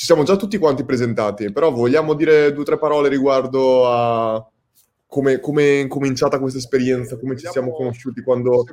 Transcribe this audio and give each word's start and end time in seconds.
ci 0.00 0.06
siamo 0.06 0.22
già 0.22 0.34
tutti 0.36 0.56
quanti 0.56 0.82
presentati, 0.82 1.52
però 1.52 1.70
vogliamo 1.70 2.14
dire 2.14 2.54
due 2.54 2.62
o 2.62 2.64
tre 2.64 2.78
parole 2.78 3.10
riguardo 3.10 3.86
a 3.86 4.50
come, 5.06 5.40
come 5.40 5.82
è 5.82 5.86
cominciata 5.88 6.38
questa 6.38 6.56
esperienza, 6.56 7.18
come 7.18 7.36
ci 7.36 7.46
siamo 7.46 7.70
conosciuti 7.70 8.22
quando... 8.22 8.64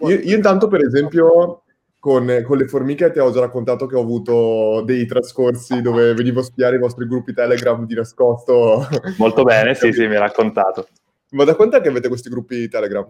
Io, 0.00 0.08
io 0.08 0.34
intanto, 0.34 0.66
per 0.66 0.80
esempio, 0.80 1.62
con, 2.00 2.42
con, 2.44 2.56
le 2.58 2.66
formiche 2.66 3.12
ti 3.12 3.20
ho 3.20 3.30
già 3.30 3.38
raccontato 3.38 3.86
che 3.86 3.94
ho 3.94 4.00
avuto 4.00 4.82
dei 4.84 5.06
trascorsi 5.06 5.80
dove 5.82 6.14
venivo 6.14 6.40
a 6.40 6.42
spiare 6.42 6.74
i 6.74 6.80
vostri 6.80 7.06
gruppi 7.06 7.32
Telegram 7.32 7.86
di 7.86 7.94
nascosto. 7.94 8.84
Molto 9.18 9.44
bene, 9.44 9.76
sì, 9.76 9.92
sì, 9.92 10.08
mi 10.08 10.14
hai 10.14 10.20
raccontato. 10.20 10.88
Ma 11.30 11.44
da 11.44 11.54
quant'è 11.54 11.80
che 11.80 11.90
avete 11.90 12.08
questi 12.08 12.28
gruppi 12.28 12.66
Telegram? 12.66 13.06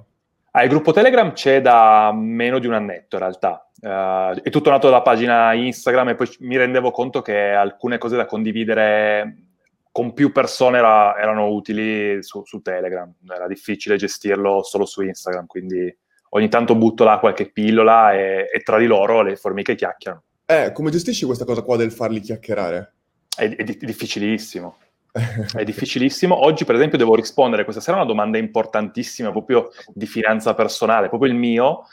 Ah, 0.50 0.62
il 0.62 0.68
gruppo 0.68 0.92
Telegram 0.92 1.32
c'è 1.32 1.62
da 1.62 2.12
meno 2.14 2.58
di 2.58 2.66
un 2.66 2.74
annetto 2.74 3.16
in 3.16 3.22
realtà. 3.22 3.66
Uh, 3.82 4.40
è 4.40 4.50
tutto 4.50 4.70
nato 4.70 4.88
dalla 4.88 5.02
pagina 5.02 5.54
Instagram 5.54 6.10
e 6.10 6.14
poi 6.14 6.28
mi 6.40 6.56
rendevo 6.56 6.92
conto 6.92 7.20
che 7.20 7.50
alcune 7.50 7.98
cose 7.98 8.14
da 8.14 8.26
condividere 8.26 9.48
con 9.90 10.14
più 10.14 10.30
persone 10.30 10.78
era, 10.78 11.18
erano 11.18 11.48
utili 11.48 12.22
su, 12.22 12.42
su, 12.44 12.62
Telegram. 12.62 13.12
Era 13.28 13.48
difficile 13.48 13.96
gestirlo 13.96 14.62
solo 14.62 14.86
su 14.86 15.02
Instagram, 15.02 15.46
quindi 15.46 15.94
ogni 16.30 16.48
tanto 16.48 16.76
butto 16.76 17.02
là 17.02 17.18
qualche 17.18 17.50
pillola 17.50 18.12
e, 18.12 18.48
e 18.52 18.60
tra 18.60 18.78
di 18.78 18.86
loro 18.86 19.22
le 19.22 19.36
formiche 19.36 19.74
chiacchierano. 19.74 20.22
Eh, 20.46 20.70
come 20.72 20.90
gestisci 20.90 21.26
questa 21.26 21.44
cosa 21.44 21.62
qua 21.62 21.76
del 21.76 21.92
farli 21.92 22.20
chiacchierare? 22.20 22.92
È, 23.36 23.48
è, 23.48 23.56
è 23.56 23.64
difficilissimo. 23.64 24.76
È 25.52 25.62
difficilissimo. 25.62 26.34
Oggi, 26.42 26.64
per 26.64 26.74
esempio, 26.74 26.96
devo 26.96 27.14
rispondere 27.14 27.64
questa 27.64 27.82
sera 27.82 27.98
a 27.98 28.00
una 28.00 28.08
domanda 28.08 28.38
importantissima, 28.38 29.30
proprio 29.30 29.68
di 29.92 30.06
finanza 30.06 30.54
personale, 30.54 31.08
proprio 31.08 31.30
il 31.30 31.36
mio. 31.36 31.84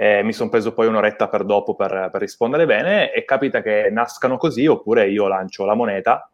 Eh, 0.00 0.22
mi 0.22 0.32
sono 0.32 0.48
preso 0.48 0.72
poi 0.72 0.86
un'oretta 0.86 1.26
per 1.26 1.44
dopo 1.44 1.74
per, 1.74 2.10
per, 2.12 2.20
rispondere 2.20 2.66
bene 2.66 3.12
e 3.12 3.24
capita 3.24 3.60
che 3.60 3.88
nascano 3.90 4.36
così 4.36 4.64
oppure 4.64 5.08
io 5.08 5.26
lancio 5.26 5.64
la 5.64 5.74
moneta, 5.74 6.30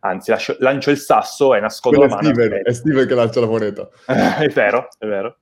anzi 0.00 0.30
lascio, 0.30 0.56
lancio 0.58 0.90
il 0.90 0.98
sasso 0.98 1.54
e 1.54 1.60
nascondo 1.60 2.00
Quello 2.00 2.14
la 2.16 2.20
mano. 2.20 2.34
Steven, 2.34 2.60
è 2.62 2.72
Steven 2.74 3.06
che 3.06 3.14
lancia 3.14 3.40
la 3.40 3.46
moneta. 3.46 3.88
è 4.04 4.48
vero, 4.48 4.88
è 4.98 5.06
vero. 5.06 5.38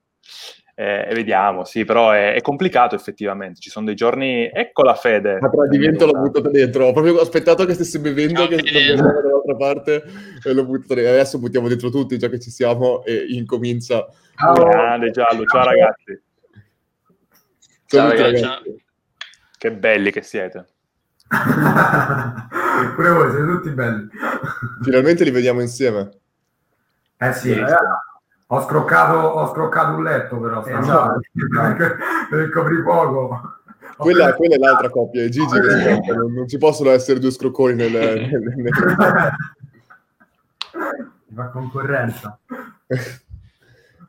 Eh, 0.79 1.09
vediamo, 1.11 1.65
sì, 1.65 1.83
però 1.83 2.11
è, 2.11 2.35
è, 2.35 2.41
complicato 2.41 2.95
effettivamente. 2.95 3.59
Ci 3.59 3.69
sono 3.69 3.85
dei 3.87 3.95
giorni. 3.95 4.49
Ecco 4.49 4.83
la 4.83 4.95
fede. 4.95 5.37
Ma 5.41 5.49
tradimento 5.49 6.05
l'ho 6.05 6.21
buttato 6.21 6.49
dentro. 6.49 6.85
Ho 6.85 6.93
proprio 6.93 7.19
aspettato 7.19 7.65
che 7.65 7.73
stesse 7.73 7.99
bevendo, 7.99 8.41
Ciao, 8.41 8.47
che 8.47 8.59
stesse 8.59 8.95
dall'altra 8.95 9.55
parte 9.57 10.03
e 10.41 10.53
l'ho 10.53 10.63
buttato 10.63 10.93
dentro. 10.93 11.13
Adesso 11.13 11.39
buttiamo 11.39 11.67
dentro 11.67 11.89
tutti, 11.89 12.17
già 12.17 12.29
che 12.29 12.39
ci 12.39 12.51
siamo, 12.51 13.03
e 13.03 13.25
incomincia. 13.29 14.07
Ciao, 14.37 14.53
grande 14.53 15.09
giallo. 15.09 15.43
Ciao, 15.45 15.65
ragazzi. 15.65 16.25
Ciao, 17.87 18.09
ragazzi. 18.09 18.41
ragazzi. 18.41 18.83
Che 19.57 19.71
belli 19.71 20.11
che 20.11 20.21
siete. 20.21 20.67
Pure 22.95 23.09
voi 23.09 23.31
siete 23.31 23.45
tutti 23.45 23.69
belli. 23.71 24.07
Finalmente 24.83 25.23
li 25.23 25.31
vediamo 25.31 25.61
insieme. 25.61 26.11
Eh 27.17 27.33
sì, 27.33 27.53
sì 27.53 27.63
ho 28.49 28.61
scroccato, 28.61 29.17
ho 29.17 29.47
scroccato 29.51 29.97
un 29.97 30.03
letto 30.03 30.39
però 30.39 30.63
esatto. 30.65 31.19
per 32.29 32.39
il 32.39 32.51
coprifuoco. 32.51 33.55
Quella, 33.97 34.35
quella, 34.35 34.55
è 34.55 34.57
l'altra 34.59 34.91
coppia, 34.91 35.23
è 35.23 35.29
Gigi 35.29 35.59
che 35.59 35.69
scrocca, 35.71 36.13
non, 36.13 36.31
non, 36.31 36.47
ci 36.47 36.59
possono 36.59 36.91
essere 36.91 37.17
due 37.17 37.31
scrocconi 37.31 37.73
nel... 37.73 37.91
nel, 37.91 38.53
nel... 38.55 38.71
fa 41.33 41.47
concorrenza. 41.47 42.37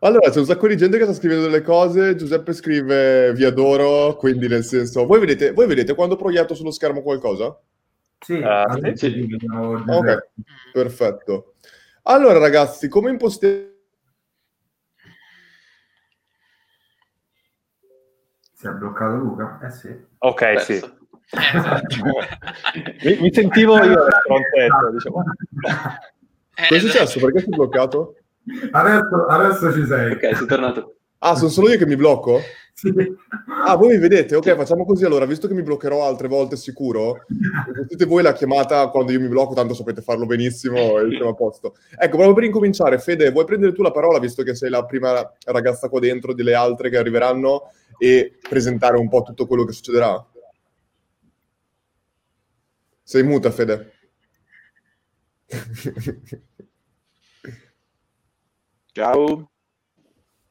Allora, 0.00 0.30
c'è 0.30 0.38
un 0.38 0.44
sacco 0.44 0.68
di 0.68 0.76
gente 0.76 0.96
che 0.96 1.04
sta 1.04 1.14
scrivendo 1.14 1.44
delle 1.44 1.62
cose. 1.62 2.14
Giuseppe 2.14 2.52
scrive 2.52 3.32
vi 3.32 3.44
adoro, 3.44 4.16
quindi 4.16 4.46
nel 4.46 4.64
senso... 4.64 5.06
Voi 5.06 5.20
vedete, 5.20 5.52
voi 5.52 5.66
vedete 5.66 5.94
quando 5.94 6.16
proietto 6.16 6.54
sullo 6.54 6.70
schermo 6.70 7.02
qualcosa? 7.02 7.58
Sì, 8.20 8.34
uh, 8.34 8.94
sì. 8.94 8.96
sì. 8.96 9.38
Ok, 9.86 10.28
perfetto. 10.72 11.54
Allora 12.02 12.38
ragazzi, 12.38 12.88
come 12.88 13.10
impostiamo 13.10 13.76
Si 18.58 18.66
è 18.66 18.70
bloccato 18.70 19.14
Luca? 19.14 19.60
Eh 19.62 19.70
sì. 19.70 19.96
Ok, 20.18 20.52
Beh, 20.52 20.58
sì. 20.58 20.72
Esatto. 20.72 21.96
mi, 23.04 23.20
mi, 23.20 23.32
sentivo 23.32 23.76
io 23.84 24.02
al 24.02 24.20
frontetto, 24.24 24.90
diciamo. 24.90 25.22
Eh, 26.56 26.66
Cosa 26.66 26.74
è 26.74 26.78
successo? 26.80 27.20
Perché 27.20 27.38
sei 27.38 27.50
bloccato? 27.50 28.16
Adesso, 28.70 29.26
adesso 29.28 29.72
ci 29.72 29.86
sei. 29.86 30.12
Ok, 30.12 30.36
sei 30.36 30.46
tornato. 30.46 30.96
Ah, 31.18 31.34
sono 31.34 31.50
solo 31.50 31.70
io 31.70 31.78
che 31.78 31.86
mi 31.86 31.96
blocco? 31.96 32.40
Sì. 32.78 32.94
Ah, 33.66 33.74
voi 33.74 33.88
mi 33.88 33.98
vedete? 33.98 34.36
Ok, 34.36 34.54
facciamo 34.54 34.84
così 34.84 35.04
allora, 35.04 35.26
visto 35.26 35.48
che 35.48 35.54
mi 35.54 35.64
bloccherò 35.64 36.06
altre 36.06 36.28
volte 36.28 36.54
sicuro, 36.54 37.24
mettete 37.74 38.04
voi 38.04 38.22
la 38.22 38.32
chiamata 38.32 38.86
quando 38.86 39.10
io 39.10 39.18
mi 39.18 39.26
blocco, 39.26 39.52
tanto 39.52 39.74
sapete 39.74 40.00
farlo 40.00 40.26
benissimo 40.26 41.00
e 41.00 41.10
siamo 41.10 41.30
a 41.30 41.34
posto. 41.34 41.74
Ecco, 41.98 42.14
proprio 42.14 42.34
per 42.34 42.44
incominciare, 42.44 43.00
Fede, 43.00 43.32
vuoi 43.32 43.46
prendere 43.46 43.72
tu 43.72 43.82
la 43.82 43.90
parola, 43.90 44.20
visto 44.20 44.44
che 44.44 44.54
sei 44.54 44.70
la 44.70 44.84
prima 44.84 45.28
ragazza 45.46 45.88
qua 45.88 45.98
dentro 45.98 46.32
delle 46.32 46.54
altre 46.54 46.88
che 46.88 46.98
arriveranno, 46.98 47.72
e 47.98 48.38
presentare 48.48 48.96
un 48.96 49.08
po' 49.08 49.22
tutto 49.22 49.48
quello 49.48 49.64
che 49.64 49.72
succederà? 49.72 50.24
Sei 53.02 53.24
muta, 53.24 53.50
Fede. 53.50 53.92
Ciao. 58.98 59.48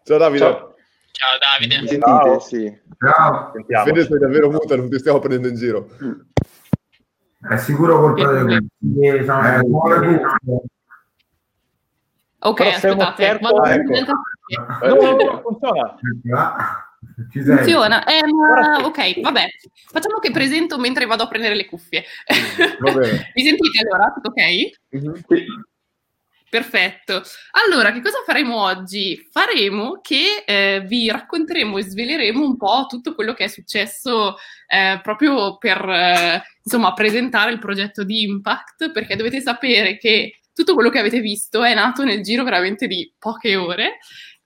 Ciao 0.05 0.17
Davide. 0.17 0.39
Ciao, 0.39 0.75
Ciao 1.11 1.37
Davide. 1.37 1.81
Mi 1.81 1.87
sentite? 1.89 2.05
Ciao. 2.05 2.39
Sì. 2.39 2.79
Ciao. 2.97 3.83
Fede 3.83 4.05
sei 4.05 4.19
davvero 4.19 4.49
muta, 4.49 4.77
non 4.77 4.89
ti 4.89 4.97
stiamo 4.99 5.19
prendendo 5.19 5.49
in 5.49 5.55
giro. 5.55 5.89
È 7.41 7.57
sicuro 7.57 7.99
colpa 7.99 8.43
di 8.77 9.05
eh, 9.05 9.25
Ok, 12.39 12.61
aspettate. 12.61 13.27
Ah, 13.27 13.73
ecco. 13.73 14.15
No, 14.85 14.95
no, 14.95 15.41
funziona. 15.41 15.97
Funziona. 17.29 18.05
Eh, 18.05 18.21
ma, 18.31 18.85
ok, 18.85 19.19
vabbè. 19.19 19.45
Facciamo 19.91 20.19
che 20.19 20.31
presento 20.31 20.77
mentre 20.77 21.05
vado 21.05 21.23
a 21.23 21.27
prendere 21.27 21.53
le 21.53 21.65
cuffie. 21.65 22.05
Mi 23.35 23.43
sentite 23.43 23.81
allora? 23.81 24.13
Tutto 24.13 24.29
ok? 24.29 24.41
Mm-hmm. 24.95 25.13
Perfetto. 26.49 27.23
Allora, 27.65 27.91
che 27.91 28.01
cosa 28.01 28.23
faremo 28.25 28.61
oggi? 28.61 29.27
Faremo 29.31 29.99
che 30.01 30.43
eh, 30.45 30.81
vi 30.87 31.11
racconteremo 31.11 31.77
e 31.77 31.83
sveleremo 31.83 32.41
un 32.41 32.55
po' 32.55 32.85
tutto 32.87 33.13
quello 33.13 33.33
che 33.33 33.45
è 33.45 33.47
successo 33.47 34.37
eh, 34.67 34.99
proprio 35.03 35.57
per 35.57 35.77
eh, 35.89 36.41
insomma 36.63 36.93
presentare 36.93 37.51
il 37.51 37.59
progetto 37.59 38.05
di 38.05 38.21
Impact, 38.21 38.91
perché 38.93 39.17
dovete 39.17 39.41
sapere 39.41 39.97
che 39.97 40.39
tutto 40.53 40.73
quello 40.73 40.89
che 40.89 40.99
avete 40.99 41.19
visto 41.19 41.63
è 41.63 41.73
nato 41.73 42.05
nel 42.05 42.23
giro 42.23 42.43
veramente 42.45 42.87
di 42.87 43.13
poche 43.19 43.57
ore 43.57 43.97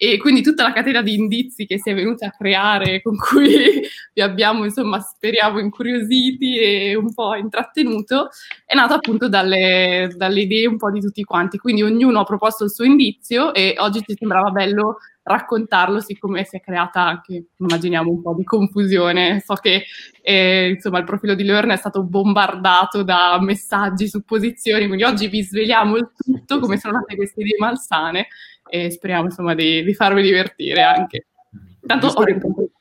e 0.03 0.17
quindi 0.17 0.41
tutta 0.41 0.63
la 0.63 0.73
catena 0.73 1.03
di 1.03 1.13
indizi 1.13 1.67
che 1.67 1.77
si 1.77 1.91
è 1.91 1.93
venuta 1.93 2.25
a 2.25 2.31
creare, 2.31 3.03
con 3.03 3.15
cui 3.17 3.81
vi 4.11 4.21
abbiamo, 4.21 4.65
insomma, 4.65 4.99
speriamo 4.99 5.59
incuriositi 5.59 6.57
e 6.57 6.95
un 6.95 7.13
po' 7.13 7.35
intrattenuto, 7.35 8.29
è 8.65 8.73
nata 8.73 8.95
appunto 8.95 9.29
dalle, 9.29 10.11
dalle 10.17 10.41
idee 10.41 10.65
un 10.65 10.77
po' 10.77 10.89
di 10.89 10.99
tutti 10.99 11.23
quanti. 11.23 11.59
Quindi 11.59 11.83
ognuno 11.83 12.21
ha 12.21 12.23
proposto 12.23 12.63
il 12.63 12.71
suo 12.71 12.83
indizio 12.83 13.53
e 13.53 13.75
oggi 13.77 14.01
ci 14.03 14.15
sembrava 14.17 14.49
bello 14.49 14.97
raccontarlo, 15.21 15.99
siccome 15.99 16.45
si 16.45 16.55
è 16.55 16.61
creata 16.61 17.01
anche, 17.01 17.49
immaginiamo, 17.57 18.09
un 18.09 18.23
po' 18.23 18.33
di 18.33 18.43
confusione. 18.43 19.39
So 19.45 19.53
che 19.53 19.83
eh, 20.23 20.69
insomma 20.69 20.97
il 20.97 21.05
profilo 21.05 21.35
di 21.35 21.43
Learn 21.43 21.69
è 21.69 21.77
stato 21.77 22.01
bombardato 22.03 23.03
da 23.03 23.37
messaggi, 23.39 24.07
supposizioni, 24.07 24.87
quindi 24.87 25.03
oggi 25.03 25.27
vi 25.27 25.43
sveliamo 25.43 25.95
il 25.97 26.09
tutto, 26.17 26.59
come 26.59 26.79
sono 26.79 26.93
nate 26.93 27.15
queste 27.15 27.41
idee 27.41 27.57
malsane 27.59 28.27
e 28.71 28.89
speriamo 28.89 29.25
insomma 29.25 29.53
di, 29.53 29.83
di 29.83 29.93
farvi 29.93 30.21
divertire 30.21 30.81
anche. 30.81 31.25
Tanto 31.85 32.07
visto, 32.07 32.23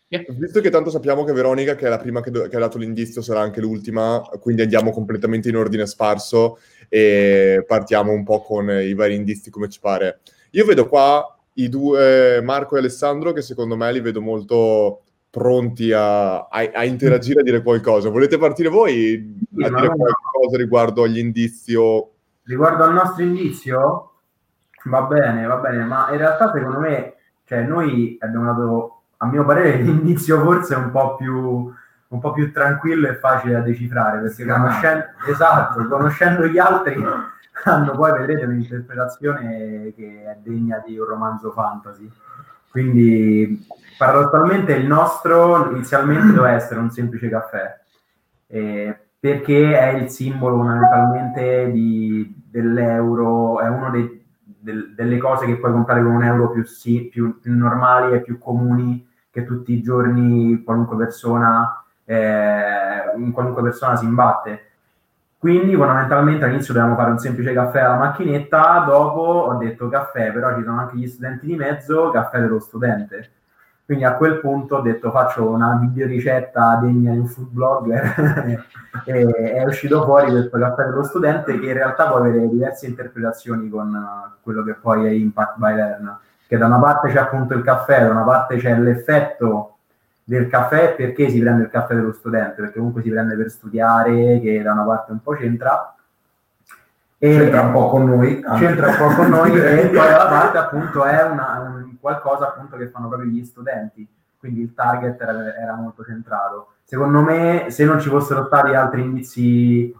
che, 0.09 0.27
visto 0.31 0.61
che 0.61 0.71
tanto 0.71 0.91
sappiamo 0.91 1.25
che 1.25 1.33
Veronica, 1.33 1.75
che 1.75 1.87
è 1.87 1.89
la 1.89 1.99
prima 1.99 2.21
che, 2.21 2.31
do, 2.31 2.47
che, 2.49 2.57
ha 2.57 2.61
dato 2.61 2.79
l'indizio, 2.79 3.23
sarà 3.23 3.41
anche 3.41 3.61
l'ultima, 3.61 4.23
quindi 4.41 4.63
andiamo 4.63 4.93
completamente 4.93 5.49
in 5.49 5.57
ordine 5.57 5.87
sparso 5.87 6.59
e 6.89 7.65
partiamo 7.67 8.13
un 8.13 8.23
po' 8.23 8.41
con 8.41 8.71
i 8.71 8.95
vari 8.95 9.17
indizi 9.17 9.51
come 9.51 9.69
ci 9.69 9.81
pare. 9.81 10.21
Io 10.51 10.65
vedo 10.65 10.87
qua 10.87 11.37
i 11.55 11.69
due, 11.69 12.41
Marco 12.43 12.77
e 12.77 12.79
Alessandro, 12.79 13.33
che 13.33 13.43
secondo 13.43 13.77
me 13.77 13.93
li 13.93 14.01
vedo 14.01 14.21
molto 14.21 15.03
pronti 15.31 15.93
a, 15.93 16.47
a, 16.47 16.71
a 16.73 16.85
interagire, 16.85 17.41
a 17.41 17.43
dire 17.43 17.63
qualcosa. 17.63 18.11
Volete 18.11 18.39
partire 18.39 18.69
voi 18.69 19.15
a 19.61 19.69
dire 19.69 19.89
qualcosa 19.89 20.57
riguardo 20.57 21.03
agli 21.03 21.19
indizi? 21.19 21.75
Riguardo 22.43 22.85
al 22.85 22.93
nostro 22.93 23.25
indizio? 23.25 24.10
Va 24.85 25.03
bene, 25.03 25.47
va 25.47 25.57
bene, 25.57 25.85
ma 25.85 26.09
in 26.11 26.19
realtà 26.19 26.51
secondo 26.53 26.79
me, 26.79 27.15
cioè 27.45 27.63
noi 27.63 28.17
abbiamo 28.21 28.47
dato, 28.47 29.03
a 29.19 29.27
mio 29.27 29.45
parere, 29.45 29.77
l'inizio 29.83 30.43
forse 30.43 30.75
un 30.75 30.91
po' 30.91 31.17
più, 31.17 31.73
un 32.09 32.19
po' 32.21 32.33
più 32.33 32.53
tranquillo 32.53 33.09
e 33.09 33.17
facile 33.17 33.55
da 33.55 33.61
decifrare, 33.61 34.21
perché 34.21 34.45
conoscendo, 34.47 35.05
esatto, 35.29 35.87
conoscendo 35.87 36.47
gli 36.47 36.59
altri 36.59 37.05
hanno 37.65 37.93
poi, 37.93 38.13
vedrete, 38.13 38.45
un'interpretazione 38.45 39.93
che 39.95 40.25
è 40.25 40.37
degna 40.43 40.83
di 40.85 40.99
un 40.99 41.07
romanzo 41.07 41.51
fantasy. 41.53 42.11
Quindi, 42.71 43.67
paradossalmente, 43.99 44.75
il 44.75 44.87
nostro 44.87 45.71
inizialmente 45.71 46.33
doveva 46.33 46.55
essere 46.55 46.81
un 46.81 46.91
semplice 46.91 47.29
caffè. 47.29 47.79
E 48.47 48.99
perché 49.19 49.79
è 49.79 49.97
il 49.97 50.09
simbolo 50.09 50.57
fondamentalmente 50.57 51.71
di, 51.71 52.43
dell'euro, 52.49 53.61
è 53.61 53.69
una 53.69 53.91
del, 54.61 54.95
delle 54.95 55.19
cose 55.19 55.47
che 55.47 55.57
puoi 55.57 55.73
comprare 55.73 56.03
con 56.03 56.13
un 56.13 56.23
euro 56.23 56.51
più, 56.51 56.65
sì, 56.65 57.09
più, 57.11 57.41
più, 57.41 57.55
normali 57.55 58.15
e 58.15 58.21
più 58.21 58.39
comuni 58.39 59.07
che 59.31 59.45
tutti 59.45 59.73
i 59.73 59.83
giorni 59.83 60.63
qualunque 60.63 60.97
persona, 60.97 61.85
eh, 62.05 63.31
qualunque 63.33 63.63
persona 63.63 63.97
si 63.97 64.05
imbatte. 64.05 64.65
Quindi 65.39 65.75
fondamentalmente 65.75 66.45
all'inizio 66.45 66.75
dovevamo 66.75 66.99
fare 66.99 67.13
un 67.13 67.19
semplice 67.19 67.55
caffè 67.55 67.81
alla 67.81 67.97
macchinetta, 67.97 68.85
dopo 68.87 69.21
ho 69.21 69.55
detto 69.57 69.89
caffè, 69.89 70.33
però 70.33 70.55
ci 70.55 70.63
sono 70.63 70.81
anche 70.81 70.97
gli 70.97 71.09
studenti 71.09 71.47
di 71.47 71.57
mezzo, 71.57 72.11
caffè 72.11 72.41
dello 72.41 72.61
studente 72.61 73.31
quindi 73.91 74.07
a 74.07 74.15
quel 74.15 74.39
punto 74.39 74.77
ho 74.77 74.81
detto 74.83 75.11
faccio 75.11 75.49
una 75.49 75.77
videoricetta 75.83 76.79
degna 76.81 77.11
di 77.11 77.19
un 77.19 77.27
food 77.27 77.49
blogger 77.49 78.63
e 79.05 79.27
è 79.27 79.65
uscito 79.65 80.05
fuori 80.05 80.31
questo 80.31 80.61
caffè 80.61 80.85
dello 80.85 81.03
studente 81.03 81.59
che 81.59 81.67
in 81.67 81.73
realtà 81.73 82.07
può 82.07 82.19
avere 82.19 82.49
diverse 82.49 82.87
interpretazioni 82.87 83.69
con 83.69 83.93
uh, 83.93 84.39
quello 84.43 84.63
che 84.63 84.75
poi 84.75 85.07
è 85.07 85.11
Impact 85.11 85.57
by 85.57 85.75
Learn. 85.75 86.19
Che 86.47 86.57
da 86.57 86.67
una 86.67 86.79
parte 86.79 87.09
c'è 87.09 87.19
appunto 87.19 87.55
il 87.55 87.65
caffè, 87.65 88.05
da 88.05 88.11
una 88.13 88.23
parte 88.23 88.59
c'è 88.59 88.79
l'effetto 88.79 89.79
del 90.23 90.47
caffè 90.47 90.95
perché 90.95 91.29
si 91.29 91.41
prende 91.41 91.65
il 91.65 91.71
caffè 91.71 91.97
dello 91.97 92.13
studente, 92.13 92.61
perché 92.61 92.79
comunque 92.79 93.03
si 93.03 93.11
prende 93.11 93.35
per 93.35 93.51
studiare, 93.51 94.39
che 94.39 94.63
da 94.63 94.71
una 94.71 94.85
parte 94.85 95.11
un 95.11 95.21
po' 95.21 95.33
c'entra, 95.33 95.97
c'entra 97.29 97.61
un 97.61 97.73
po' 97.73 97.89
con 97.89 98.05
noi. 98.05 98.43
Anche. 98.45 98.67
C'entra 98.67 98.89
un 98.89 98.97
po' 98.97 99.15
con 99.15 99.29
noi 99.29 99.55
e 99.61 99.87
poi 99.89 100.09
dalla 100.09 100.27
parte 100.27 100.59
appunto 100.59 101.05
è 101.05 101.23
una, 101.23 101.73
un, 101.75 101.97
qualcosa 102.01 102.49
appunto 102.49 102.77
che 102.77 102.89
fanno 102.89 103.09
proprio 103.09 103.29
gli 103.29 103.45
studenti, 103.45 104.09
quindi 104.39 104.63
il 104.63 104.75
target 104.75 105.21
era, 105.21 105.57
era, 105.57 105.75
molto 105.75 106.05
centrato. 106.05 106.73
Secondo 106.85 107.21
me 107.21 107.67
se 107.69 107.85
non 107.85 108.01
ci 108.01 108.09
fossero 108.09 108.47
stati 108.47 108.75
altri 108.75 109.03
indizi 109.03 109.95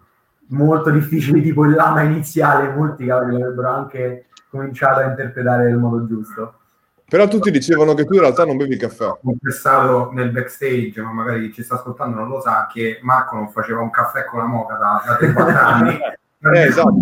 molto 0.47 0.89
difficili 0.89 1.41
tipo 1.41 1.63
il 1.65 1.75
lama 1.75 2.01
iniziale, 2.01 2.73
molti 2.73 3.05
cavoli 3.05 3.35
avrebbero 3.35 3.69
anche 3.69 4.25
cominciato 4.49 4.99
a 4.99 5.05
interpretare 5.05 5.65
nel 5.65 5.77
modo 5.77 6.05
giusto. 6.07 6.55
Però 7.07 7.27
tutti 7.27 7.51
dicevano 7.51 7.93
che 7.93 8.05
tu 8.05 8.13
in 8.13 8.21
realtà 8.21 8.45
non 8.45 8.55
bevi 8.55 8.77
caffè. 8.77 9.05
Ho 9.05 9.19
confessato 9.21 10.11
nel 10.13 10.31
backstage, 10.31 11.01
ma 11.01 11.11
magari 11.11 11.47
chi 11.47 11.55
ci 11.55 11.63
sta 11.63 11.75
ascoltando 11.75 12.15
non 12.15 12.29
lo 12.29 12.39
sa, 12.39 12.69
che 12.71 12.99
Marco 13.01 13.35
non 13.35 13.49
faceva 13.49 13.81
un 13.81 13.89
caffè 13.89 14.23
con 14.23 14.39
la 14.39 14.45
moca 14.45 14.75
da, 14.75 15.03
da 15.05 15.17
3-4 15.19 15.57
anni. 15.57 15.99
Eh, 16.43 16.61
esatto. 16.63 16.95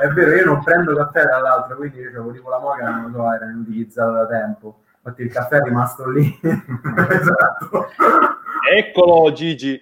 è 0.00 0.08
vero, 0.08 0.34
io 0.34 0.44
non 0.44 0.62
prendo 0.62 0.96
caffè 0.96 1.24
dall'altro, 1.24 1.76
quindi 1.76 1.98
io 1.98 2.08
avevo 2.08 2.32
tipo 2.32 2.48
la 2.48 2.58
moca, 2.58 2.88
non 2.88 3.10
lo 3.10 3.18
so, 3.18 3.32
era 3.32 3.44
inutilizzato 3.50 4.12
da 4.12 4.26
tempo. 4.26 4.80
Infatti 5.02 5.22
il 5.22 5.32
caffè 5.32 5.58
è 5.58 5.62
rimasto 5.62 6.10
lì. 6.10 6.40
esatto. 6.42 7.88
Eccolo 8.74 9.32
Gigi. 9.32 9.80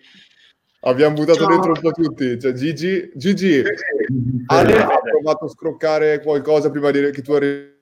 Abbiamo 0.81 1.15
buttato 1.15 1.41
Ciao. 1.41 1.49
dentro 1.49 1.73
un 1.73 1.81
po' 1.81 1.91
tutti. 1.91 2.39
Cioè, 2.39 2.53
Gigi, 2.53 3.11
Gigi, 3.15 3.63
Ale 4.47 4.83
ha 4.83 5.01
provato 5.01 5.47
a 5.47 5.49
scroccare 5.49 6.21
qualcosa 6.23 6.71
prima 6.71 6.91
di 6.91 7.11
che 7.11 7.23
tu 7.23 7.33
arrivi 7.33 7.77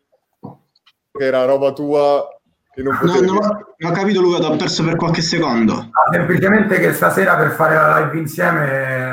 che 1.16 1.24
era 1.24 1.44
roba 1.44 1.72
tua 1.72 2.28
no, 2.76 2.98
no, 3.02 3.20
non 3.78 3.90
ho 3.90 3.94
capito 3.94 4.20
Luca, 4.20 4.38
ti 4.38 4.44
ho 4.44 4.56
perso 4.56 4.84
per 4.84 4.96
qualche 4.96 5.22
secondo. 5.22 5.72
Ah, 5.72 6.12
semplicemente 6.12 6.78
che 6.78 6.92
stasera 6.92 7.36
per 7.36 7.50
fare 7.50 7.74
la 7.74 8.00
live 8.00 8.18
insieme 8.18 9.05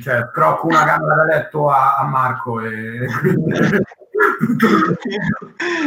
cioè, 0.00 0.30
crocco 0.30 0.66
una 0.66 0.84
camera 0.84 1.14
da 1.14 1.24
letto 1.24 1.68
a, 1.68 1.96
a 1.96 2.04
Marco 2.04 2.60
e 2.60 3.06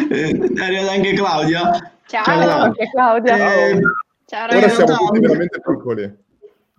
è 0.10 0.62
arrivata 0.62 0.92
anche 0.92 1.14
Claudia. 1.14 1.92
Ciao, 2.06 2.24
Ciao. 2.24 2.62
anche 2.62 2.90
Claudia. 2.92 3.36
Eh, 3.36 3.80
Ciao, 4.26 4.58
Ora 4.58 4.70
siamo 4.70 4.96
tutti 4.96 5.20
veramente 5.20 5.62
piccoli. 5.62 6.24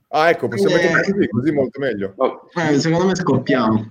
Ah, 0.08 0.30
ecco, 0.30 0.48
possiamo 0.48 0.76
eh, 0.76 0.82
mettere 0.82 1.12
così, 1.12 1.28
così 1.28 1.52
molto 1.52 1.80
meglio. 1.80 2.14
Eh, 2.54 2.78
secondo 2.78 3.06
me 3.06 3.14
scoppiamo. 3.14 3.90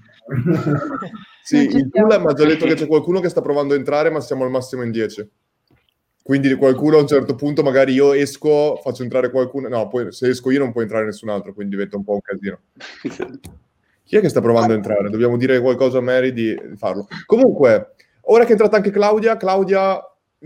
sì, 1.43 1.57
il 1.57 1.89
pool 1.89 2.19
mi 2.19 2.27
ha 2.27 2.33
già 2.33 2.45
detto 2.45 2.65
che 2.65 2.73
c'è 2.73 2.87
qualcuno 2.87 3.19
che 3.19 3.29
sta 3.29 3.41
provando 3.41 3.73
a 3.73 3.77
entrare, 3.77 4.09
ma 4.09 4.19
siamo 4.21 4.43
al 4.43 4.49
massimo 4.49 4.83
in 4.83 4.91
10. 4.91 5.29
Quindi 6.25 6.55
qualcuno 6.55 6.97
a 6.97 7.01
un 7.01 7.07
certo 7.07 7.35
punto, 7.35 7.61
magari 7.61 7.93
io 7.93 8.11
esco, 8.13 8.79
faccio 8.81 9.03
entrare 9.03 9.29
qualcuno. 9.29 9.67
No, 9.67 9.87
poi 9.87 10.11
se 10.11 10.29
esco 10.29 10.49
io 10.49 10.57
non 10.57 10.71
può 10.71 10.81
entrare 10.81 11.05
nessun 11.05 11.29
altro, 11.29 11.53
quindi 11.53 11.75
diventa 11.75 11.97
un 11.97 12.03
po' 12.03 12.13
un 12.13 12.21
casino. 12.21 12.59
Chi 14.03 14.15
è 14.15 14.21
che 14.21 14.29
sta 14.29 14.41
provando 14.41 14.73
a 14.73 14.75
entrare? 14.75 15.11
Dobbiamo 15.11 15.37
dire 15.37 15.61
qualcosa 15.61 15.99
a 15.99 16.01
Mary 16.01 16.33
di 16.33 16.59
farlo. 16.77 17.07
Comunque, 17.27 17.93
ora 18.21 18.41
che 18.41 18.49
è 18.49 18.51
entrata 18.53 18.75
anche 18.75 18.89
Claudia, 18.89 19.37
Claudia, 19.37 20.01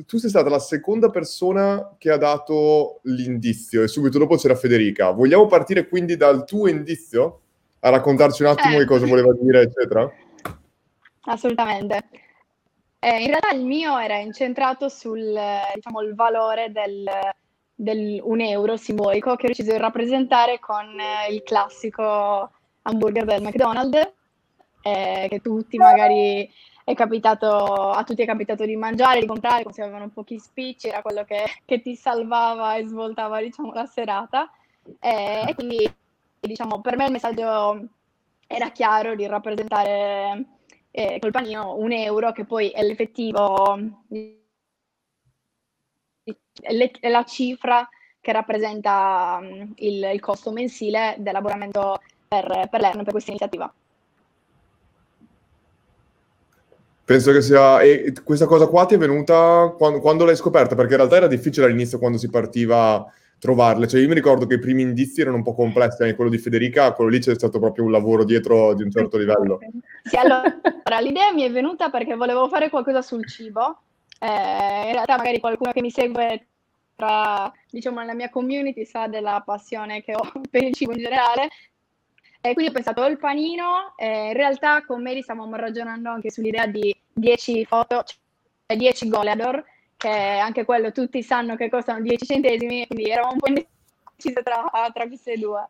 tu 0.05 0.17
sei 0.17 0.29
stata 0.29 0.49
la 0.49 0.59
seconda 0.59 1.09
persona 1.09 1.95
che 1.97 2.11
ha 2.11 2.17
dato 2.17 2.99
l'indizio 3.03 3.81
e 3.81 3.87
subito 3.87 4.17
dopo 4.17 4.35
c'era 4.35 4.55
Federica. 4.55 5.11
Vogliamo 5.11 5.45
partire 5.45 5.87
quindi 5.87 6.17
dal 6.17 6.43
tuo 6.43 6.67
indizio? 6.67 7.39
A 7.79 7.89
raccontarci 7.89 8.41
un 8.41 8.49
attimo 8.49 8.81
eh. 8.81 8.85
cosa 8.85 9.05
voleva 9.05 9.33
dire, 9.33 9.61
eccetera? 9.61 10.11
Assolutamente. 11.21 12.03
Eh, 13.01 13.21
in 13.21 13.27
realtà 13.27 13.51
il 13.51 13.63
mio 13.63 13.97
era 13.97 14.17
incentrato 14.17 14.89
sul 14.89 15.33
diciamo, 15.73 16.01
il 16.01 16.15
valore 16.15 16.69
del, 16.71 17.09
del 17.73 18.19
un 18.21 18.41
euro 18.41 18.75
simbolico 18.75 19.35
che 19.37 19.45
ho 19.45 19.47
deciso 19.47 19.71
di 19.71 19.77
rappresentare 19.77 20.59
con 20.59 20.99
eh, 20.99 21.33
il 21.33 21.41
classico 21.43 22.51
hamburger 22.81 23.23
del 23.23 23.41
McDonald's, 23.41 24.11
eh, 24.81 25.27
che 25.29 25.39
tutti 25.39 25.77
magari 25.77 26.51
è 26.83 26.93
capitato, 26.93 27.91
a 27.91 28.03
tutti 28.03 28.21
è 28.21 28.25
capitato 28.25 28.65
di 28.65 28.75
mangiare, 28.75 29.21
di 29.21 29.27
comprare, 29.27 29.63
come 29.63 29.73
se 29.73 29.81
avevano 29.81 30.09
pochi 30.09 30.37
spicci, 30.37 30.87
era 30.89 31.01
quello 31.01 31.23
che, 31.23 31.43
che 31.63 31.81
ti 31.81 31.95
salvava 31.95 32.75
e 32.75 32.85
svoltava 32.85 33.39
diciamo, 33.41 33.71
la 33.71 33.85
serata. 33.85 34.51
Eh, 34.99 35.45
e 35.47 35.55
quindi 35.55 35.89
diciamo, 36.39 36.81
per 36.81 36.97
me 36.97 37.05
il 37.05 37.11
messaggio 37.11 37.87
era 38.47 38.71
chiaro 38.71 39.15
di 39.15 39.25
rappresentare 39.27 40.58
eh, 40.91 41.17
col 41.19 41.31
panino 41.31 41.75
un 41.75 41.91
euro 41.91 42.31
che 42.31 42.45
poi 42.45 42.69
è 42.69 42.83
l'effettivo, 42.83 43.77
è 46.61 47.09
la 47.09 47.23
cifra 47.23 47.87
che 48.21 48.31
rappresenta 48.31 49.39
mm, 49.41 49.71
il, 49.75 50.09
il 50.13 50.19
costo 50.19 50.51
mensile 50.51 51.15
dell'abbonamento 51.19 51.99
per, 52.27 52.67
per 52.69 52.81
l'ERN, 52.81 53.03
per 53.03 53.11
questa 53.11 53.31
iniziativa. 53.31 53.73
Penso 57.05 57.31
che 57.31 57.41
sia... 57.41 57.81
E 57.81 58.13
questa 58.23 58.45
cosa 58.45 58.67
qua 58.67 58.85
ti 58.85 58.93
è 58.93 58.97
venuta 58.97 59.73
quando, 59.75 59.99
quando 59.99 60.25
l'hai 60.25 60.35
scoperta? 60.35 60.75
Perché 60.75 60.91
in 60.91 60.97
realtà 60.97 61.15
era 61.15 61.27
difficile 61.27 61.65
all'inizio 61.65 61.97
quando 61.97 62.19
si 62.19 62.29
partiva 62.29 63.03
trovarle. 63.39 63.87
Cioè, 63.87 64.01
io 64.01 64.07
mi 64.07 64.13
ricordo 64.13 64.45
che 64.45 64.55
i 64.55 64.59
primi 64.59 64.81
indizi 64.81 65.21
erano 65.21 65.37
un 65.37 65.43
po' 65.43 65.55
complessi, 65.55 66.03
anche 66.03 66.15
quello 66.15 66.29
di 66.29 66.37
Federica, 66.37 66.93
quello 66.93 67.09
lì 67.09 67.19
c'è 67.19 67.33
stato 67.33 67.59
proprio 67.59 67.85
un 67.85 67.91
lavoro 67.91 68.23
dietro 68.23 68.73
di 68.73 68.83
un 68.83 68.91
certo 68.91 69.17
livello. 69.17 69.59
Sì, 70.03 70.17
allora, 70.17 70.99
l'idea 71.01 71.31
mi 71.33 71.43
è 71.43 71.51
venuta 71.51 71.89
perché 71.89 72.15
volevo 72.15 72.47
fare 72.47 72.69
qualcosa 72.69 73.01
sul 73.01 73.25
cibo. 73.27 73.81
Eh, 74.19 74.87
in 74.87 74.91
realtà 74.91 75.15
magari 75.15 75.39
qualcuno 75.39 75.71
che 75.71 75.81
mi 75.81 75.89
segue 75.89 76.47
tra, 76.95 77.51
diciamo, 77.69 78.01
nella 78.01 78.13
mia 78.13 78.29
community 78.29 78.85
sa 78.85 79.07
della 79.07 79.41
passione 79.45 80.03
che 80.03 80.13
ho 80.13 80.31
per 80.51 80.63
il 80.63 80.73
cibo 80.73 80.91
in 80.91 80.99
generale. 80.99 81.49
E 82.41 82.53
quindi 82.53 82.71
ho 82.71 82.73
pensato 82.73 83.05
il 83.05 83.17
panino, 83.17 83.93
eh, 83.97 84.27
in 84.27 84.33
realtà 84.33 84.83
con 84.85 85.01
Mary 85.01 85.21
stavamo 85.21 85.55
ragionando 85.57 86.09
anche 86.09 86.31
sull'idea 86.31 86.67
di 86.67 86.95
10 87.11 87.65
foto, 87.65 88.03
cioè 88.03 88.77
10 88.77 89.09
goleador, 89.09 89.61
che 89.99 90.07
anche 90.07 90.63
quello 90.63 90.93
tutti 90.93 91.21
sanno 91.21 91.57
che 91.57 91.69
costano 91.69 91.99
10 91.99 92.25
centesimi, 92.25 92.87
quindi 92.87 93.09
eravamo 93.09 93.33
un 93.33 93.39
po' 93.39 93.47
indecisi 93.47 94.41
tra, 94.41 94.63
tra 94.93 95.07
queste 95.07 95.37
due. 95.37 95.67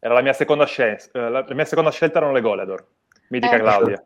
Era 0.00 0.14
la 0.14 0.22
mia 0.22 0.32
seconda 0.32 0.66
scelta, 0.66 1.26
eh, 1.26 1.30
la 1.30 1.46
mia 1.50 1.64
seconda 1.64 1.92
scelta 1.92 2.18
erano 2.18 2.32
le 2.32 2.40
Goleador, 2.40 2.84
mitica 3.28 3.54
eh. 3.54 3.60
Claudia. 3.60 4.02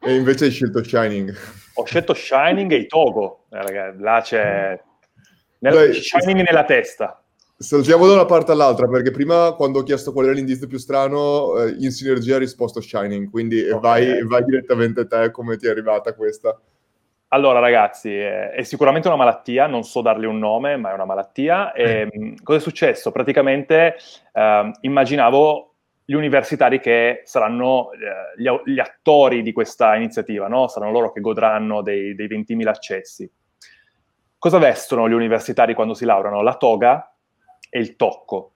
E 0.00 0.14
invece 0.14 0.46
hai 0.46 0.50
scelto 0.50 0.82
Shining. 0.82 1.36
Ho 1.74 1.84
scelto 1.84 2.14
Shining 2.14 2.72
e 2.72 2.76
i 2.76 2.86
Togo, 2.86 3.44
eh, 3.50 3.60
ragazzi, 3.60 4.00
là 4.00 4.20
c'è... 4.22 4.82
Nel, 5.58 5.74
Dai, 5.74 5.92
Shining 5.92 6.46
nella 6.46 6.64
testa. 6.64 7.22
Saltiamo 7.58 8.06
da 8.06 8.14
una 8.14 8.24
parte 8.24 8.52
all'altra, 8.52 8.88
perché 8.88 9.10
prima 9.10 9.52
quando 9.52 9.80
ho 9.80 9.82
chiesto 9.82 10.12
qual 10.12 10.24
era 10.26 10.34
l'indizio 10.34 10.68
più 10.68 10.78
strano, 10.78 11.58
eh, 11.58 11.76
in 11.80 11.90
sinergia 11.90 12.36
ha 12.36 12.38
risposto 12.38 12.80
Shining, 12.80 13.28
quindi 13.28 13.68
okay. 13.68 14.06
vai, 14.06 14.22
vai 14.22 14.44
direttamente 14.44 15.00
a 15.00 15.06
te 15.06 15.30
come 15.30 15.58
ti 15.58 15.66
è 15.66 15.70
arrivata 15.70 16.14
questa. 16.14 16.58
Allora, 17.30 17.58
ragazzi, 17.58 18.14
è 18.16 18.62
sicuramente 18.62 19.06
una 19.06 19.18
malattia, 19.18 19.66
non 19.66 19.84
so 19.84 20.00
dargli 20.00 20.24
un 20.24 20.38
nome, 20.38 20.78
ma 20.78 20.90
è 20.90 20.94
una 20.94 21.04
malattia. 21.04 21.72
E, 21.72 22.06
mm. 22.06 22.36
cosa 22.42 22.58
è 22.58 22.62
successo? 22.62 23.12
Praticamente 23.12 23.96
eh, 24.32 24.70
immaginavo 24.80 25.74
gli 26.06 26.14
universitari 26.14 26.80
che 26.80 27.20
saranno 27.24 27.92
eh, 27.92 28.40
gli, 28.40 28.48
gli, 28.72 28.78
attori 28.78 29.42
di 29.42 29.52
questa 29.52 29.94
iniziativa, 29.94 30.48
no? 30.48 30.68
Saranno 30.68 30.90
loro 30.90 31.12
che 31.12 31.20
godranno 31.20 31.82
dei, 31.82 32.14
dei 32.14 32.28
20.000 32.28 32.66
accessi. 32.66 33.30
Cosa 34.38 34.56
vestono 34.56 35.06
gli 35.06 35.12
universitari 35.12 35.74
quando 35.74 35.92
si 35.92 36.06
laureano? 36.06 36.40
La 36.40 36.56
toga 36.56 37.14
e 37.68 37.78
il 37.78 37.96
tocco. 37.96 38.52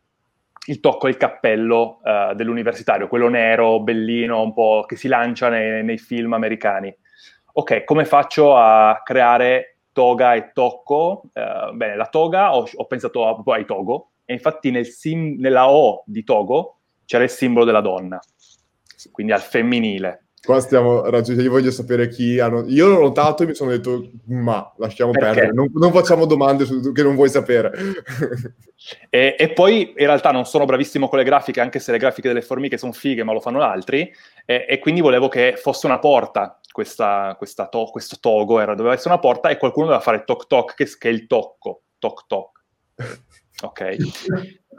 Il 0.64 0.80
tocco 0.80 1.08
è 1.08 1.10
il 1.10 1.18
cappello 1.18 2.00
uh, 2.02 2.34
dell'universitario, 2.34 3.08
quello 3.08 3.28
nero, 3.28 3.80
bellino, 3.80 4.40
un 4.40 4.54
po' 4.54 4.84
che 4.86 4.96
si 4.96 5.08
lancia 5.08 5.48
nei, 5.50 5.84
nei 5.84 5.98
film 5.98 6.32
americani 6.32 6.96
ok, 7.52 7.84
come 7.84 8.04
faccio 8.04 8.56
a 8.56 9.00
creare 9.04 9.76
toga 9.92 10.34
e 10.34 10.52
tocco? 10.52 11.22
Uh, 11.32 11.74
bene, 11.74 11.96
la 11.96 12.06
toga 12.06 12.56
ho, 12.56 12.66
ho 12.72 12.86
pensato 12.86 13.26
a, 13.26 13.34
proprio 13.34 13.54
ai 13.54 13.64
togo, 13.64 14.10
e 14.24 14.32
infatti 14.32 14.70
nel 14.70 14.86
sim- 14.86 15.38
nella 15.38 15.70
O 15.70 16.02
di 16.06 16.24
Togo 16.24 16.78
c'era 17.04 17.24
il 17.24 17.30
simbolo 17.30 17.64
della 17.64 17.80
donna, 17.80 18.20
quindi 19.10 19.32
al 19.32 19.40
femminile. 19.40 20.26
Qua 20.44 20.58
stiamo 20.58 21.02
raggiungendo, 21.02 21.42
io 21.42 21.50
voglio 21.50 21.70
sapere 21.70 22.08
chi 22.08 22.40
hanno... 22.40 22.64
Io 22.66 22.88
l'ho 22.88 22.98
notato 22.98 23.44
e 23.44 23.46
mi 23.46 23.54
sono 23.54 23.70
detto, 23.70 24.10
ma 24.26 24.72
lasciamo 24.78 25.12
Perché? 25.12 25.34
perdere, 25.34 25.52
non, 25.52 25.70
non 25.72 25.92
facciamo 25.92 26.26
domande 26.26 26.64
su, 26.64 26.90
che 26.90 27.04
non 27.04 27.14
vuoi 27.14 27.28
sapere. 27.28 27.70
E, 29.08 29.36
e 29.38 29.52
poi 29.52 29.90
in 29.90 30.06
realtà 30.06 30.32
non 30.32 30.44
sono 30.44 30.64
bravissimo 30.64 31.06
con 31.08 31.18
le 31.18 31.24
grafiche, 31.24 31.60
anche 31.60 31.78
se 31.78 31.92
le 31.92 31.98
grafiche 31.98 32.26
delle 32.26 32.42
formiche 32.42 32.76
sono 32.76 32.90
fighe, 32.90 33.22
ma 33.22 33.32
lo 33.32 33.38
fanno 33.38 33.62
altri, 33.62 34.12
e, 34.44 34.66
e 34.68 34.80
quindi 34.80 35.00
volevo 35.00 35.28
che 35.28 35.54
fosse 35.56 35.86
una 35.86 36.00
porta, 36.00 36.58
questa, 36.72 37.34
questa 37.38 37.68
to- 37.68 37.90
questo 37.90 38.16
togo, 38.18 38.58
era, 38.58 38.74
doveva 38.74 38.94
essere 38.94 39.10
una 39.10 39.20
porta 39.20 39.50
e 39.50 39.58
qualcuno 39.58 39.86
doveva 39.86 40.02
fare 40.02 40.24
toc 40.24 40.46
toc, 40.46 40.74
che, 40.74 40.86
che 40.98 41.08
è 41.08 41.12
il 41.12 41.26
tocco, 41.26 41.82
toc 41.98 42.26
toc. 42.26 42.64
Ok. 43.62 43.96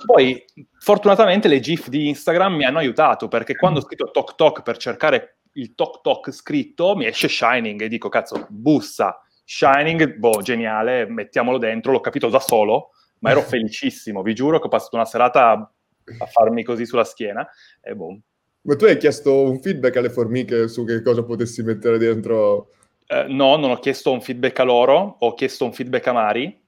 Poi, 0.05 0.43
fortunatamente, 0.79 1.47
le 1.47 1.59
GIF 1.59 1.87
di 1.87 2.09
Instagram 2.09 2.55
mi 2.55 2.65
hanno 2.65 2.79
aiutato, 2.79 3.27
perché 3.27 3.55
quando 3.55 3.79
ho 3.79 3.83
scritto 3.83 4.11
toc 4.11 4.35
toc 4.35 4.61
per 4.61 4.77
cercare 4.77 5.37
il 5.53 5.75
toc 5.75 6.01
toc 6.01 6.31
scritto, 6.31 6.95
mi 6.95 7.05
esce 7.05 7.29
Shining 7.29 7.81
e 7.81 7.87
dico, 7.87 8.09
cazzo, 8.09 8.47
bussa, 8.49 9.19
Shining, 9.45 10.15
boh, 10.15 10.41
geniale, 10.41 11.05
mettiamolo 11.05 11.57
dentro, 11.57 11.91
l'ho 11.91 11.99
capito 11.99 12.29
da 12.29 12.39
solo, 12.39 12.89
ma 13.19 13.31
ero 13.31 13.41
felicissimo, 13.43 14.21
vi 14.21 14.33
giuro 14.33 14.59
che 14.59 14.65
ho 14.65 14.69
passato 14.69 14.95
una 14.95 15.05
serata 15.05 15.51
a, 15.51 16.25
farmi 16.25 16.63
così 16.63 16.85
sulla 16.85 17.03
schiena 17.03 17.47
e 17.81 17.95
boh. 17.95 18.19
Ma 18.65 18.75
tu 18.77 18.85
hai 18.85 18.97
chiesto 18.97 19.41
un 19.41 19.59
feedback 19.59 19.97
alle 19.97 20.09
formiche 20.09 20.69
su 20.69 20.85
che 20.85 21.01
cosa 21.01 21.23
potessi 21.23 21.63
mettere 21.63 21.97
dentro? 21.97 22.69
Eh, 23.07 23.25
no, 23.27 23.57
non 23.57 23.71
ho 23.71 23.79
chiesto 23.79 24.11
un 24.11 24.21
feedback 24.21 24.59
a 24.59 24.63
loro, 24.63 25.17
ho 25.19 25.33
chiesto 25.33 25.65
un 25.65 25.73
feedback 25.73 26.07
a 26.07 26.13
Mari 26.13 26.61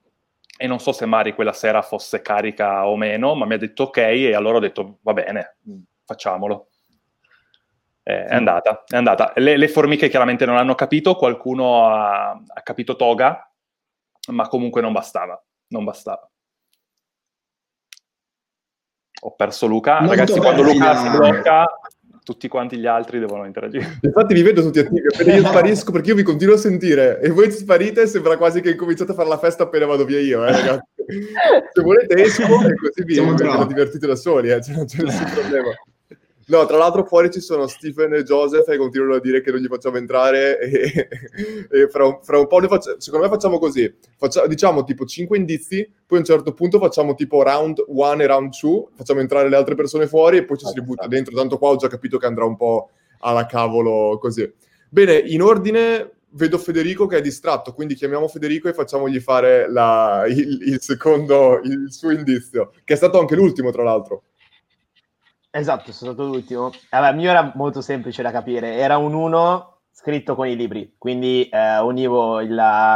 e 0.58 0.68
non 0.68 0.80
so 0.80 0.92
se 0.92 1.06
Mari 1.06 1.34
quella 1.34 1.54
sera 1.54 1.82
fosse 1.82 2.22
carica 2.22 2.86
o 2.86 2.98
meno, 2.98 3.34
ma 3.36 3.46
mi 3.46 3.54
ha 3.54 3.58
detto 3.58 3.84
ok 3.84 3.98
e 3.98 4.34
allora 4.34 4.58
ho 4.58 4.62
detto 4.62 4.98
va 5.02 5.14
bene, 5.14 5.58
facciamolo. 6.04 6.68
Eh, 8.04 8.26
è 8.26 8.36
andata, 8.36 8.84
è 8.86 8.98
andata. 8.98 9.32
Le, 9.38 9.56
le 9.56 9.68
formiche 9.70 10.10
chiaramente 10.10 10.46
non 10.46 10.58
hanno 10.58 10.76
capito, 10.76 11.16
qualcuno 11.16 11.88
ha, 11.88 12.32
ha 12.32 12.62
capito 12.62 12.98
toga, 12.98 13.50
ma 14.32 14.48
comunque 14.50 14.82
non 14.82 14.92
bastava, 14.92 15.42
non 15.68 15.86
bastava. 15.86 16.30
Ho 19.26 19.34
perso 19.36 19.66
Luca. 19.66 20.02
Molto 20.02 20.16
Ragazzi, 20.16 20.40
quando 20.40 20.62
Luca 20.62 20.96
si 20.98 21.10
blocca, 21.10 21.66
tutti 22.24 22.48
quanti 22.48 22.78
gli 22.78 22.86
altri 22.86 23.18
devono 23.18 23.46
interagire. 23.46 23.98
Infatti 24.02 24.36
vi 24.36 24.44
vedo 24.44 24.62
tutti 24.62 24.78
attivi, 24.78 25.02
appena 25.12 25.34
io 25.34 25.46
sparisco 25.46 25.92
perché 25.92 26.10
io 26.10 26.16
vi 26.16 26.22
continuo 26.22 26.54
a 26.54 26.58
sentire 26.60 27.20
e 27.22 27.30
voi 27.32 27.50
sparite 27.50 28.06
sembra 28.06 28.38
quasi 28.38 28.62
che 28.62 28.70
incominciate 28.72 29.12
a 29.12 29.16
fare 29.16 29.28
la 29.28 29.40
festa 29.40 29.64
appena 29.64 29.88
vado 29.88 30.06
via 30.06 30.20
io, 30.20 30.46
eh, 30.46 30.52
ragazzi. 30.52 30.90
Se 31.74 31.82
volete 31.82 32.22
esco 32.22 32.44
e 32.44 32.76
così 32.76 33.04
vi, 33.04 33.14
Siamo 33.16 33.32
vi 33.32 33.38
troppi. 33.38 33.68
divertite 33.68 34.06
da 34.06 34.16
soli, 34.16 34.52
eh, 34.52 34.62
cioè, 34.62 34.76
non 34.76 34.86
c'è 34.86 35.02
nessun 35.02 35.32
problema. 35.34 35.70
No, 36.48 36.64
tra 36.68 36.78
l'altro 36.78 37.04
fuori 37.06 37.32
ci 37.32 37.40
sono 37.40 37.66
Stephen 37.66 38.14
e 38.14 38.22
Joseph 38.24 38.68
e 38.70 38.78
continuano 38.78 39.16
a 39.16 39.20
dire 39.20 39.42
che 39.42 39.50
non 39.50 39.60
gli 39.60 39.66
facciamo 39.66 39.98
entrare 39.98 40.60
e, 40.60 41.08
e 41.72 41.90
fra, 41.90 42.06
un, 42.06 42.20
fra 42.22 42.38
un 42.38 42.46
po' 42.46 42.60
ne 42.60 42.68
facciamo, 42.68 43.00
secondo 43.00 43.26
me 43.26 43.32
facciamo 43.32 43.58
così, 43.58 43.92
Faccia- 44.16 44.46
diciamo 44.46 44.84
tipo 44.84 45.06
5 45.06 45.38
indizi, 45.38 45.84
poi 46.06 46.20
a 46.20 46.22
un 46.22 46.26
certo 46.28 46.54
punto 46.54 46.78
facciamo 46.78 47.16
tipo 47.16 47.42
round 47.42 47.84
1 47.88 48.22
e 48.22 48.28
round 48.28 48.54
2, 48.60 48.86
facciamo 48.96 49.22
entrare 49.22 49.50
le 49.50 49.56
altre 49.56 49.74
persone 49.74 50.06
fuori 50.06 50.38
e 50.38 50.46
poi 50.46 50.58
ci 50.58 50.68
si 50.68 50.74
ributta 50.76 51.08
dentro, 51.08 51.34
tanto 51.36 51.58
qua 51.58 51.70
ho 51.70 51.78
già 51.78 51.88
capito 51.88 52.20
che 52.20 52.28
andrà 52.28 52.46
un 52.46 52.56
po' 52.58 52.90
alla 53.22 53.48
cavolo 53.48 54.20
così. 54.20 54.48
Bene, 54.90 55.18
in 55.18 55.42
ordine 55.42 56.12
vedo 56.36 56.58
Federico 56.60 57.08
che 57.08 57.18
è 57.18 57.22
distratto, 57.22 57.74
quindi 57.74 57.96
chiamiamo 57.96 58.28
Federico 58.28 58.68
e 58.68 58.74
facciamogli 58.74 59.20
fare 59.20 59.68
la- 59.72 60.26
il, 60.28 60.60
il 60.68 60.82
secondo, 60.82 61.60
il 61.64 61.88
suo 61.92 62.12
indizio, 62.12 62.72
che 62.84 62.94
è 62.94 62.98
stato 62.98 63.20
anche 63.20 63.36
l'ultimo 63.36 63.72
tra 63.72 63.82
l'altro. 63.84 64.24
Esatto, 65.58 65.92
sono 65.94 66.12
stato 66.12 66.28
l'ultimo. 66.28 66.70
Allora, 66.90 67.12
il 67.12 67.16
mio 67.16 67.30
era 67.30 67.52
molto 67.56 67.80
semplice 67.82 68.22
da 68.22 68.32
capire. 68.32 68.76
Era 68.76 68.98
un 68.98 69.14
1 69.14 69.74
scritto 69.90 70.36
con 70.36 70.48
i 70.48 70.56
libri, 70.56 70.96
quindi 70.98 71.48
eh, 71.48 71.80
univo 71.80 72.42
il- 72.42 72.54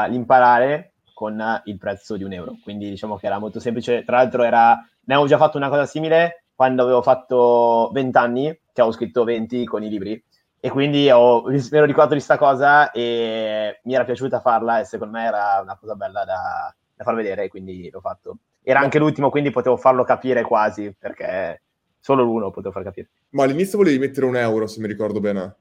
l'imparare 0.09 0.93
con 1.13 1.61
il 1.65 1.77
prezzo 1.77 2.17
di 2.17 2.23
un 2.23 2.33
euro. 2.33 2.55
Quindi 2.61 2.89
diciamo 2.89 3.15
che 3.15 3.27
era 3.27 3.39
molto 3.39 3.59
semplice. 3.61 4.03
Tra 4.03 4.17
l'altro 4.17 4.43
era... 4.43 4.73
ne 4.75 5.13
avevo 5.13 5.27
già 5.27 5.37
fatto 5.37 5.55
una 5.57 5.69
cosa 5.69 5.85
simile 5.85 6.43
quando 6.53 6.83
avevo 6.83 7.01
fatto 7.01 7.89
20 7.93 8.17
anni, 8.17 8.43
che 8.73 8.81
avevo 8.81 8.91
scritto 8.95 9.23
20 9.23 9.63
con 9.65 9.81
i 9.83 9.89
libri. 9.89 10.21
E 10.61 10.69
quindi 10.69 11.09
ho, 11.09 11.43
mi 11.43 11.57
ero 11.71 11.85
ricordato 11.85 12.13
di 12.15 12.19
sta 12.19 12.37
cosa 12.37 12.91
e 12.91 13.79
mi 13.83 13.93
era 13.93 14.03
piaciuta 14.03 14.41
farla 14.41 14.79
e 14.81 14.83
secondo 14.83 15.17
me 15.17 15.23
era 15.25 15.59
una 15.63 15.77
cosa 15.77 15.95
bella 15.95 16.25
da, 16.25 16.73
da 16.93 17.03
far 17.05 17.15
vedere, 17.15 17.47
quindi 17.47 17.89
l'ho 17.89 18.01
fatto. 18.01 18.37
Era 18.61 18.79
anche 18.81 18.99
l'ultimo, 18.99 19.29
quindi 19.29 19.49
potevo 19.51 19.77
farlo 19.77 20.03
capire 20.03 20.41
quasi, 20.43 20.93
perché 20.99 21.61
solo 21.99 22.23
l'uno 22.23 22.51
potevo 22.51 22.71
far 22.73 22.83
capire. 22.83 23.09
Ma 23.31 23.43
all'inizio 23.43 23.77
volevi 23.77 23.99
mettere 23.99 24.25
un 24.25 24.35
euro, 24.35 24.67
se 24.67 24.79
mi 24.79 24.87
ricordo 24.87 25.19
bene. 25.19 25.55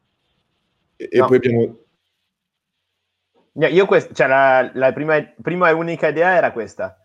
E, 0.96 1.08
e 1.10 1.18
No. 1.18 1.26
poi 1.26 1.36
abbiamo... 1.36 1.78
Io 3.54 3.86
quest- 3.86 4.12
cioè, 4.12 4.28
la, 4.28 4.70
la 4.74 4.92
prima, 4.92 5.20
prima 5.42 5.68
e 5.68 5.72
unica 5.72 6.08
idea 6.08 6.36
era 6.36 6.52
questa. 6.52 6.96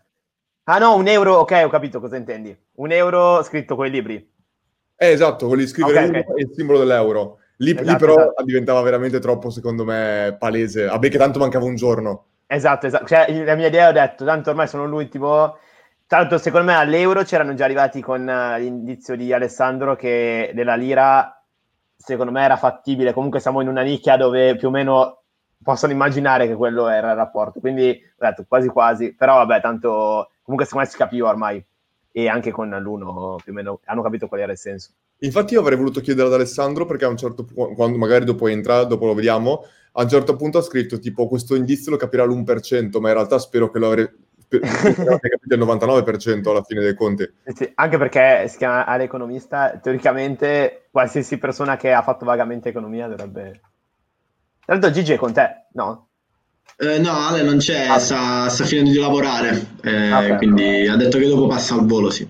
Ah 0.64 0.78
no, 0.78 0.94
un 0.94 1.08
euro, 1.08 1.34
ok, 1.38 1.62
ho 1.64 1.68
capito 1.68 2.00
cosa 2.00 2.16
intendi. 2.16 2.56
Un 2.74 2.92
euro 2.92 3.42
scritto 3.42 3.74
con 3.74 3.86
i 3.86 3.90
libri. 3.90 4.32
Eh, 4.96 5.10
esatto, 5.10 5.48
volevi 5.48 5.66
scrivere 5.66 5.98
Ok, 6.04 6.08
uno 6.08 6.18
ok. 6.18 6.38
e 6.38 6.42
il 6.42 6.52
simbolo 6.54 6.78
dell'euro. 6.78 7.38
Lì, 7.56 7.72
lì 7.72 7.80
Esatto, 7.80 7.98
però 7.98 8.14
esatto. 8.14 8.44
diventava 8.44 8.80
veramente 8.82 9.18
troppo, 9.18 9.50
secondo 9.50 9.84
me, 9.84 10.36
palese. 10.38 10.86
Vabbè, 10.86 11.08
che 11.08 11.18
tanto 11.18 11.38
mancava 11.40 11.64
un 11.64 11.74
giorno. 11.74 12.26
Esatto, 12.46 12.86
esatto. 12.86 13.06
Cioè, 13.06 13.44
la 13.44 13.56
mia 13.56 13.66
idea 13.66 13.88
ho 13.88 13.92
detto, 13.92 14.24
tanto 14.24 14.50
ormai 14.50 14.68
sono 14.68 14.86
l'ultimo. 14.86 15.58
Tanto 16.06 16.38
secondo 16.38 16.66
me 16.66 16.74
all'euro 16.76 17.22
c'erano 17.22 17.54
già 17.54 17.64
arrivati 17.64 18.00
con 18.00 18.28
eh, 18.28 18.58
l'indizio 18.60 19.16
di 19.16 19.32
Alessandro 19.32 19.96
che 19.96 20.52
della 20.54 20.74
lira 20.74 21.42
secondo 21.96 22.30
me 22.30 22.42
era 22.42 22.56
fattibile. 22.56 23.12
Comunque 23.12 23.40
siamo 23.40 23.60
in 23.62 23.68
una 23.68 23.82
nicchia 23.82 24.16
dove 24.16 24.56
più 24.56 24.68
o 24.68 24.70
meno 24.70 25.22
possono 25.62 25.92
immaginare 25.92 26.46
che 26.46 26.54
quello 26.54 26.88
era 26.88 27.10
il 27.10 27.16
rapporto. 27.16 27.58
Quindi 27.58 27.88
ho 27.90 28.26
detto 28.26 28.44
quasi 28.46 28.68
quasi, 28.68 29.14
però 29.14 29.36
vabbè, 29.36 29.60
tanto 29.60 30.30
comunque 30.42 30.66
secondo 30.66 30.86
me 30.86 30.90
si 30.90 30.96
capiva 30.96 31.28
ormai. 31.28 31.64
E 32.16 32.28
anche 32.28 32.52
con 32.52 32.68
l'uno 32.68 33.38
più 33.42 33.50
o 33.50 33.54
meno 33.54 33.80
hanno 33.86 34.02
capito 34.02 34.28
qual 34.28 34.40
era 34.40 34.52
il 34.52 34.58
senso. 34.58 34.90
Infatti 35.18 35.54
io 35.54 35.60
avrei 35.60 35.76
voluto 35.76 36.00
chiedere 36.00 36.28
ad 36.28 36.34
Alessandro, 36.34 36.86
perché 36.86 37.06
a 37.06 37.08
un 37.08 37.16
certo 37.16 37.44
punto, 37.44 37.74
quando 37.74 37.98
magari 37.98 38.24
dopo 38.24 38.46
entra, 38.46 38.84
dopo 38.84 39.06
lo 39.06 39.14
vediamo, 39.14 39.64
a 39.92 40.02
un 40.02 40.08
certo 40.08 40.36
punto 40.36 40.58
ha 40.58 40.62
scritto 40.62 40.98
tipo 40.98 41.26
questo 41.26 41.56
indizio 41.56 41.90
lo 41.90 41.96
capirà 41.96 42.24
l'1%, 42.24 43.00
ma 43.00 43.08
in 43.08 43.14
realtà 43.14 43.38
spero 43.38 43.70
che 43.70 43.78
lo 43.78 43.86
avrei... 43.86 44.08
capito 44.48 45.54
il 45.54 45.60
99% 45.60 46.48
alla 46.50 46.62
fine 46.62 46.80
dei 46.82 46.94
conti. 46.94 47.28
Sì, 47.54 47.70
anche 47.74 47.98
perché 47.98 48.46
si 48.48 48.56
chiama 48.58 48.84
Ale 48.86 49.04
economista, 49.04 49.78
teoricamente 49.82 50.86
qualsiasi 50.90 51.38
persona 51.38 51.76
che 51.76 51.92
ha 51.92 52.02
fatto 52.02 52.24
vagamente 52.24 52.68
economia 52.68 53.06
dovrebbe... 53.08 53.60
Tra 54.64 54.74
l'altro 54.74 54.90
Gigi 54.90 55.12
è 55.12 55.16
con 55.16 55.32
te, 55.32 55.66
no? 55.72 56.08
Eh, 56.76 56.98
no, 56.98 57.10
Ale 57.10 57.42
non 57.42 57.58
c'è, 57.58 57.86
Ah. 57.88 57.98
sta, 57.98 58.48
sta 58.48 58.64
finendo 58.64 58.90
di 58.90 58.98
lavorare, 58.98 59.66
eh, 59.82 60.10
Ah, 60.10 60.20
ok. 60.20 60.36
quindi 60.38 60.88
ha 60.88 60.96
detto 60.96 61.18
che 61.18 61.26
dopo 61.28 61.46
passa 61.46 61.74
al 61.74 61.86
volo, 61.86 62.10
sì. 62.10 62.22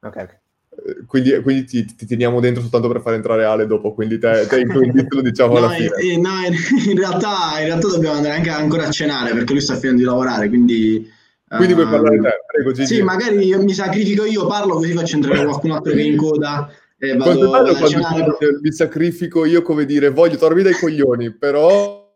Ok, 0.00 0.16
ok. 0.16 0.36
Eh, 0.70 1.04
Quindi, 1.06 1.40
quindi 1.42 1.64
ti, 1.64 1.84
ti 1.84 2.06
teniamo 2.06 2.38
dentro 2.38 2.62
soltanto 2.62 2.86
per 2.88 3.00
far 3.00 3.14
entrare 3.14 3.44
Ale 3.44 3.66
dopo, 3.66 3.92
quindi 3.92 4.18
te, 4.18 4.46
te 4.48 4.60
indizio 4.62 5.16
lo 5.16 5.22
diciamo 5.22 5.58
No, 5.58 5.66
alla 5.66 5.76
in, 5.76 5.90
fine. 5.90 6.12
in- 6.14 6.20
no, 6.20 6.30
in- 6.46 6.88
in 6.90 6.96
realtà, 6.96 7.58
in 7.58 7.66
realtà 7.66 7.88
dobbiamo 7.88 8.16
andare 8.16 8.34
anche 8.36 8.50
ancora 8.50 8.86
a 8.86 8.90
cenare 8.90 9.32
perché 9.34 9.52
lui 9.52 9.60
sta 9.60 9.74
finendo 9.74 10.00
di 10.02 10.06
lavorare, 10.06 10.48
quindi... 10.48 11.16
Quindi 11.48 11.72
vuoi 11.74 11.86
ehm, 11.86 11.90
parlare 11.90 12.20
te? 12.20 12.30
Prego, 12.46 12.72
Gigi. 12.72 12.94
Sì, 12.94 13.02
magari 13.02 13.44
io 13.44 13.62
mi 13.62 13.72
sacrifico 13.72 14.24
io, 14.24 14.46
parlo 14.46 14.74
così 14.74 14.92
faccio 14.92 15.16
entrare 15.16 15.44
qualcun 15.44 15.70
altro 15.70 15.92
che 15.92 16.00
è 16.00 16.04
in 16.04 16.16
coda 16.16 16.70
e 16.98 17.16
vado, 17.16 17.52
a 17.54 17.74
quando 17.76 18.36
mi 18.60 18.72
sacrifico 18.72 19.44
io 19.44 19.62
come 19.62 19.84
dire 19.84 20.10
voglio 20.10 20.36
tornare 20.36 20.64
dai 20.64 20.74
coglioni, 20.74 21.32
però 21.32 22.12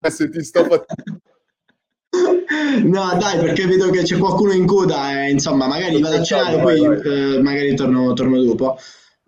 se 0.00 0.28
ti 0.28 0.42
sto 0.42 0.64
facendo... 0.64 1.20
No, 2.84 3.16
dai, 3.18 3.38
perché 3.38 3.66
vedo 3.66 3.88
che 3.90 4.02
c'è 4.02 4.18
qualcuno 4.18 4.52
in 4.52 4.66
coda 4.66 5.24
e 5.24 5.30
insomma, 5.30 5.66
magari 5.66 6.00
vado 6.00 6.16
a 6.16 6.22
cenare, 6.22 6.56
Vai, 6.56 6.78
poi 6.80 7.00
eh, 7.00 7.42
magari 7.42 7.74
torno, 7.74 8.12
torno 8.12 8.42
dopo. 8.42 8.76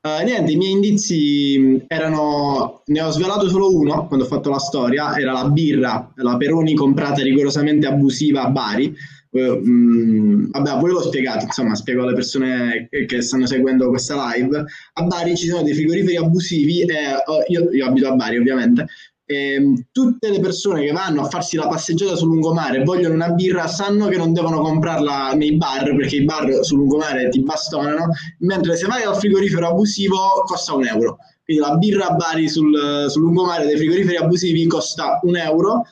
Eh, 0.00 0.24
niente, 0.24 0.52
i 0.52 0.56
miei 0.56 0.72
indizi 0.72 1.58
mh, 1.58 1.84
erano, 1.88 2.82
ne 2.86 3.00
ho 3.00 3.10
svelato 3.10 3.48
solo 3.48 3.74
uno 3.74 4.06
quando 4.06 4.24
ho 4.24 4.28
fatto 4.28 4.50
la 4.50 4.58
storia, 4.58 5.16
era 5.18 5.32
la 5.32 5.48
birra, 5.48 6.12
la 6.16 6.36
Peroni 6.36 6.74
comprata 6.74 7.22
rigorosamente 7.22 7.86
abusiva 7.86 8.44
a 8.44 8.50
Bari. 8.50 8.94
Eh, 9.38 9.60
mh, 9.60 10.50
vabbè, 10.50 10.80
voi 10.80 10.90
l'ho 10.90 11.02
spiegato, 11.02 11.44
insomma, 11.44 11.74
spiego 11.74 12.02
alle 12.02 12.14
persone 12.14 12.88
che, 12.90 13.22
stanno 13.22 13.46
seguendo 13.46 13.88
questa 13.88 14.32
live. 14.32 14.64
A 14.94 15.02
Bari 15.02 15.36
ci 15.36 15.46
sono 15.46 15.62
dei 15.62 15.74
frigoriferi 15.74 16.16
abusivi 16.16 16.82
e 16.82 17.14
oh, 17.24 17.42
io, 17.46 17.70
io 17.70 17.86
abito 17.86 18.08
a 18.08 18.14
Bari, 18.14 18.38
ovviamente. 18.38 18.86
E, 19.24 19.84
tutte 19.92 20.30
le 20.30 20.40
persone 20.40 20.84
che 20.84 20.92
vanno 20.92 21.22
a 21.22 21.28
farsi 21.28 21.56
la 21.56 21.68
passeggiata 21.68 22.16
sul 22.16 22.28
lungomare 22.28 22.78
e 22.78 22.84
vogliono 22.84 23.14
una 23.14 23.30
birra 23.30 23.66
sanno 23.66 24.08
che 24.08 24.16
non 24.16 24.32
devono 24.32 24.60
comprarla 24.60 25.34
nei 25.34 25.56
bar 25.56 25.94
perché 25.94 26.16
i 26.16 26.24
bar 26.24 26.64
sul 26.64 26.78
lungomare 26.78 27.28
ti 27.28 27.42
bastonano, 27.42 28.08
mentre 28.38 28.76
se 28.76 28.86
vai 28.86 29.02
al 29.02 29.16
frigorifero 29.16 29.68
abusivo 29.68 30.42
costa 30.46 30.74
un 30.74 30.86
euro. 30.86 31.18
Quindi 31.44 31.62
la 31.62 31.76
birra 31.76 32.08
a 32.08 32.14
Bari 32.14 32.48
sul, 32.48 33.06
sul 33.08 33.22
lungomare 33.22 33.66
dei 33.66 33.76
frigoriferi 33.76 34.16
abusivi 34.16 34.66
costa 34.66 35.20
un 35.22 35.36
euro, 35.36 35.84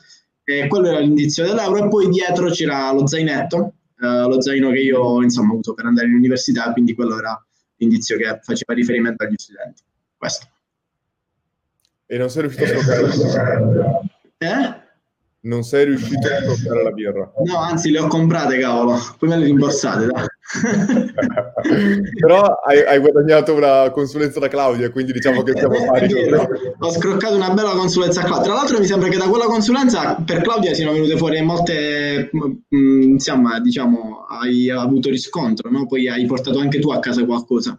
e 0.49 0.67
quello 0.67 0.87
era 0.87 0.99
l'indizio 0.99 1.45
dell'euro, 1.45 1.85
e 1.85 1.87
poi 1.89 2.07
dietro 2.09 2.49
c'era 2.49 2.91
lo 2.93 3.05
zainetto 3.05 3.73
eh, 3.99 4.27
lo 4.27 4.39
zaino 4.41 4.69
che 4.69 4.79
io 4.79 5.23
insomma 5.23 5.53
uso 5.53 5.73
per 5.73 5.85
andare 5.85 6.07
in 6.07 6.13
università, 6.13 6.71
quindi 6.71 6.93
quello 6.93 7.17
era 7.17 7.43
l'indizio 7.77 8.17
che 8.17 8.39
faceva 8.41 8.73
riferimento 8.73 9.23
agli 9.23 9.35
studenti. 9.37 9.81
Questo. 10.15 10.47
E 12.05 12.17
non 12.17 12.29
sei 12.29 12.41
riuscito 12.43 12.63
a 12.63 12.83
birra? 12.83 13.99
Eh? 14.37 14.85
Non 15.41 15.63
sei 15.63 15.85
riuscito 15.85 16.27
a 16.27 16.53
sbloccare 16.53 16.83
la 16.83 16.91
birra? 16.91 17.31
No, 17.43 17.57
anzi 17.57 17.89
le 17.89 17.99
ho 17.99 18.07
comprate, 18.07 18.59
cavolo, 18.59 18.97
poi 19.17 19.29
me 19.29 19.37
le 19.37 19.45
rimborsate, 19.45 20.05
dai. 20.05 20.25
Però 22.19 22.41
hai, 22.65 22.85
hai, 22.85 22.99
guadagnato 22.99 23.53
una 23.53 23.89
consulenza 23.91 24.39
da 24.39 24.47
Claudia, 24.47 24.89
quindi 24.91 25.11
diciamo 25.11 25.43
che 25.43 25.51
siamo 25.57 25.75
pari. 25.91 26.13
Ho 26.79 26.89
scroccato 26.89 27.35
una 27.35 27.49
bella 27.49 27.71
consulenza 27.71 28.21
a 28.21 28.23
Claudia. 28.23 28.45
Tra 28.45 28.53
l'altro 28.53 28.79
mi 28.79 28.85
sembra 28.85 29.09
che 29.09 29.17
da 29.17 29.27
quella 29.27 29.45
consulenza 29.45 30.15
per 30.15 30.41
Claudia 30.41 30.73
siano 30.73 30.93
venute 30.93 31.17
fuori 31.17 31.41
molte, 31.41 32.29
mh, 32.31 32.51
mm, 32.73 33.01
insomma, 33.01 33.59
diciamo, 33.59 34.25
hai 34.29 34.69
avuto 34.69 35.09
riscontro, 35.09 35.69
no? 35.69 35.85
Poi 35.85 36.07
hai 36.07 36.25
portato 36.25 36.59
anche 36.59 36.79
tu 36.79 36.91
a 36.91 36.99
casa 36.99 37.25
qualcosa. 37.25 37.77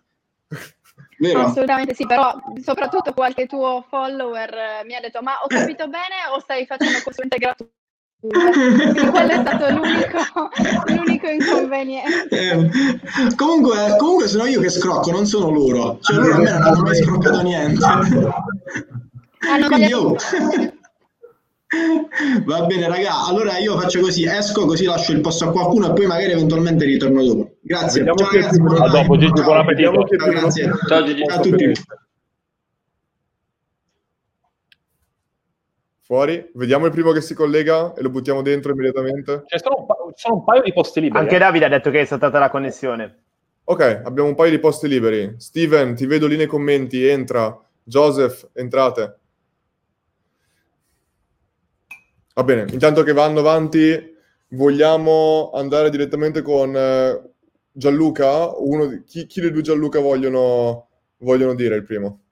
Vero? 1.20 1.40
Assolutamente 1.40 1.94
sì, 1.94 2.06
però 2.06 2.32
soprattutto 2.62 3.12
qualche 3.12 3.46
tuo 3.46 3.84
follower 3.88 4.84
mi 4.84 4.94
ha 4.94 5.00
detto 5.00 5.20
ma 5.20 5.32
ho 5.42 5.48
capito 5.48 5.88
bene 5.88 6.14
o 6.32 6.38
stai 6.38 6.64
facendo 6.64 7.00
consulenza 7.02 7.36
gratuita? 7.38 7.77
Quello 8.20 9.30
è 9.30 9.40
stato 9.40 9.70
l'unico, 9.70 10.50
l'unico 10.92 11.28
inconveniente. 11.28 12.28
Eh, 12.30 13.34
comunque, 13.36 13.94
comunque 13.96 14.26
sono 14.26 14.46
io 14.46 14.60
che 14.60 14.70
scrocco, 14.70 15.10
non 15.12 15.24
sono 15.24 15.50
loro. 15.50 15.98
Cioè 16.00 16.16
loro 16.16 16.34
a 16.34 16.38
me 16.38 16.50
non 16.50 16.62
hanno 16.62 16.82
mai 16.82 16.96
scroccato 16.96 17.42
niente. 17.42 17.86
Quindi 19.66 19.86
io... 19.86 20.16
Va 22.44 22.64
bene, 22.64 22.88
raga. 22.88 23.26
Allora 23.26 23.58
io 23.58 23.78
faccio 23.78 24.00
così: 24.00 24.24
esco 24.24 24.64
così 24.64 24.84
lascio 24.84 25.12
il 25.12 25.20
posto 25.20 25.44
a 25.44 25.52
qualcuno 25.52 25.90
e 25.90 25.92
poi 25.92 26.06
magari 26.06 26.32
eventualmente 26.32 26.86
ritorno 26.86 27.22
dopo. 27.22 27.56
Grazie. 27.60 28.04
Ciao, 28.04 28.14
ragazzi, 28.16 28.60
a 28.60 28.88
dopo, 28.88 29.16
Gigi, 29.16 29.42
buon 29.42 29.58
appetito. 29.58 29.92
Ciao, 30.16 30.30
grazie. 30.30 30.72
Ciao, 30.88 31.04
Gigi. 31.04 31.24
Ciao 31.24 31.36
a 31.36 31.40
tutti. 31.40 31.72
Fuori, 36.08 36.50
vediamo 36.54 36.86
il 36.86 36.90
primo 36.90 37.12
che 37.12 37.20
si 37.20 37.34
collega 37.34 37.92
e 37.92 38.00
lo 38.00 38.08
buttiamo 38.08 38.40
dentro 38.40 38.72
immediatamente. 38.72 39.42
C'è 39.44 39.58
solo 39.58 39.80
un, 39.80 39.84
pa- 39.84 39.96
sono 40.14 40.36
un 40.36 40.44
paio 40.44 40.62
di 40.62 40.72
posti 40.72 41.02
liberi. 41.02 41.22
Anche 41.22 41.36
eh. 41.36 41.38
Davide 41.38 41.66
ha 41.66 41.68
detto 41.68 41.90
che 41.90 42.00
è 42.00 42.04
saltata 42.06 42.38
la 42.38 42.48
connessione. 42.48 43.24
Ok, 43.64 44.00
abbiamo 44.04 44.30
un 44.30 44.34
paio 44.34 44.50
di 44.50 44.58
posti 44.58 44.88
liberi. 44.88 45.34
Steven, 45.36 45.94
ti 45.94 46.06
vedo 46.06 46.26
lì 46.26 46.38
nei 46.38 46.46
commenti, 46.46 47.04
entra. 47.04 47.54
Joseph, 47.82 48.48
entrate. 48.54 49.18
Va 52.32 52.42
bene, 52.42 52.64
intanto 52.72 53.02
che 53.02 53.12
vanno 53.12 53.40
avanti, 53.40 54.16
vogliamo 54.52 55.50
andare 55.52 55.90
direttamente 55.90 56.40
con 56.40 56.74
eh, 56.74 57.32
Gianluca. 57.70 58.56
Uno 58.56 58.86
di, 58.86 59.04
chi, 59.04 59.26
chi 59.26 59.42
dei 59.42 59.52
due 59.52 59.60
Gianluca 59.60 60.00
vogliono, 60.00 60.88
vogliono 61.18 61.54
dire 61.54 61.76
il 61.76 61.84
primo? 61.84 62.27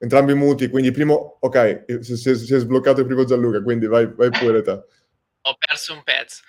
Entrambi 0.00 0.34
muti, 0.34 0.68
quindi 0.68 0.90
primo, 0.90 1.36
ok, 1.40 1.84
si, 2.00 2.16
si, 2.16 2.34
si, 2.34 2.54
è 2.54 2.58
sbloccato 2.58 3.00
il 3.00 3.06
primo 3.06 3.24
Gianluca, 3.24 3.62
quindi 3.62 3.86
vai, 3.86 4.06
vai 4.14 4.30
pure 4.30 4.62
te. 4.62 4.70
Ho 5.42 5.56
perso 5.58 5.92
un 5.92 6.02
pezzo. 6.02 6.42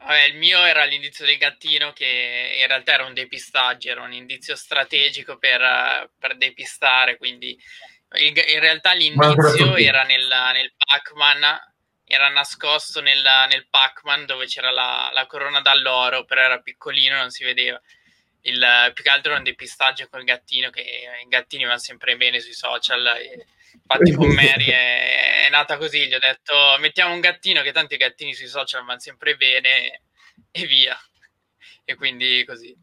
Vabbè, 0.00 0.24
il 0.24 0.36
mio 0.36 0.58
era 0.64 0.84
l'indizio 0.84 1.24
del 1.24 1.36
gattino 1.36 1.92
che 1.92 2.56
in 2.58 2.66
realtà 2.66 2.94
era 2.94 3.04
un 3.04 3.14
depistaggio, 3.14 3.90
era 3.90 4.02
un 4.02 4.12
indizio 4.12 4.56
strategico 4.56 5.36
per, 5.36 6.10
per 6.18 6.36
depistare, 6.36 7.16
quindi 7.18 7.56
il, 8.14 8.36
in 8.36 8.60
realtà 8.60 8.94
l'indizio 8.94 9.76
era 9.76 10.02
nel, 10.02 10.26
nel 10.26 10.72
Pac-Man, 10.76 11.56
era 12.04 12.28
nascosto 12.30 13.00
nel, 13.00 13.22
nel 13.48 13.68
Pac-Man 13.70 14.26
dove 14.26 14.46
c'era 14.46 14.70
la, 14.70 15.10
la 15.12 15.26
corona 15.26 15.60
d'alloro, 15.60 16.24
però 16.24 16.40
era 16.40 16.60
piccolino, 16.60 17.16
non 17.16 17.30
si 17.30 17.44
vedeva 17.44 17.80
il, 18.42 18.90
più 18.94 19.04
che 19.04 19.10
altro 19.10 19.34
un 19.34 19.42
depistaggio 19.42 20.08
col 20.10 20.24
gattino 20.24 20.70
che 20.70 20.80
i 20.80 21.28
gattini 21.28 21.64
vanno 21.64 21.78
sempre 21.78 22.16
bene 22.16 22.40
sui 22.40 22.54
social 22.54 23.06
e, 23.18 23.46
infatti 23.74 24.12
con 24.14 24.28
Mary 24.28 24.66
è, 24.66 25.46
è, 25.46 25.50
nata 25.50 25.76
così 25.76 26.06
gli 26.06 26.14
ho 26.14 26.18
detto 26.18 26.54
mettiamo 26.80 27.14
un 27.14 27.20
gattino 27.20 27.62
che 27.62 27.72
tanti 27.72 27.96
gattini 27.96 28.34
sui 28.34 28.48
social 28.48 28.84
vanno 28.84 29.00
sempre 29.00 29.36
bene 29.36 30.02
e 30.50 30.66
via. 30.66 30.96
E 31.84 31.94
quindi 31.94 32.44
così. 32.46 32.74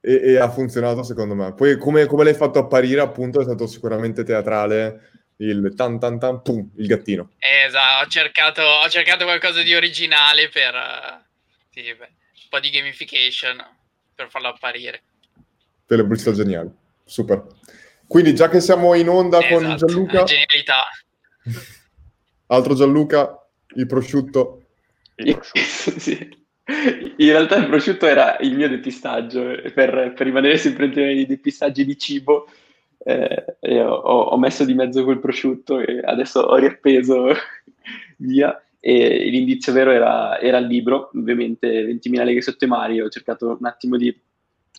E, 0.00 0.20
e 0.22 0.38
ha 0.38 0.50
funzionato 0.50 1.02
secondo 1.02 1.34
me. 1.34 1.54
Poi 1.54 1.78
come, 1.78 2.06
come, 2.06 2.24
l'hai 2.24 2.34
fatto 2.34 2.58
apparire 2.58 3.00
appunto 3.00 3.40
è 3.40 3.44
stato 3.44 3.66
sicuramente 3.66 4.22
teatrale 4.22 5.10
il 5.38 5.74
tan 5.74 5.98
tan 5.98 6.18
tan 6.18 6.42
pum 6.42 6.70
il 6.76 6.86
gattino. 6.86 7.32
Esatto 7.38 8.04
ho 8.04 8.08
cercato, 8.08 8.62
ho 8.62 8.88
cercato 8.88 9.24
qualcosa 9.24 9.62
di 9.62 9.74
originale 9.74 10.48
per 10.48 11.24
sì, 11.70 11.82
beh, 11.82 11.96
un 11.96 12.48
po' 12.48 12.60
di 12.60 12.70
gamification 12.70 13.64
per 14.14 14.30
farlo 14.30 14.48
apparire. 14.48 15.02
Per 15.86 15.96
le 15.96 16.02
pubblicità 16.02 16.32
geniali, 16.32 16.70
super. 17.04 17.46
Quindi 18.06 18.34
già 18.34 18.48
che 18.48 18.60
siamo 18.60 18.94
in 18.94 19.08
onda 19.08 19.38
esatto, 19.38 19.54
con 19.54 19.76
Gianluca... 19.76 20.22
Genialità. 20.24 20.84
Altro 22.46 22.74
Gianluca, 22.74 23.46
il 23.76 23.86
prosciutto. 23.86 24.62
Il 25.16 25.34
prosciutto. 25.34 25.98
sì. 25.98 26.42
In 26.66 27.28
realtà 27.30 27.56
il 27.56 27.66
prosciutto 27.66 28.06
era 28.06 28.38
il 28.38 28.54
mio 28.54 28.68
depistaggio, 28.68 29.60
per, 29.74 30.12
per 30.14 30.26
rimanere 30.26 30.56
sempre 30.56 30.86
nei 30.86 31.26
depistaggi 31.26 31.84
di 31.84 31.98
cibo. 31.98 32.48
Eh, 33.06 33.58
ho, 33.60 34.20
ho, 34.22 34.38
messo 34.38 34.64
di 34.64 34.72
mezzo 34.72 35.04
quel 35.04 35.18
prosciutto 35.18 35.78
e 35.78 36.00
adesso 36.02 36.40
ho 36.40 36.56
riappeso 36.56 37.34
via 38.16 38.63
e 38.86 39.30
l'indizio 39.30 39.72
vero 39.72 39.92
era, 39.92 40.38
era, 40.38 40.58
il 40.58 40.66
libro, 40.66 41.10
ovviamente 41.14 41.86
20.000 41.86 42.22
leghe 42.22 42.42
sotto 42.42 42.66
i 42.66 42.68
mari, 42.68 43.00
ho 43.00 43.08
cercato 43.08 43.56
un 43.58 43.64
attimo 43.64 43.96
di, 43.96 44.14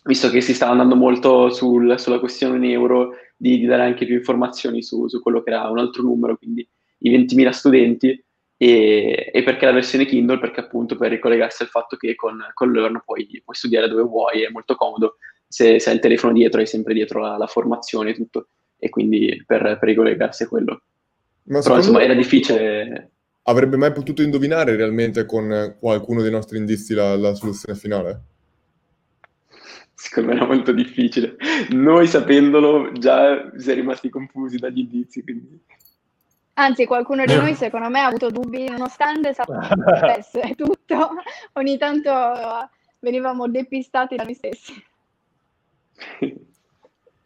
visto 0.04 0.30
che 0.30 0.40
si 0.40 0.54
stava 0.54 0.70
andando 0.70 0.94
molto 0.94 1.50
sul, 1.50 1.98
sulla 1.98 2.20
questione 2.20 2.70
euro, 2.70 3.16
di, 3.36 3.58
di, 3.58 3.66
dare 3.66 3.82
anche 3.82 4.06
più 4.06 4.14
informazioni 4.14 4.80
su, 4.80 5.08
su, 5.08 5.20
quello 5.20 5.42
che 5.42 5.50
era 5.50 5.68
un 5.68 5.78
altro 5.78 6.04
numero, 6.04 6.36
quindi 6.36 6.64
i 6.98 7.10
20.000 7.10 7.48
studenti, 7.50 8.24
e, 8.56 9.30
e, 9.34 9.42
perché 9.42 9.66
la 9.66 9.72
versione 9.72 10.06
Kindle? 10.06 10.38
Perché 10.38 10.60
appunto 10.60 10.94
per 10.94 11.10
ricollegarsi 11.10 11.64
al 11.64 11.68
fatto 11.68 11.96
che 11.96 12.14
con, 12.14 12.38
con 12.54 12.70
Learn 12.70 13.02
puoi, 13.04 13.42
puoi, 13.44 13.56
studiare 13.56 13.88
dove 13.88 14.02
vuoi, 14.02 14.42
è 14.42 14.50
molto 14.50 14.76
comodo, 14.76 15.16
se, 15.48 15.80
se 15.80 15.88
hai 15.88 15.96
il 15.96 16.00
telefono 16.00 16.32
dietro 16.32 16.60
hai 16.60 16.68
sempre 16.68 16.94
dietro 16.94 17.18
la, 17.18 17.36
la 17.36 17.48
formazione 17.48 18.10
e 18.10 18.14
tutto, 18.14 18.50
e 18.78 18.88
quindi 18.88 19.42
per, 19.44 19.62
per 19.80 19.88
ricollegarsi 19.88 20.44
a 20.44 20.48
quello. 20.48 20.82
Ma 21.48 21.60
Però 21.60 21.74
insomma 21.74 22.02
era 22.02 22.14
difficile 22.14 23.15
avrebbe 23.48 23.76
mai 23.76 23.92
potuto 23.92 24.22
indovinare 24.22 24.76
realmente 24.76 25.24
con 25.24 25.76
qualcuno 25.78 26.22
dei 26.22 26.30
nostri 26.30 26.58
indizi 26.58 26.94
la, 26.94 27.16
la 27.16 27.34
soluzione 27.34 27.78
finale? 27.78 28.20
Secondo 29.94 30.30
me 30.30 30.36
era 30.36 30.46
molto 30.46 30.72
difficile. 30.72 31.36
Noi 31.70 32.06
sapendolo 32.06 32.92
già 32.92 33.50
si 33.56 33.70
è 33.70 33.74
rimasti 33.74 34.08
confusi 34.10 34.58
dagli 34.58 34.80
indizi. 34.80 35.22
Quindi... 35.22 35.60
Anzi, 36.54 36.86
qualcuno 36.86 37.24
di 37.24 37.34
noi 37.36 37.54
secondo 37.54 37.88
me 37.88 38.00
ha 38.00 38.06
avuto 38.06 38.30
dubbi 38.30 38.68
nonostante 38.68 39.32
sapesse 39.32 40.54
tutto. 40.56 41.10
Ogni 41.54 41.78
tanto 41.78 42.10
venivamo 42.98 43.48
depistati 43.48 44.16
da 44.16 44.24
noi 44.24 44.34
stessi. 44.34 44.84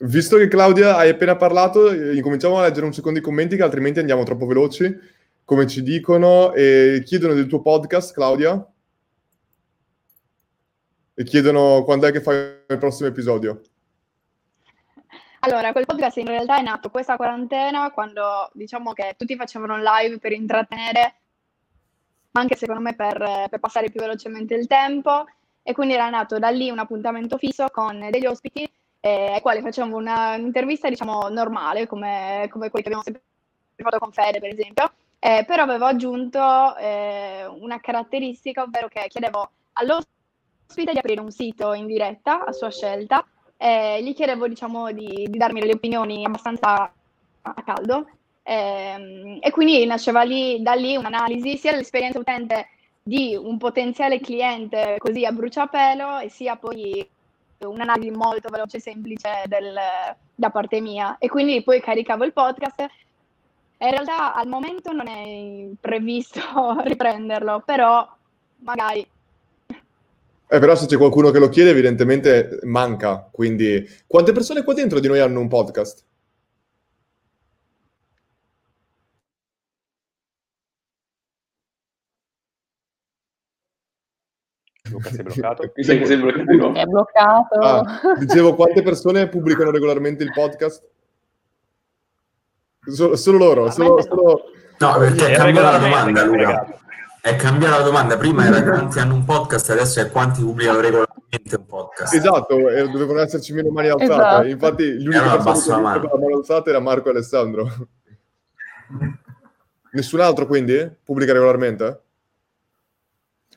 Visto 0.02 0.36
che 0.36 0.48
Claudia 0.48 0.96
hai 0.96 1.10
appena 1.10 1.36
parlato, 1.36 1.92
incominciamo 1.92 2.58
a 2.58 2.62
leggere 2.62 2.86
un 2.86 2.92
secondo 2.92 3.18
i 3.18 3.22
commenti 3.22 3.56
che 3.56 3.62
altrimenti 3.62 3.98
andiamo 3.98 4.22
troppo 4.22 4.46
veloci 4.46 5.18
come 5.50 5.66
ci 5.66 5.82
dicono, 5.82 6.52
e 6.52 7.02
chiedono 7.04 7.34
del 7.34 7.48
tuo 7.48 7.60
podcast, 7.60 8.14
Claudia. 8.14 8.64
E 11.12 11.24
chiedono 11.24 11.82
quando 11.82 12.06
è 12.06 12.12
che 12.12 12.20
fai 12.20 12.36
il 12.68 12.78
prossimo 12.78 13.08
episodio. 13.08 13.60
Allora, 15.40 15.72
quel 15.72 15.86
podcast 15.86 16.18
in 16.18 16.28
realtà 16.28 16.56
è 16.56 16.62
nato 16.62 16.88
questa 16.90 17.16
quarantena 17.16 17.90
quando 17.90 18.48
diciamo 18.52 18.92
che 18.92 19.16
tutti 19.18 19.34
facevano 19.34 19.76
live 19.76 20.20
per 20.20 20.30
intrattenere, 20.30 21.14
anche 22.30 22.54
secondo 22.54 22.82
me 22.82 22.94
per, 22.94 23.48
per, 23.50 23.58
passare 23.58 23.90
più 23.90 23.98
velocemente 23.98 24.54
il 24.54 24.68
tempo. 24.68 25.24
E 25.64 25.72
quindi 25.72 25.94
era 25.94 26.08
nato 26.10 26.38
da 26.38 26.50
lì 26.50 26.70
un 26.70 26.78
appuntamento 26.78 27.38
fisso 27.38 27.66
con 27.72 28.06
degli 28.08 28.26
ospiti 28.26 28.70
eh, 29.00 29.32
ai 29.32 29.40
quali 29.40 29.62
facevamo 29.62 29.96
un'intervista, 29.96 30.88
diciamo, 30.88 31.28
normale, 31.28 31.88
come, 31.88 32.46
come 32.50 32.70
quelli 32.70 32.84
che 32.84 32.94
abbiamo 32.94 33.02
sempre 33.02 33.22
fatto 33.78 33.98
con 33.98 34.12
Fede, 34.12 34.38
per 34.38 34.52
esempio. 34.52 34.92
Eh, 35.22 35.44
però 35.46 35.64
avevo 35.64 35.84
aggiunto 35.84 36.76
eh, 36.76 37.44
una 37.46 37.78
caratteristica, 37.78 38.62
ovvero 38.62 38.88
che 38.88 39.04
chiedevo 39.06 39.50
all'ospite 39.74 40.92
di 40.92 40.98
aprire 40.98 41.20
un 41.20 41.30
sito 41.30 41.74
in 41.74 41.86
diretta 41.86 42.46
a 42.46 42.52
sua 42.52 42.70
scelta 42.70 43.22
e 43.58 44.02
gli 44.02 44.14
chiedevo 44.14 44.48
diciamo, 44.48 44.90
di, 44.92 45.26
di 45.28 45.36
darmi 45.36 45.60
delle 45.60 45.74
opinioni 45.74 46.24
abbastanza 46.24 46.90
a 47.42 47.62
caldo. 47.62 48.08
Eh, 48.42 49.38
e 49.42 49.50
quindi 49.50 49.84
nasceva 49.84 50.22
lì, 50.22 50.62
da 50.62 50.72
lì 50.72 50.96
un'analisi 50.96 51.58
sia 51.58 51.72
dell'esperienza 51.72 52.18
utente 52.18 52.68
di 53.02 53.36
un 53.36 53.58
potenziale 53.58 54.20
cliente 54.20 54.96
così 54.98 55.26
a 55.26 55.32
bruciapelo 55.32 56.20
e 56.20 56.30
sia 56.30 56.56
poi 56.56 57.06
un'analisi 57.58 58.10
molto 58.10 58.48
veloce 58.48 58.78
e 58.78 58.80
semplice 58.80 59.42
del, 59.44 59.78
da 60.34 60.48
parte 60.50 60.80
mia. 60.80 61.18
E 61.18 61.28
quindi 61.28 61.62
poi 61.62 61.80
caricavo 61.82 62.24
il 62.24 62.32
podcast 62.32 62.88
in 63.86 63.90
realtà 63.90 64.34
al 64.34 64.46
momento 64.48 64.92
non 64.92 65.06
è 65.08 65.68
previsto 65.80 66.40
riprenderlo, 66.84 67.62
però 67.64 68.06
magari 68.58 69.06
Eh, 70.52 70.58
però 70.58 70.74
se 70.74 70.86
c'è 70.86 70.96
qualcuno 70.96 71.30
che 71.30 71.38
lo 71.38 71.48
chiede, 71.48 71.70
evidentemente 71.70 72.58
manca. 72.64 73.28
Quindi, 73.30 73.86
quante 74.06 74.32
persone 74.32 74.64
qua 74.64 74.74
dentro 74.74 74.98
di 74.98 75.06
noi 75.08 75.20
hanno 75.20 75.40
un 75.40 75.48
podcast? 75.48 76.04
Luca, 84.90 85.10
sei 85.10 85.22
bloccato? 85.22 85.72
Mi 85.74 85.84
sa 85.84 85.94
che 85.94 86.06
sei 86.06 86.16
bloccato. 86.16 86.74
È 86.74 86.84
bloccato. 86.84 87.58
Ah, 87.60 88.16
dicevo, 88.18 88.54
quante 88.54 88.82
persone 88.82 89.28
pubblicano 89.28 89.70
regolarmente 89.70 90.24
il 90.24 90.32
podcast? 90.32 90.82
Solo, 92.82 93.16
solo 93.16 93.38
loro, 93.38 93.70
solo, 93.70 94.00
solo... 94.02 94.42
No, 94.78 94.96
perché 94.98 95.26
È 95.26 95.32
è 95.32 95.36
cambiata 95.36 95.70
la 95.72 95.78
domanda, 95.78 96.24
Luca. 96.24 96.78
È 97.20 97.36
cambiata 97.36 97.76
la 97.78 97.84
domanda. 97.84 98.16
Prima 98.16 98.46
era 98.46 98.62
quanti 98.62 98.98
hanno 98.98 99.14
un 99.14 99.24
podcast, 99.26 99.68
adesso 99.70 100.00
è 100.00 100.10
quanti 100.10 100.40
pubblicano 100.40 100.80
regolarmente 100.80 101.56
un 101.56 101.66
podcast. 101.66 102.14
Esatto, 102.14 102.68
eh, 102.70 102.88
dovevano 102.88 103.20
esserci 103.20 103.52
meno 103.52 103.70
mani 103.70 103.88
alzate. 103.88 104.12
Esatto. 104.12 104.46
Infatti, 104.46 105.02
l'unica 105.02 105.36
persona 105.36 105.76
che 105.76 105.82
mano. 105.82 106.02
la 106.02 106.18
mano 106.18 106.36
alzata 106.36 106.70
era 106.70 106.80
Marco 106.80 107.08
e 107.08 107.10
Alessandro. 107.10 107.68
Nessun 109.92 110.20
altro, 110.20 110.46
quindi? 110.46 110.90
Pubblica 111.04 111.34
regolarmente? 111.34 111.84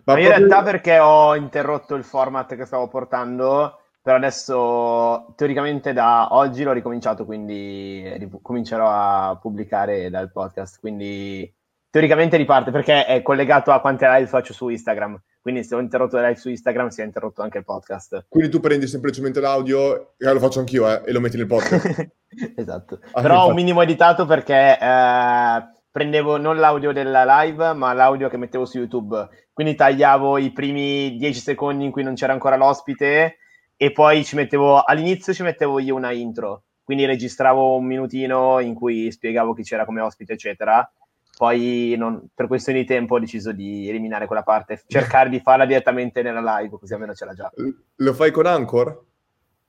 Ma 0.05 0.19
in 0.19 0.25
proprio- 0.25 0.27
realtà 0.27 0.63
perché 0.63 0.99
ho 0.99 1.33
interrotto 1.35 1.95
il 1.95 2.03
format 2.03 2.55
che 2.55 2.65
stavo 2.65 2.89
portando, 2.89 3.82
però 4.03 4.17
adesso 4.17 5.33
teoricamente 5.37 5.93
da 5.93 6.35
oggi 6.35 6.63
l'ho 6.63 6.73
ricominciato, 6.73 7.23
quindi 7.23 8.03
ripu- 8.17 8.41
comincerò 8.41 8.85
a 8.89 9.39
pubblicare 9.41 10.09
dal 10.09 10.29
podcast, 10.29 10.81
quindi 10.81 11.49
teoricamente 11.89 12.35
riparte 12.35 12.69
perché 12.69 13.05
è 13.05 13.21
collegato 13.21 13.71
a 13.71 13.79
quante 13.79 14.05
live 14.05 14.27
faccio 14.27 14.51
su 14.51 14.67
Instagram, 14.67 15.17
quindi 15.41 15.63
se 15.63 15.75
ho 15.75 15.79
interrotto 15.79 16.17
le 16.17 16.27
live 16.27 16.37
su 16.37 16.49
Instagram 16.49 16.89
si 16.89 16.99
è 16.99 17.05
interrotto 17.05 17.43
anche 17.43 17.59
il 17.59 17.63
podcast. 17.63 18.25
Quindi 18.27 18.49
tu 18.49 18.59
prendi 18.59 18.87
semplicemente 18.87 19.39
l'audio, 19.39 20.15
eh, 20.17 20.33
lo 20.33 20.39
faccio 20.39 20.59
anch'io, 20.59 20.85
eh, 20.89 21.01
e 21.05 21.13
lo 21.13 21.21
metti 21.21 21.37
nel 21.37 21.47
podcast. 21.47 22.09
esatto. 22.57 22.99
Ah, 23.13 23.21
Però 23.21 23.45
ho 23.45 23.47
un 23.47 23.55
minimo 23.55 23.81
editato 23.81 24.25
perché 24.25 24.77
eh, 24.77 25.63
prendevo 25.89 26.35
non 26.35 26.57
l'audio 26.57 26.91
della 26.91 27.23
live, 27.41 27.71
ma 27.71 27.93
l'audio 27.93 28.27
che 28.27 28.35
mettevo 28.35 28.65
su 28.65 28.79
YouTube. 28.79 29.29
Quindi 29.53 29.75
tagliavo 29.75 30.37
i 30.39 30.51
primi 30.51 31.15
10 31.15 31.39
secondi 31.39 31.85
in 31.85 31.91
cui 31.91 32.03
non 32.03 32.15
c'era 32.15 32.33
ancora 32.33 32.57
l'ospite 32.57 33.37
e 33.83 33.91
poi 33.91 34.23
ci 34.23 34.35
mettevo 34.37 34.81
all'inizio 34.81 35.33
ci 35.33 35.43
mettevo 35.43 35.77
io 35.79 35.95
una 35.95 36.11
intro. 36.11 36.63
Quindi 36.83 37.03
registravo 37.05 37.75
un 37.75 37.85
minutino 37.85 38.59
in 38.59 38.73
cui 38.73 39.11
spiegavo 39.11 39.53
chi 39.53 39.63
c'era 39.63 39.83
come 39.83 39.99
ospite, 39.99 40.33
eccetera. 40.33 40.89
Poi 41.35 41.93
non- 41.97 42.27
per 42.33 42.47
questione 42.47 42.79
di 42.79 42.85
tempo 42.85 43.15
ho 43.15 43.19
deciso 43.19 43.51
di 43.51 43.89
eliminare 43.89 44.25
quella 44.27 44.43
parte, 44.43 44.81
cercare 44.87 45.29
di 45.29 45.39
farla 45.41 45.65
direttamente 45.65 46.21
nella 46.21 46.59
live, 46.59 46.77
così 46.79 46.93
almeno 46.93 47.13
ce 47.13 47.25
l'ha 47.25 47.33
già. 47.33 47.51
Lo 47.95 48.13
fai 48.13 48.31
con 48.31 48.45
Anchor? 48.45 49.03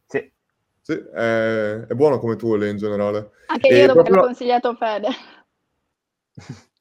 Sì. 0.07 0.31
Sì, 0.81 0.93
è, 0.93 1.87
è 1.87 1.95
buono 1.95 2.19
come 2.21 2.37
tool 2.37 2.67
in 2.67 2.77
generale. 2.77 3.31
Anche 3.47 3.69
E 3.69 3.79
io 3.79 3.87
dopo 3.87 3.95
proprio- 4.03 4.17
l'ho 4.17 4.23
consigliato 4.23 4.75
Fede. 4.75 5.09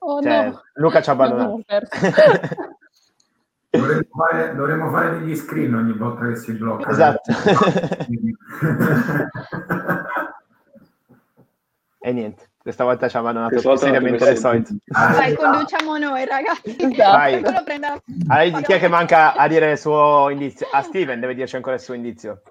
Oh 0.00 0.22
Cioè, 0.22 0.44
no. 0.46 0.62
Luca 0.74 1.02
ci 1.02 1.08
ha 1.10 1.12
abbandonato. 1.12 1.60
Dovremmo 3.80 4.02
fare, 4.14 4.54
dovremmo 4.54 4.90
fare 4.90 5.18
degli 5.18 5.36
screen 5.36 5.74
ogni 5.74 5.92
volta 5.92 6.26
che 6.28 6.36
si 6.36 6.52
blocca. 6.52 6.90
Esatto. 6.90 7.32
E 12.00 12.12
niente, 12.12 12.50
questa 12.62 12.84
volta 12.84 13.08
ci 13.08 13.16
ha 13.16 13.20
abbandonato 13.20 13.76
seriamente 13.76 14.24
deve 14.24 14.36
solito. 14.36 14.72
Vai, 14.86 15.34
conduciamo 15.34 15.98
noi, 15.98 16.24
ragazzi. 16.24 16.76
Vai. 16.96 17.42
Allora, 18.28 18.60
chi 18.62 18.72
è 18.72 18.78
che 18.78 18.88
manca 18.88 19.34
a 19.34 19.48
dire 19.48 19.72
il 19.72 19.78
suo 19.78 20.28
indizio? 20.30 20.68
Ah, 20.70 20.82
Steven 20.82 21.18
deve 21.18 21.34
dirci 21.34 21.56
ancora 21.56 21.74
il 21.74 21.82
suo 21.82 21.94
indizio. 21.94 22.42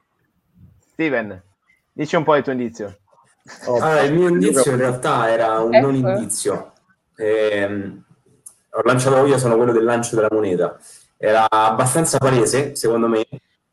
Steven, 0.91 1.41
dici 1.93 2.15
un 2.17 2.23
po' 2.23 2.35
il 2.35 2.43
tuo 2.43 2.51
indizio. 2.51 2.97
Oh, 3.67 3.75
Allora, 3.75 4.01
il 4.01 4.13
mio 4.13 4.27
indizio 4.27 4.71
in 4.71 4.77
realtà 4.77 5.29
era 5.29 5.59
un 5.59 5.73
Ecco. 5.73 5.85
non 5.85 5.95
indizio. 5.95 6.73
Ehm, 7.15 8.03
ho 8.71 8.81
lanciato 8.83 9.25
io, 9.25 9.37
sono 9.37 9.55
quello 9.55 9.71
del 9.71 9.85
lancio 9.85 10.15
della 10.15 10.27
moneta. 10.29 10.77
Era 11.17 11.49
abbastanza 11.49 12.17
palese, 12.17 12.75
secondo 12.75 13.07
me. 13.07 13.25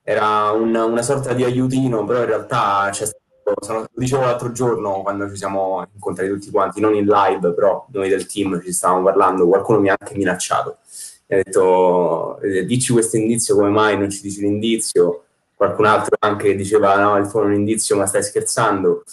Era 0.03 0.51
un- 0.51 0.75
una 0.75 1.03
sorta 1.03 1.33
di 1.33 1.45
aiutino, 1.45 2.05
però 2.05 2.21
in 2.21 2.27
realtà 2.27 2.89
c'è 2.91 3.07
stato, 3.07 3.73
lo 3.73 3.89
dicevo 3.95 4.23
l'altro 4.23 4.53
giorno 4.53 5.03
quando 5.03 5.29
ci 5.31 5.37
siamo 5.37 5.87
incontrati 5.93 6.31
tutti 6.31 6.51
quanti, 6.51 6.81
non 6.81 6.95
in 6.95 7.07
live, 7.07 7.53
però 7.55 7.87
noi 7.93 8.09
del 8.09 8.27
team 8.27 8.61
ci 8.63 8.73
stavamo 8.73 9.03
parlando, 9.05 9.47
qualcuno 9.49 9.81
mi 9.81 9.89
ha 9.89 9.97
anche 9.99 10.15
minacciato. 10.17 10.79
Mi 11.27 11.37
ha 11.39 11.43
detto, 11.43 12.39
eh, 12.41 12.65
dici 12.67 12.93
questo 12.93 13.17
indizio, 13.17 13.55
come 13.55 13.71
mai 13.71 13.97
non 13.99 14.11
ci 14.11 14.21
dici 14.23 14.41
l'indizio? 14.41 15.25
Qualcun 15.55 15.87
altro 15.87 16.17
anche 16.21 16.55
diceva, 16.55 16.97
no, 17.01 17.17
il 17.17 17.29
tuo 17.29 17.43
è 17.43 17.45
un 17.47 17.55
indizio, 17.55 17.97
ma 17.97 18.07
stai 18.07 18.23
scherzando 18.23 19.05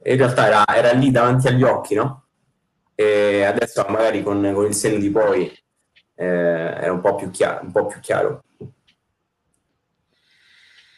e 0.00 0.12
in 0.12 0.18
realtà 0.18 0.46
era, 0.46 0.64
era 0.68 0.92
lì 0.92 1.10
davanti 1.10 1.48
agli 1.48 1.62
occhi, 1.64 1.94
no? 1.94 2.22
E 2.94 3.42
adesso 3.44 3.84
magari 3.88 4.22
con, 4.22 4.52
con 4.54 4.64
il 4.66 4.74
senno 4.74 4.98
di 4.98 5.10
poi 5.10 5.52
eh, 6.16 6.24
era 6.26 6.92
un 6.92 7.00
po' 7.00 7.14
più 7.14 7.30
chiaro. 7.30 7.60
Un 7.64 7.70
po' 7.72 7.86
più 7.86 8.00
chiaro. 8.00 8.42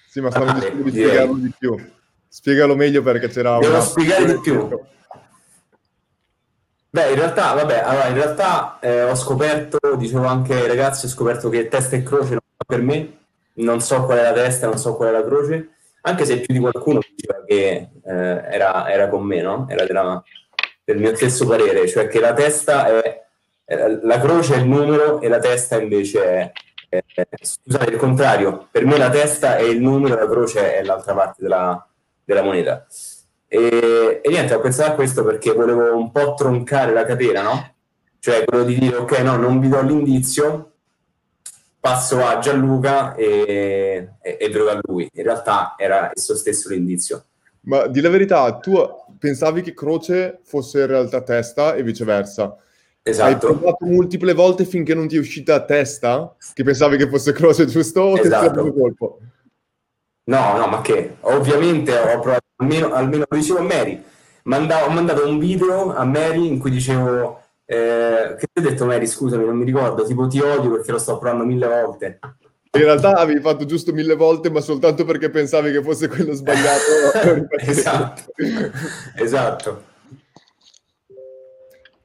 Sì, 0.09 0.21
ma 0.21 0.31
stavo 0.31 0.47
Ah, 0.47 0.55
dicendo 0.55 0.83
di 0.85 0.91
spiegarlo 0.91 1.35
di 1.35 1.53
più. 1.59 1.77
Spiegalo 2.29 2.75
meglio 2.77 3.03
perché 3.03 3.29
c'era 3.29 3.59
Devo 3.59 3.73
una... 3.75 3.81
spiegare 3.83 4.25
di 4.27 4.41
più. 4.41 4.69
Beh, 6.91 7.11
in 7.11 7.17
realtà, 7.17 7.53
vabbè, 7.53 7.81
allora, 7.81 8.07
in 8.09 8.15
realtà 8.15 8.79
eh, 8.81 9.03
ho 9.05 9.15
scoperto, 9.15 9.79
dicevo 9.97 10.25
anche 10.25 10.55
ai 10.55 10.67
ragazzi, 10.67 11.05
ho 11.05 11.09
scoperto 11.11 11.51
che 11.51 11.69
testa 11.69 11.97
e 11.97 12.03
croce 12.03 12.31
non 12.31 12.41
fa 12.57 12.65
per 12.67 12.81
me, 12.81 13.19
non 13.55 13.81
so 13.83 14.05
qual 14.05 14.19
è 14.19 14.23
la 14.23 14.33
testa, 14.33 14.67
non 14.69 14.79
so 14.79 14.97
qual 14.97 15.11
è 15.11 15.13
la 15.13 15.23
croce, 15.25 15.69
anche 16.03 16.25
se 16.25 16.41
più 16.41 16.55
di 16.55 16.61
qualcuno 16.61 17.01
diceva 17.15 17.45
che 17.47 17.89
eh, 18.03 18.13
era, 18.51 18.91
era 18.91 19.09
con 19.09 19.23
me, 19.23 19.43
no? 19.43 19.67
Era 19.69 19.85
della- 19.85 20.23
del 20.83 20.97
mio 20.99 21.15
stesso 21.15 21.47
parere, 21.47 21.87
cioè 21.87 22.09
che 22.09 22.21
la 22.21 22.33
testa 22.33 22.87
è, 23.03 23.27
la 23.77 24.19
croce 24.19 24.55
è 24.55 24.59
il 24.59 24.67
numero 24.67 25.21
e 25.21 25.29
la 25.29 25.39
testa 25.39 25.81
invece 25.81 26.25
è, 26.25 26.53
è- 26.89 27.27
scusate, 27.41 27.91
il 27.91 27.99
contrario, 27.99 28.69
per 28.71 28.87
me 28.87 28.97
la 28.97 29.11
testa 29.11 29.57
è 29.57 29.63
il 29.63 29.81
numero 29.81 30.17
e 30.17 30.21
la 30.21 30.29
croce 30.29 30.79
è 30.79 30.83
l'altra 30.83 31.15
parte 31.15 31.43
della, 31.43 31.87
della 32.25 32.43
moneta. 32.43 32.87
E, 33.47 34.21
e 34.23 34.29
niente, 34.29 34.55
ho 34.55 34.61
pensato 34.61 34.93
a 34.93 34.95
questo 34.95 35.25
perché 35.25 35.53
volevo 35.53 35.97
un 35.97 36.11
po' 36.11 36.35
troncare 36.35 36.93
la 36.93 37.05
catena, 37.05 37.43
no? 37.43 37.75
Cioè 38.19 38.45
quello 38.45 38.65
di 38.65 38.79
dire, 38.79 38.97
ok, 38.97 39.19
no, 39.21 39.37
non 39.37 39.61
vi 39.61 39.69
do 39.69 39.81
l'indizio, 39.83 40.73
passo 41.79 42.25
a 42.25 42.39
Gianluca 42.39 43.15
e, 43.15 44.15
e, 44.21 44.37
e 44.41 44.49
vedo 44.49 44.65
da 44.65 44.79
lui. 44.83 45.09
In 45.13 45.23
realtà 45.23 45.75
era 45.77 46.11
esso 46.15 46.35
stesso 46.35 46.71
l'indizio. 46.71 47.25
Ma 47.63 47.87
di 47.87 48.01
la 48.01 48.09
verità, 48.09 48.51
tu 48.59 48.75
pensavi 49.19 49.63
che 49.63 49.75
croce 49.75 50.41
fosse 50.43 50.81
in 50.81 50.87
realtà 50.87 51.23
testa 51.23 51.75
e 51.75 51.83
viceversa. 51.83 52.57
Hai 53.03 53.13
Esatto. 53.13 53.47
provato 53.55 53.87
multiple 53.87 54.35
volte 54.35 54.65
finché 54.65 54.95
non 54.95 55.09
ti 55.09 55.17
è 55.17 55.19
uscita 55.19 55.65
testa, 55.65 56.35
che 56.53 56.63
pensavi 56.63 56.97
che 56.97 57.09
fosse 57.09 57.33
croce 57.33 57.65
giusto, 57.67 58.01
o 58.03 58.15
ti 58.15 58.27
Esatto. 58.27 58.45
stato 58.45 58.73
colpo? 58.73 59.19
No, 60.25 60.59
no, 60.59 60.67
ma 60.67 60.81
che? 60.83 61.17
Ovviamente 61.21 61.97
ho 61.97 62.21
provato 62.21 62.45
almeno, 62.57 62.93
almeno 62.93 63.25
lo 63.27 63.37
dicevo 63.37 63.61
a 63.61 63.63
Mary. 63.63 64.03
Manda- 64.43 64.85
ho 64.87 64.91
mandato 64.91 65.27
un 65.27 65.39
video 65.39 65.95
a 65.95 66.05
Mary 66.05 66.47
in 66.47 66.59
cui 66.59 66.71
dicevo, 66.71 67.41
eh, 67.65 68.37
che 68.39 68.47
ti 68.53 68.61
ho 68.61 68.63
detto 68.63 68.85
Mary, 68.85 69.07
scusami, 69.07 69.45
non 69.45 69.57
mi 69.57 69.65
ricordo, 69.65 70.05
tipo 70.05 70.27
ti 70.27 70.41
odio 70.41 70.71
perché 70.73 70.93
lo 70.93 70.99
sto 70.99 71.19
provando 71.19 71.45
mille 71.45 71.67
volte. 71.67 72.19
In 72.73 72.83
realtà 72.83 73.15
avevi 73.17 73.41
fatto 73.41 73.65
giusto 73.65 73.93
mille 73.95 74.15
volte, 74.15 74.51
ma 74.51 74.61
soltanto 74.61 75.07
perché 75.07 75.31
pensavi 75.31 75.73
che 75.73 75.83
fosse 75.83 76.09
quello 76.09 76.35
sbagliato. 76.35 77.49
esatto, 77.61 78.23
esatto. 79.17 79.83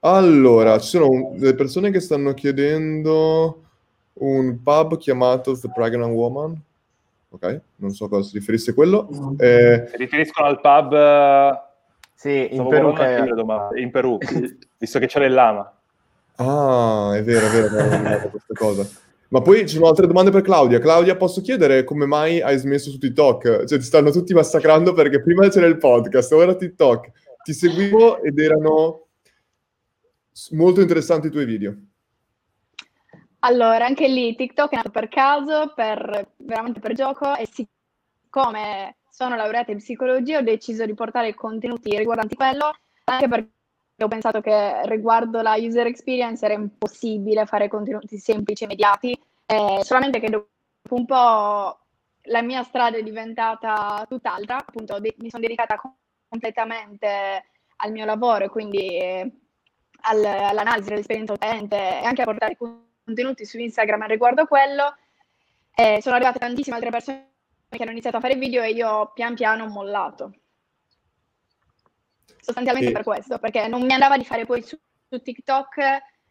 Allora, 0.06 0.80
ci 0.80 0.88
sono 0.90 1.32
delle 1.36 1.56
persone 1.56 1.90
che 1.90 2.02
stanno 2.02 2.34
chiedendo 2.34 3.62
un 4.16 4.62
pub 4.62 4.98
chiamato 4.98 5.58
The 5.58 5.72
Pregnant 5.74 6.14
Woman. 6.14 6.62
Ok, 7.30 7.62
non 7.78 7.92
so 7.92 8.06
a 8.06 8.10
cosa 8.10 8.28
si 8.28 8.38
riferisse 8.38 8.74
quello. 8.74 9.08
Eh, 9.38 9.88
Si 9.90 9.98
riferiscono 9.98 10.48
al 10.48 10.60
pub 10.60 10.94
eh, 10.94 11.60
Sì, 12.16 12.48
in 12.50 12.54
stavo 12.54 12.70
Perù 12.70 12.92
guardando 12.92 13.52
anche 13.52 13.76
io 13.76 13.82
in 13.82 13.92
Perù, 13.92 14.18
visto 14.78 15.00
che 15.00 15.08
c'era 15.08 15.26
il 15.26 15.34
lama. 15.34 15.74
ah, 16.36 17.14
è 17.16 17.24
vero, 17.24 17.48
è 17.48 17.50
vero, 17.50 17.68
avevo 17.68 17.90
nominato 17.90 18.30
questa 18.30 18.54
cosa. 18.54 18.88
Ma 19.30 19.42
poi 19.42 19.68
ci 19.68 19.76
sono 19.76 19.88
altre 19.88 20.06
domande 20.06 20.32
per 20.32 20.42
Claudia. 20.42 20.80
Claudia, 20.80 21.16
posso 21.16 21.40
chiedere 21.42 21.86
come 21.86 22.06
mai 22.06 22.42
hai 22.42 22.58
smesso 22.58 22.92
su 22.92 23.00
TikTok? 23.00 23.64
Cioè, 23.64 23.78
ti 23.80 23.86
stanno 23.86 24.12
tutti 24.12 24.34
massacrando 24.34 24.92
perché 24.94 25.22
prima 25.22 25.48
c'era 25.48 25.66
il 25.66 25.78
podcast, 25.78 26.34
ora 26.34 26.54
TikTok. 26.54 27.10
Ti 27.42 27.54
seguivo 27.54 28.22
ed 28.22 28.38
erano 28.38 29.03
molto 30.52 30.82
interessanti 30.82 31.28
i 31.28 31.32
tuoi 31.32 31.46
video. 31.46 31.76
Allora, 33.40 33.86
anche 33.86 34.08
lì 34.08 34.36
TikTok 34.36 34.72
è 34.72 34.76
nato 34.78 34.90
per 34.90 35.10
caso, 35.10 35.74
per, 35.76 36.34
veramente 36.38 36.80
per 36.80 36.94
gioco, 36.94 37.36
e 37.36 37.48
siccome 37.52 38.98
sono 39.10 39.36
laureata 39.36 39.72
in 39.72 39.78
psicologia 39.78 40.40
ho 40.40 40.42
deciso 40.42 40.86
di 40.86 40.94
portare 40.94 41.34
contenuti 41.36 41.96
riguardanti 41.96 42.36
quello, 42.36 42.72
anche 43.04 43.28
perché 43.28 43.52
ho 44.02 44.08
pensato 44.08 44.42
che 44.42 44.88
riguardo 44.88 45.42
la 45.42 45.56
user 45.58 45.86
experience 45.88 46.44
era 46.44 46.54
impossibile 46.54 47.46
fare 47.46 47.68
contenuti 47.68 48.18
semplici 48.18 48.64
e 48.64 48.66
immediati, 48.66 49.12
eh, 49.46 49.82
solamente 49.84 50.20
che 50.20 50.30
dopo 50.30 50.48
un 50.90 51.06
po' 51.06 51.80
la 52.28 52.42
mia 52.42 52.64
strada 52.64 52.98
è 52.98 53.04
diventata 53.04 54.06
tutt'altra, 54.08 54.58
appunto 54.58 55.00
de- 55.00 55.16
mi 55.18 55.30
sono 55.30 55.44
dedicata 55.44 55.80
completamente 56.30 57.44
al 57.76 57.92
mio 57.92 58.06
lavoro, 58.06 58.50
quindi 58.50 58.98
eh, 58.98 59.32
al- 60.06 60.26
all'analisi 60.26 60.90
dell'esperienza 60.90 61.34
utente 61.34 61.76
e 61.76 62.04
anche 62.06 62.22
a 62.22 62.26
portare 62.26 62.58
contenuti 62.58 63.46
su 63.46 63.60
Instagram 63.60 64.08
riguardo 64.08 64.42
a 64.42 64.48
quello. 64.48 64.96
Eh, 65.76 66.00
sono 66.02 66.16
arrivate 66.16 66.40
tantissime 66.40 66.76
altre 66.76 66.92
persone 66.92 67.32
che 67.70 67.82
hanno 67.82 67.92
iniziato 67.92 68.18
a 68.18 68.20
fare 68.22 68.36
video 68.36 68.62
e 68.62 68.72
io 68.72 69.12
pian 69.14 69.36
piano 69.36 69.64
ho 69.64 69.70
mollato. 69.70 70.34
Sostanzialmente 72.40 72.90
E- 72.90 72.94
per 72.94 73.04
questo, 73.04 73.40
perché 73.40 73.68
non 73.68 73.82
mi 73.82 73.94
andava 73.94 74.18
di 74.18 74.26
fare 74.26 74.46
poi 74.46 74.62
su, 74.62 74.78
su 75.10 75.22
TikTok, 75.22 75.78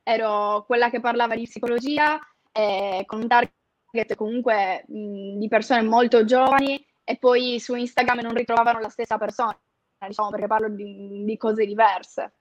ero 0.02 0.64
quella 0.66 0.90
che 0.90 1.00
parlava 1.00 1.34
di 1.34 1.44
psicologia, 1.44 2.20
eh, 2.52 3.02
con 3.06 3.20
un 3.22 3.28
target 3.28 4.14
comunque 4.14 4.84
mh, 4.86 5.38
di 5.38 5.48
persone 5.48 5.82
molto 5.82 6.24
giovani 6.24 6.84
e 7.04 7.16
poi 7.16 7.58
su 7.58 7.74
Instagram 7.74 8.20
non 8.20 8.34
ritrovavano 8.34 8.78
la 8.78 8.88
stessa 8.90 9.18
persona, 9.18 9.58
diciamo, 10.06 10.30
perché 10.30 10.46
parlo 10.46 10.68
di, 10.68 11.24
di 11.24 11.36
cose 11.36 11.64
diverse. 11.64 12.34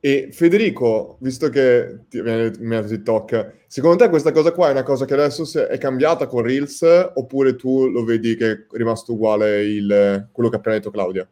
E 0.00 0.28
Federico, 0.32 1.16
visto 1.20 1.48
che 1.48 2.04
ti 2.08 2.20
mi 2.22 2.76
ha 2.76 2.82
TikTok, 2.84 3.64
secondo 3.66 3.96
te 3.96 4.08
questa 4.08 4.30
cosa 4.30 4.52
qua 4.52 4.68
è 4.68 4.70
una 4.70 4.84
cosa 4.84 5.04
che 5.04 5.14
adesso 5.14 5.66
è 5.66 5.76
cambiata 5.76 6.28
con 6.28 6.42
Reels 6.42 6.82
oppure 7.14 7.56
tu 7.56 7.88
lo 7.88 8.04
vedi 8.04 8.36
che 8.36 8.50
è 8.52 8.56
rimasto 8.72 9.14
uguale 9.14 9.64
il- 9.64 10.28
quello 10.30 10.48
che 10.48 10.54
ha 10.56 10.58
appena 10.58 10.76
detto 10.76 10.92
Claudia? 10.92 11.26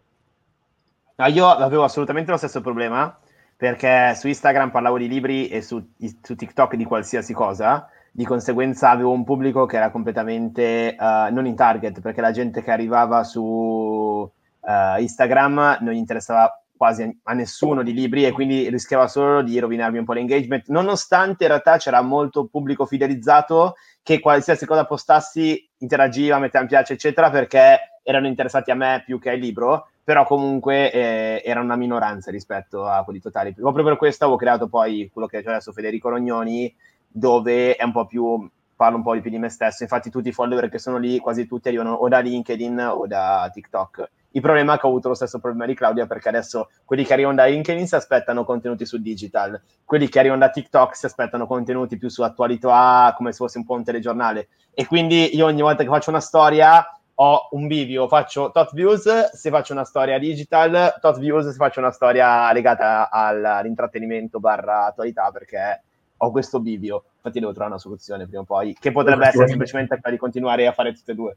No, 1.18 1.26
io 1.26 1.46
avevo 1.48 1.84
assolutamente 1.84 2.30
lo 2.32 2.36
stesso 2.36 2.60
problema 2.60 3.16
perché 3.56 4.14
su 4.16 4.26
Instagram 4.28 4.70
parlavo 4.70 4.98
di 4.98 5.08
libri 5.08 5.48
e 5.48 5.62
su, 5.62 5.82
su 6.20 6.34
TikTok 6.34 6.74
di 6.74 6.84
qualsiasi 6.84 7.32
cosa, 7.32 7.88
di 8.10 8.24
conseguenza 8.24 8.90
avevo 8.90 9.12
un 9.12 9.24
pubblico 9.24 9.64
che 9.64 9.76
era 9.76 9.90
completamente 9.90 10.94
eh, 10.94 11.28
non 11.30 11.46
in 11.46 11.54
target 11.54 12.00
perché 12.00 12.20
la 12.20 12.32
gente 12.32 12.62
che 12.62 12.70
arrivava 12.70 13.24
su 13.24 14.28
eh, 14.62 15.00
Instagram 15.00 15.78
non 15.80 15.94
gli 15.94 15.96
interessava 15.96 16.60
quasi 16.76 17.18
a, 17.22 17.32
nessuno 17.32 17.82
di 17.82 17.92
libri 17.92 18.24
e 18.24 18.32
quindi 18.32 18.68
rischiava 18.68 19.08
solo 19.08 19.42
di 19.42 19.58
rovinarmi 19.58 19.98
un 19.98 20.04
po' 20.04 20.12
l'engagement, 20.12 20.68
nonostante 20.68 21.44
in 21.44 21.50
realtà 21.50 21.78
c'era 21.78 22.02
molto 22.02 22.46
pubblico 22.46 22.86
fidelizzato 22.86 23.74
che 24.02 24.20
qualsiasi 24.20 24.66
cosa 24.66 24.84
postassi 24.84 25.68
interagiva, 25.78 26.38
metteva 26.38 26.62
mi 26.62 26.70
piace, 26.70 26.92
eccetera, 26.92 27.30
perché 27.30 27.98
erano 28.02 28.28
interessati 28.28 28.70
a 28.70 28.74
me 28.74 29.02
più 29.04 29.18
che 29.18 29.30
al 29.30 29.38
libro, 29.38 29.88
però 30.04 30.24
comunque 30.24 30.92
eh, 30.92 31.42
era 31.44 31.60
una 31.60 31.74
minoranza 31.74 32.30
rispetto 32.30 32.86
a 32.86 33.02
quelli 33.02 33.20
totali. 33.20 33.52
Proprio 33.52 33.84
per 33.84 33.96
questo 33.96 34.24
avevo 34.24 34.38
creato 34.38 34.68
poi 34.68 35.10
quello 35.12 35.26
che 35.26 35.42
c'è 35.42 35.48
adesso 35.48 35.72
Federico 35.72 36.08
Rognoni, 36.08 36.72
dove 37.08 37.74
è 37.74 37.82
un 37.82 37.92
po' 37.92 38.06
più 38.06 38.48
parlo 38.76 38.98
un 38.98 39.02
po' 39.02 39.14
di 39.14 39.22
più 39.22 39.30
di 39.30 39.38
me 39.38 39.48
stesso. 39.48 39.82
Infatti, 39.82 40.10
tutti 40.10 40.28
i 40.28 40.32
follower 40.32 40.68
che 40.68 40.78
sono 40.78 40.98
lì, 40.98 41.18
quasi 41.18 41.46
tutti 41.46 41.68
arrivano 41.68 41.94
o 41.94 42.08
da 42.08 42.20
LinkedIn 42.20 42.78
o 42.78 43.06
da 43.06 43.50
TikTok. 43.52 44.10
Il 44.36 44.42
problema 44.42 44.74
è 44.74 44.78
che 44.78 44.84
ho 44.84 44.90
avuto 44.90 45.08
lo 45.08 45.14
stesso 45.14 45.38
problema 45.38 45.64
di 45.64 45.74
Claudia 45.74 46.06
perché 46.06 46.28
adesso 46.28 46.68
quelli 46.84 47.06
che 47.06 47.14
arrivano 47.14 47.36
da 47.36 47.46
LinkedIn 47.46 47.86
si 47.86 47.94
aspettano 47.94 48.44
contenuti 48.44 48.84
su 48.84 48.98
digital, 48.98 49.58
quelli 49.82 50.10
che 50.10 50.18
arrivano 50.18 50.40
da 50.40 50.50
TikTok 50.50 50.94
si 50.94 51.06
aspettano 51.06 51.46
contenuti 51.46 51.96
più 51.96 52.10
su 52.10 52.20
attualità, 52.20 53.14
come 53.16 53.32
se 53.32 53.38
fosse 53.38 53.56
un 53.56 53.64
po' 53.64 53.72
un 53.72 53.84
telegiornale. 53.84 54.48
E 54.74 54.84
quindi 54.84 55.34
io 55.34 55.46
ogni 55.46 55.62
volta 55.62 55.82
che 55.82 55.88
faccio 55.88 56.10
una 56.10 56.20
storia 56.20 56.86
ho 57.14 57.48
un 57.52 57.66
bivio, 57.66 58.08
faccio 58.08 58.50
tot 58.50 58.74
views 58.74 59.30
se 59.30 59.48
faccio 59.48 59.72
una 59.72 59.84
storia 59.84 60.18
digital, 60.18 60.96
tot 61.00 61.18
views 61.18 61.48
se 61.48 61.54
faccio 61.54 61.80
una 61.80 61.90
storia 61.90 62.52
legata 62.52 63.08
al- 63.08 63.42
all'intrattenimento 63.42 64.38
barra 64.38 64.84
attualità 64.84 65.30
perché 65.30 65.82
ho 66.14 66.30
questo 66.30 66.60
bivio. 66.60 67.04
Infatti 67.16 67.40
devo 67.40 67.52
trovare 67.52 67.72
una 67.72 67.80
soluzione 67.80 68.26
prima 68.26 68.42
o 68.42 68.44
poi, 68.44 68.76
che 68.78 68.92
potrebbe 68.92 69.28
essere 69.28 69.48
semplicemente 69.48 69.98
quella 69.98 70.14
di 70.14 70.20
continuare 70.20 70.66
a 70.66 70.72
fare 70.72 70.92
tutte 70.92 71.12
e 71.12 71.14
due. 71.14 71.36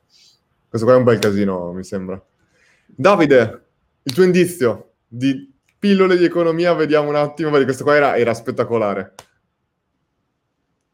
Questo 0.67 0.85
qua 0.85 0.95
è 0.95 0.99
un 0.99 1.05
bel 1.05 1.19
casino, 1.19 1.71
mi 1.71 1.85
sembra. 1.85 2.21
Davide, 2.95 3.67
il 4.03 4.13
tuo 4.13 4.23
indizio 4.23 4.93
di 5.07 5.51
pillole 5.79 6.17
di 6.17 6.25
economia, 6.25 6.73
vediamo 6.73 7.09
un 7.09 7.15
attimo, 7.15 7.49
vedi, 7.49 7.63
questo 7.63 7.83
qua 7.83 7.95
era, 7.95 8.17
era 8.17 8.33
spettacolare. 8.33 9.15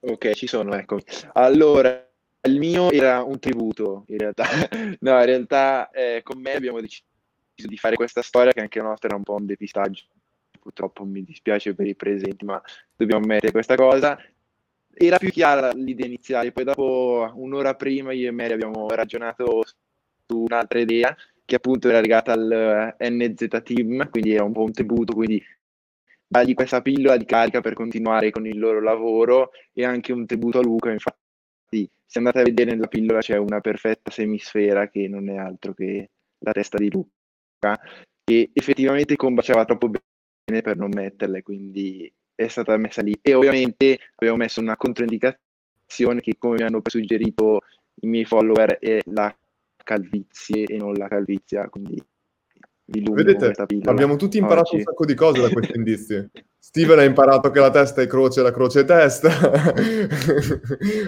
Ok, 0.02 0.32
ci 0.34 0.46
sono, 0.46 0.76
ecco. 0.76 1.00
Allora, 1.34 2.08
il 2.42 2.60
mio 2.60 2.92
era 2.92 3.24
un 3.24 3.40
tributo, 3.40 4.06
in 4.08 4.18
realtà. 4.20 4.44
No, 5.00 5.20
in 5.20 5.26
realtà 5.26 5.90
eh, 5.90 6.22
con 6.24 6.40
me 6.40 6.54
abbiamo 6.54 6.80
deciso 6.80 7.04
di 7.56 7.78
fare 7.78 7.96
questa 7.96 8.22
storia 8.22 8.52
che 8.52 8.62
anche 8.62 8.80
la 8.80 8.90
nostra 8.90 9.08
era 9.10 9.18
un 9.18 9.24
po' 9.24 9.36
un 9.36 9.46
depistaggio. 9.46 10.04
Purtroppo 10.60 11.04
mi 11.04 11.24
dispiace 11.24 11.74
per 11.74 11.88
i 11.88 11.96
presenti, 11.96 12.46
ma 12.46 12.62
dobbiamo 12.96 13.26
mettere 13.26 13.52
questa 13.52 13.76
cosa. 13.76 14.18
Era 14.94 15.18
più 15.18 15.30
chiara 15.30 15.72
l'idea 15.72 16.06
iniziale, 16.06 16.52
poi 16.52 16.64
dopo 16.64 17.32
un'ora 17.36 17.76
prima 17.76 18.14
io 18.14 18.28
e 18.28 18.32
Mary 18.32 18.54
abbiamo 18.54 18.88
ragionato 18.90 19.64
su 20.28 20.40
un'altra 20.40 20.80
idea 20.80 21.16
che 21.46 21.56
appunto 21.56 21.90
era 21.90 22.02
legata 22.02 22.34
al 22.34 22.96
eh, 22.98 23.10
NZ 23.10 23.48
Team, 23.64 24.10
quindi 24.10 24.34
era 24.34 24.44
un 24.44 24.52
po' 24.52 24.64
un 24.64 24.72
tributo, 24.72 25.14
quindi 25.14 25.42
dargli 26.28 26.54
questa 26.54 26.82
pillola 26.82 27.18
di 27.18 27.26
carica 27.26 27.62
per 27.62 27.74
continuare 27.74 28.32
con 28.32 28.48
il 28.48 28.58
loro 28.58 28.82
lavoro 28.82 29.52
e 29.72 29.86
anche 29.86 30.12
un 30.12 30.26
tributo 30.26 30.60
a 30.60 30.64
Luca, 30.64 30.92
infatti 30.92 31.90
se 32.08 32.18
andate 32.20 32.40
a 32.40 32.44
vedere 32.44 32.72
nella 32.72 32.88
pillola 32.88 33.20
c'è 33.20 33.38
una 33.38 33.60
perfetta 33.62 34.12
semisfera 34.12 34.90
che 34.90 35.08
non 35.08 35.30
è 35.30 35.38
altro 35.38 35.74
che 35.74 36.10
la 36.40 36.52
testa 36.52 36.78
di 36.78 36.92
Luca 36.92 37.80
e 38.24 38.50
effettivamente 38.54 39.16
combaciava 39.16 39.66
troppo 39.66 39.90
bene 39.90 40.62
per 40.62 40.78
non 40.78 40.90
metterla, 40.94 41.42
quindi 41.42 42.12
è 42.34 42.48
stata 42.48 42.76
messa 42.78 43.02
lì. 43.02 43.18
E 43.22 43.34
ovviamente 43.34 44.00
abbiamo 44.16 44.38
messo 44.38 44.62
una 44.62 44.78
controindicazione 44.78 46.22
che 46.22 46.36
come 46.38 46.56
mi 46.56 46.64
hanno 46.64 46.82
suggerito 46.84 47.62
i 48.02 48.08
miei 48.08 48.26
follower 48.26 48.78
è 48.80 49.00
la 49.06 49.36
calvizie 49.86 50.66
e 50.66 50.76
non 50.76 50.94
la 50.96 51.08
calvizia, 51.08 51.70
quindi 51.70 52.04
Vedete, 52.88 53.54
abbiamo 53.86 54.16
tutti 54.16 54.38
imparato 54.38 54.70
oggi. 54.70 54.76
un 54.76 54.82
sacco 54.84 55.06
di 55.06 55.16
cose 55.16 55.42
da 55.42 55.50
questi 55.50 55.74
indizi. 55.78 56.30
Steven 56.60 57.00
ha 57.00 57.04
imparato 57.04 57.50
che 57.50 57.60
la 57.60 57.72
testa 57.72 58.02
è 58.02 58.08
croce 58.08 58.44
la 58.44 58.52
croce 58.52 58.82
è 58.82 58.86
testa. 58.86 59.30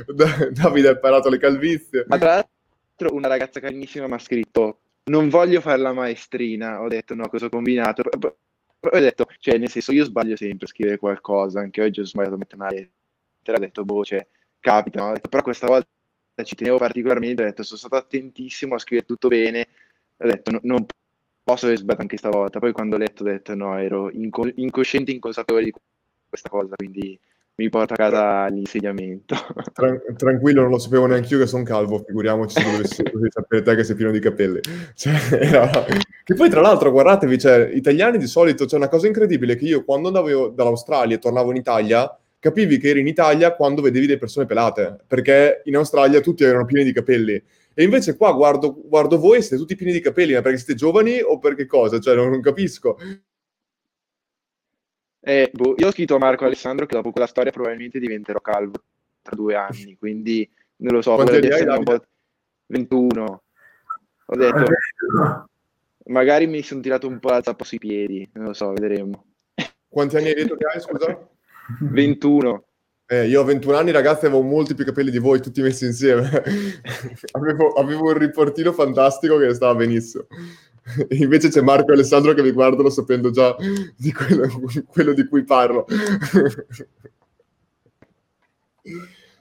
Da- 0.08 0.50
Davide 0.50 0.88
ha 0.88 0.92
imparato 0.92 1.30
le 1.30 1.38
calvizie. 1.38 2.06
Ma 2.08 2.18
tra 2.18 2.30
l'altro 2.30 3.16
una 3.16 3.28
ragazza 3.28 3.60
carinissima 3.60 4.08
mi 4.08 4.14
ha 4.14 4.20
scritto 4.20 4.80
non 5.08 5.30
voglio 5.30 5.62
fare 5.62 5.78
la 5.78 5.94
maestrina, 5.94 6.82
ho 6.82 6.88
detto 6.88 7.14
no, 7.14 7.28
cosa 7.30 7.46
ho 7.46 7.50
combinato? 7.50 8.04
Poi 8.10 8.92
ho 8.92 9.00
detto, 9.00 9.28
cioè 9.40 9.58
nel 9.58 9.70
senso 9.70 9.92
io 9.92 10.04
sbaglio 10.04 10.36
sempre 10.36 10.66
a 10.66 10.70
scrivere 10.70 10.98
qualcosa, 10.98 11.60
anche 11.60 11.82
oggi 11.82 12.02
ho 12.02 12.06
sbagliato 12.06 12.36
a 12.36 12.38
mettere 12.38 12.62
una 12.62 12.70
lettera, 12.72 13.58
ho 13.58 13.60
detto 13.60 13.86
boh, 13.86 14.04
cioè, 14.04 14.26
capita, 14.60 15.02
no? 15.02 15.14
Detto, 15.14 15.30
però 15.30 15.44
questa 15.44 15.68
volta 15.68 15.88
ci 16.44 16.56
tenevo 16.56 16.78
particolarmente, 16.78 17.42
ho 17.42 17.46
detto 17.46 17.64
sono 17.64 17.80
stato 17.80 17.96
attentissimo 17.96 18.76
a 18.76 18.80
scrivere 18.80 19.08
tutto 19.08 19.28
bene, 19.28 19.68
ho 20.18 20.28
detto 20.28 20.52
no- 20.52 20.60
non 20.64 20.86
posso 21.44 21.66
aver 21.66 21.78
sbagliato 21.78 22.02
anche 22.02 22.18
stavolta, 22.18 22.60
poi 22.60 22.72
quando 22.74 22.96
ho 22.96 23.00
letto 23.00 23.24
ho 23.24 23.26
detto 23.26 23.56
no, 23.56 23.78
ero 23.78 24.12
inco- 24.12 24.52
incosciente, 24.56 25.12
inconsapevole 25.12 25.66
di 25.66 25.74
questa 26.28 26.50
cosa, 26.50 26.76
quindi 26.76 27.18
mi 27.60 27.70
porta 27.70 27.96
a 27.96 27.98
casa 27.98 28.48
l'insegnamento. 28.48 29.36
Tran- 29.74 30.00
tranquillo, 30.16 30.62
non 30.62 30.70
lo 30.72 30.78
sapevo 30.78 31.08
neanche 31.08 31.34
io 31.34 31.40
che 31.40 31.48
sono 31.48 31.64
calvo, 31.64 32.04
figuriamoci 32.06 32.62
se 32.62 32.72
dovessi 32.72 33.02
dovessi 33.12 33.32
sapere 33.32 33.62
te 33.64 33.76
che 33.76 33.84
sei 33.84 33.96
pieno 33.96 34.12
di 34.12 34.20
capelli. 34.20 34.60
Cioè, 34.94 35.14
era- 35.42 35.70
Che 36.24 36.34
poi 36.36 36.50
tra 36.50 36.62
l'altro, 36.62 36.92
guardatevi, 36.92 37.40
cioè, 37.40 37.72
italiani 37.74 38.18
di 38.20 38.28
solito, 38.28 38.66
c'è 38.66 38.76
una 38.76 38.90
cosa 38.90 39.08
incredibile 39.08 39.56
che 39.56 39.66
io 39.66 39.84
quando 39.84 40.10
andavo 40.10 40.50
dall'Australia 40.50 41.16
e 41.16 41.20
tornavo 41.20 41.50
in 41.50 41.58
Italia, 41.58 42.16
capivi 42.40 42.78
che 42.78 42.90
eri 42.90 43.00
in 43.00 43.08
Italia 43.08 43.56
quando 43.56 43.82
vedevi 43.82 44.06
delle 44.06 44.20
persone 44.20 44.46
pelate, 44.46 44.98
perché 45.08 45.62
in 45.66 45.76
Australia 45.76 46.20
tutti 46.22 46.44
erano 46.44 46.66
pieni 46.66 46.84
di 46.84 46.94
capelli. 46.94 47.42
E 47.74 47.84
invece 47.84 48.16
qua 48.16 48.32
guardo, 48.34 48.74
guardo 48.88 49.20
voi 49.20 49.38
e 49.38 49.42
siete 49.42 49.58
tutti 49.58 49.76
pieni 49.76 49.94
di 49.94 50.00
capelli, 50.00 50.34
ma 50.34 50.42
perché 50.42 50.58
siete 50.58 50.76
giovani 50.76 51.22
o 51.22 51.38
per 51.38 51.56
che 51.56 51.66
cosa? 51.66 52.00
Cioè, 52.00 52.16
non, 52.16 52.30
non 52.30 52.42
capisco. 52.42 52.98
Eh, 55.20 55.50
boh, 55.52 55.76
io 55.78 55.88
ho 55.88 55.92
scritto 55.92 56.16
a 56.16 56.20
Marco 56.20 56.46
Alessandro 56.46 56.86
che 56.86 56.96
dopo 56.96 57.12
quella 57.12 57.28
storia 57.28 57.52
probabilmente 57.52 58.00
diventerò 58.00 58.40
calvo 58.40 58.82
tra 59.22 59.36
due 59.36 59.56
anni, 59.56 59.98
quindi 59.98 60.50
non 60.78 60.94
lo 60.94 61.02
so, 61.02 61.16
Quanti 61.16 61.46
essere 61.46 61.70
un 61.72 61.84
po' 61.84 62.02
21. 62.68 63.44
Ho 64.30 64.36
detto, 64.36 64.66
magari 66.06 66.48
mi 66.48 66.62
sono 66.62 66.82
tirato 66.82 67.08
un 67.08 67.20
po' 67.20 67.30
la 67.30 67.42
zappa 67.42 67.64
sui 67.64 67.78
piedi, 67.78 68.28
non 68.34 68.46
lo 68.46 68.54
so, 68.54 68.72
vedremo. 68.72 69.26
Quanti 69.88 70.18
anni 70.18 70.28
hai 70.30 70.36
detto 70.36 70.56
che 70.56 70.66
hai, 70.66 70.80
scusa? 70.80 71.30
21. 71.80 72.64
Eh, 73.10 73.28
io 73.28 73.42
ho 73.42 73.46
21 73.46 73.78
anni, 73.78 73.92
ragazzi, 73.92 74.26
avevo 74.26 74.42
molti 74.42 74.76
più 74.76 74.84
capelli 74.84 75.12
di 75.12 75.18
voi, 75.18 75.42
tutti 75.42 75.62
messi 75.62 75.86
insieme. 75.86 76.30
avevo, 77.32 77.74
avevo 77.74 78.12
un 78.12 78.18
riportino 78.18 78.74
fantastico 78.74 79.38
che 79.38 79.54
stava 79.54 79.76
benissimo. 79.76 80.26
Invece 81.10 81.50
c'è 81.50 81.62
Marco 81.62 81.92
e 81.92 81.94
Alessandro 81.94 82.34
che 82.34 82.42
mi 82.42 82.52
guardano 82.52 82.90
sapendo 82.90 83.30
già 83.32 83.56
di 83.96 84.12
quello, 84.12 84.48
quello 84.88 85.14
di 85.14 85.26
cui 85.28 85.44
parlo. 85.44 85.86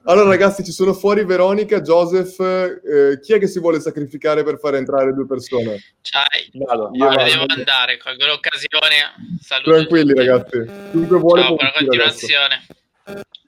Allora, 0.09 0.29
ragazzi, 0.29 0.62
ci 0.62 0.71
sono 0.71 0.92
fuori 0.95 1.25
Veronica, 1.25 1.81
Joseph. 1.81 2.38
eh, 2.38 3.19
chi 3.21 3.33
è 3.33 3.38
che 3.40 3.49
si 3.49 3.59
vuole 3.59 3.81
sacrificare 3.81 4.45
per 4.45 4.59
far 4.59 4.77
entrare 4.77 5.12
due 5.12 5.27
persone? 5.27 5.81
Ciao, 6.01 6.23
Vado. 6.53 6.90
Io 6.92 7.05
me 7.05 7.11
ne 7.11 7.16
vado. 7.16 7.31
devo 7.31 7.45
andare, 7.49 7.99
colgo 7.99 8.25
l'occasione. 8.27 9.38
Saluto 9.40 9.71
Tranquilli, 9.73 10.14
tutti. 10.14 10.27
ragazzi. 10.27 10.64
Chiunque 10.92 11.19
vuole 11.19 11.40
Ciao, 11.42 11.55
buona 11.57 11.71
uscire 11.75 12.03
adesso. 12.03 12.27
continuazione. 12.27 12.66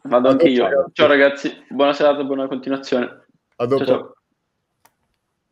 Vado 0.03 0.29
anche 0.29 0.49
io. 0.49 0.63
ragazzi. 0.65 0.91
Ciao 0.95 1.07
ragazzi, 1.07 1.65
buona 1.69 1.93
serata, 1.93 2.25
buona 2.25 2.49
continuazione. 2.49 3.25
A 3.57 3.67
dopo. 3.67 3.85
Ciao, 3.85 3.97
ciao. 3.97 4.17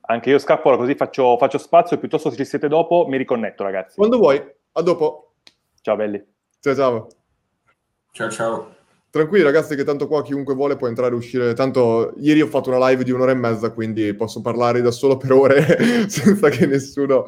Anche 0.08 0.30
io 0.30 0.38
scappo, 0.38 0.76
così 0.76 0.94
faccio, 0.96 1.36
faccio 1.36 1.58
spazio, 1.58 1.98
piuttosto 1.98 2.30
se 2.30 2.36
ci 2.36 2.44
siete 2.44 2.66
dopo 2.66 3.06
mi 3.08 3.16
riconnetto, 3.16 3.62
ragazzi. 3.62 3.94
Quando 3.96 4.16
vuoi. 4.18 4.42
A 4.72 4.82
dopo. 4.82 5.34
Ciao 5.82 5.94
belli. 5.96 6.20
Ciao, 6.60 6.74
ciao. 6.74 7.08
Ciao 8.10 8.30
ciao. 8.30 8.75
Tranquilli, 9.10 9.44
ragazzi, 9.44 9.76
che 9.76 9.84
tanto 9.84 10.06
qua 10.08 10.22
chiunque 10.22 10.54
vuole 10.54 10.76
può 10.76 10.88
entrare 10.88 11.14
e 11.14 11.16
uscire. 11.16 11.54
Tanto 11.54 12.12
ieri 12.18 12.42
ho 12.42 12.46
fatto 12.46 12.68
una 12.70 12.88
live 12.88 13.02
di 13.02 13.12
un'ora 13.12 13.30
e 13.30 13.34
mezza, 13.34 13.70
quindi 13.70 14.12
posso 14.14 14.40
parlare 14.40 14.82
da 14.82 14.90
solo 14.90 15.16
per 15.16 15.32
ore 15.32 15.78
senza 16.08 16.48
che 16.50 16.66
nessuno 16.66 17.24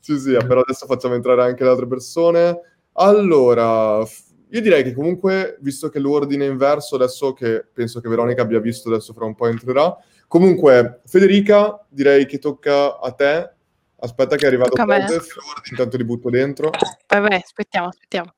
ci 0.00 0.18
sia. 0.18 0.38
Però 0.44 0.60
adesso 0.60 0.86
facciamo 0.86 1.14
entrare 1.14 1.42
anche 1.42 1.62
le 1.62 1.70
altre 1.70 1.86
persone. 1.86 2.60
Allora, 2.92 3.98
io 3.98 4.60
direi 4.60 4.82
che 4.82 4.94
comunque, 4.94 5.58
visto 5.60 5.88
che 5.88 5.98
l'ordine 5.98 6.46
è 6.46 6.50
inverso, 6.50 6.94
adesso 6.94 7.32
che 7.32 7.66
penso 7.70 8.00
che 8.00 8.08
Veronica 8.08 8.42
abbia 8.42 8.60
visto, 8.60 8.88
adesso 8.88 9.12
fra 9.12 9.24
un 9.26 9.34
po' 9.34 9.48
entrerà. 9.48 9.94
Comunque, 10.28 11.00
Federica, 11.04 11.84
direi 11.88 12.26
che 12.26 12.38
tocca 12.38 12.98
a 12.98 13.10
te. 13.12 13.50
Aspetta 13.98 14.36
che 14.36 14.44
è 14.44 14.48
arrivato. 14.48 14.74
Joseph, 14.74 15.34
intanto 15.70 15.96
li 15.96 16.04
butto 16.04 16.30
dentro. 16.30 16.70
Vabbè, 17.08 17.34
aspettiamo, 17.34 17.88
aspettiamo. 17.88 18.34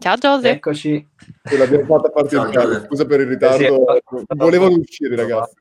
Ciao 0.00 0.16
Giose. 0.16 0.48
Eccoci. 0.48 1.06
Ce 1.44 1.56
l'abbiamo 1.58 1.84
fatta 1.84 2.10
Joseph. 2.22 2.86
Scusa 2.86 3.04
per 3.04 3.20
il 3.20 3.26
ritardo. 3.26 3.84
Volevano 4.28 4.76
uscire, 4.76 5.14
ragazzi. 5.14 5.54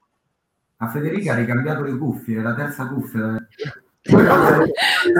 A 0.78 0.88
Federica 0.88 1.34
ha 1.34 1.36
ricambiato 1.36 1.82
le 1.84 1.98
cuffie, 1.98 2.40
è 2.40 2.42
la 2.42 2.56
terza 2.56 2.88
cuffia. 2.88 3.48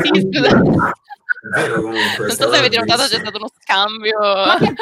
Sì, 0.02 0.22
scusa. 0.32 0.58
È 0.58 1.48
vero 1.54 1.82
comunque. 1.82 2.28
Non 2.28 2.36
so 2.36 2.50
se 2.52 2.58
avete 2.58 2.78
notato, 2.80 3.02
c'è 3.04 3.20
stato 3.20 3.38
uno 3.38 3.50
scambio. 3.62 4.20
Ma 4.20 4.58
che 4.58 4.74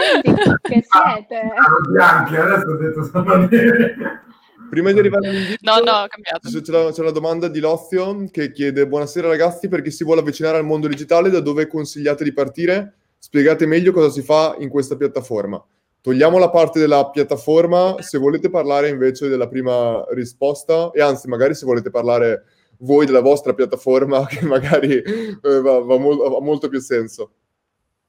che 0.61 0.85
siete? 0.87 1.41
Sono 1.55 1.91
bianchi, 1.91 2.35
adesso 2.35 2.67
ho 2.67 2.77
detto 2.77 3.03
sono. 3.03 3.47
Prima 4.69 4.91
di 4.91 4.99
arrivare 4.99 5.27
all'invito, 5.29 5.57
No, 5.61 5.77
no, 5.83 5.91
ho 6.03 6.07
cambiato. 6.07 6.47
c'è, 6.49 6.61
c'è 6.61 6.71
la, 6.71 6.91
c'è 6.91 7.01
la 7.03 7.11
domanda 7.11 7.47
di 7.47 7.59
Lozio 7.59 8.25
che 8.31 8.51
chiede: 8.51 8.87
Buonasera 8.87 9.27
ragazzi, 9.27 9.67
per 9.67 9.81
chi 9.81 9.89
si 9.91 10.03
vuole 10.03 10.21
avvicinare 10.21 10.57
al 10.57 10.65
mondo 10.65 10.87
digitale, 10.87 11.29
da 11.31 11.39
dove 11.39 11.67
consigliate 11.67 12.23
di 12.23 12.33
partire? 12.33 12.93
Spiegate 13.17 13.65
meglio 13.65 13.91
cosa 13.91 14.09
si 14.09 14.21
fa 14.21 14.55
in 14.59 14.69
questa 14.69 14.95
piattaforma. 14.95 15.63
Togliamo 16.01 16.37
la 16.37 16.49
parte 16.49 16.79
della 16.79 17.09
piattaforma, 17.09 17.95
se 17.99 18.17
volete 18.17 18.49
parlare 18.49 18.89
invece 18.89 19.27
della 19.27 19.47
prima 19.47 20.05
risposta, 20.11 20.91
e 20.91 21.01
anzi, 21.01 21.27
magari 21.27 21.53
se 21.53 21.65
volete 21.65 21.89
parlare 21.89 22.43
voi 22.79 23.05
della 23.05 23.21
vostra 23.21 23.53
piattaforma, 23.53 24.25
che 24.27 24.45
magari 24.45 25.01
eh, 25.01 25.61
va, 25.61 25.79
va 25.79 25.97
mol- 25.97 26.35
ha 26.35 26.41
molto 26.41 26.69
più 26.69 26.79
senso. 26.79 27.31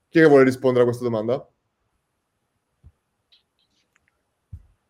Chi 0.09 0.19
è 0.19 0.23
che 0.23 0.29
vuole 0.29 0.45
rispondere 0.45 0.83
a 0.83 0.87
questa 0.87 1.05
domanda? 1.05 1.49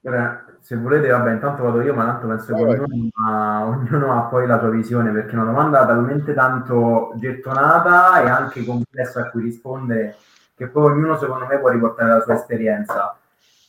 Ora, 0.03 0.58
se 0.69 0.77
volete, 0.77 1.09
vabbè, 1.09 1.33
intanto 1.33 1.63
vado 1.63 1.81
io, 1.81 1.95
ma 1.95 2.05
tanto 2.05 2.27
penso 2.27 2.55
che 2.55 2.63
Vai. 2.63 2.79
ognuno 2.79 3.09
ha, 3.27 3.65
ognuno 3.65 4.13
ha 4.13 4.25
poi 4.25 4.47
la 4.47 4.59
sua 4.59 4.69
visione, 4.69 5.11
perché 5.13 5.31
è 5.31 5.37
una 5.37 5.47
domanda 5.47 5.87
talmente 5.87 6.35
tanto 6.35 7.15
gettonata 7.17 8.21
e 8.21 8.29
anche 8.29 8.67
complessa 8.67 9.23
a 9.23 9.31
cui 9.31 9.45
rispondere, 9.45 10.17
che 10.55 10.67
poi 10.67 10.93
ognuno 10.93 11.17
secondo 11.17 11.47
me 11.47 11.59
può 11.59 11.71
riportare 11.71 12.11
la 12.11 12.21
sua 12.21 12.35
esperienza, 12.35 13.17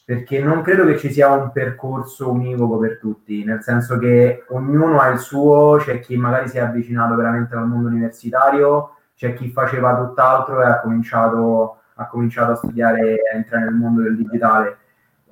perché 0.03 0.43
non 0.43 0.61
credo 0.61 0.83
che 0.83 0.97
ci 0.97 1.09
sia 1.09 1.29
un 1.29 1.53
percorso 1.53 2.33
univoco 2.33 2.77
per 2.79 2.99
tutti, 2.99 3.45
nel 3.45 3.63
senso 3.63 3.97
che 3.97 4.43
ognuno 4.49 4.99
ha 4.99 5.07
il 5.07 5.19
suo, 5.19 5.77
c'è 5.77 6.01
chi 6.01 6.17
magari 6.17 6.49
si 6.49 6.57
è 6.57 6.59
avvicinato 6.59 7.15
veramente 7.15 7.55
al 7.55 7.65
mondo 7.65 7.87
universitario, 7.87 8.95
c'è 9.15 9.33
chi 9.35 9.49
faceva 9.51 9.95
tutt'altro 9.95 10.61
e 10.61 10.65
ha 10.65 10.81
cominciato, 10.81 11.77
ha 11.93 12.07
cominciato 12.07 12.51
a 12.51 12.55
studiare 12.55 13.21
a 13.31 13.37
entrare 13.37 13.63
nel 13.63 13.75
mondo 13.75 14.01
del 14.01 14.17
digitale. 14.17 14.79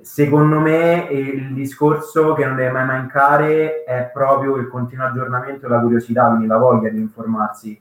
Secondo 0.00 0.60
me 0.60 1.08
eh, 1.08 1.18
il 1.18 1.54
discorso 1.54 2.32
che 2.34 2.44
non 2.44 2.56
deve 2.56 2.70
mai 2.70 2.86
mancare 2.86 3.84
è 3.84 4.10
proprio 4.12 4.56
il 4.56 4.68
continuo 4.68 5.06
aggiornamento 5.06 5.66
e 5.66 5.68
la 5.68 5.80
curiosità, 5.80 6.28
quindi 6.28 6.46
la 6.46 6.58
voglia 6.58 6.88
di 6.88 6.98
informarsi 6.98 7.80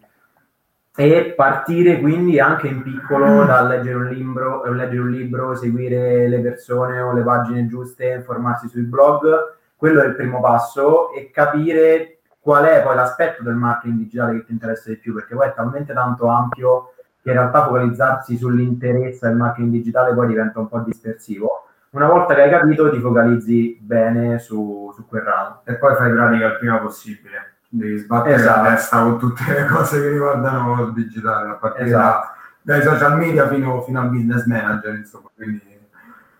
e 0.99 1.34
partire 1.36 1.99
quindi 1.99 2.39
anche 2.39 2.67
in 2.67 2.82
piccolo 2.82 3.45
dal 3.45 3.67
leggere 3.67 3.93
un 3.93 4.08
libro, 4.08 4.65
eh, 4.65 4.73
leggere 4.73 5.01
un 5.01 5.12
libro, 5.12 5.53
seguire 5.53 6.27
le 6.27 6.39
persone 6.39 6.99
o 6.99 7.13
le 7.13 7.21
pagine 7.21 7.67
giuste, 7.67 8.15
informarsi 8.15 8.67
sui 8.67 8.82
blog, 8.82 9.58
quello 9.75 10.01
è 10.01 10.08
il 10.08 10.15
primo 10.15 10.41
passo 10.41 11.12
e 11.13 11.30
capire 11.30 12.17
qual 12.39 12.65
è 12.65 12.82
poi 12.82 12.95
l'aspetto 12.95 13.43
del 13.43 13.53
marketing 13.53 13.99
digitale 13.99 14.39
che 14.39 14.45
ti 14.45 14.53
interessa 14.53 14.89
di 14.89 14.97
più, 14.97 15.13
perché 15.13 15.36
poi 15.36 15.49
è 15.49 15.53
talmente 15.53 15.93
tanto 15.93 16.25
ampio 16.27 16.93
che 17.21 17.30
in 17.30 17.36
realtà 17.36 17.65
focalizzarsi 17.65 18.36
sull'interesse 18.36 19.27
del 19.27 19.38
marketing 19.38 19.69
digitale 19.69 20.15
poi 20.15 20.27
diventa 20.27 20.60
un 20.60 20.67
po' 20.67 20.80
dispersivo. 20.80 21.66
Una 21.91 22.08
volta 22.08 22.36
che 22.36 22.41
hai 22.41 22.50
capito 22.50 22.91
ti 22.91 23.00
focalizzi 23.00 23.78
bene 23.82 24.39
su, 24.39 24.91
su 24.95 25.06
quel 25.08 25.21
ramo. 25.23 25.62
E 25.65 25.76
poi 25.76 25.95
fai 25.95 26.12
pratica 26.12 26.45
il 26.47 26.58
prima 26.58 26.78
possibile. 26.80 27.56
Devi 27.69 27.97
sbattere 27.97 28.36
Esatto. 28.36 28.62
la 28.63 28.69
testa 28.76 29.02
con 29.02 29.19
tutte 29.19 29.43
le 29.54 29.65
cose 29.65 30.00
che 30.02 30.10
riguardano 30.10 30.84
il 30.84 30.93
digitale, 30.93 31.50
a 31.50 31.54
partire 31.54 31.86
Esatto. 31.88 32.28
da- 32.28 32.36
dai 32.62 32.82
social 32.84 33.17
media 33.17 33.47
fino, 33.47 33.82
fino 33.84 34.02
al 34.02 34.10
business 34.10 34.45
manager, 34.45 34.95
insomma. 34.95 35.30
Quindi 35.34 35.62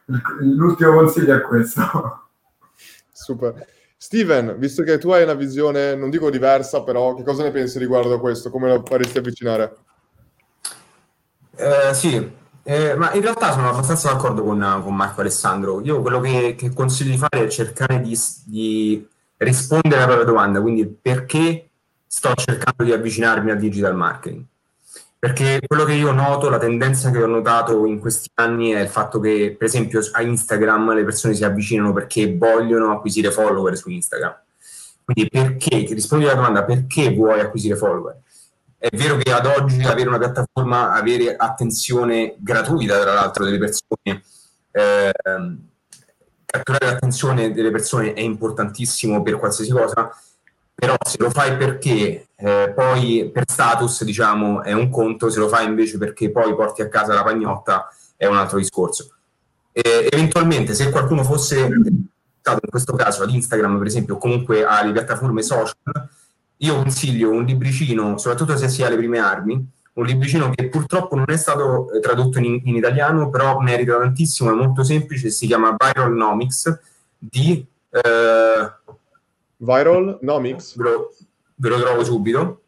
il- 0.06 0.56
l'ultimo 0.56 0.94
consiglio 0.94 1.36
è 1.36 1.42
questo. 1.42 2.28
Super. 3.12 3.66
Steven, 3.98 4.56
visto 4.58 4.84
che 4.84 4.98
tu 5.00 5.10
hai 5.10 5.24
una 5.24 5.34
visione, 5.34 5.96
non 5.96 6.10
dico 6.10 6.30
diversa, 6.30 6.84
però 6.84 7.16
che 7.16 7.24
cosa 7.24 7.44
ne 7.44 7.52
pensi 7.52 7.80
riguardo 7.80 8.14
a 8.14 8.20
questo? 8.20 8.50
Come 8.52 8.68
la 8.70 8.82
faresti 8.84 9.18
avvicinare? 9.18 9.76
Eh, 11.56 11.94
sì, 11.94 12.32
eh, 12.70 12.96
ma 12.96 13.14
in 13.14 13.22
realtà 13.22 13.54
sono 13.54 13.70
abbastanza 13.70 14.12
d'accordo 14.12 14.44
con, 14.44 14.82
con 14.84 14.94
Marco 14.94 15.22
Alessandro. 15.22 15.80
Io 15.86 16.02
quello 16.02 16.20
che, 16.20 16.54
che 16.58 16.74
consiglio 16.74 17.12
di 17.12 17.18
fare 17.18 17.46
è 17.46 17.48
cercare 17.48 18.02
di, 18.02 18.20
di 18.44 19.08
rispondere 19.38 19.96
alla 19.96 20.06
propria 20.08 20.26
domanda, 20.26 20.60
quindi 20.60 20.86
perché 20.86 21.70
sto 22.06 22.34
cercando 22.36 22.84
di 22.84 22.92
avvicinarmi 22.92 23.52
al 23.52 23.58
digital 23.58 23.96
marketing. 23.96 24.44
Perché 25.18 25.62
quello 25.66 25.86
che 25.86 25.94
io 25.94 26.12
noto, 26.12 26.50
la 26.50 26.58
tendenza 26.58 27.10
che 27.10 27.24
ho 27.24 27.28
notato 27.28 27.86
in 27.86 28.00
questi 28.00 28.30
anni 28.34 28.72
è 28.72 28.82
il 28.82 28.90
fatto 28.90 29.22
che, 29.22 29.56
per 29.58 29.68
esempio, 29.68 30.02
a 30.12 30.22
Instagram 30.22 30.94
le 30.94 31.06
persone 31.06 31.36
si 31.36 31.46
avvicinano 31.46 31.94
perché 31.94 32.36
vogliono 32.36 32.92
acquisire 32.92 33.32
follower 33.32 33.78
su 33.78 33.90
Instagram. 33.90 34.36
Quindi 35.06 35.30
perché, 35.30 35.88
rispondi 35.94 36.26
alla 36.26 36.36
domanda 36.36 36.66
perché 36.66 37.14
vuoi 37.14 37.40
acquisire 37.40 37.78
follower? 37.78 38.18
È 38.80 38.96
vero 38.96 39.18
che 39.18 39.32
ad 39.34 39.48
oggi 39.48 39.82
avere 39.82 40.08
una 40.08 40.20
piattaforma, 40.20 40.94
avere 40.94 41.36
attenzione 41.36 42.36
gratuita, 42.38 43.00
tra 43.00 43.14
l'altro, 43.14 43.44
delle 43.44 43.58
persone, 43.58 44.24
ehm, 44.72 45.68
catturare 46.46 46.86
l'attenzione 46.86 47.52
delle 47.54 47.72
persone 47.72 48.14
è 48.14 48.22
importantissimo 48.22 49.24
per 49.24 49.38
qualsiasi 49.38 49.72
cosa, 49.72 50.12
però 50.76 50.96
se 51.04 51.18
lo 51.20 51.32
fai 51.32 51.58
perché 51.58 52.28
eh, 52.36 52.72
poi 52.76 53.32
per 53.34 53.46
status, 53.48 54.04
diciamo, 54.04 54.62
è 54.62 54.74
un 54.74 54.92
conto, 54.92 55.32
se 55.32 55.40
lo 55.40 55.48
fai 55.48 55.66
invece 55.66 55.98
perché 55.98 56.30
poi 56.30 56.54
porti 56.56 56.84
a 56.84 56.88
casa 56.88 57.16
la 57.16 57.24
pagnotta 57.24 57.90
è 58.16 58.28
un 58.28 58.38
altro 58.38 58.60
discorso. 58.60 59.10
E, 59.72 60.08
eventualmente, 60.12 60.76
se 60.76 60.92
qualcuno 60.92 61.24
fosse 61.24 61.68
stato 62.40 62.60
in 62.62 62.70
questo 62.70 62.94
caso 62.94 63.24
ad 63.24 63.32
Instagram, 63.32 63.80
per 63.80 63.88
esempio, 63.88 64.16
o 64.16 64.18
comunque 64.20 64.64
alle 64.64 64.92
piattaforme 64.92 65.42
social, 65.42 65.76
io 66.58 66.76
consiglio 66.76 67.30
un 67.30 67.46
libricino, 67.46 68.18
soprattutto 68.18 68.58
se 68.58 68.68
si 68.68 68.84
ha 68.84 68.90
le 68.90 68.98
prime 68.98 69.20
armi, 69.20 69.54
un 69.94 70.06
libricino 70.06 70.50
che 70.52 70.70
purtroppo 70.70 71.16
non 71.16 71.26
è 71.28 71.38
stato 71.38 71.92
eh, 71.92 72.00
tradotto 72.00 72.40
in, 72.40 72.62
in 72.64 72.76
italiano, 72.76 73.30
però 73.30 73.60
merita 73.60 73.98
tantissimo, 73.98 74.52
è 74.52 74.54
molto 74.54 74.84
semplice, 74.84 75.30
si 75.30 75.48
chiama 75.48 75.76
Viralnomics 75.78 76.80
di... 77.18 77.66
Eh, 77.90 78.72
Viral 79.60 80.20
Nomics? 80.22 80.76
Ve 80.78 80.84
lo, 80.84 81.14
ve 81.56 81.70
lo 81.70 81.80
trovo 81.80 82.04
subito. 82.04 82.62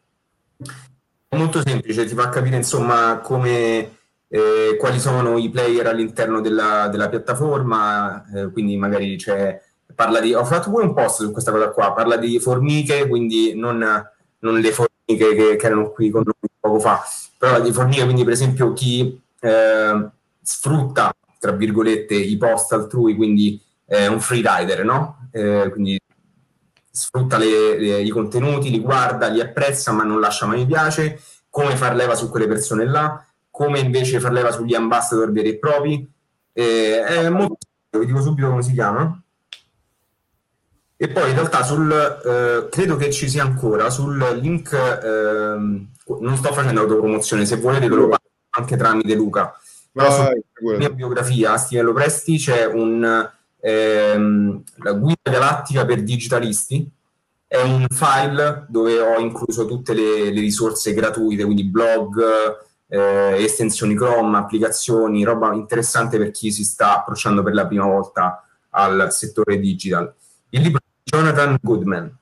È 1.28 1.36
molto 1.36 1.62
semplice, 1.64 2.04
ti 2.04 2.14
fa 2.14 2.28
capire 2.28 2.56
insomma 2.56 3.20
come... 3.22 3.98
Eh, 4.32 4.76
quali 4.78 5.00
sono 5.00 5.38
i 5.38 5.50
player 5.50 5.88
all'interno 5.88 6.40
della, 6.40 6.86
della 6.86 7.08
piattaforma, 7.08 8.24
eh, 8.32 8.52
quindi 8.52 8.76
magari 8.76 9.16
c'è 9.16 9.60
parla 9.94 10.20
di, 10.20 10.34
ho 10.34 10.44
fatto 10.44 10.70
pure 10.70 10.84
un 10.84 10.94
post 10.94 11.22
su 11.22 11.32
questa 11.32 11.50
cosa 11.50 11.70
qua, 11.70 11.92
parla 11.92 12.16
di 12.16 12.38
formiche, 12.38 13.06
quindi 13.08 13.54
non, 13.54 13.78
non 14.38 14.58
le 14.58 14.72
formiche 14.72 15.34
che, 15.34 15.56
che, 15.56 15.66
erano 15.66 15.90
qui 15.90 16.10
con 16.10 16.22
noi 16.24 16.34
poco 16.58 16.80
fa, 16.80 17.02
però 17.38 17.60
di 17.60 17.72
formiche, 17.72 18.04
quindi 18.04 18.24
per 18.24 18.32
esempio 18.32 18.72
chi 18.72 19.20
eh, 19.40 20.08
sfrutta, 20.42 21.14
tra 21.38 21.52
virgolette, 21.52 22.14
i 22.14 22.36
post 22.36 22.72
altrui, 22.72 23.14
quindi 23.14 23.60
è 23.84 24.06
un 24.06 24.20
free 24.20 24.42
rider, 24.44 24.84
no? 24.84 25.28
Eh, 25.32 25.68
quindi 25.72 26.00
sfrutta 26.90 27.38
le, 27.38 27.78
le, 27.78 28.00
i 28.02 28.10
contenuti, 28.10 28.70
li 28.70 28.80
guarda, 28.80 29.28
li 29.28 29.40
apprezza, 29.40 29.92
ma 29.92 30.02
non 30.02 30.20
lascia 30.20 30.46
mai 30.46 30.66
piace, 30.66 31.20
come 31.48 31.76
far 31.76 31.94
leva 31.94 32.14
su 32.14 32.28
quelle 32.28 32.46
persone 32.46 32.84
là, 32.84 33.24
come 33.50 33.78
invece 33.78 34.20
far 34.20 34.32
leva 34.32 34.52
sugli 34.52 34.74
ambassador 34.74 35.32
veri 35.32 35.50
e 35.50 35.58
propri, 35.58 36.08
eh, 36.52 37.04
è 37.04 37.28
molto 37.28 37.58
vi 37.98 38.06
dico 38.06 38.20
subito 38.20 38.48
come 38.48 38.62
si 38.62 38.72
chiama. 38.72 39.20
E 41.02 41.08
poi 41.08 41.30
in 41.30 41.34
realtà 41.34 41.62
sul, 41.62 41.90
eh, 41.90 42.68
credo 42.68 42.96
che 42.96 43.10
ci 43.10 43.26
sia 43.26 43.42
ancora 43.42 43.88
sul 43.88 44.18
link, 44.38 44.70
ehm, 44.74 45.88
non 46.20 46.36
sto 46.36 46.52
facendo 46.52 46.82
autopromozione, 46.82 47.46
se 47.46 47.56
volete 47.56 47.88
ve 47.88 47.94
lo 47.94 48.08
passo 48.08 48.20
anche 48.50 48.76
tramite 48.76 49.14
Luca. 49.14 49.58
Però 49.90 50.08
Vai, 50.14 50.42
sulla 50.52 50.76
mia 50.76 50.90
biografia, 50.90 51.56
Stivello 51.56 51.94
Presti, 51.94 52.36
c'è 52.36 52.66
un, 52.66 53.30
ehm, 53.60 54.62
la 54.76 54.92
guida 54.92 55.30
galattica 55.30 55.86
per 55.86 56.02
digitalisti. 56.02 56.86
È 57.46 57.62
un 57.62 57.86
file 57.88 58.66
dove 58.68 59.00
ho 59.00 59.18
incluso 59.20 59.64
tutte 59.64 59.94
le, 59.94 60.30
le 60.30 60.40
risorse 60.40 60.92
gratuite, 60.92 61.44
quindi 61.44 61.64
blog, 61.64 62.22
eh, 62.88 63.42
estensioni 63.42 63.94
Chrome, 63.94 64.36
applicazioni, 64.36 65.24
roba 65.24 65.54
interessante 65.54 66.18
per 66.18 66.30
chi 66.30 66.52
si 66.52 66.62
sta 66.62 66.98
approcciando 66.98 67.42
per 67.42 67.54
la 67.54 67.66
prima 67.66 67.86
volta 67.86 68.46
al 68.68 69.10
settore 69.10 69.58
digital. 69.58 70.12
Il 70.50 70.60
libro 70.60 70.80
Jonathan 71.10 71.58
Goodman. 71.60 72.18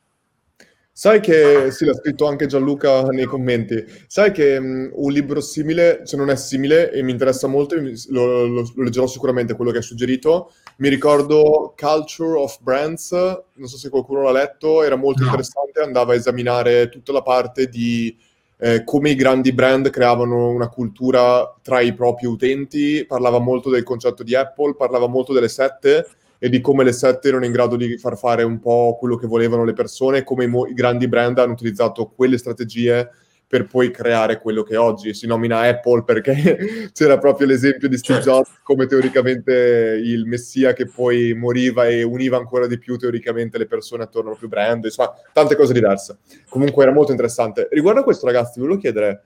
Sai 0.99 1.20
che, 1.20 1.70
sì, 1.70 1.84
l'ha 1.84 1.95
scritto 1.95 2.26
anche 2.26 2.47
Gianluca 2.47 3.03
nei 3.03 3.26
commenti, 3.26 3.84
sai 4.09 4.32
che 4.32 4.59
mh, 4.59 4.91
un 4.95 5.12
libro 5.12 5.41
simile, 5.41 6.01
se 6.03 6.16
non 6.16 6.28
è 6.28 6.34
simile 6.34 6.91
e 6.91 7.03
mi 7.05 7.12
interessa 7.12 7.47
molto, 7.47 7.76
lo, 7.76 8.47
lo- 8.47 8.68
lo 8.74 8.82
leggerò 8.82 9.07
sicuramente 9.07 9.55
quello 9.55 9.70
che 9.70 9.76
hai 9.76 9.82
suggerito, 9.84 10.51
mi 10.78 10.89
ricordo 10.89 11.72
Culture 11.78 12.41
of 12.41 12.59
Brands, 12.62 13.12
non 13.12 13.68
so 13.68 13.76
se 13.76 13.91
qualcuno 13.91 14.22
l'ha 14.22 14.32
letto, 14.32 14.82
era 14.82 14.97
molto 14.97 15.20
No. 15.20 15.26
interessante, 15.26 15.78
andava 15.80 16.14
a 16.14 16.16
esaminare 16.16 16.89
tutta 16.89 17.12
la 17.12 17.22
parte 17.22 17.68
di 17.68 18.16
eh, 18.61 18.82
come 18.82 19.11
i 19.11 19.14
grandi 19.14 19.53
brand 19.53 19.89
creavano 19.91 20.49
una 20.49 20.68
cultura 20.68 21.55
tra 21.62 21.78
i 21.80 21.95
propri 21.95 22.26
utenti, 22.26 23.05
parlava 23.07 23.39
molto 23.39 23.70
del 23.70 23.84
concetto 23.84 24.24
di 24.24 24.34
Apple, 24.34 24.74
parlava 24.74 25.07
molto 25.07 25.32
delle 25.32 25.47
sette 25.49 26.09
e 26.39 26.49
di 26.49 26.61
come 26.61 26.84
le 26.84 26.93
sette 26.93 27.28
erano 27.28 27.45
in 27.45 27.53
grado 27.53 27.76
di 27.76 27.99
far 27.99 28.16
fare 28.16 28.43
un 28.43 28.61
po' 28.61 28.97
quello 28.99 29.16
che 29.16 29.26
volevano 29.26 29.64
le 29.64 29.72
persone, 29.72 30.22
come 30.24 30.45
i, 30.45 30.49
mo- 30.49 30.66
i 30.66 30.74
grandi 30.74 31.09
brand 31.09 31.39
hanno 31.39 31.53
utilizzato 31.53 32.07
quelle 32.14 32.39
strategie 32.39 33.09
per 33.49 33.66
poi 33.66 33.91
creare 33.91 34.39
quello 34.39 34.62
che 34.62 34.76
oggi 34.76 35.14
si 35.14 35.26
nomina 35.26 35.61
Apple 35.61 36.05
perché 36.05 36.91
c'era 36.93 37.16
proprio 37.16 37.47
l'esempio 37.47 37.89
di 37.89 37.97
Steve 37.97 38.20
Certo. 38.20 38.30
Jobs 38.41 38.61
come 38.62 38.84
teoricamente 38.86 39.99
il 40.05 40.26
messia 40.26 40.74
che 40.74 40.84
poi 40.86 41.32
moriva 41.32 41.86
e 41.89 42.03
univa 42.03 42.36
ancora 42.36 42.66
di 42.66 42.76
più 42.78 42.99
teoricamente 42.99 43.57
le 43.57 43.66
persone 43.66 44.03
attorno 44.03 44.32
al 44.32 44.36
proprio 44.39 44.51
brand, 44.61 44.84
insomma 44.84 45.12
tante 45.32 45.57
cose 45.57 45.72
diverse. 45.72 46.18
Comunque 46.51 46.82
era 46.82 46.93
molto 46.93 47.11
interessante. 47.11 47.68
Riguardo 47.70 48.01
a 48.01 48.05
questo 48.05 48.26
ragazzi, 48.26 48.61
volevo 48.61 48.78
chiedere, 48.78 49.22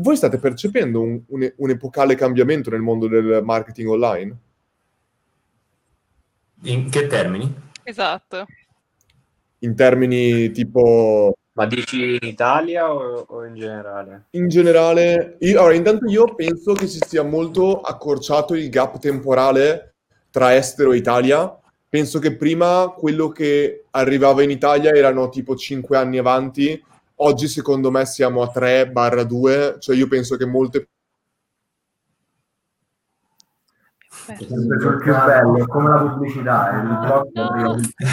voi 0.00 0.16
state 0.16 0.38
percependo 0.38 1.00
un, 1.00 1.22
un- 1.28 1.52
un 1.56 1.70
epocale 1.70 2.16
cambiamento 2.16 2.70
nel 2.70 2.80
mondo 2.80 3.06
del 3.06 3.40
marketing 3.44 3.88
online? 3.88 4.36
In 6.62 6.90
che 6.90 7.06
termini? 7.06 7.52
Esatto. 7.82 8.46
In 9.60 9.74
termini 9.74 10.50
tipo 10.50 11.34
Ma 11.52 11.66
dici 11.66 12.18
in 12.20 12.28
Italia 12.28 12.92
o, 12.92 13.24
o 13.26 13.44
in 13.46 13.54
generale? 13.54 14.26
In 14.30 14.48
generale, 14.48 15.36
io, 15.40 15.58
allora, 15.58 15.74
intanto 15.74 16.06
io 16.06 16.34
penso 16.34 16.74
che 16.74 16.86
si 16.86 16.98
sia 17.06 17.22
molto 17.22 17.80
accorciato 17.80 18.54
il 18.54 18.68
gap 18.68 18.98
temporale 18.98 19.94
tra 20.30 20.54
estero 20.54 20.92
e 20.92 20.98
Italia. 20.98 21.58
Penso 21.88 22.18
che 22.18 22.36
prima 22.36 22.94
quello 22.96 23.30
che 23.30 23.86
arrivava 23.90 24.42
in 24.42 24.50
Italia 24.50 24.92
erano 24.92 25.28
tipo 25.28 25.56
5 25.56 25.96
anni 25.96 26.18
avanti, 26.18 26.80
oggi 27.16 27.48
secondo 27.48 27.90
me 27.90 28.06
siamo 28.06 28.42
a 28.42 28.52
3-2, 28.54 29.80
cioè 29.80 29.96
io 29.96 30.06
penso 30.06 30.36
che 30.36 30.46
molte 30.46 30.88
Sempre 34.24 34.80
sul 34.80 34.98
più 35.02 35.12
bello, 35.12 35.56
è 35.56 35.66
come 35.66 35.88
la 35.88 35.96
pubblicità, 35.96 36.70
il 36.70 36.82
blog 36.82 37.30
arriva 37.34 37.78
sul 37.78 37.92
più 37.94 38.06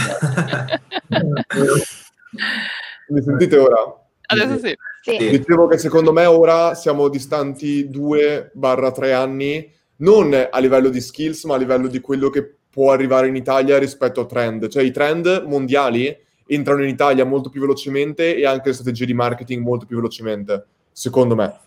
bello. 1.07 1.73
Mi 3.09 3.21
sentite 3.21 3.57
ora? 3.57 4.07
Adesso 4.29 4.57
sì. 4.57 4.75
Sì. 5.01 5.29
Dicevo 5.29 5.67
che 5.67 5.77
secondo 5.77 6.11
me 6.11 6.25
ora 6.25 6.73
siamo 6.73 7.07
distanti 7.07 7.87
2-3 7.89 9.13
anni, 9.13 9.73
non 9.97 10.47
a 10.49 10.59
livello 10.59 10.89
di 10.89 10.99
skills, 10.99 11.45
ma 11.45 11.55
a 11.55 11.57
livello 11.57 11.87
di 11.87 12.01
quello 12.01 12.29
che 12.29 12.55
può 12.69 12.91
arrivare 12.91 13.27
in 13.27 13.35
Italia 13.37 13.77
rispetto 13.77 14.19
a 14.21 14.25
trend. 14.25 14.67
Cioè 14.67 14.83
i 14.83 14.91
trend 14.91 15.45
mondiali 15.47 16.13
entrano 16.45 16.83
in 16.83 16.89
Italia 16.89 17.23
molto 17.23 17.49
più 17.49 17.61
velocemente 17.61 18.35
e 18.35 18.45
anche 18.45 18.67
le 18.67 18.73
strategie 18.73 19.05
di 19.05 19.13
marketing 19.13 19.63
molto 19.63 19.85
più 19.85 19.95
velocemente, 19.95 20.65
secondo 20.91 21.35
me. 21.35 21.57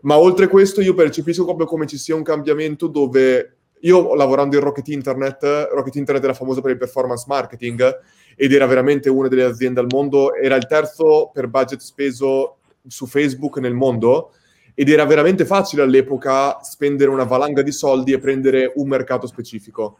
Ma 0.00 0.18
oltre 0.18 0.48
questo 0.48 0.80
io 0.80 0.94
percepisco 0.94 1.44
proprio 1.44 1.66
come 1.66 1.86
ci 1.86 1.96
sia 1.96 2.16
un 2.16 2.24
cambiamento 2.24 2.88
dove 2.88 3.58
io 3.82 4.14
lavorando 4.14 4.56
in 4.56 4.62
Rocket 4.62 4.88
Internet, 4.88 5.68
Rocket 5.72 5.94
Internet 5.96 6.24
era 6.24 6.34
famosa 6.34 6.60
per 6.60 6.72
il 6.72 6.78
performance 6.78 7.24
marketing 7.26 8.00
ed 8.36 8.52
era 8.52 8.66
veramente 8.66 9.08
una 9.08 9.28
delle 9.28 9.44
aziende 9.44 9.80
al 9.80 9.86
mondo, 9.88 10.34
era 10.34 10.56
il 10.56 10.66
terzo 10.66 11.30
per 11.32 11.48
budget 11.48 11.80
speso 11.80 12.58
su 12.86 13.06
Facebook 13.06 13.58
nel 13.58 13.74
mondo 13.74 14.32
ed 14.74 14.88
era 14.88 15.04
veramente 15.04 15.44
facile 15.44 15.82
all'epoca 15.82 16.60
spendere 16.62 17.10
una 17.10 17.24
valanga 17.24 17.62
di 17.62 17.72
soldi 17.72 18.12
e 18.12 18.18
prendere 18.18 18.72
un 18.76 18.88
mercato 18.88 19.26
specifico. 19.26 19.98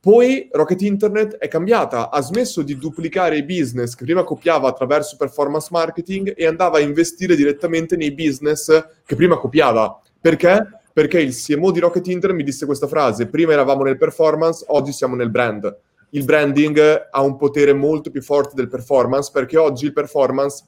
Poi 0.00 0.48
Rocket 0.52 0.80
Internet 0.82 1.36
è 1.36 1.48
cambiata, 1.48 2.10
ha 2.10 2.20
smesso 2.20 2.62
di 2.62 2.76
duplicare 2.78 3.36
i 3.36 3.44
business 3.44 3.94
che 3.94 4.04
prima 4.04 4.22
copiava 4.22 4.68
attraverso 4.68 5.16
performance 5.16 5.68
marketing 5.70 6.32
e 6.36 6.46
andava 6.46 6.78
a 6.78 6.80
investire 6.80 7.34
direttamente 7.34 7.96
nei 7.96 8.12
business 8.12 8.88
che 9.04 9.16
prima 9.16 9.36
copiava. 9.36 10.00
Perché? 10.20 10.64
Perché 10.96 11.20
il 11.20 11.36
CMO 11.36 11.72
di 11.72 11.80
Rocket 11.80 12.06
Internet 12.06 12.38
mi 12.38 12.42
disse 12.42 12.64
questa 12.64 12.86
frase, 12.86 13.26
prima 13.26 13.52
eravamo 13.52 13.82
nel 13.82 13.98
performance, 13.98 14.64
oggi 14.68 14.92
siamo 14.92 15.14
nel 15.14 15.28
brand. 15.28 15.76
Il 16.12 16.24
branding 16.24 17.08
ha 17.10 17.20
un 17.20 17.36
potere 17.36 17.74
molto 17.74 18.10
più 18.10 18.22
forte 18.22 18.54
del 18.54 18.68
performance 18.68 19.30
perché 19.30 19.58
oggi 19.58 19.84
il 19.84 19.92
performance 19.92 20.64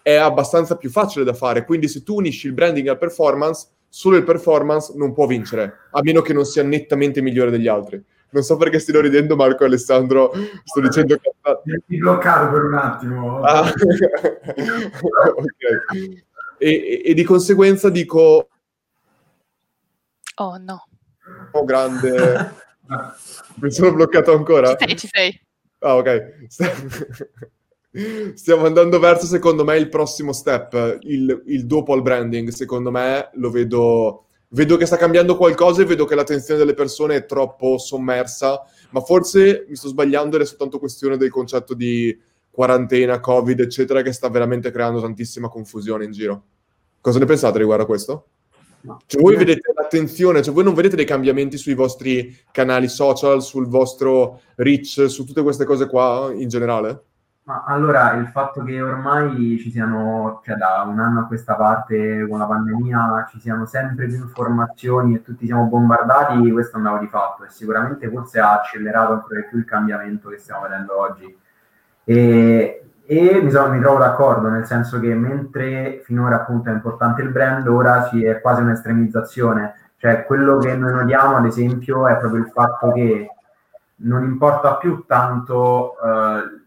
è 0.00 0.14
abbastanza 0.14 0.76
più 0.76 0.88
facile 0.88 1.24
da 1.24 1.34
fare, 1.34 1.64
quindi 1.64 1.88
se 1.88 2.04
tu 2.04 2.14
unisci 2.14 2.46
il 2.46 2.52
branding 2.52 2.86
al 2.86 2.96
performance, 2.96 3.70
solo 3.88 4.16
il 4.16 4.22
performance 4.22 4.92
non 4.94 5.12
può 5.12 5.26
vincere, 5.26 5.78
a 5.90 6.00
meno 6.00 6.20
che 6.20 6.32
non 6.32 6.44
sia 6.44 6.62
nettamente 6.62 7.20
migliore 7.20 7.50
degli 7.50 7.66
altri. 7.66 8.00
Non 8.30 8.44
so 8.44 8.56
perché 8.56 8.78
stiano 8.78 9.00
ridendo 9.00 9.34
Marco 9.34 9.64
e 9.64 9.66
Alessandro, 9.66 10.30
sto 10.62 10.80
dicendo 10.80 11.16
che... 11.16 11.32
Mi 11.86 11.98
bloccato 11.98 12.52
per 12.52 12.62
un 12.62 12.74
attimo. 12.74 13.40
Ah, 13.40 13.62
ok. 15.34 16.22
E, 16.58 16.70
e- 16.70 17.02
e 17.04 17.14
di 17.14 17.24
conseguenza 17.24 17.88
dico, 17.90 18.46
Oh 20.42 20.56
no. 20.58 20.88
oh 21.52 21.64
grande... 21.64 22.60
Mi 23.60 23.70
sono 23.70 23.92
bloccato 23.92 24.34
ancora? 24.34 24.74
Ci 24.74 24.84
sei, 24.86 24.98
ci 24.98 25.08
sei. 25.10 25.40
Ah, 25.78 25.96
ok. 25.96 26.34
Stiamo 28.34 28.66
andando 28.66 28.98
verso, 28.98 29.26
secondo 29.26 29.64
me, 29.64 29.76
il 29.76 29.88
prossimo 29.88 30.32
step, 30.32 30.98
il, 31.02 31.42
il 31.46 31.66
dopo 31.66 31.92
al 31.92 32.02
branding. 32.02 32.48
Secondo 32.48 32.90
me 32.90 33.30
lo 33.34 33.50
vedo, 33.50 34.26
vedo 34.48 34.76
che 34.76 34.86
sta 34.86 34.96
cambiando 34.96 35.36
qualcosa 35.36 35.82
e 35.82 35.84
vedo 35.86 36.04
che 36.04 36.16
l'attenzione 36.16 36.58
delle 36.58 36.74
persone 36.74 37.14
è 37.14 37.24
troppo 37.24 37.78
sommersa, 37.78 38.60
ma 38.90 39.00
forse 39.00 39.64
mi 39.68 39.76
sto 39.76 39.88
sbagliando 39.88 40.36
ed 40.36 40.42
è 40.42 40.46
soltanto 40.46 40.80
questione 40.80 41.16
del 41.16 41.30
concetto 41.30 41.72
di 41.72 42.20
quarantena, 42.50 43.20
covid, 43.20 43.60
eccetera, 43.60 44.02
che 44.02 44.12
sta 44.12 44.28
veramente 44.28 44.72
creando 44.72 45.00
tantissima 45.00 45.48
confusione 45.48 46.04
in 46.04 46.10
giro. 46.10 46.44
Cosa 47.00 47.20
ne 47.20 47.26
pensate 47.26 47.58
riguardo 47.58 47.84
a 47.84 47.86
questo? 47.86 48.26
Cioè, 49.06 49.20
voi 49.20 49.36
vedete 49.36 49.72
l'attenzione, 49.74 50.42
cioè 50.42 50.52
voi 50.52 50.64
non 50.64 50.74
vedete 50.74 50.96
dei 50.96 51.04
cambiamenti 51.04 51.56
sui 51.56 51.74
vostri 51.74 52.36
canali 52.50 52.88
social, 52.88 53.42
sul 53.42 53.68
vostro 53.68 54.40
reach, 54.56 55.08
su 55.08 55.24
tutte 55.24 55.42
queste 55.42 55.64
cose 55.64 55.86
qua 55.86 56.30
in 56.34 56.48
generale? 56.48 57.04
Ma 57.44 57.64
allora 57.66 58.12
il 58.12 58.28
fatto 58.28 58.62
che 58.62 58.80
ormai 58.80 59.58
ci 59.58 59.70
siano, 59.72 60.40
cioè 60.44 60.54
da 60.54 60.84
un 60.86 61.00
anno 61.00 61.20
a 61.20 61.26
questa 61.26 61.56
parte 61.56 62.24
con 62.28 62.38
la 62.38 62.46
pandemia, 62.46 63.26
ci 63.30 63.40
siano 63.40 63.66
sempre 63.66 64.06
più 64.06 64.16
informazioni 64.16 65.16
e 65.16 65.22
tutti 65.22 65.46
siamo 65.46 65.66
bombardati, 65.66 66.52
questo 66.52 66.78
dato 66.78 66.98
di 66.98 67.08
fatto 67.08 67.44
e 67.44 67.50
sicuramente 67.50 68.08
forse 68.08 68.38
ha 68.38 68.60
accelerato 68.60 69.14
ancora 69.14 69.40
di 69.40 69.46
più 69.48 69.58
il 69.58 69.64
cambiamento 69.64 70.28
che 70.28 70.38
stiamo 70.38 70.62
vedendo 70.62 71.00
oggi. 71.00 71.36
E, 72.04 72.91
e 73.12 73.42
mi, 73.42 73.50
sono- 73.50 73.70
mi 73.70 73.80
trovo 73.80 73.98
d'accordo, 73.98 74.48
nel 74.48 74.64
senso 74.64 74.98
che 74.98 75.14
mentre 75.14 76.00
finora 76.02 76.36
appunto 76.36 76.70
è 76.70 76.72
importante 76.72 77.20
il 77.20 77.28
brand, 77.28 77.66
ora 77.66 78.04
si 78.08 78.24
è 78.24 78.40
quasi 78.40 78.62
un'estremizzazione. 78.62 79.74
Cioè 79.98 80.24
quello 80.24 80.56
che 80.56 80.74
noi 80.74 80.92
notiamo, 80.94 81.36
ad 81.36 81.44
esempio, 81.44 82.08
è 82.08 82.16
proprio 82.16 82.40
il 82.40 82.50
fatto 82.50 82.90
che 82.92 83.30
non 83.96 84.24
importa 84.24 84.76
più 84.76 85.04
tanto 85.06 85.92
eh, 86.02 86.60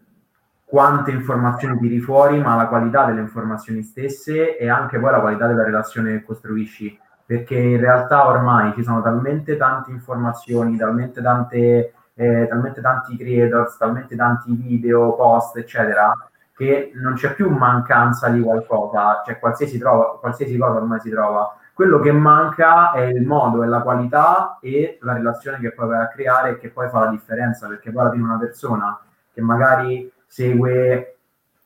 quante 0.64 1.10
informazioni 1.10 1.78
tiri 1.80 1.98
fuori, 1.98 2.40
ma 2.40 2.54
la 2.54 2.68
qualità 2.68 3.04
delle 3.06 3.20
informazioni 3.20 3.82
stesse 3.82 4.56
e 4.56 4.70
anche 4.70 5.00
poi 5.00 5.10
la 5.10 5.20
qualità 5.20 5.48
della 5.48 5.64
relazione 5.64 6.12
che 6.12 6.24
costruisci. 6.24 6.96
Perché 7.26 7.56
in 7.56 7.80
realtà 7.80 8.28
ormai 8.28 8.72
ci 8.74 8.84
sono 8.84 9.02
talmente 9.02 9.56
tante 9.56 9.90
informazioni, 9.90 10.76
talmente, 10.76 11.20
tante, 11.20 11.92
eh, 12.14 12.46
talmente 12.48 12.80
tanti 12.80 13.16
creators, 13.16 13.76
talmente 13.78 14.14
tanti 14.14 14.54
video, 14.54 15.16
post, 15.16 15.56
eccetera, 15.56 16.14
che 16.56 16.90
non 16.94 17.14
c'è 17.14 17.34
più 17.34 17.50
mancanza 17.50 18.28
di 18.28 18.40
qualcosa, 18.40 19.22
cioè 19.26 19.38
qualsiasi, 19.38 19.78
trova, 19.78 20.18
qualsiasi 20.18 20.56
cosa 20.56 20.78
ormai 20.78 21.00
si 21.00 21.10
trova. 21.10 21.54
Quello 21.74 22.00
che 22.00 22.10
manca 22.12 22.92
è 22.92 23.02
il 23.02 23.26
modo 23.26 23.62
e 23.62 23.66
la 23.66 23.82
qualità 23.82 24.58
e 24.62 24.98
la 25.02 25.12
relazione 25.12 25.58
che 25.58 25.72
poi 25.72 25.88
vai 25.88 26.02
a 26.02 26.08
creare 26.08 26.50
e 26.50 26.58
che 26.58 26.70
poi 26.70 26.88
fa 26.88 27.00
la 27.00 27.10
differenza, 27.10 27.68
perché 27.68 27.92
poi 27.92 28.00
alla 28.02 28.10
fine 28.10 28.22
una 28.22 28.38
persona 28.38 28.98
che 29.34 29.42
magari 29.42 30.10
segue 30.26 31.16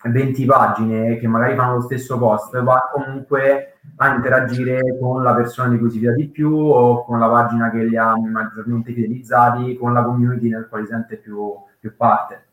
20 0.02 0.44
pagine 0.46 1.16
che 1.18 1.28
magari 1.28 1.54
fanno 1.54 1.74
lo 1.74 1.80
stesso 1.82 2.16
post 2.16 2.58
va 2.62 2.88
comunque 2.90 3.74
a 3.96 4.14
interagire 4.14 4.80
con 4.98 5.22
la 5.22 5.34
persona 5.34 5.68
di 5.68 5.78
cui 5.78 5.90
si 5.90 5.98
fida 5.98 6.12
di 6.12 6.26
più 6.28 6.56
o 6.56 7.04
con 7.04 7.18
la 7.18 7.28
pagina 7.28 7.70
che 7.70 7.84
li 7.84 7.96
ha 7.96 8.14
maggiormente 8.16 8.92
fidelizzati, 8.92 9.76
con 9.76 9.92
la 9.92 10.02
community 10.02 10.48
nel 10.48 10.68
quale 10.68 10.86
sente 10.86 11.16
più, 11.16 11.52
più 11.78 11.94
parte. 11.96 12.46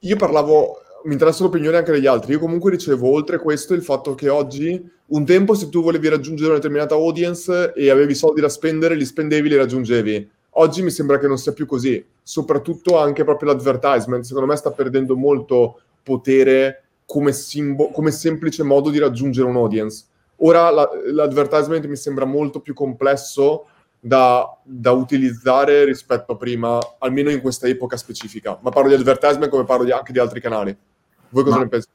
Io 0.00 0.16
parlavo, 0.16 0.80
mi 1.04 1.12
interessa 1.12 1.42
l'opinione 1.42 1.78
anche 1.78 1.92
degli 1.92 2.06
altri. 2.06 2.32
Io 2.32 2.38
comunque 2.38 2.70
ricevo 2.70 3.10
oltre 3.10 3.38
questo 3.38 3.74
il 3.74 3.82
fatto 3.82 4.14
che 4.14 4.28
oggi, 4.28 4.90
un 5.06 5.24
tempo, 5.24 5.54
se 5.54 5.68
tu 5.68 5.82
volevi 5.82 6.08
raggiungere 6.08 6.48
una 6.48 6.58
determinata 6.58 6.94
audience 6.94 7.72
e 7.74 7.90
avevi 7.90 8.14
soldi 8.14 8.40
da 8.40 8.48
spendere, 8.48 8.94
li 8.94 9.04
spendevi, 9.04 9.48
li 9.48 9.56
raggiungevi. 9.56 10.30
Oggi 10.58 10.82
mi 10.82 10.90
sembra 10.90 11.18
che 11.18 11.26
non 11.26 11.38
sia 11.38 11.52
più 11.52 11.66
così. 11.66 12.04
Soprattutto 12.22 12.98
anche 12.98 13.24
proprio 13.24 13.50
l'advertisement, 13.50 14.24
secondo 14.24 14.48
me 14.48 14.56
sta 14.56 14.70
perdendo 14.70 15.16
molto 15.16 15.80
potere 16.02 16.82
come, 17.06 17.32
simbo- 17.32 17.90
come 17.90 18.10
semplice 18.10 18.62
modo 18.62 18.90
di 18.90 18.98
raggiungere 18.98 19.48
un 19.48 19.56
audience. 19.56 20.04
Ora 20.40 20.70
la- 20.70 20.90
l'advertisement 21.12 21.86
mi 21.86 21.96
sembra 21.96 22.24
molto 22.24 22.60
più 22.60 22.74
complesso 22.74 23.66
da, 24.00 24.56
da 24.62 24.90
utilizzare 24.92 25.84
rispetto 25.84 26.32
a 26.32 26.36
prima, 26.36 26.78
almeno 26.98 27.30
in 27.30 27.40
questa 27.40 27.66
epoca 27.66 27.96
specifica. 27.96 28.58
Ma 28.60 28.70
parlo 28.70 28.88
di 28.88 28.94
advertisement 28.94 29.50
come 29.50 29.64
parlo 29.64 29.84
di- 29.84 29.92
anche 29.92 30.12
di 30.12 30.18
altri 30.18 30.40
canali. 30.40 30.76
Voi 31.30 31.42
cosa 31.42 31.56
Ma- 31.56 31.62
ne 31.62 31.68
pensate? 31.68 31.94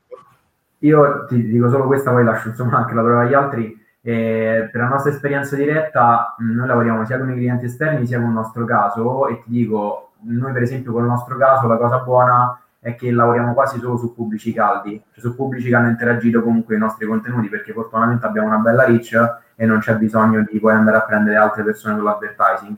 Io 0.79 1.25
ti 1.27 1.43
dico 1.45 1.69
solo 1.69 1.85
questa, 1.85 2.11
poi 2.11 2.23
lascio 2.23 2.49
insomma 2.49 2.77
anche 2.77 2.93
la 2.95 3.01
parola 3.01 3.21
agli 3.21 3.33
altri. 3.33 3.79
Eh, 4.03 4.67
per 4.71 4.81
la 4.81 4.87
nostra 4.87 5.11
esperienza 5.11 5.55
diretta, 5.55 6.35
mh, 6.37 6.55
noi 6.55 6.67
lavoriamo 6.67 7.05
sia 7.05 7.19
con 7.19 7.29
i 7.29 7.35
clienti 7.35 7.65
esterni 7.65 8.07
sia 8.07 8.17
con 8.19 8.29
il 8.29 8.33
nostro 8.33 8.65
caso 8.65 9.27
e 9.27 9.43
ti 9.43 9.51
dico, 9.51 10.13
noi 10.21 10.51
per 10.51 10.63
esempio 10.63 10.91
con 10.91 11.03
il 11.03 11.09
nostro 11.09 11.37
caso 11.37 11.67
la 11.67 11.77
cosa 11.77 11.99
buona 11.99 12.59
è 12.79 12.95
che 12.95 13.11
lavoriamo 13.11 13.53
quasi 13.53 13.77
solo 13.79 13.95
su 13.97 14.15
pubblici 14.15 14.51
caldi, 14.53 14.99
cioè 15.11 15.21
su 15.21 15.35
pubblici 15.35 15.69
che 15.69 15.75
hanno 15.75 15.89
interagito 15.89 16.41
comunque 16.41 16.75
i 16.75 16.79
nostri 16.79 17.05
contenuti 17.05 17.47
perché 17.47 17.73
fortunatamente 17.73 18.25
abbiamo 18.25 18.47
una 18.47 18.57
bella 18.57 18.85
reach 18.85 19.13
e 19.61 19.65
non 19.67 19.77
c'è 19.77 19.95
bisogno 19.95 20.43
di 20.49 20.59
poi 20.59 20.73
andare 20.73 20.97
a 20.97 21.03
prendere 21.03 21.35
altre 21.35 21.61
persone 21.61 21.93
con 21.93 22.05
l'advertising. 22.05 22.75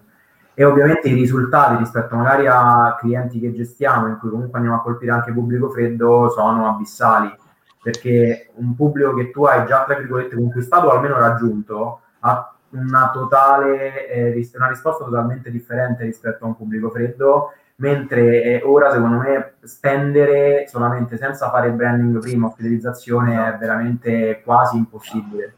E 0.54 0.66
ovviamente 0.66 1.08
i 1.08 1.14
risultati 1.14 1.78
rispetto 1.78 2.14
magari 2.18 2.46
a 2.46 2.98
clienti 3.00 3.40
che 3.40 3.54
gestiamo, 3.54 4.08
in 4.08 4.18
cui 4.18 4.30
comunque 4.30 4.58
andiamo 4.58 4.80
a 4.80 4.82
colpire 4.82 5.14
anche 5.14 5.32
pubblico 5.32 5.70
freddo, 5.70 6.30
sono 6.30 6.68
abissali 6.68 7.34
perché 7.82 8.52
un 8.56 8.76
pubblico 8.76 9.14
che 9.14 9.32
tu 9.32 9.46
hai 9.46 9.66
già 9.66 9.86
tra 9.86 9.96
virgolette 9.96 10.36
conquistato 10.36 10.88
o 10.88 10.92
almeno 10.92 11.20
raggiunto 11.20 12.02
ha 12.20 12.54
una 12.72 13.12
totale 13.12 14.08
eh, 14.08 14.52
una 14.56 14.70
risposta 14.70 15.04
totalmente 15.04 15.52
differente 15.52 16.04
rispetto 16.06 16.46
a 16.46 16.48
un 16.48 16.56
pubblico 16.56 16.90
freddo 16.90 17.52
mentre 17.76 18.42
eh, 18.42 18.62
ora 18.64 18.90
secondo 18.90 19.18
me 19.18 19.56
spendere 19.64 20.66
solamente 20.68 21.18
senza 21.18 21.50
fare 21.50 21.72
branding 21.72 22.20
prima 22.20 22.48
o 22.48 22.52
fidelizzazione 22.52 23.54
è 23.54 23.58
veramente 23.58 24.42
quasi 24.46 24.78
impossibile 24.78 25.54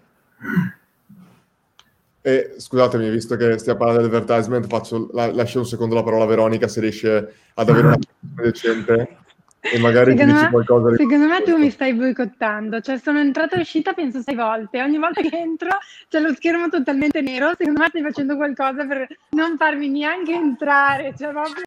E 2.26 2.55
scusatemi, 2.57 3.07
visto 3.11 3.36
che 3.36 3.59
stiamo 3.59 3.78
parlando 3.78 4.07
di 4.07 4.15
advertisement, 4.15 4.65
faccio, 4.65 5.11
la- 5.13 5.32
lascio 5.32 5.59
un 5.59 5.67
secondo 5.67 5.93
la 5.93 6.01
parola 6.01 6.23
a 6.23 6.26
Veronica 6.26 6.67
se 6.67 6.80
riesce 6.80 7.34
ad 7.53 7.69
avere 7.69 7.86
una 7.86 7.97
decente 8.41 9.17
e 9.59 9.78
magari 9.78 10.13
Secondo 10.13 10.34
dice 10.34 10.45
me, 10.45 10.49
qualcosa 10.49 10.89
di... 10.89 10.95
secondo 10.95 11.28
me 11.28 11.43
tu 11.43 11.55
mi 11.55 11.69
stai 11.69 11.93
boicottando, 11.93 12.82
cioè 12.82 12.97
sono 12.97 13.19
entrata 13.19 13.57
e 13.57 13.59
uscita 13.59 13.93
penso 13.93 14.21
sei 14.23 14.34
volte, 14.34 14.82
ogni 14.82 14.97
volta 14.97 15.21
che 15.21 15.38
entro 15.38 15.69
c'è 16.09 16.19
lo 16.19 16.34
schermo 16.34 16.67
totalmente 16.67 17.21
nero, 17.21 17.53
secondo 17.55 17.82
me 17.82 17.89
stai 17.89 18.01
facendo 18.01 18.36
qualcosa 18.38 18.88
per 18.88 19.07
non 19.36 19.55
farmi 19.57 19.88
neanche 19.88 20.34
entrare, 20.34 21.13
cioè 21.15 21.30
proprio... 21.30 21.63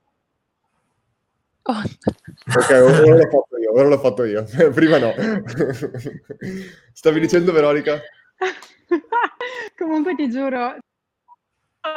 Ok, 1.63 2.71
ora 2.71 3.15
l'ho 3.15 3.29
fatto 3.31 3.59
io, 3.59 3.73
ora 3.73 3.89
l'ho 3.89 3.99
fatto 3.99 4.25
io. 4.25 4.45
Prima 4.75 4.99
no. 4.99 5.15
Stavi 6.93 7.21
dicendo, 7.21 7.53
Veronica? 7.53 8.01
Comunque 9.77 10.15
ti 10.15 10.31
giuro, 10.31 10.77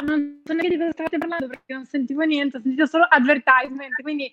non 0.06 0.42
so 0.46 0.54
neanche 0.54 0.70
di 0.70 0.78
cosa 0.78 0.92
stavate 0.92 1.18
parlando 1.18 1.48
perché 1.48 1.74
non 1.74 1.86
sentivo 1.86 2.22
niente, 2.22 2.58
ho 2.58 2.62
sentito 2.62 2.86
solo 2.86 3.06
advertisement, 3.10 3.94
quindi 4.02 4.30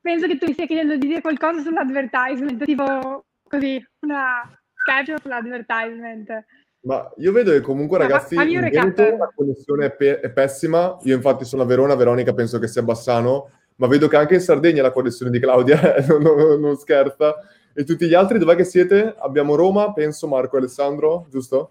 penso 0.00 0.26
che 0.26 0.38
tu 0.38 0.46
mi 0.46 0.52
stia 0.52 0.66
chiedendo 0.66 0.96
di 0.96 1.06
dire 1.06 1.20
qualcosa 1.20 1.60
sull'advertisement, 1.60 2.64
tipo 2.64 3.24
così, 3.48 3.84
una 4.00 4.42
caption 4.84 5.18
sull'advertisement. 5.18 6.44
Ma 6.82 7.12
io 7.18 7.32
vedo 7.32 7.50
che 7.50 7.60
comunque, 7.60 7.98
Ma 7.98 8.04
ragazzi, 8.04 8.34
fammi 8.34 8.52
in 8.52 8.58
un 8.58 8.64
recap. 8.64 8.94
Veneto 8.94 9.16
la 9.16 9.32
connessione 9.34 9.86
è, 9.86 9.92
pe- 9.92 10.20
è 10.20 10.30
pessima. 10.30 10.96
Io 11.02 11.14
infatti 11.14 11.44
sono 11.44 11.62
a 11.62 11.66
Verona, 11.66 11.94
Veronica 11.94 12.32
penso 12.32 12.58
che 12.58 12.68
sia 12.68 12.82
Bassano, 12.82 13.50
ma 13.76 13.86
vedo 13.86 14.08
che 14.08 14.16
anche 14.16 14.34
in 14.34 14.40
Sardegna 14.40 14.80
la 14.82 14.90
connessione 14.90 15.30
di 15.30 15.38
Claudia 15.38 15.96
non, 16.08 16.22
non- 16.22 16.60
non 16.60 16.76
scherza. 16.76 17.34
E 17.74 17.84
tutti 17.84 18.06
gli 18.08 18.14
altri 18.14 18.38
dov'è 18.38 18.56
che 18.56 18.64
siete? 18.64 19.14
Abbiamo 19.18 19.56
Roma, 19.56 19.92
penso 19.92 20.26
Marco 20.26 20.56
e 20.56 20.60
Alessandro, 20.60 21.26
giusto? 21.30 21.70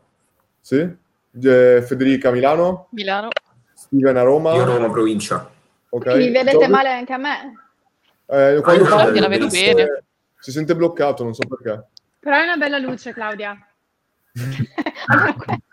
Sì? 0.61 0.77
Eh, 1.41 1.83
Federica 1.85 2.29
a 2.29 2.31
Milano, 2.31 2.87
Milano. 2.91 3.29
Steven 3.73 4.17
a 4.17 4.21
Roma. 4.23 4.53
Io 4.55 4.65
Roma 4.65 4.89
provincia. 4.91 5.49
Ok. 5.89 6.05
Mi 6.15 6.29
vedete 6.31 6.51
Giorgio? 6.51 6.69
male 6.69 6.89
anche 6.93 7.13
a 7.13 7.17
me. 7.17 7.53
Eh, 8.25 8.59
quando 8.61 8.83
parli 8.83 8.85
Claudia 8.85 9.21
la 9.21 9.27
vedo 9.27 9.49
si 9.49 9.59
bene. 9.61 9.77
sente- 9.85 10.03
Si 10.39 10.51
sente 10.51 10.75
bloccato, 10.75 11.23
non 11.23 11.33
so 11.33 11.47
perché. 11.47 11.87
Però 12.19 12.35
è 12.37 12.43
una 12.43 12.57
bella 12.57 12.77
luce, 12.77 13.13
Claudia. 13.13 13.57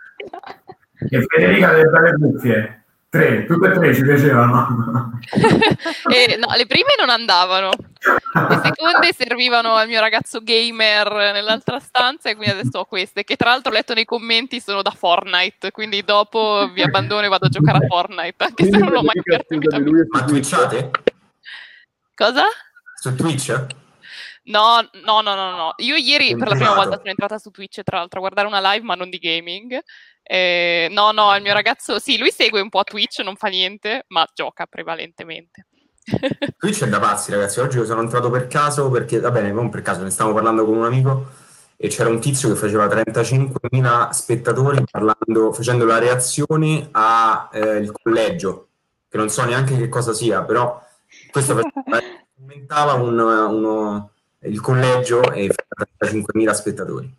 E 1.11 1.27
Federica 1.29 1.73
delle 1.73 1.89
belle 1.91 2.13
cuffie. 2.17 2.85
Tre, 3.17 3.47
tutte 3.47 3.69
e 3.69 3.73
tre 3.73 3.95
ci 3.95 4.03
piacevano. 4.03 5.19
E, 6.09 6.37
no, 6.37 6.55
le 6.55 6.67
prime 6.67 6.95
non 6.99 7.09
andavano, 7.09 7.71
le 7.71 8.61
seconde 8.63 9.13
servivano 9.13 9.75
al 9.75 9.89
mio 9.89 10.01
ragazzo 10.01 10.41
gamer 10.41 11.33
nell'altra 11.33 11.81
stanza 11.81 12.29
e 12.31 12.37
quindi 12.37 12.59
adesso 12.59 12.79
ho 12.79 12.85
queste, 12.85 13.25
che 13.25 13.37
tra 13.37 13.51
l'altro 13.51 13.73
ho 13.73 13.75
letto 13.75 13.95
nei 13.95 14.05
commenti 14.05 14.61
sono 14.61 14.83
da 14.83 14.91
Fortnite, 14.91 15.73
quindi 15.73 16.05
dopo 16.05 16.71
vi 16.73 16.83
abbandono 16.83 17.25
e 17.25 17.29
vado 17.29 17.47
a 17.47 17.49
giocare 17.49 17.79
a 17.79 17.87
Fortnite, 17.89 18.45
anche 18.45 18.65
se 18.65 18.71
non 18.71 18.91
l'ho 18.91 19.03
mai 19.03 19.21
mia. 19.25 20.07
Ma 20.11 20.25
twitchate? 20.25 20.91
Cosa? 22.15 22.45
Su 23.01 23.15
Twitch? 23.15 23.67
No, 24.45 24.89
no, 25.05 25.21
no, 25.21 25.35
no, 25.35 25.51
no. 25.51 25.75
Io 25.79 25.97
ieri 25.97 26.37
per 26.37 26.49
la 26.49 26.55
prima 26.55 26.75
volta 26.75 26.97
sono 26.97 27.11
entrata 27.11 27.39
su 27.39 27.51
Twitch, 27.51 27.83
tra 27.83 27.99
l'altro, 27.99 28.19
a 28.19 28.23
guardare 28.23 28.47
una 28.47 28.73
live, 28.73 28.85
ma 28.85 28.95
non 28.95 29.11
di 29.11 29.19
gaming. 29.19 29.83
Eh, 30.29 30.89
no, 30.91 31.13
no, 31.13 31.35
il 31.37 31.43
mio 31.43 31.53
ragazzo, 31.53 32.01
sì, 32.01 32.19
lui 32.19 32.33
segue 32.33 32.61
un 32.61 32.69
po' 32.69 32.83
Twitch, 32.83 33.21
non 33.21 33.37
fa 33.37 33.47
niente, 33.49 34.05
ma 34.09 34.27
gioca 34.35 34.67
prevalentemente. 34.67 35.67
Twitch 36.59 36.83
è 36.85 36.89
da 36.89 36.99
pazzi, 36.99 37.31
ragazzi. 37.31 37.61
Oggi 37.61 37.85
sono 37.85 38.01
entrato 38.01 38.29
per 38.31 38.49
caso 38.49 38.91
perché, 38.91 39.21
va 39.21 39.31
bene, 39.31 39.53
non 39.53 39.71
per 39.71 39.83
caso, 39.83 40.03
ne 40.03 40.11
stavo 40.11 40.33
parlando 40.35 40.65
con 40.65 40.77
un 40.77 40.85
amico 40.85 41.27
e 41.77 41.89
c'era 41.89 42.09
un 42.09 42.21
tizio 42.21 42.49
che 42.49 42.57
faceva 42.57 42.87
35.000 42.87 44.11
spettatori 44.11 44.83
parlando, 44.91 45.53
facendo 45.53 45.85
la 45.85 45.99
reazione 45.99 46.89
al 46.91 47.93
collegio, 48.03 48.69
che 49.09 49.17
non 49.17 49.29
so 49.29 49.45
neanche 49.45 49.77
che 49.77 49.89
cosa 49.89 50.13
sia, 50.13 50.43
però 50.43 50.83
questo 51.31 51.55
faceva- 51.55 52.03
commentava 52.37 52.95
un- 52.95 53.19
uno- 53.19 54.11
il 54.41 54.61
collegio 54.61 55.23
e 55.33 55.49
faceva 55.49 55.87
35.000 55.99 56.53
spettatori. 56.53 57.15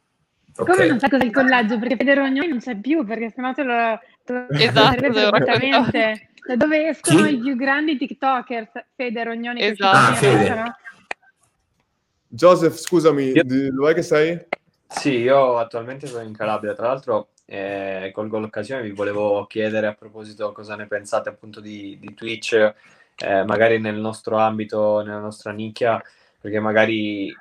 Ok. 0.58 0.70
Come 0.70 0.88
non 0.88 0.99
sai 0.99 1.10
cos'è 1.10 1.24
il 1.24 1.32
collegio? 1.32 1.78
Perché 1.78 1.95
Fede 1.97 2.16
Rognoni 2.16 2.47
non 2.47 2.60
c'è 2.60 2.76
più, 2.78 3.05
perché 3.05 3.32
sennò 3.34 3.53
te 3.53 3.64
lo, 3.64 3.99
te 4.24 4.45
Esatto, 4.49 4.99
perfettamente. 4.99 6.30
Da 6.47 6.55
dove 6.55 6.88
escono 6.88 7.26
Chi? 7.26 7.34
i 7.36 7.39
più 7.39 7.55
grandi 7.55 7.97
TikTokers? 7.97 8.72
Fede 8.95 9.24
Rognoni. 9.24 9.60
che 9.60 9.68
è 9.68 9.72
Esatto. 9.72 9.97
Ah, 9.97 10.14
Fede. 10.14 10.49
no? 10.55 10.76
Joseph, 12.30 12.76
scusami, 12.76 13.34
di- 13.34 13.70
dov'è 13.70 13.93
che 13.93 14.01
sei? 14.01 14.39
Sì, 14.88 15.18
io 15.18 15.58
attualmente 15.58 16.08
sono 16.08 16.24
in 16.24 16.36
Calabria, 16.36 16.74
tra 16.74 16.88
l'altro 16.88 17.30
eh, 17.45 18.12
colgo 18.14 18.39
l'occasione, 18.39 18.82
vi 18.82 18.91
volevo 18.91 19.45
chiedere 19.45 19.88
a 19.88 19.93
proposito 19.93 20.51
cosa 20.51 20.76
ne 20.76 20.88
pensate 20.88 21.30
appunto 21.30 21.60
di, 21.60 21.97
di 21.99 22.14
Twitch, 22.14 22.53
eh, 23.16 23.43
magari 23.45 23.80
nel 23.80 23.95
nostro 23.95 24.38
ambito, 24.38 25.01
nella 25.01 25.20
nostra 25.20 25.51
nicchia, 25.51 26.01
perché 26.39 26.60
magari 26.60 27.34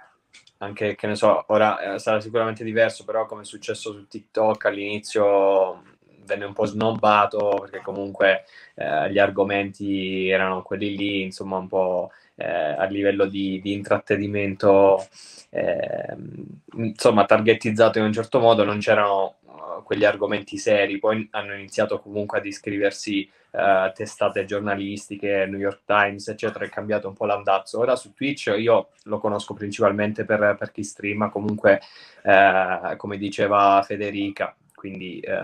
anche, 0.59 0.95
che 0.95 1.07
ne 1.07 1.15
so, 1.17 1.45
ora 1.49 1.95
eh, 1.95 1.99
sarà 1.99 2.21
sicuramente 2.21 2.65
diverso, 2.65 3.05
però 3.05 3.27
come 3.27 3.43
è 3.43 3.45
successo 3.45 3.93
su 3.93 4.07
TikTok 4.07 4.65
all'inizio 4.67 5.83
venne 6.27 6.45
un 6.45 6.53
po' 6.53 6.67
snobbato 6.67 7.59
perché 7.61 7.81
comunque 7.81 8.45
eh, 8.75 9.11
gli 9.11 9.19
argomenti 9.19 10.29
erano 10.29 10.63
quelli 10.63 10.97
lì, 10.97 11.23
insomma 11.23 11.57
un 11.59 11.69
po' 11.69 12.11
eh, 12.35 12.45
a 12.45 12.85
livello 12.85 13.27
di, 13.27 13.61
di 13.63 13.73
intrattenimento 13.73 15.07
ehm, 15.51 16.45
insomma 16.77 17.25
targetizzato 17.25 17.99
in 17.99 18.05
un 18.05 18.13
certo 18.13 18.41
modo 18.41 18.65
non 18.65 18.79
c'erano 18.79 19.37
eh, 19.47 19.83
quegli 19.85 20.05
argomenti 20.05 20.59
seri, 20.59 20.99
poi 20.99 21.27
hanno 21.31 21.55
iniziato 21.55 22.01
comunque 22.01 22.39
ad 22.39 22.47
iscriversi 22.47 23.29
eh, 23.57 23.93
testate 23.95 24.45
giornalistiche, 24.45 25.47
New 25.47 25.59
York 25.59 25.81
Times, 25.87 26.29
eccetera, 26.29 26.67
è 26.67 26.69
cambiato 26.69 27.09
un 27.09 27.15
po' 27.15 27.25
l'andazzo. 27.25 27.79
Ora 27.79 27.97
su 27.97 28.13
Twitch 28.13 28.53
io 28.57 28.91
lo 29.05 29.19
conosco 29.19 29.55
principalmente 29.55 30.27
per, 30.27 30.57
per 30.59 30.73
chi 30.73 30.83
streama, 30.83 31.31
comunque 31.31 31.81
eh, 32.23 32.95
come 32.99 33.17
diceva 33.17 33.83
Federica, 33.83 34.55
quindi 34.75 35.21
eh, 35.21 35.39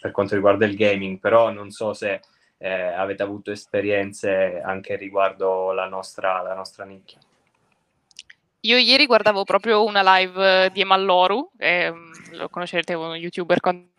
per 0.00 0.10
quanto 0.12 0.34
riguarda 0.34 0.64
il 0.64 0.76
gaming, 0.76 1.18
però 1.18 1.50
non 1.50 1.70
so 1.70 1.92
se 1.92 2.20
eh, 2.56 2.70
avete 2.70 3.22
avuto 3.22 3.50
esperienze 3.50 4.62
anche 4.64 4.96
riguardo 4.96 5.72
la 5.72 5.86
nostra, 5.88 6.40
la 6.40 6.54
nostra 6.54 6.84
nicchia. 6.84 7.18
Io 8.64 8.76
ieri 8.76 9.06
guardavo 9.06 9.42
proprio 9.42 9.84
una 9.84 10.02
live 10.04 10.70
di 10.70 10.80
Emalloru, 10.80 11.50
ehm, 11.58 12.36
lo 12.36 12.48
conoscerete, 12.48 12.94
uno 12.94 13.16
youtuber 13.16 13.58
con 13.58 13.90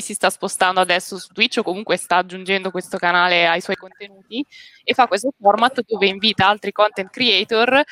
si 0.00 0.14
sta 0.14 0.30
spostando 0.30 0.80
adesso 0.80 1.18
su 1.18 1.28
Twitch 1.32 1.58
o 1.58 1.62
comunque 1.62 1.96
sta 1.96 2.16
aggiungendo 2.16 2.70
questo 2.70 2.96
canale 2.96 3.46
ai 3.46 3.60
suoi 3.60 3.76
contenuti 3.76 4.44
e 4.82 4.94
fa 4.94 5.06
questo 5.06 5.32
format 5.38 5.82
dove 5.86 6.06
invita 6.06 6.46
altri 6.46 6.72
content 6.72 7.10
creator 7.10 7.84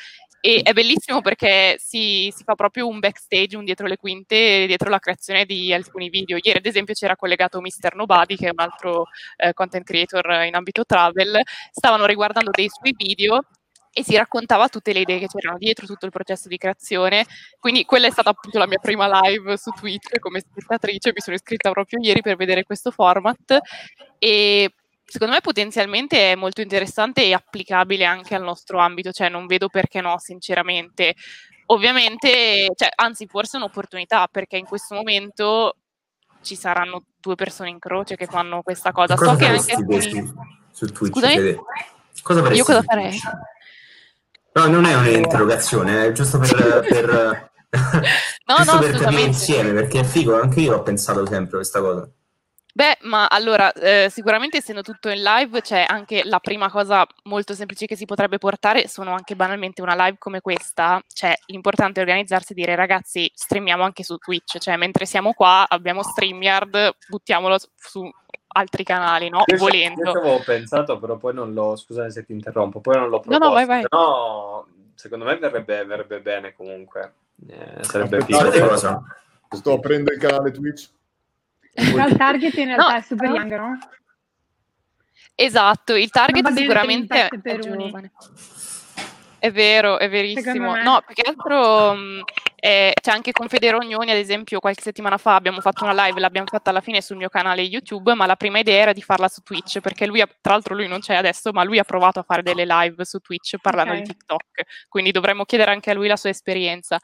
e 0.43 0.61
è 0.63 0.73
bellissimo 0.73 1.21
perché 1.21 1.75
si, 1.77 2.33
si, 2.35 2.43
fa 2.43 2.55
proprio 2.55 2.87
un 2.87 2.97
backstage, 2.97 3.55
un 3.55 3.63
dietro 3.63 3.85
le 3.85 3.97
quinte, 3.97 4.65
dietro 4.65 4.89
la 4.89 4.97
creazione 4.97 5.45
di 5.45 5.71
alcuni 5.71 6.09
video. 6.09 6.37
Ieri, 6.41 6.57
ad 6.57 6.65
esempio, 6.65 6.95
c'era 6.95 7.15
collegato 7.15 7.61
Mr. 7.61 7.93
Nobody, 7.93 8.35
che 8.35 8.47
è 8.47 8.49
un 8.49 8.59
altro 8.59 9.05
eh, 9.37 9.53
content 9.53 9.85
creator 9.85 10.43
in 10.45 10.55
ambito 10.55 10.83
travel. 10.83 11.39
Stavano 11.71 12.07
riguardando 12.07 12.49
dei 12.49 12.67
suoi 12.69 12.91
video 12.97 13.41
e 13.93 14.03
si 14.03 14.15
raccontava 14.15 14.69
tutte 14.69 14.93
le 14.93 15.01
idee 15.01 15.19
che 15.19 15.27
c'erano 15.27 15.57
dietro 15.57 15.85
tutto 15.85 16.05
il 16.05 16.11
processo 16.11 16.47
di 16.47 16.57
creazione. 16.57 17.25
Quindi 17.59 17.83
quella 17.85 18.07
è 18.07 18.11
stata 18.11 18.29
appunto 18.29 18.57
la 18.57 18.67
mia 18.67 18.79
prima 18.79 19.09
live 19.21 19.57
su 19.57 19.71
Twitch 19.71 20.19
come 20.19 20.39
spettatrice, 20.39 21.11
mi 21.13 21.21
sono 21.21 21.35
iscritta 21.35 21.71
proprio 21.71 21.99
ieri 22.01 22.21
per 22.21 22.35
vedere 22.37 22.63
questo 22.63 22.91
format 22.91 23.59
e 24.17 24.73
secondo 25.03 25.33
me 25.33 25.41
potenzialmente 25.41 26.31
è 26.31 26.35
molto 26.35 26.61
interessante 26.61 27.23
e 27.23 27.33
applicabile 27.33 28.05
anche 28.05 28.33
al 28.33 28.43
nostro 28.43 28.79
ambito, 28.79 29.11
cioè 29.11 29.27
non 29.27 29.45
vedo 29.45 29.67
perché 29.67 29.99
no, 29.99 30.17
sinceramente. 30.19 31.15
Ovviamente, 31.67 32.71
cioè, 32.75 32.89
anzi, 32.95 33.27
forse 33.27 33.57
è 33.57 33.59
un'opportunità 33.61 34.27
perché 34.29 34.57
in 34.57 34.65
questo 34.65 34.95
momento 34.95 35.75
ci 36.41 36.55
saranno 36.55 37.05
due 37.19 37.35
persone 37.35 37.69
in 37.69 37.79
croce 37.79 38.15
che 38.15 38.25
fanno 38.25 38.61
questa 38.61 38.91
cosa. 38.91 39.15
Cosa 39.15 39.31
so 39.31 39.37
che 39.37 39.45
anche 39.45 39.59
su, 39.61 40.31
su 40.71 40.85
Twitch? 40.87 41.13
Cosa 42.63 42.81
farei? 42.81 43.17
No, 44.53 44.67
non 44.67 44.85
è 44.85 44.95
un'interrogazione, 44.95 46.05
è 46.05 46.11
giusto 46.11 46.37
per, 46.39 46.85
per, 46.87 47.51
No, 48.45 48.55
giusto 48.57 48.73
no, 48.73 48.79
per 48.79 48.97
capire 48.99 49.21
insieme, 49.21 49.71
perché 49.71 50.01
è 50.01 50.03
figo, 50.03 50.39
anche 50.39 50.59
io 50.59 50.75
ho 50.75 50.83
pensato 50.83 51.25
sempre 51.25 51.57
questa 51.57 51.79
cosa. 51.79 52.09
Beh, 52.73 52.99
ma 53.01 53.27
allora, 53.27 53.71
eh, 53.73 54.07
sicuramente 54.09 54.57
essendo 54.57 54.81
tutto 54.81 55.09
in 55.09 55.21
live, 55.21 55.59
c'è 55.61 55.83
anche 55.85 56.23
la 56.23 56.39
prima 56.39 56.69
cosa 56.69 57.05
molto 57.23 57.53
semplice 57.53 57.85
che 57.85 57.97
si 57.97 58.05
potrebbe 58.05 58.37
portare, 58.37 58.87
sono 58.87 59.11
anche 59.11 59.35
banalmente 59.35 59.81
una 59.81 59.95
live 60.05 60.17
come 60.17 60.39
questa, 60.39 61.01
cioè 61.13 61.33
l'importante 61.47 61.99
è 61.99 62.03
organizzarsi 62.03 62.53
e 62.53 62.55
dire 62.55 62.75
ragazzi, 62.75 63.29
streamiamo 63.33 63.83
anche 63.83 64.03
su 64.03 64.15
Twitch, 64.17 64.57
cioè 64.59 64.77
mentre 64.77 65.05
siamo 65.05 65.33
qua 65.33 65.65
abbiamo 65.67 66.01
StreamYard, 66.01 66.95
buttiamolo 67.09 67.57
su 67.75 68.09
altri 68.51 68.83
canali, 68.83 69.29
no? 69.29 69.43
Io 69.45 69.57
Volendo. 69.57 70.01
Io 70.11 70.19
avevo 70.19 70.41
pensato, 70.43 70.99
però 70.99 71.17
poi 71.17 71.33
non 71.33 71.53
l'ho, 71.53 71.75
scusate 71.75 72.11
se 72.11 72.25
ti 72.25 72.31
interrompo, 72.33 72.79
poi 72.81 72.95
non 72.95 73.09
l'ho 73.09 73.15
No, 73.17 73.21
proposto. 73.21 73.45
no, 73.47 73.53
vai, 73.53 73.65
vai. 73.65 73.81
Però 73.81 74.65
secondo 74.95 75.25
me 75.25 75.37
verrebbe, 75.37 75.85
verrebbe 75.85 76.19
bene 76.21 76.53
comunque. 76.55 77.13
Eh, 77.47 77.83
sarebbe 77.83 78.21
figo. 78.23 78.67
cosa? 78.67 79.01
Sto 79.49 79.73
aprendo 79.73 80.11
il 80.11 80.19
canale 80.19 80.51
Twitch. 80.51 80.89
Però 81.73 82.05
il 82.07 82.15
target 82.17 82.53
in 82.57 82.65
realtà 82.65 82.89
No, 82.91 82.97
è 82.97 83.01
super 83.01 83.29
no. 83.29 83.35
young, 83.35 83.55
no? 83.57 83.79
Esatto, 85.35 85.95
il 85.95 86.09
target 86.09 86.51
sicuramente 86.51 87.25
è, 87.25 87.27
37 87.29 87.49
è 87.49 87.57
per 87.59 87.71
uni. 87.71 87.85
giovane. 87.85 88.11
È 89.39 89.51
vero, 89.51 89.97
è 89.97 90.07
verissimo. 90.09 90.75
No, 90.75 91.01
più 91.05 91.15
che 91.15 91.23
altro 91.27 91.93
mh, 91.95 92.23
eh, 92.63 92.93
c'è 93.01 93.09
anche 93.09 93.31
con 93.31 93.47
Fede 93.47 93.71
Rognoni, 93.71 94.11
ad 94.11 94.17
esempio, 94.17 94.59
qualche 94.59 94.83
settimana 94.83 95.17
fa 95.17 95.33
abbiamo 95.33 95.61
fatto 95.61 95.83
una 95.83 96.05
live, 96.05 96.19
l'abbiamo 96.19 96.45
fatta 96.47 96.69
alla 96.69 96.79
fine 96.79 97.01
sul 97.01 97.17
mio 97.17 97.27
canale 97.27 97.63
YouTube, 97.63 98.13
ma 98.13 98.27
la 98.27 98.35
prima 98.35 98.59
idea 98.59 98.79
era 98.81 98.93
di 98.93 99.01
farla 99.01 99.27
su 99.27 99.41
Twitch, 99.41 99.79
perché 99.79 100.05
lui, 100.05 100.21
ha- 100.21 100.27
tra 100.39 100.53
l'altro 100.53 100.75
lui 100.75 100.87
non 100.87 100.99
c'è 100.99 101.15
adesso, 101.15 101.51
ma 101.51 101.63
lui 101.63 101.79
ha 101.79 101.83
provato 101.83 102.19
a 102.19 102.23
fare 102.23 102.43
delle 102.43 102.65
live 102.65 103.03
su 103.03 103.17
Twitch 103.17 103.55
parlando 103.59 103.93
Ok. 103.93 103.99
di 103.99 104.05
TikTok, 104.09 104.61
quindi 104.87 105.11
dovremmo 105.11 105.43
chiedere 105.43 105.71
anche 105.71 105.89
a 105.89 105.93
lui 105.95 106.07
la 106.07 106.15
sua 106.17 106.29
esperienza. 106.29 106.99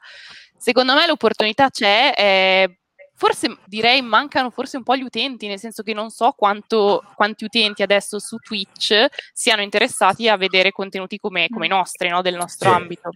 Secondo 0.56 0.94
me 0.94 1.06
l'opportunità 1.06 1.70
c'è, 1.70 2.12
eh, 2.16 2.78
forse 3.18 3.58
direi 3.66 4.00
mancano 4.00 4.48
forse 4.50 4.76
un 4.76 4.84
po' 4.84 4.94
gli 4.96 5.02
utenti, 5.02 5.48
nel 5.48 5.58
senso 5.58 5.82
che 5.82 5.92
non 5.92 6.08
so 6.10 6.30
quanto, 6.36 7.02
quanti 7.16 7.44
utenti 7.44 7.82
adesso 7.82 8.20
su 8.20 8.36
Twitch 8.36 8.94
siano 9.32 9.60
interessati 9.60 10.28
a 10.28 10.36
vedere 10.36 10.70
contenuti 10.70 11.18
come, 11.18 11.48
come 11.48 11.66
i 11.66 11.68
nostri, 11.68 12.08
no? 12.08 12.22
del 12.22 12.36
nostro 12.36 12.70
Sì. 12.70 12.76
ambito. 12.76 13.10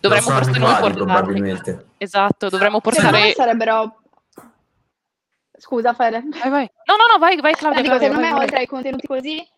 Dovremmo 0.00 0.30
forse 0.30 0.58
noi 0.58 0.70
portarli. 0.76 0.94
probabilmente. 0.94 1.86
Esatto, 1.98 2.48
dovremmo 2.48 2.80
Secondo 2.82 3.00
me 3.00 3.10
portare... 3.10 3.32
sarebbero... 3.32 4.00
Scusa 5.58 5.92
Fede. 5.92 6.22
Vai, 6.40 6.50
vai. 6.50 6.70
No, 6.84 6.94
no, 6.94 7.12
no, 7.12 7.18
vai, 7.18 7.36
vai 7.40 7.52
Claudia. 7.54 7.80
Eh, 7.80 7.82
dico, 7.82 7.96
Claudia, 7.96 8.08
secondo 8.10 8.28
vai, 8.28 8.30
me 8.30 8.36
vai. 8.36 8.44
oltre 8.44 8.58
ai 8.60 8.66
contenuti 8.68 9.06
così 9.08 9.48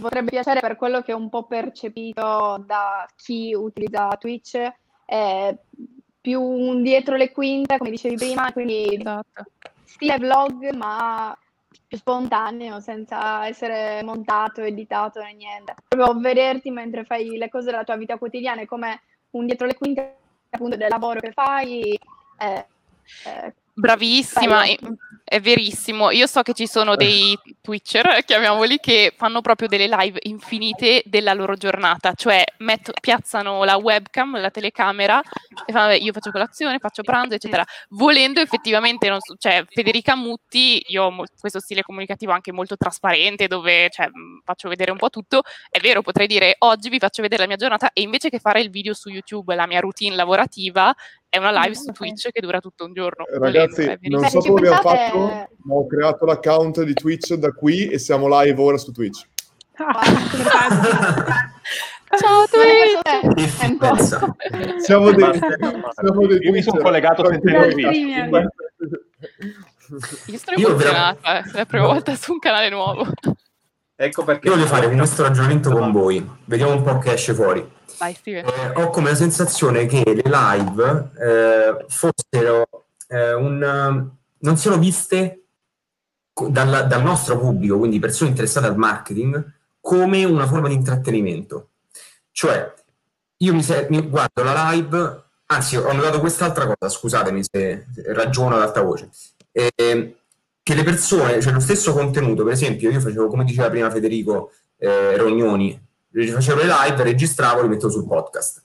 potrebbe 0.00 0.30
piacere 0.30 0.60
per 0.60 0.76
quello 0.76 1.02
che 1.02 1.10
è 1.10 1.16
un 1.16 1.28
po' 1.28 1.46
percepito 1.48 2.62
da 2.64 3.04
chi 3.16 3.52
utilizza 3.54 4.16
Twitch, 4.20 4.56
è 5.04 5.52
più 6.24 6.40
un 6.40 6.82
dietro 6.82 7.16
le 7.16 7.30
quinte, 7.32 7.76
come 7.76 7.90
dicevi 7.90 8.14
prima, 8.16 8.50
quindi 8.50 8.96
Esatto. 8.98 9.44
stile 9.84 10.16
vlog 10.16 10.70
ma 10.70 11.36
più 11.86 11.98
spontaneo, 11.98 12.80
senza 12.80 13.46
essere 13.46 14.02
montato, 14.02 14.62
editato 14.62 15.20
né 15.20 15.34
niente. 15.34 15.74
Proprio 15.86 16.18
vederti 16.18 16.70
mentre 16.70 17.04
fai 17.04 17.36
le 17.36 17.50
cose 17.50 17.70
della 17.70 17.84
tua 17.84 17.96
vita 17.96 18.16
quotidiana, 18.16 18.62
è 18.62 18.66
come 18.66 19.02
un 19.32 19.44
dietro 19.44 19.66
le 19.66 19.74
quinte 19.74 20.16
appunto 20.48 20.76
del 20.76 20.88
lavoro 20.88 21.20
che 21.20 21.32
fai. 21.32 21.92
eh, 22.38 22.66
eh, 23.26 23.54
Bravissima. 23.74 24.62
È, 25.24 25.40
verissimo. 25.40 26.10
Io 26.10 26.26
so 26.26 26.42
che 26.42 26.52
ci 26.52 26.66
sono 26.66 26.94
dei 26.96 27.36
Twitcher, 27.60 28.24
chiamiamoli, 28.24 28.78
che 28.78 29.12
fanno 29.16 29.40
proprio 29.40 29.68
delle 29.68 29.86
live 29.88 30.18
infinite 30.22 31.02
della 31.06 31.32
loro 31.32 31.54
giornata, 31.54 32.12
cioè 32.14 32.44
metto- 32.58 32.92
piazzano 33.00 33.64
la 33.64 33.76
webcam, 33.76 34.40
la 34.40 34.50
telecamera 34.50 35.20
e 35.66 35.72
fanno, 35.72 35.86
"Vabbè, 35.88 35.98
io 36.02 36.12
faccio 36.12 36.30
colazione, 36.30 36.78
faccio 36.78 37.02
pranzo, 37.02 37.34
eccetera. 37.34 37.64
Volendo 37.90 38.40
effettivamente, 38.40 39.08
so- 39.20 39.36
cioè 39.38 39.64
Federica 39.68 40.14
Mutti, 40.14 40.82
io 40.88 41.04
ho 41.04 41.24
questo 41.38 41.60
stile 41.60 41.82
comunicativo 41.82 42.32
anche 42.32 42.52
molto 42.52 42.76
trasparente, 42.76 43.46
dove 43.48 43.88
cioè, 43.90 44.08
faccio 44.44 44.68
vedere 44.68 44.90
un 44.90 44.98
po' 44.98 45.10
tutto, 45.10 45.42
è 45.70 45.80
vero, 45.80 46.02
potrei 46.02 46.26
dire 46.26 46.56
oggi 46.58 46.88
vi 46.88 46.98
faccio 46.98 47.22
vedere 47.22 47.42
la 47.42 47.48
mia 47.48 47.56
giornata 47.56 47.90
e 47.92 48.02
invece 48.02 48.28
che 48.30 48.38
fare 48.38 48.60
il 48.60 48.70
video 48.70 48.94
su 48.94 49.08
YouTube, 49.08 49.54
la 49.54 49.66
mia 49.66 49.80
routine 49.80 50.14
lavorativa, 50.14 50.94
è 51.34 51.38
una 51.38 51.50
live 51.50 51.74
su 51.74 51.90
Twitch 51.90 52.30
che 52.30 52.40
dura 52.40 52.60
tutto 52.60 52.84
un 52.84 52.92
giorno. 52.92 53.24
Ragazzi, 53.28 53.82
volendo, 53.82 54.06
è 54.06 54.08
non 54.08 54.28
so 54.28 54.38
come 54.38 54.68
abbiamo 54.68 54.76
fatto, 54.76 55.48
ma 55.64 55.74
ho 55.74 55.86
creato 55.88 56.24
l'account 56.26 56.82
di 56.84 56.94
Twitch 56.94 57.34
da 57.34 57.50
qui 57.50 57.88
e 57.88 57.98
siamo 57.98 58.28
live 58.40 58.62
ora 58.62 58.76
su 58.76 58.92
Twitch. 58.92 59.26
Ciao 62.16 62.46
Twitch! 62.46 63.58
un. 63.58 64.32
Siamo 64.78 65.10
dei, 65.10 65.40
siamo 65.92 66.26
dei 66.28 66.38
Io 66.40 66.52
mi 66.52 66.62
sono 66.62 66.80
collegato 66.80 67.26
senza 67.26 67.64
il 67.64 67.74
video. 67.74 67.90
Io 70.26 70.38
sono 70.38 70.56
Io 70.56 70.68
emozionata, 70.68 71.38
è 71.38 71.50
la 71.52 71.66
prima 71.66 71.86
volta 71.86 72.14
su 72.14 72.30
un 72.30 72.38
canale 72.38 72.68
nuovo. 72.68 73.08
Ecco 73.96 74.22
perché 74.22 74.46
Io 74.46 74.54
voglio 74.54 74.66
fare 74.66 74.88
questo 74.88 75.24
ragionamento 75.24 75.70
con 75.70 75.90
voi, 75.90 76.24
vediamo 76.44 76.74
un 76.74 76.82
po' 76.82 76.98
che 76.98 77.14
esce 77.14 77.34
fuori. 77.34 77.68
Eh, 78.44 78.82
ho 78.82 78.90
come 78.90 79.10
la 79.10 79.16
sensazione 79.16 79.86
che 79.86 80.02
le 80.04 80.22
live 80.24 81.10
eh, 81.18 81.84
fossero 81.88 82.66
eh, 83.08 83.32
un, 83.34 83.62
eh, 83.62 84.18
non 84.38 84.56
siano 84.56 84.78
viste 84.78 85.44
dalla- 86.48 86.82
dal 86.82 87.02
nostro 87.02 87.38
pubblico, 87.38 87.78
quindi 87.78 87.98
persone 87.98 88.30
interessate 88.30 88.66
al 88.66 88.76
marketing, 88.76 89.52
come 89.80 90.24
una 90.24 90.46
forma 90.46 90.68
di 90.68 90.74
intrattenimento. 90.74 91.70
Cioè, 92.30 92.72
io 93.38 93.54
mi, 93.54 93.62
se- 93.62 93.86
mi 93.90 94.00
guardo 94.08 94.42
la 94.42 94.70
live, 94.70 95.22
anzi, 95.46 95.76
ho 95.76 95.92
notato 95.92 96.20
quest'altra 96.20 96.64
cosa, 96.66 96.92
scusatemi 96.92 97.42
se 97.48 97.86
ragiono 98.06 98.56
ad 98.56 98.62
alta 98.62 98.82
voce. 98.82 99.10
Eh, 99.52 100.16
che 100.62 100.74
le 100.74 100.82
persone, 100.82 101.40
cioè 101.40 101.52
lo 101.52 101.60
stesso 101.60 101.92
contenuto, 101.92 102.42
per 102.42 102.54
esempio, 102.54 102.90
io 102.90 102.98
facevo, 102.98 103.28
come 103.28 103.44
diceva 103.44 103.68
prima 103.68 103.90
Federico 103.90 104.52
eh, 104.78 105.16
Rognoni, 105.16 105.78
facevo 106.32 106.60
le 106.60 106.66
live, 106.66 107.02
registravo 107.02 107.60
e 107.60 107.62
le 107.62 107.68
mettevo 107.68 107.90
sul 107.90 108.06
podcast. 108.06 108.62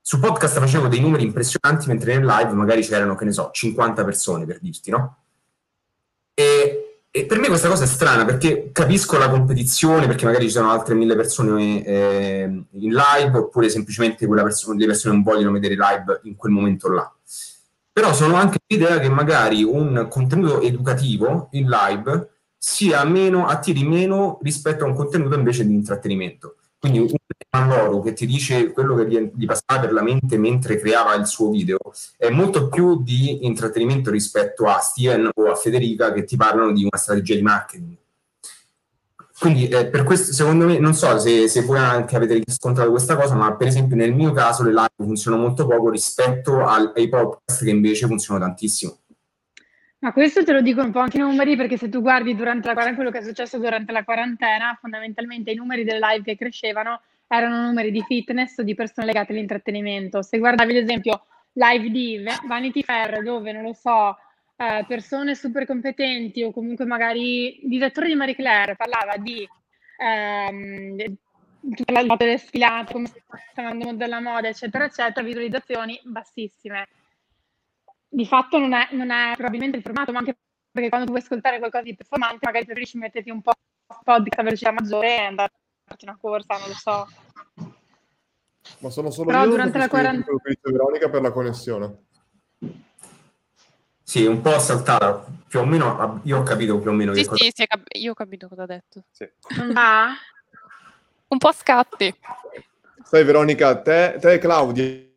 Sul 0.00 0.20
podcast 0.20 0.58
facevo 0.58 0.86
dei 0.86 1.00
numeri 1.00 1.24
impressionanti, 1.24 1.88
mentre 1.88 2.14
nel 2.14 2.26
live 2.26 2.52
magari 2.52 2.82
c'erano, 2.82 3.14
che 3.14 3.24
ne 3.24 3.32
so, 3.32 3.50
50 3.50 4.04
persone 4.04 4.44
per 4.44 4.60
dirti, 4.60 4.90
no? 4.90 5.16
E, 6.34 7.00
e 7.10 7.26
per 7.26 7.38
me 7.38 7.48
questa 7.48 7.68
cosa 7.68 7.84
è 7.84 7.86
strana 7.86 8.24
perché 8.24 8.70
capisco 8.70 9.16
la 9.16 9.30
competizione, 9.30 10.06
perché 10.06 10.24
magari 10.26 10.44
ci 10.44 10.52
sono 10.52 10.70
altre 10.70 10.94
mille 10.94 11.16
persone 11.16 11.84
eh, 11.84 12.42
in 12.42 12.92
live, 12.92 13.38
oppure 13.38 13.68
semplicemente 13.68 14.28
persona, 14.28 14.78
le 14.78 14.86
persone 14.86 15.14
non 15.14 15.22
vogliono 15.22 15.52
vedere 15.52 15.74
live 15.74 16.20
in 16.24 16.36
quel 16.36 16.52
momento 16.52 16.90
là. 16.90 17.10
Però 17.92 18.12
sono 18.12 18.34
anche 18.34 18.58
l'idea 18.66 18.98
che 18.98 19.08
magari 19.08 19.62
un 19.62 20.06
contenuto 20.10 20.60
educativo 20.60 21.48
in 21.52 21.68
live 21.68 22.28
sia 22.58 23.04
meno, 23.04 23.46
attiri 23.46 23.84
meno 23.84 24.38
rispetto 24.42 24.84
a 24.84 24.88
un 24.88 24.94
contenuto 24.94 25.34
invece 25.34 25.66
di 25.66 25.72
intrattenimento. 25.72 26.56
Quindi 26.84 26.98
un 26.98 27.66
loro 27.66 28.02
che 28.02 28.12
ti 28.12 28.26
dice 28.26 28.70
quello 28.72 28.94
che 28.94 29.08
gli, 29.08 29.30
gli 29.34 29.46
passava 29.46 29.80
per 29.80 29.92
la 29.94 30.02
mente 30.02 30.36
mentre 30.36 30.78
creava 30.78 31.14
il 31.14 31.26
suo 31.26 31.48
video 31.48 31.78
è 32.18 32.28
molto 32.28 32.68
più 32.68 33.02
di 33.02 33.46
intrattenimento 33.46 34.10
rispetto 34.10 34.66
a 34.66 34.80
Steven 34.80 35.30
o 35.34 35.50
a 35.50 35.54
Federica 35.54 36.12
che 36.12 36.24
ti 36.24 36.36
parlano 36.36 36.72
di 36.72 36.82
una 36.82 36.98
strategia 36.98 37.36
di 37.36 37.40
marketing. 37.40 37.96
Quindi 39.38 39.66
eh, 39.68 39.86
per 39.86 40.04
questo, 40.04 40.34
secondo 40.34 40.66
me, 40.66 40.78
non 40.78 40.92
so 40.92 41.18
se, 41.18 41.48
se 41.48 41.62
voi 41.62 41.78
anche 41.78 42.16
avete 42.16 42.42
riscontrato 42.44 42.90
questa 42.90 43.16
cosa, 43.16 43.34
ma 43.34 43.56
per 43.56 43.68
esempio 43.68 43.96
nel 43.96 44.12
mio 44.12 44.32
caso 44.32 44.62
le 44.62 44.72
live 44.72 44.88
funzionano 44.98 45.42
molto 45.42 45.66
poco 45.66 45.88
rispetto 45.88 46.66
al, 46.66 46.92
ai 46.94 47.08
podcast 47.08 47.64
che 47.64 47.70
invece 47.70 48.06
funzionano 48.06 48.44
tantissimo. 48.44 48.98
Ma 50.04 50.12
questo 50.12 50.44
te 50.44 50.52
lo 50.52 50.60
dicono 50.60 50.88
un 50.88 50.92
po' 50.92 50.98
anche 50.98 51.16
i 51.16 51.20
numeri, 51.20 51.56
perché 51.56 51.78
se 51.78 51.88
tu 51.88 52.02
guardi 52.02 52.36
durante 52.36 52.66
la 52.66 52.74
quarantena, 52.74 52.94
quello 52.94 53.10
che 53.10 53.20
è 53.20 53.26
successo 53.26 53.56
durante 53.56 53.90
la 53.90 54.04
quarantena, 54.04 54.76
fondamentalmente 54.78 55.50
i 55.50 55.54
numeri 55.54 55.82
delle 55.82 55.98
live 55.98 56.22
che 56.22 56.36
crescevano 56.36 57.00
erano 57.26 57.62
numeri 57.62 57.90
di 57.90 58.02
fitness 58.02 58.58
o 58.58 58.62
di 58.64 58.74
persone 58.74 59.06
legate 59.06 59.32
all'intrattenimento. 59.32 60.20
Se 60.20 60.38
guardavi 60.38 60.76
ad 60.76 60.82
esempio 60.82 61.24
live 61.54 61.88
di 61.88 62.22
Vanity 62.46 62.82
Fair, 62.82 63.22
dove 63.22 63.50
non 63.52 63.62
lo 63.62 63.72
so, 63.72 64.14
eh, 64.56 64.84
persone 64.86 65.34
super 65.34 65.64
competenti 65.64 66.42
o 66.42 66.52
comunque 66.52 66.84
magari 66.84 67.62
il 67.62 67.70
direttore 67.70 68.08
di 68.08 68.14
Marie 68.14 68.34
Claire 68.34 68.76
parlava 68.76 69.16
di 69.16 69.48
ehm, 69.96 70.96
delle 71.60 72.36
sfilate, 72.36 72.92
come 72.92 73.06
sta 73.06 73.22
andando 73.54 73.94
della 73.94 74.20
moda, 74.20 74.48
eccetera, 74.48 74.84
eccetera, 74.84 75.24
visualizzazioni 75.24 75.98
bassissime. 76.04 76.88
Di 78.14 78.26
fatto 78.26 78.58
non 78.58 78.72
è, 78.72 78.86
non 78.92 79.10
è 79.10 79.32
probabilmente 79.34 79.76
il 79.76 79.82
formato, 79.82 80.12
ma 80.12 80.20
anche 80.20 80.36
perché 80.70 80.88
quando 80.88 81.06
tu 81.06 81.12
vuoi 81.12 81.24
ascoltare 81.24 81.58
qualcosa 81.58 81.82
di 81.82 81.96
performante, 81.96 82.38
magari 82.42 82.64
preferisci 82.64 82.96
metterti 82.96 83.30
un 83.30 83.42
po' 83.42 83.50
podcast 84.04 84.38
a 84.38 84.42
velocità 84.44 84.70
maggiore 84.70 85.16
e 85.16 85.20
andare 85.20 85.52
a 85.52 85.88
farti 85.88 86.04
una 86.04 86.16
corsa, 86.20 86.56
non 86.56 86.68
lo 86.68 86.74
so. 86.74 87.08
Ma 88.78 88.90
sono 88.90 89.10
solo 89.10 89.26
Però 89.30 89.42
io 89.42 89.50
durante 89.50 89.78
la 89.78 89.88
quarantena- 89.88 90.38
Veronica 90.62 91.10
per 91.10 91.22
la 91.22 91.32
connessione. 91.32 92.04
Sì, 94.04 94.26
un 94.26 94.40
po' 94.40 94.60
saltata, 94.60 95.26
più 95.48 95.58
o 95.58 95.64
meno, 95.64 96.20
io 96.22 96.38
ho 96.38 96.42
capito 96.44 96.78
più 96.78 96.90
o 96.90 96.92
meno 96.92 97.14
Sì, 97.14 97.22
che 97.22 97.28
cosa... 97.28 97.44
sì, 97.52 97.66
cap- 97.66 97.94
io 97.96 98.12
ho 98.12 98.14
capito 98.14 98.46
cosa 98.46 98.62
ha 98.62 98.66
detto. 98.66 99.06
Non 99.56 99.72
va? 99.72 100.10
Un 101.28 101.38
po' 101.38 101.48
a 101.48 101.52
scatti. 101.52 102.14
Sai 103.02 103.24
Veronica, 103.24 103.80
te, 103.80 104.18
te 104.20 104.34
e 104.34 104.38
Claudia... 104.38 105.12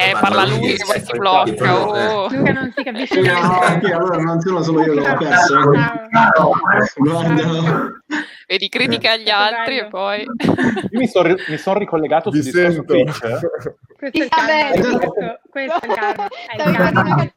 Eh, 0.00 0.12
ma 0.12 0.20
parla 0.20 0.44
lui 0.46 0.74
che 0.74 0.84
poi 0.84 1.00
si 1.00 1.18
blocca. 1.18 1.50
eh. 1.50 1.70
oh. 1.70 2.28
Luca 2.30 2.52
non 2.52 2.72
si 2.76 2.84
capisce 2.84 3.20
No, 3.20 3.60
anche 3.60 3.92
allora 3.92 4.18
non 4.18 4.40
sono 4.40 4.62
solo 4.62 4.84
io 4.84 4.92
che 4.94 5.00
l'ho 5.00 5.16
perso. 5.16 5.58
Guarda. 6.96 8.00
Vedi, 8.46 8.68
critica 8.68 9.12
agli 9.12 9.28
altri 9.28 9.78
e 9.78 9.88
poi... 9.88 10.22
Io 10.22 10.98
mi 10.98 11.08
sono 11.08 11.34
mi 11.48 11.58
son 11.58 11.78
ricollegato 11.78 12.30
sul 12.30 12.40
Vi 12.40 12.44
discorso 12.44 12.72
sento. 12.72 12.92
Twitch. 12.92 13.22
eh. 13.24 13.38
Questo 13.98 14.18
è 14.20 14.22
il 14.22 14.28
karma, 14.30 14.70
questo, 14.70 15.40
questo 15.50 15.80
è 15.80 15.86
il 15.86 15.94
karma. 15.94 16.28
È 16.28 16.68
il 16.68 16.76
karma. 16.76 17.32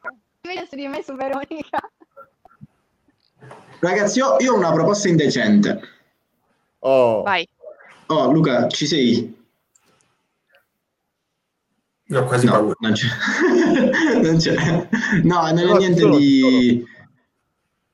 di 0.70 0.86
me, 0.88 1.02
su 1.02 1.14
Veronica. 1.16 1.80
Ragazzi, 3.80 4.18
io, 4.18 4.36
io 4.38 4.52
ho 4.52 4.56
una 4.56 4.72
proposta 4.72 5.08
indecente. 5.08 5.80
Oh, 6.78 7.22
Vai. 7.22 7.48
Oh, 8.06 8.30
Luca, 8.30 8.68
ci 8.68 8.86
sei? 8.86 9.41
Io 12.12 12.20
ho 12.20 12.24
quasi 12.24 12.44
No, 12.46 12.52
paura. 12.52 12.74
non 12.80 12.92
c'è. 12.92 13.06
non 14.22 14.36
c'è. 14.36 14.54
No, 15.22 15.40
non 15.50 15.58
è 15.58 15.78
niente 15.78 16.08
di, 16.10 16.84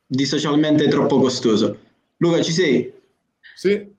di 0.06 0.24
socialmente 0.24 0.88
troppo 0.88 1.20
costoso. 1.20 1.78
Luca, 2.16 2.42
ci 2.42 2.52
sei? 2.52 2.92
sì? 3.54 3.96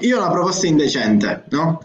Io 0.00 0.16
ho 0.16 0.20
una 0.22 0.30
proposta 0.30 0.66
indecente, 0.66 1.44
no? 1.50 1.82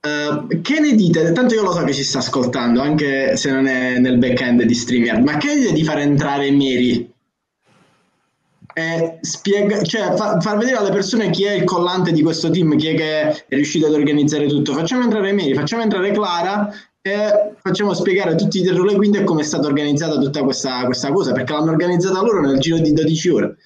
Eh, 0.00 0.60
che 0.60 0.80
ne 0.80 0.94
dite? 0.94 1.32
Tanto 1.32 1.54
io 1.54 1.62
lo 1.62 1.72
so 1.72 1.82
che 1.82 1.94
ci 1.94 2.04
sta 2.04 2.18
ascoltando, 2.18 2.82
anche 2.82 3.38
se 3.38 3.50
non 3.50 3.66
è 3.66 3.98
nel 3.98 4.18
back-end 4.18 4.62
di 4.64 4.74
StreamYard, 4.74 5.22
ma 5.24 5.38
che 5.38 5.46
ne 5.46 5.54
dite 5.60 5.72
di 5.72 5.82
far 5.84 6.00
entrare 6.00 6.50
Mary? 6.50 7.10
E 8.76 9.18
spiega, 9.20 9.82
cioè 9.82 10.14
fa- 10.16 10.40
far 10.40 10.58
vedere 10.58 10.76
alle 10.78 10.90
persone 10.90 11.30
chi 11.30 11.44
è 11.44 11.52
il 11.52 11.62
collante 11.62 12.10
di 12.10 12.22
questo 12.22 12.50
team, 12.50 12.76
chi 12.76 12.88
è 12.88 12.94
che 12.96 13.20
è 13.46 13.54
riuscito 13.54 13.86
ad 13.86 13.92
organizzare 13.92 14.46
tutto. 14.48 14.72
Facciamo 14.72 15.04
entrare 15.04 15.32
Mary, 15.32 15.54
facciamo 15.54 15.82
entrare 15.82 16.10
Clara 16.10 16.74
e 17.00 17.52
facciamo 17.62 17.94
spiegare 17.94 18.32
a 18.32 18.34
tutti 18.34 18.60
dietro 18.62 18.82
le 18.82 18.96
quinte 18.96 19.22
come 19.22 19.42
è 19.42 19.44
stata 19.44 19.66
organizzata 19.68 20.18
tutta 20.18 20.42
questa, 20.42 20.84
questa 20.86 21.12
cosa, 21.12 21.30
perché 21.32 21.52
l'hanno 21.52 21.70
organizzata 21.70 22.20
loro 22.20 22.40
nel 22.40 22.58
giro 22.58 22.78
di 22.78 22.92
12 22.92 23.28
ore. 23.28 23.56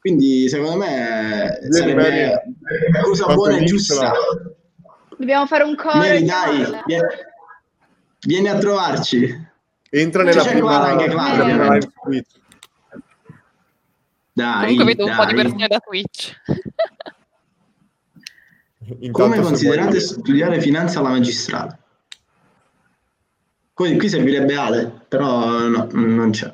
Quindi 0.00 0.48
secondo 0.50 0.76
me 0.76 1.58
Vieni, 1.60 1.72
sarebbe 1.74 2.02
Mary. 2.02 2.22
una 2.88 3.00
cosa 3.02 3.32
buona 3.32 3.56
e 3.56 3.64
giusta. 3.64 4.12
Dobbiamo 5.16 5.46
fare 5.46 5.64
un 5.64 5.74
coro. 5.76 5.96
Mary, 5.96 6.24
dai, 6.24 6.56
chiamarla. 6.56 6.82
vie- 6.84 7.08
vieni 8.26 8.48
a 8.48 8.58
trovarci. 8.58 9.46
Entra 9.90 10.22
nella 10.22 10.42
Clara 10.42 10.50
prima, 10.50 10.82
anche 10.82 11.04
Clara, 11.06 11.44
nella 11.44 11.44
prima 11.44 11.62
ovviamente. 11.64 11.72
live 11.72 11.80
su 11.80 12.00
Twitch. 12.02 12.36
Dai, 14.38 14.60
Comunque 14.76 14.84
vedo 14.84 15.04
un 15.06 15.16
po' 15.16 15.24
di 15.24 15.34
dai. 15.34 15.42
persone 15.42 15.66
da 15.66 15.78
Twitch. 15.80 16.40
Intanto 19.00 19.10
Come 19.10 19.40
considerate 19.40 19.88
vuoi- 19.88 20.00
studiare 20.00 20.60
finanza 20.60 21.00
alla 21.00 21.08
magistrale? 21.08 21.78
Qui, 23.72 23.96
qui 23.98 24.08
servirebbe 24.08 24.54
Ale, 24.56 24.92
però 25.08 25.58
no, 25.68 25.88
non 25.90 26.30
c'è. 26.30 26.52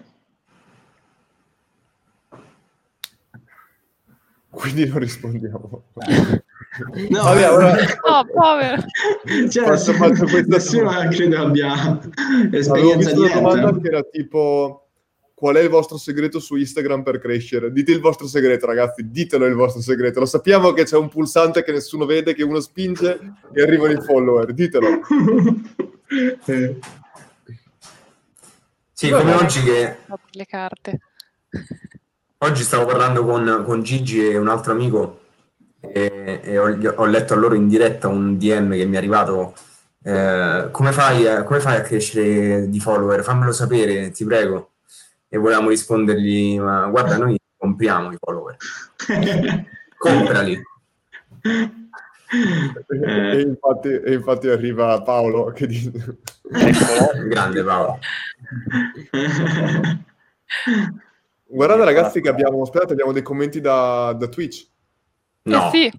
Quindi 4.51 4.87
non 4.89 4.99
rispondiamo. 4.99 5.82
No, 7.11 7.22
Vabbè, 7.22 7.51
ora- 7.51 7.76
Oh, 8.03 8.24
povero. 8.24 8.82
cioè, 9.51 9.64
questa 9.64 9.93
nessuno 10.47 10.91
credo 11.11 11.43
abbia 11.43 11.99
esperienza 12.51 13.11
visto 13.11 13.20
una 13.24 13.35
domanda 13.35 13.78
che 13.80 13.89
era 13.89 14.03
tipo 14.05 14.84
qual 15.45 15.57
è 15.57 15.61
il 15.61 15.68
vostro 15.68 15.99
segreto 15.99 16.40
su 16.40 16.57
Instagram 16.57 17.03
per 17.03 17.18
crescere? 17.18 17.70
Dite 17.70 17.92
il 17.92 18.01
vostro 18.01 18.26
segreto, 18.26 18.64
ragazzi, 18.64 19.11
ditelo 19.11 19.45
il 19.45 19.53
vostro 19.53 19.82
segreto. 19.82 20.20
Lo 20.20 20.24
sappiamo 20.24 20.72
che 20.72 20.84
c'è 20.84 20.97
un 20.97 21.11
pulsante 21.11 21.62
che 21.62 21.70
nessuno 21.70 22.07
vede, 22.07 22.32
che 22.32 22.42
uno 22.42 22.61
spinge 22.61 23.20
e 23.53 23.61
arrivano 23.61 23.92
i 23.92 24.01
follower. 24.01 24.55
Ditelo. 24.55 25.01
Sì, 28.90 29.11
come 29.11 29.34
oggi 29.34 29.62
che 29.62 29.97
Le 30.30 30.47
carte. 30.47 31.01
oggi 32.38 32.62
stavo 32.62 32.86
parlando 32.86 33.22
con, 33.26 33.64
con 33.66 33.82
Gigi 33.82 34.26
e 34.26 34.38
un 34.38 34.49
altro 34.49 34.72
amico 34.72 35.20
e, 35.80 36.40
e 36.42 36.57
ho, 36.57 36.74
ho- 36.95 37.05
letto 37.05 37.34
a 37.34 37.36
loro 37.36 37.55
in 37.55 37.68
diretta 37.68 38.09
un 38.09 38.38
DM 38.38 38.72
che 38.72 38.86
mi 38.86 38.95
è 38.95 38.97
arrivato. 38.97 39.55
eh, 40.05 40.68
come, 40.70 40.92
fai, 40.92 41.45
come 41.45 41.61
fai 41.61 41.76
a 41.76 41.82
crescere 41.82 42.66
di 42.70 42.80
follower? 42.80 43.22
Fammelo 43.22 43.53
sapere, 43.53 44.11
ti 44.11 44.24
prego. 44.24 44.70
E 45.35 45.39
volevamo 45.39 45.70
rispondergli: 45.70 46.61
Ma 46.61 46.87
guarda, 46.87 47.16
noi 47.18 47.37
compriamo 47.57 48.12
i 48.12 48.16
follower, 48.20 48.57
comprali. 49.99 50.62
E, 51.43 53.41
infatti, 53.41 53.89
e 53.89 54.12
infatti 54.12 54.49
arriva 54.49 55.03
Paolo 55.03 55.51
che 55.51 55.66
dice... 55.66 55.91
Grande 57.26 57.64
Paolo. 57.64 57.99
Guardate 61.47 61.85
ragazzi 61.85 62.20
che 62.20 62.28
abbiamo, 62.28 62.62
aspettate, 62.62 62.93
abbiamo 62.93 63.11
dei 63.11 63.22
commenti 63.22 63.61
da, 63.61 64.14
da 64.16 64.28
Twitch. 64.28 64.68
No, 65.43 65.66
Eh 65.66 65.70
sì. 65.70 65.93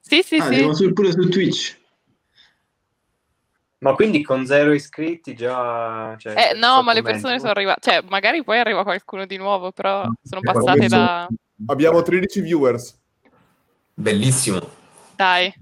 Sì, 0.00 0.22
sì, 0.22 0.36
Ah, 0.36 0.72
sì. 0.72 0.92
pure 0.94 1.10
su 1.10 1.28
Twitch. 1.28 1.76
Ma 3.80 3.94
quindi 3.94 4.22
con 4.24 4.44
zero 4.44 4.72
iscritti 4.72 5.34
già... 5.34 6.16
Cioè, 6.18 6.50
Eh, 6.52 6.58
no, 6.58 6.82
ma 6.82 6.92
le 6.92 7.02
persone 7.02 7.38
sono 7.38 7.52
arrivate. 7.52 7.80
Cioè, 7.80 8.02
magari 8.08 8.42
poi 8.42 8.58
arriva 8.58 8.82
qualcuno 8.82 9.24
di 9.24 9.36
nuovo, 9.36 9.70
però 9.70 10.04
sono 10.22 10.40
passate 10.40 10.88
da. 10.88 11.28
Abbiamo 11.66 12.02
13 12.02 12.40
viewers. 12.40 12.98
bellissimo. 13.94 14.60
Dai. 15.14 15.52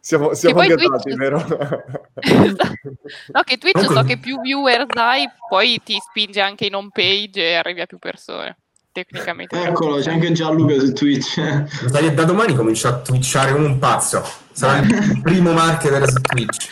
Siamo, 0.00 0.32
siamo 0.32 0.60
gasati, 0.60 0.86
Twitch- 0.86 1.16
vero? 1.16 1.38
No, 3.32 3.42
che 3.44 3.58
Twitch 3.58 3.74
Comunque- 3.74 3.96
so 3.96 4.02
che 4.04 4.18
più 4.18 4.40
viewers 4.40 4.86
hai, 4.96 5.26
poi 5.48 5.80
ti 5.84 5.98
spinge 6.00 6.40
anche 6.40 6.66
in 6.66 6.74
home 6.74 6.88
page 6.92 7.40
e 7.42 7.54
arrivi 7.54 7.80
a 7.80 7.86
più 7.86 7.98
persone. 7.98 8.56
Tecnicamente. 8.92 9.62
Eccolo, 9.62 10.00
c'è 10.00 10.10
anche 10.12 10.32
Gianluca 10.32 10.78
su 10.78 10.92
Twitch. 10.92 11.40
Da 11.90 12.24
domani 12.24 12.54
comincio 12.54 12.88
a 12.88 12.98
twitchare 13.00 13.52
come 13.52 13.66
un 13.66 13.78
pazzo. 13.78 14.22
Sarà 14.50 14.78
il 14.80 15.20
primo 15.22 15.52
marketer 15.52 16.08
su 16.08 16.20
Twitch. 16.20 16.68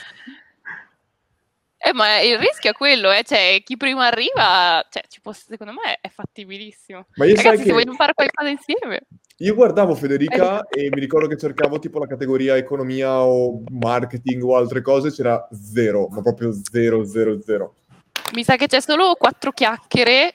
Eh, 1.87 1.93
ma 1.93 2.19
il 2.21 2.37
rischio 2.37 2.71
è 2.71 2.73
quello, 2.73 3.13
eh, 3.13 3.23
cioè, 3.23 3.61
chi 3.65 3.77
prima 3.77 4.07
arriva, 4.07 4.85
cioè, 4.91 5.05
ci 5.09 5.21
può- 5.21 5.33
secondo 5.33 5.73
me 5.73 5.99
è 6.01 6.09
fattibilissimo. 6.09 7.07
Ma 7.15 7.27
io 7.27 7.37
sai 7.37 7.45
Ragazzi, 7.45 7.63
che- 7.63 7.69
se 7.69 7.75
vogliamo 7.75 7.97
fare 7.97 8.13
qualcosa 8.13 8.49
insieme. 8.49 9.03
Io 9.37 9.55
guardavo 9.55 9.95
Federica 9.95 10.67
e 10.67 10.89
mi 10.91 10.99
ricordo 10.99 11.29
che 11.29 11.37
cercavo 11.37 11.79
tipo 11.79 12.01
la 12.01 12.09
categoria 12.09 12.57
economia 12.57 13.21
o 13.21 13.63
marketing 13.71 14.43
o 14.43 14.57
altre 14.57 14.83
cose, 14.83 15.13
c'era 15.13 15.47
zero, 15.53 16.09
ma 16.09 16.23
proprio 16.23 16.53
zero, 16.53 17.05
zero, 17.05 17.41
zero. 17.41 17.75
Mi 18.33 18.43
sa 18.43 18.57
che 18.57 18.67
c'è 18.67 18.81
solo 18.81 19.15
quattro 19.15 19.53
chiacchiere, 19.53 20.35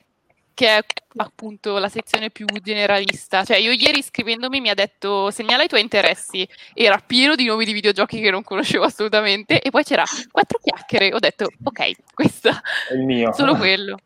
che 0.53 0.77
è 0.77 0.81
appunto 1.17 1.77
la 1.77 1.89
sezione 1.89 2.29
più 2.29 2.45
generalista. 2.61 3.43
Cioè, 3.43 3.57
io 3.57 3.71
ieri 3.71 4.01
scrivendomi 4.01 4.61
mi 4.61 4.69
ha 4.69 4.73
detto 4.73 5.29
segnala 5.31 5.63
i 5.63 5.67
tuoi 5.67 5.81
interessi. 5.81 6.47
Era 6.73 7.01
pieno 7.05 7.35
di 7.35 7.45
nomi 7.45 7.65
di 7.65 7.73
videogiochi 7.73 8.19
che 8.21 8.31
non 8.31 8.43
conoscevo 8.43 8.83
assolutamente. 8.85 9.61
E 9.61 9.69
poi 9.69 9.83
c'era 9.83 10.03
quattro 10.31 10.59
chiacchiere. 10.61 11.13
Ho 11.13 11.19
detto, 11.19 11.47
ok, 11.63 11.91
questa 12.13 12.61
È 12.89 12.93
il 12.93 13.03
mio. 13.05 13.33
solo 13.33 13.55
quello. 13.55 13.97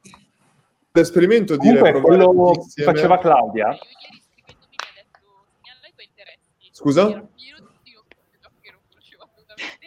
L'esperimento 0.91 1.57
provare 1.57 1.99
quello 2.01 2.53
insieme- 2.55 2.93
faceva 2.93 3.17
Claudia, 3.19 3.77
Scusa? 6.71 7.25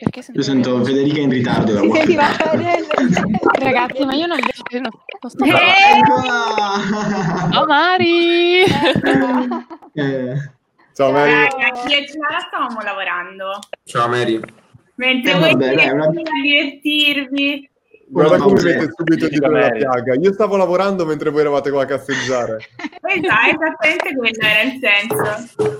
Perché 0.00 0.22
Io 0.32 0.42
sento 0.42 0.84
Federica 0.84 1.18
in 1.20 1.30
ritardo 1.30 1.76
Si 1.78 1.90
sentiva. 1.90 2.24
Ragazzi, 3.58 4.04
ma 4.04 4.14
io 4.14 4.26
non. 4.26 4.38
Non, 4.70 4.82
non 4.82 5.30
sto! 5.30 5.44
Ciao 7.52 7.66
Mari! 7.66 8.60
Eh, 9.94 10.34
Ciao 10.94 11.10
Mary. 11.12 11.32
Ragazzi, 11.32 12.04
Clara 12.12 12.38
stavamo 12.46 12.80
lavorando. 12.82 13.58
Ciao 13.84 14.08
Mary. 14.08 14.40
Mentre 14.96 15.32
Eh, 15.32 15.38
voi 15.38 15.50
vabbè, 15.52 15.74
dai, 15.74 15.90
una- 15.90 16.04
a 16.06 16.10
divertirvi. 16.42 17.70
Guarda 18.10 18.38
come 18.38 18.62
mette 18.62 18.88
subito 18.96 19.28
della 19.28 19.50
Mary. 19.50 19.78
piaga. 19.78 20.14
Io 20.14 20.32
stavo 20.32 20.56
lavorando 20.56 21.04
mentre 21.04 21.30
voi 21.30 21.40
eravate 21.42 21.70
qua 21.70 21.82
a 21.82 21.86
cazzeggiare. 21.86 22.56
Esatto, 22.56 23.62
esattamente 23.62 24.16
quello 24.16 24.38
era 24.40 24.62
il 24.62 24.80
senso. 24.80 25.76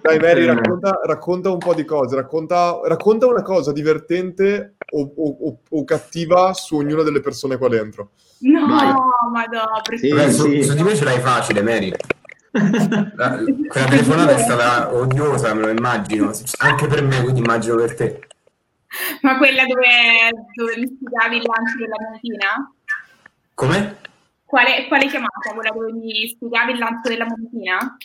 Dai 0.00 0.18
Mary, 0.18 0.44
racconta, 0.46 1.00
racconta 1.04 1.50
un 1.50 1.58
po' 1.58 1.74
di 1.74 1.84
cose. 1.84 2.14
Racconta, 2.16 2.80
racconta 2.84 3.26
una 3.26 3.42
cosa 3.42 3.72
divertente 3.72 4.76
o, 4.92 5.12
o- 5.16 5.36
o- 5.48 5.58
o 5.68 5.84
cattiva 5.84 6.52
su 6.54 6.76
ognuna 6.76 7.02
delle 7.02 7.20
persone 7.20 7.58
qua 7.58 7.68
dentro. 7.68 8.10
No, 8.38 8.66
Vai. 8.66 8.92
madò, 9.32 9.64
Sì, 9.96 10.08
Vabbè, 10.08 10.30
su, 10.30 10.48
sì. 10.50 10.62
su 10.62 10.74
di 10.74 10.82
me 10.82 10.94
ce 10.94 11.04
l'hai 11.04 11.20
facile, 11.20 11.62
Mary. 11.62 11.92
La- 13.16 13.38
quella 13.68 13.86
telefonata 13.86 14.34
è 14.34 14.38
stata 14.38 14.94
odiosa, 14.94 15.52
me 15.52 15.60
lo 15.60 15.68
immagino. 15.68 16.30
Anche 16.58 16.86
per 16.86 17.02
me, 17.02 17.20
quindi 17.22 17.40
immagino 17.40 17.76
per 17.76 17.94
te. 17.94 18.20
Ma 19.22 19.36
quella 19.38 19.64
dove, 19.64 20.46
dove 20.54 20.76
mi 20.78 20.86
spiegavi 20.86 21.36
il 21.36 21.42
lancio 21.42 21.76
della 21.78 21.96
monetina? 22.00 22.72
Come? 23.54 23.96
Quale, 24.44 24.86
quale 24.86 25.06
chiamata? 25.06 25.52
Quella 25.54 25.70
dove 25.70 25.92
mi 25.92 26.28
spiegavi 26.28 26.72
il 26.72 26.78
lancio 26.78 27.08
della 27.08 27.26
monetina? 27.26 27.96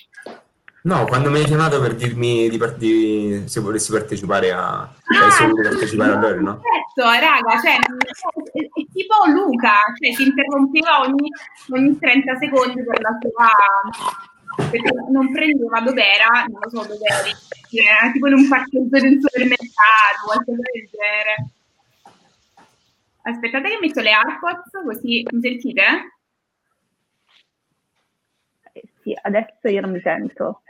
No, 0.84 1.06
quando 1.06 1.30
mi 1.30 1.38
hai 1.38 1.46
chiamato 1.46 1.80
per 1.80 1.94
dirmi 1.94 2.50
di 2.50 2.58
part- 2.58 2.78
di- 2.78 3.44
se 3.46 3.60
volessi 3.60 3.92
partecipare 3.92 4.52
a... 4.52 4.92
Cioè, 5.04 5.30
se 5.30 5.46
volevi 5.46 5.68
partecipare 5.70 6.12
a 6.14 6.20
loro, 6.20 6.42
no? 6.42 6.60
Certo, 6.96 7.12
raga, 7.12 7.62
cioè, 7.62 7.76
è, 7.76 8.60
è 8.60 8.86
tipo 8.92 9.16
Luca, 9.28 9.74
cioè 10.02 10.12
si 10.16 10.24
interrompeva 10.24 11.02
ogni, 11.02 11.30
ogni 11.70 12.00
30 12.00 12.38
secondi 12.40 12.84
per 12.84 13.00
la 13.00 13.16
sua... 13.22 13.50
perché 14.56 14.92
non 15.10 15.32
prendeva 15.32 15.80
dov'era, 15.82 16.46
non 16.48 16.60
lo 16.62 16.70
so 16.70 16.88
dov'eri, 16.88 17.32
era 17.72 18.12
tipo 18.12 18.28
in 18.28 18.34
un 18.34 18.48
parcheggio 18.48 19.00
di 19.00 19.08
un 19.14 19.22
supermercato, 19.22 20.26
qualcosa 20.26 20.62
del 20.72 20.90
genere. 20.92 21.52
Aspettate 23.24 23.70
che 23.70 23.78
metto 23.80 24.02
le 24.02 24.12
AirPods 24.12 24.70
così 24.84 25.26
mi 25.32 25.42
sentite? 25.42 25.84
Eh, 28.74 28.84
Sì, 29.02 29.18
adesso 29.22 29.68
io 29.68 29.82
non 29.82 29.92
mi 29.92 30.02
sento. 30.02 30.64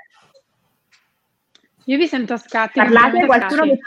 Io 1.85 1.97
vi 1.97 2.07
sento 2.07 2.33
a 2.33 2.37
scatti. 2.37 2.79
Parlate 2.79 3.25
qualcuno 3.25 3.63
che 3.63 3.71
a 3.71 3.77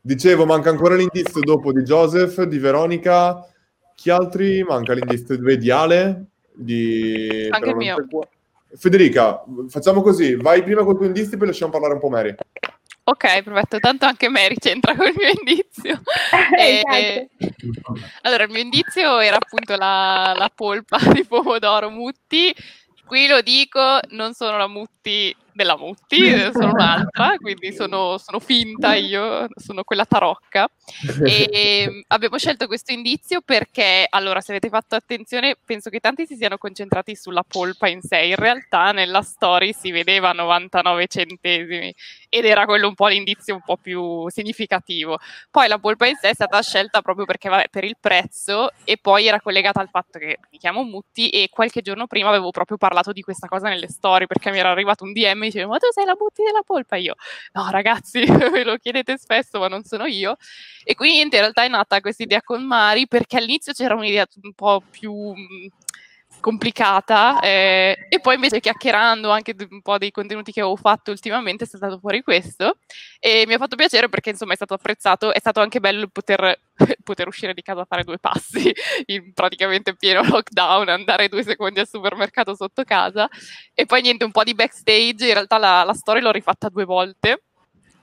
Dicevo, 0.00 0.46
manca 0.46 0.70
ancora 0.70 0.94
l'indizio 0.94 1.40
dopo 1.40 1.72
di 1.72 1.82
Joseph, 1.82 2.42
di 2.44 2.58
Veronica. 2.58 3.44
Chi 3.94 4.10
altri? 4.10 4.62
Manca 4.62 4.92
l'indizio 4.94 5.36
di 5.36 5.70
Ale, 5.70 6.26
di... 6.56 7.48
Anche 7.50 7.68
il 7.68 7.76
mio. 7.76 8.06
qua. 8.08 8.26
Federica, 8.74 9.42
facciamo 9.68 10.02
così, 10.02 10.34
vai 10.34 10.62
prima 10.62 10.82
col 10.84 10.96
tuo 10.96 11.06
indizio 11.06 11.34
e 11.34 11.38
poi 11.38 11.46
lasciamo 11.46 11.70
parlare 11.70 11.94
un 11.94 12.00
po' 12.00 12.08
Mary. 12.08 12.34
Ok, 13.08 13.42
perfetto. 13.42 13.78
Tanto 13.78 14.04
anche 14.04 14.28
Mary 14.28 14.56
c'entra 14.56 14.96
col 14.96 15.12
mio 15.16 15.28
indizio. 15.28 16.00
E- 16.58 17.28
Allora, 18.22 18.44
il 18.44 18.50
mio 18.50 18.60
indizio 18.60 19.20
era 19.20 19.36
appunto 19.36 19.76
la, 19.76 20.34
la 20.36 20.50
polpa 20.52 20.98
di 21.12 21.24
pomodoro 21.24 21.88
Mutti. 21.88 22.52
Qui 23.06 23.28
lo 23.28 23.40
dico, 23.42 24.00
non 24.10 24.32
sono 24.34 24.56
la 24.56 24.66
Mutti 24.66 25.34
della 25.56 25.76
Mutti, 25.76 26.30
sono 26.52 26.70
un'altra, 26.72 27.36
quindi 27.38 27.72
sono, 27.72 28.18
sono 28.18 28.38
finta 28.38 28.94
io, 28.94 29.48
sono 29.56 29.82
quella 29.82 30.04
tarocca. 30.04 30.68
E 31.26 32.04
abbiamo 32.08 32.38
scelto 32.38 32.66
questo 32.66 32.92
indizio 32.92 33.40
perché, 33.40 34.06
allora, 34.08 34.40
se 34.40 34.52
avete 34.52 34.68
fatto 34.68 34.94
attenzione, 34.94 35.56
penso 35.64 35.90
che 35.90 35.98
tanti 35.98 36.26
si 36.26 36.36
siano 36.36 36.58
concentrati 36.58 37.16
sulla 37.16 37.42
polpa 37.46 37.88
in 37.88 38.00
sé. 38.02 38.18
In 38.18 38.36
realtà 38.36 38.92
nella 38.92 39.22
story 39.22 39.72
si 39.72 39.90
vedeva 39.90 40.32
99 40.32 41.06
centesimi 41.08 41.92
ed 42.28 42.44
era 42.44 42.66
quello 42.66 42.88
un 42.88 42.94
po' 42.94 43.08
l'indizio 43.08 43.54
un 43.54 43.62
po' 43.64 43.76
più 43.76 44.28
significativo. 44.28 45.18
Poi 45.50 45.68
la 45.68 45.78
polpa 45.78 46.06
in 46.06 46.16
sé 46.16 46.30
è 46.30 46.34
stata 46.34 46.60
scelta 46.62 47.00
proprio 47.00 47.24
perché, 47.24 47.48
vabbè, 47.48 47.68
per 47.70 47.84
il 47.84 47.96
prezzo 47.98 48.70
e 48.84 48.98
poi 49.00 49.26
era 49.26 49.40
collegata 49.40 49.80
al 49.80 49.88
fatto 49.88 50.18
che 50.18 50.38
mi 50.50 50.58
chiamo 50.58 50.82
Mutti 50.82 51.30
e 51.30 51.48
qualche 51.50 51.80
giorno 51.80 52.06
prima 52.06 52.28
avevo 52.28 52.50
proprio 52.50 52.76
parlato 52.76 53.12
di 53.12 53.22
questa 53.22 53.48
cosa 53.48 53.68
nelle 53.68 53.88
storie 53.88 54.26
perché 54.26 54.50
mi 54.50 54.58
era 54.58 54.70
arrivato 54.70 55.04
un 55.04 55.12
DM 55.12 55.45
e 55.46 55.50
dicevo 55.50 55.70
ma 55.70 55.78
tu 55.78 55.86
sei 55.90 56.04
la 56.04 56.16
Mutti 56.18 56.42
della 56.42 56.62
polpa? 56.64 56.96
Io 56.96 57.14
no 57.52 57.70
ragazzi 57.70 58.24
ve 58.52 58.64
lo 58.64 58.76
chiedete 58.76 59.16
spesso 59.18 59.58
ma 59.58 59.68
non 59.68 59.84
sono 59.84 60.04
io. 60.06 60.36
E 60.84 60.94
quindi 60.94 61.20
in 61.22 61.30
realtà 61.30 61.64
è 61.64 61.68
nata 61.68 62.00
questa 62.00 62.22
idea 62.22 62.42
con 62.42 62.64
Mari 62.64 63.06
perché 63.08 63.36
all'inizio 63.38 63.72
c'era 63.72 63.94
un'idea 63.94 64.26
un 64.42 64.52
po' 64.54 64.82
più 64.90 65.12
mh, 65.12 65.68
complicata 66.40 67.40
eh, 67.40 68.06
e 68.08 68.20
poi 68.20 68.34
invece 68.36 68.60
chiacchierando 68.60 69.30
anche 69.30 69.54
un 69.70 69.82
po' 69.82 69.98
dei 69.98 70.10
contenuti 70.10 70.52
che 70.52 70.60
avevo 70.60 70.76
fatto 70.76 71.10
ultimamente 71.10 71.64
è 71.64 71.66
stato 71.66 71.98
fuori 71.98 72.22
questo. 72.22 72.78
E 73.18 73.44
mi 73.46 73.54
ha 73.54 73.58
fatto 73.58 73.76
piacere 73.76 74.08
perché 74.08 74.30
insomma 74.30 74.52
è 74.52 74.56
stato 74.56 74.74
apprezzato, 74.74 75.32
è 75.32 75.38
stato 75.38 75.60
anche 75.60 75.80
bello 75.80 76.06
poter, 76.08 76.60
poter 77.02 77.26
uscire 77.26 77.54
di 77.54 77.62
casa 77.62 77.80
a 77.80 77.86
fare 77.86 78.04
due 78.04 78.18
passi 78.18 78.72
in 79.06 79.32
praticamente 79.32 79.96
pieno 79.96 80.22
lockdown, 80.22 80.88
andare 80.88 81.28
due 81.28 81.42
secondi 81.42 81.80
al 81.80 81.88
supermercato 81.88 82.54
sotto 82.54 82.84
casa. 82.84 83.28
E 83.74 83.86
poi 83.86 84.02
niente, 84.02 84.24
un 84.24 84.32
po' 84.32 84.44
di 84.44 84.54
backstage, 84.54 85.26
in 85.26 85.32
realtà 85.32 85.58
la, 85.58 85.84
la 85.84 85.94
storia 85.94 86.22
l'ho 86.22 86.32
rifatta 86.32 86.68
due 86.68 86.84
volte 86.84 87.45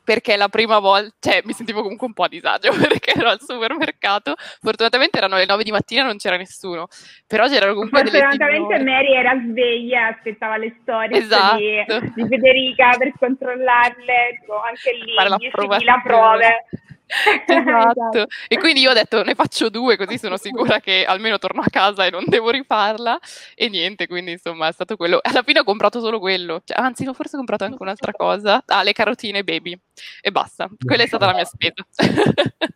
perché 0.04 0.36
la 0.36 0.50
prima 0.50 0.80
volta, 0.80 1.16
cioè 1.20 1.42
mi 1.46 1.54
sentivo 1.54 1.82
comunque 1.82 2.08
un 2.08 2.14
po' 2.14 2.24
a 2.24 2.28
disagio 2.28 2.72
perché 2.78 3.14
ero 3.16 3.30
al 3.30 3.40
supermercato, 3.42 4.36
fortunatamente 4.62 5.18
erano 5.18 5.36
le 5.36 5.46
9 5.46 5.64
di 5.64 5.72
mattina 5.72 6.02
e 6.02 6.06
non 6.06 6.18
c'era 6.18 6.38
nessuno, 6.38 6.88
però 7.28 7.48
c'erano 7.48 7.74
comunque 7.74 8.02
Fortunatamente. 8.02 8.80
Mary 8.84 9.14
era 9.14 9.34
sveglia, 9.48 10.08
aspettava 10.08 10.58
le 10.58 10.76
storie 10.82 11.18
Esatto. 11.18 11.58
di, 11.58 11.86
di 12.16 12.28
Federica 12.28 12.96
per 12.98 13.14
controllarle, 13.18 14.38
tipo, 14.40 14.60
anche 14.62 14.94
lì 14.94 15.14
Fare 15.16 15.30
10.000 15.30 16.02
prove. 16.04 16.66
Esatto. 17.48 18.28
E 18.48 18.58
quindi 18.58 18.82
io 18.82 18.92
ho 18.92 18.94
detto 18.94 19.24
ne 19.24 19.36
faccio 19.36 19.70
due 19.70 19.98
così 19.98 20.18
sono 20.18 20.38
sicura 20.38 20.80
che 20.80 21.06
almeno 21.06 21.38
torno 21.38 21.62
a 21.62 21.70
casa 21.70 22.06
e 22.06 22.10
non 22.10 22.24
devo 22.28 22.50
rifarla. 22.50 23.20
E 23.56 23.70
niente, 23.70 24.08
quindi 24.08 24.32
insomma 24.32 24.68
è 24.68 24.72
stato 24.72 24.96
quello. 24.96 25.20
Alla 25.22 25.44
fine 25.44 25.60
ho 25.60 25.64
comprato 25.64 26.00
solo 26.00 26.20
quello. 26.20 26.62
Cioè, 26.64 26.80
anzi, 26.80 27.04
no, 27.04 27.14
forse 27.14 27.36
ho 27.36 27.38
comprato 27.38 27.66
anche 27.66 27.78
un'altra 27.80 28.12
cosa. 28.12 28.64
Ah, 28.66 28.84
le 28.84 28.94
carotine 28.94 29.44
baby. 29.44 29.80
E 30.22 30.32
basta. 30.32 30.70
Quella 30.84 31.04
è 31.04 31.08
stata 31.08 31.26
la 31.28 31.34
mia 31.34 31.46
spesa. 31.46 31.86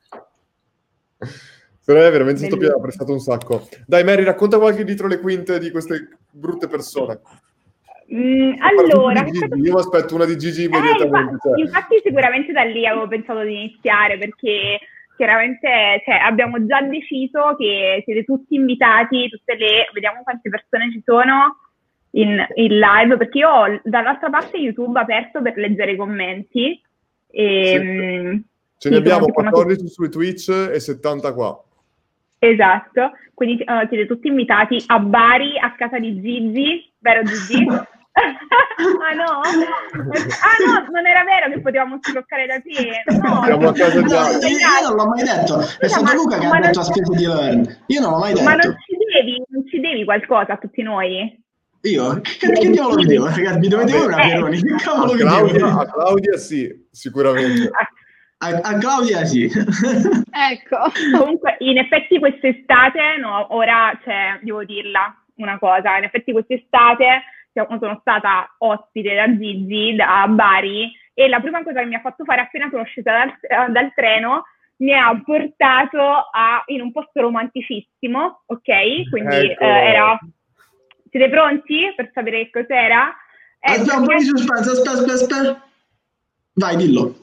Per 1.88 1.95
me 1.95 2.05
è 2.05 2.11
veramente 2.11 2.45
stato 2.45 2.65
apprezzato 2.75 3.13
un 3.13 3.19
sacco. 3.19 3.67
Dai 3.86 4.03
Mary, 4.03 4.23
racconta 4.23 4.57
qualche 4.57 4.84
dietro 4.84 5.07
le 5.07 5.19
quinte 5.21 5.57
di 5.57 5.71
queste 5.71 6.17
brutte 6.30 6.67
persone. 6.67 7.21
Mm, 8.13 8.53
allora, 8.59 9.23
Gigi, 9.25 9.39
io 9.39 9.73
mi 9.73 9.79
aspetto 9.79 10.15
una 10.15 10.25
di 10.25 10.37
Gigi 10.37 10.63
immediatamente. 10.65 11.49
Eh, 11.49 11.51
cioè. 11.55 11.59
infatti 11.59 12.01
sicuramente 12.03 12.53
da 12.53 12.63
lì 12.63 12.85
avevo 12.87 13.07
pensato 13.07 13.41
di 13.41 13.53
iniziare 13.53 14.17
perché 14.17 14.79
chiaramente 15.17 16.01
cioè, 16.05 16.15
abbiamo 16.15 16.65
già 16.65 16.81
deciso 16.83 17.55
che 17.57 18.01
siete 18.05 18.23
tutti 18.23 18.55
invitati, 18.55 19.27
tutte 19.29 19.55
le, 19.55 19.89
vediamo 19.93 20.21
quante 20.23 20.49
persone 20.49 20.91
ci 20.91 21.01
sono 21.03 21.57
in, 22.11 22.37
in 22.55 22.79
live, 22.79 23.17
perché 23.17 23.39
io 23.39 23.49
ho 23.49 23.79
dall'altra 23.83 24.29
parte 24.29 24.57
YouTube 24.57 24.97
aperto 24.99 25.41
per 25.41 25.57
leggere 25.57 25.91
i 25.91 25.97
commenti. 25.97 26.81
E, 27.29 27.65
Sì. 27.65 27.79
mm, 27.83 28.37
Ce 28.77 28.89
ne 28.89 28.95
abbiamo 28.97 29.19
sono 29.21 29.25
tipo 29.27 29.39
una- 29.41 29.49
14 29.49 29.87
su 29.89 30.07
Twitch 30.09 30.49
e 30.71 30.79
70 30.79 31.33
qua. 31.33 31.61
Esatto, 32.39 33.11
quindi 33.33 33.63
eh, 33.63 33.87
siete 33.89 34.05
tutti 34.05 34.27
invitati 34.27 34.81
a 34.85 34.99
Bari, 34.99 35.57
a 35.59 35.73
casa 35.73 35.97
di 35.97 36.21
Gigi, 36.21 36.89
vero 36.99 37.23
Gigi? 37.23 37.65
ah 39.07 39.13
no? 39.13 39.41
Ah 39.41 40.55
no, 40.65 40.88
non 40.91 41.05
era 41.05 41.24
vero 41.24 41.51
che 41.53 41.61
potevamo 41.61 41.97
sbloccare 42.01 42.45
da 42.47 42.59
te. 42.59 43.03
No. 43.22 43.57
No, 43.59 43.72
già. 43.72 43.88
io, 43.88 44.88
non 44.88 44.95
l'ho 44.95 45.07
mai 45.07 45.24
detto, 45.24 45.59
è 45.80 45.88
stato 45.88 46.03
ma- 46.03 46.13
Luca 46.13 46.38
che 46.39 46.47
ma 46.47 46.57
ha 46.57 46.59
detto 46.61 46.80
non- 46.80 46.89
a 46.89 46.91
spese 46.91 47.15
di 47.15 47.26
Learn. 47.26 47.78
Io 47.88 48.01
non 48.01 48.11
l'ho 48.11 48.18
mai 48.20 48.34
Ma 48.43 48.55
detto. 48.55 48.68
non 48.68 48.78
ci 48.86 48.97
devi, 49.13 49.43
non 49.49 49.68
ci 49.68 49.80
devi 49.80 50.03
qualcosa 50.05 50.53
a 50.53 50.57
tutti 50.57 50.82
noi? 50.82 51.43
Io? 51.82 52.20
Che, 52.22 52.51
che 52.51 52.70
diavolo 52.70 52.95
vi 52.95 53.05
devo? 53.05 53.26
Ragazzi, 53.28 53.59
mi 53.59 53.68
dovete 53.68 53.91
voi 53.97 54.05
una 54.07 54.22
Eh. 54.24 54.30
Peroni? 54.32 54.61
Che 54.61 54.74
A 54.74 54.78
cavolo 54.78 55.13
vi 55.13 55.20
Claudia, 55.20 55.53
devo? 55.53 55.80
a 55.80 55.86
Claudia 55.86 56.38
sì, 56.38 56.88
sicuramente. 56.91 57.70
A, 58.39 58.47
a 58.61 58.78
Claudia 58.78 59.26
sì. 59.26 59.45
Ecco. 59.49 60.78
Comunque, 61.18 61.55
in 61.59 61.78
effetti 61.78 62.20
quest'estate, 62.20 63.18
no, 63.22 63.47
ora, 63.55 63.97
cioè, 64.03 64.39
devo 64.41 64.63
dirla 64.63 65.15
una 65.36 65.57
cosa, 65.59 65.97
in 65.97 66.03
effetti 66.05 66.32
quest'estate 66.32 67.24
sono 67.79 67.97
stata 68.01 68.53
ospite 68.59 69.15
da 69.15 69.37
Gigi, 69.37 69.95
da 69.95 70.25
Bari, 70.27 70.91
e 71.13 71.27
la 71.27 71.39
prima 71.39 71.63
cosa 71.63 71.79
che 71.79 71.85
mi 71.85 71.95
ha 71.95 72.01
fatto 72.01 72.23
fare 72.23 72.41
appena 72.41 72.69
sono 72.69 72.83
scesa 72.83 73.11
dal, 73.11 73.29
eh, 73.29 73.71
dal 73.71 73.91
treno, 73.95 74.43
mi 74.77 74.93
ha 74.93 75.19
portato 75.23 75.99
a, 75.99 76.63
in 76.67 76.81
un 76.81 76.91
posto 76.91 77.21
romanticissimo, 77.21 78.43
ok? 78.45 79.09
Quindi 79.09 79.51
Ecco. 79.51 79.63
eh, 79.63 79.67
era... 79.67 80.19
Siete 81.09 81.29
pronti 81.29 81.93
per 81.95 82.11
sapere 82.13 82.49
che 82.49 82.61
cos'era? 82.61 83.09
Eh, 83.59 83.71
Aspetta 83.71 83.97
un 83.97 84.05
po' 84.05 84.13
di 84.13 84.23
suspense, 84.23 84.69
aspetta, 84.69 84.91
aspetta, 84.91 85.13
aspetta. 85.13 85.67
Vai, 86.53 86.75
dillo. 86.75 87.15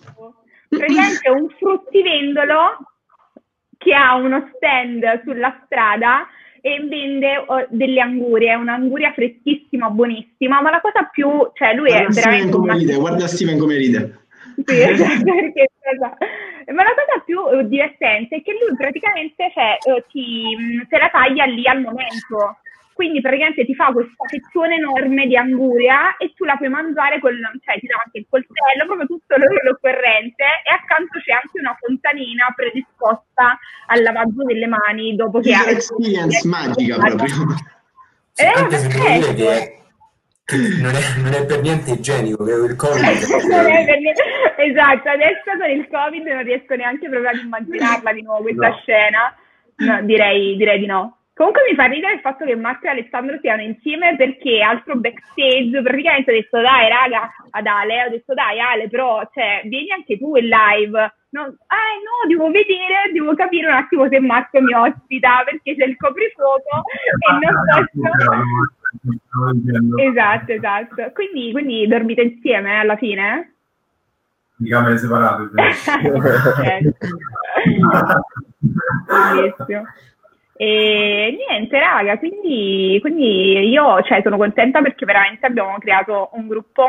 praticamente 0.68 1.30
un 1.30 1.48
fruttivendolo 1.50 2.78
che 3.78 3.94
ha 3.94 4.14
uno 4.14 4.50
stand 4.56 5.22
sulla 5.24 5.62
strada 5.66 6.26
e 6.66 6.80
vende 6.88 7.44
oh, 7.46 7.66
delle 7.68 8.00
angurie, 8.00 8.54
un'anguria 8.54 9.12
freschissima, 9.12 9.90
buonissima, 9.90 10.62
ma 10.62 10.70
la 10.70 10.80
cosa 10.80 11.02
più, 11.12 11.28
cioè 11.52 11.74
lui 11.74 11.90
è 11.90 12.04
Guarda 12.04 12.12
Steven 12.12 12.30
veramente 12.30 12.56
come 12.56 12.70
una... 12.70 12.78
ride, 12.78 12.94
guarda 12.94 13.26
Steven 13.26 13.58
come 13.58 13.76
ride. 13.76 14.18
Sì, 14.64 14.80
esatto, 14.80 15.24
perché, 15.28 15.68
esatto. 15.92 16.24
Ma 16.72 16.82
la 16.82 16.94
cosa 16.96 17.22
più 17.22 17.38
eh, 17.50 17.68
divertente 17.68 18.36
è 18.36 18.42
che 18.42 18.52
lui 18.52 18.74
praticamente 18.78 19.52
cioè, 19.52 19.76
eh, 19.76 20.04
ti, 20.10 20.56
te 20.88 20.96
la 20.96 21.10
taglia 21.10 21.44
lì 21.44 21.66
al 21.66 21.82
momento. 21.82 22.56
Quindi 22.94 23.20
praticamente 23.20 23.64
ti 23.66 23.74
fa 23.74 23.90
questa 23.92 24.24
fettone 24.30 24.76
enorme 24.76 25.26
di 25.26 25.36
anguria 25.36 26.16
e 26.16 26.32
tu 26.34 26.44
la 26.44 26.54
puoi 26.56 26.68
mangiare 26.68 27.18
con, 27.18 27.32
cioè 27.64 27.78
ti 27.80 27.86
dà 27.86 28.00
anche 28.04 28.18
il 28.18 28.26
coltello, 28.30 28.86
proprio 28.86 29.06
tutto 29.06 29.34
l'occorrente 29.36 30.44
e 30.62 30.70
accanto 30.70 31.18
c'è 31.18 31.32
anche 31.32 31.58
una 31.58 31.76
fontanina 31.78 32.52
predisposta 32.54 33.58
al 33.88 34.02
lavaggio 34.02 34.44
delle 34.44 34.66
mani 34.66 35.16
dopo 35.16 35.40
che 35.40 35.50
experience 35.66 36.46
magica 36.46 36.96
proprio. 36.96 37.56
Eh, 38.36 38.46
Anche 38.46 38.76
che 38.86 39.78
non, 40.80 40.94
è, 40.94 41.00
non 41.18 41.32
è 41.32 41.46
per 41.46 41.60
niente 41.62 41.90
igienico, 41.92 42.44
che 42.44 42.52
il 42.52 42.76
Covid 42.76 43.02
Non 43.48 43.66
è 43.70 43.84
per 43.86 43.98
niente- 43.98 44.22
Esatto, 44.56 45.08
adesso 45.08 45.50
con 45.58 45.68
il 45.70 45.88
Covid 45.88 46.26
non 46.26 46.42
riesco 46.44 46.74
neanche 46.76 47.08
proprio 47.08 47.30
ad 47.30 47.36
immaginarla 47.42 48.12
di 48.12 48.22
nuovo 48.22 48.42
questa 48.42 48.68
No. 48.68 48.76
scena. 48.82 49.34
No, 49.76 50.02
direi, 50.02 50.56
direi 50.56 50.78
di 50.78 50.86
no. 50.86 51.18
Comunque 51.34 51.62
mi 51.68 51.74
fa 51.74 51.86
ridere 51.86 52.14
il 52.14 52.20
fatto 52.20 52.44
che 52.44 52.54
Marco 52.54 52.86
e 52.86 52.90
Alessandro 52.90 53.36
siano 53.40 53.60
insieme 53.60 54.14
perché 54.14 54.60
altro 54.60 54.94
backstage, 54.94 55.82
praticamente 55.82 56.30
ho 56.30 56.34
detto 56.34 56.60
dai 56.60 56.88
raga 56.88 57.28
ad 57.50 57.66
Ale, 57.66 58.04
ho 58.04 58.10
detto 58.10 58.34
dai 58.34 58.60
Ale 58.60 58.88
però 58.88 59.20
cioè, 59.32 59.62
vieni 59.64 59.90
anche 59.90 60.16
tu 60.16 60.36
in 60.36 60.46
live. 60.46 61.12
No, 61.30 61.42
ah 61.42 61.46
no, 62.06 62.28
devo 62.28 62.46
vedere, 62.52 63.10
devo 63.12 63.34
capire 63.34 63.66
un 63.66 63.72
attimo 63.72 64.08
se 64.08 64.20
Marco 64.20 64.60
mi 64.60 64.72
ospita 64.74 65.42
perché 65.44 65.74
c'è 65.74 65.86
il 65.86 65.96
coprifuoco 65.96 66.82
e 67.18 67.32
non 67.42 67.52
posso... 67.66 67.98
Esatto, 70.00 70.52
esatto. 70.52 71.10
Quindi, 71.12 71.50
quindi 71.50 71.88
dormite 71.88 72.22
insieme 72.22 72.74
eh, 72.74 72.76
alla 72.76 72.96
fine? 72.96 73.54
Di 74.54 74.70
camere 74.70 74.98
separate. 74.98 75.50
Bellissimo. 79.08 79.82
E 80.56 81.36
niente, 81.36 81.78
raga, 81.78 82.16
quindi, 82.18 82.98
quindi 83.00 83.68
io 83.68 84.02
cioè, 84.02 84.20
sono 84.22 84.36
contenta 84.36 84.80
perché 84.80 85.04
veramente 85.04 85.46
abbiamo 85.46 85.76
creato 85.78 86.30
un 86.34 86.46
gruppo 86.46 86.88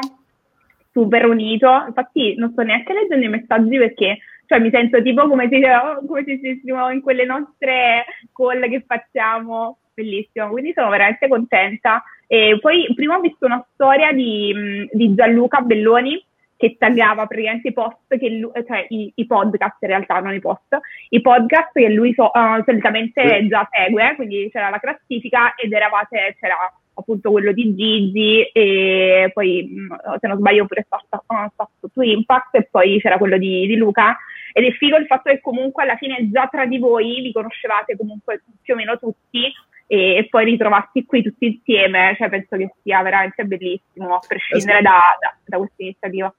super 0.91 1.25
unito. 1.25 1.83
Infatti, 1.87 2.35
non 2.35 2.51
sto 2.51 2.61
neanche 2.63 2.93
leggendo 2.93 3.25
i 3.25 3.29
messaggi 3.29 3.77
perché 3.77 4.17
cioè, 4.45 4.59
mi 4.59 4.69
sento 4.69 5.01
tipo 5.01 5.27
come 5.27 5.47
se, 5.49 5.59
come 6.07 6.23
se 6.23 6.37
stessimo 6.37 6.89
in 6.91 7.01
quelle 7.01 7.25
nostre 7.25 8.05
call 8.31 8.69
che 8.69 8.83
facciamo. 8.85 9.79
Bellissimo, 9.95 10.49
quindi 10.49 10.73
sono 10.73 10.89
veramente 10.89 11.27
contenta. 11.27 12.03
E 12.27 12.57
poi 12.59 12.91
prima 12.95 13.15
ho 13.15 13.21
visto 13.21 13.45
una 13.45 13.65
storia 13.73 14.11
di, 14.11 14.87
di 14.91 15.13
Gianluca 15.15 15.61
Belloni 15.61 16.21
che 16.57 16.75
taggava 16.77 17.25
praticamente 17.25 17.67
i 17.69 17.73
post 17.73 18.17
che 18.17 18.29
lui, 18.29 18.51
cioè 18.65 18.85
i, 18.89 19.11
i 19.15 19.25
podcast 19.25 19.77
in 19.81 19.89
realtà, 19.89 20.19
non 20.19 20.33
i 20.33 20.39
post, 20.39 20.77
i 21.09 21.21
podcast 21.21 21.71
che 21.73 21.89
lui 21.89 22.13
so- 22.13 22.33
eh, 22.33 22.63
solitamente 22.65 23.39
Sì. 23.39 23.47
già 23.47 23.67
segue, 23.71 24.13
quindi 24.15 24.49
c'era 24.51 24.69
la 24.69 24.79
classifica 24.79 25.53
ed 25.55 25.73
eravate, 25.73 26.35
c'era 26.39 26.55
appunto 26.97 27.29
quello 27.31 27.51
di 27.51 27.75
Gigi 27.75 28.41
e 28.53 29.29
poi 29.33 29.63
mh, 29.69 30.17
se 30.19 30.27
non 30.27 30.37
sbaglio 30.37 30.65
pure 30.65 30.85
stato, 30.85 31.23
stato 31.51 31.89
su 31.91 32.01
Impact 32.01 32.55
e 32.55 32.67
poi 32.71 32.99
c'era 33.01 33.17
quello 33.17 33.37
di, 33.37 33.67
di 33.67 33.75
Luca 33.75 34.17
ed 34.53 34.63
è 34.63 34.71
figo 34.71 34.95
il 34.95 35.05
fatto 35.05 35.29
che 35.29 35.41
comunque 35.41 35.83
alla 35.83 35.97
fine 35.97 36.29
già 36.31 36.47
tra 36.47 36.65
di 36.65 36.77
voi 36.77 37.19
vi 37.21 37.33
conoscevate 37.33 37.97
comunque 37.97 38.43
più 38.61 38.73
o 38.73 38.77
meno 38.77 38.97
tutti 38.97 39.51
e, 39.87 40.15
e 40.15 40.27
poi 40.29 40.45
ritrovarsi 40.45 41.05
qui 41.05 41.21
tutti 41.21 41.45
insieme, 41.47 42.15
cioè 42.17 42.29
penso 42.29 42.55
che 42.55 42.73
sia 42.81 43.01
veramente 43.01 43.43
bellissimo 43.43 44.15
a 44.15 44.19
prescindere 44.25 44.81
da, 44.81 44.99
da, 45.19 45.35
da 45.43 45.57
questa 45.57 45.83
iniziativa. 45.83 46.33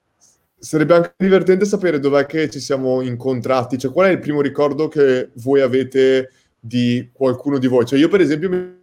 Sarebbe 0.59 0.95
anche 0.95 1.13
divertente 1.17 1.65
sapere 1.65 1.99
dov'è 1.99 2.25
che 2.25 2.49
ci 2.49 2.59
siamo 2.59 3.01
incontrati, 3.01 3.77
cioè 3.77 3.91
qual 3.91 4.07
è 4.07 4.11
il 4.11 4.19
primo 4.19 4.41
ricordo 4.41 4.87
che 4.87 5.29
voi 5.35 5.61
avete 5.61 6.31
di 6.59 7.09
qualcuno 7.13 7.59
di 7.59 7.67
voi. 7.67 7.85
Cioè 7.85 7.99
io 7.99 8.07
per 8.07 8.21
esempio, 8.21 8.49
mi- 8.49 8.75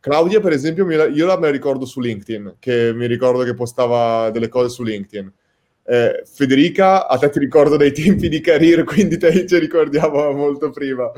Claudia 0.00 0.40
per 0.40 0.52
esempio, 0.52 0.88
io 0.90 1.26
la 1.26 1.38
me 1.38 1.46
la 1.46 1.52
ricordo 1.52 1.84
su 1.84 2.00
LinkedIn, 2.00 2.56
che 2.58 2.92
mi 2.92 3.06
ricordo 3.06 3.44
che 3.44 3.54
postava 3.54 4.30
delle 4.30 4.48
cose 4.48 4.68
su 4.68 4.82
LinkedIn. 4.82 5.32
Eh, 5.84 6.22
Federica, 6.24 7.06
a 7.06 7.16
te 7.18 7.30
ti 7.30 7.38
ricordo 7.38 7.76
dai 7.76 7.92
tempi 7.92 8.28
di 8.28 8.40
career, 8.40 8.82
quindi 8.84 9.16
te 9.16 9.46
ci 9.46 9.58
ricordiamo 9.58 10.32
molto 10.32 10.70
prima. 10.70 11.10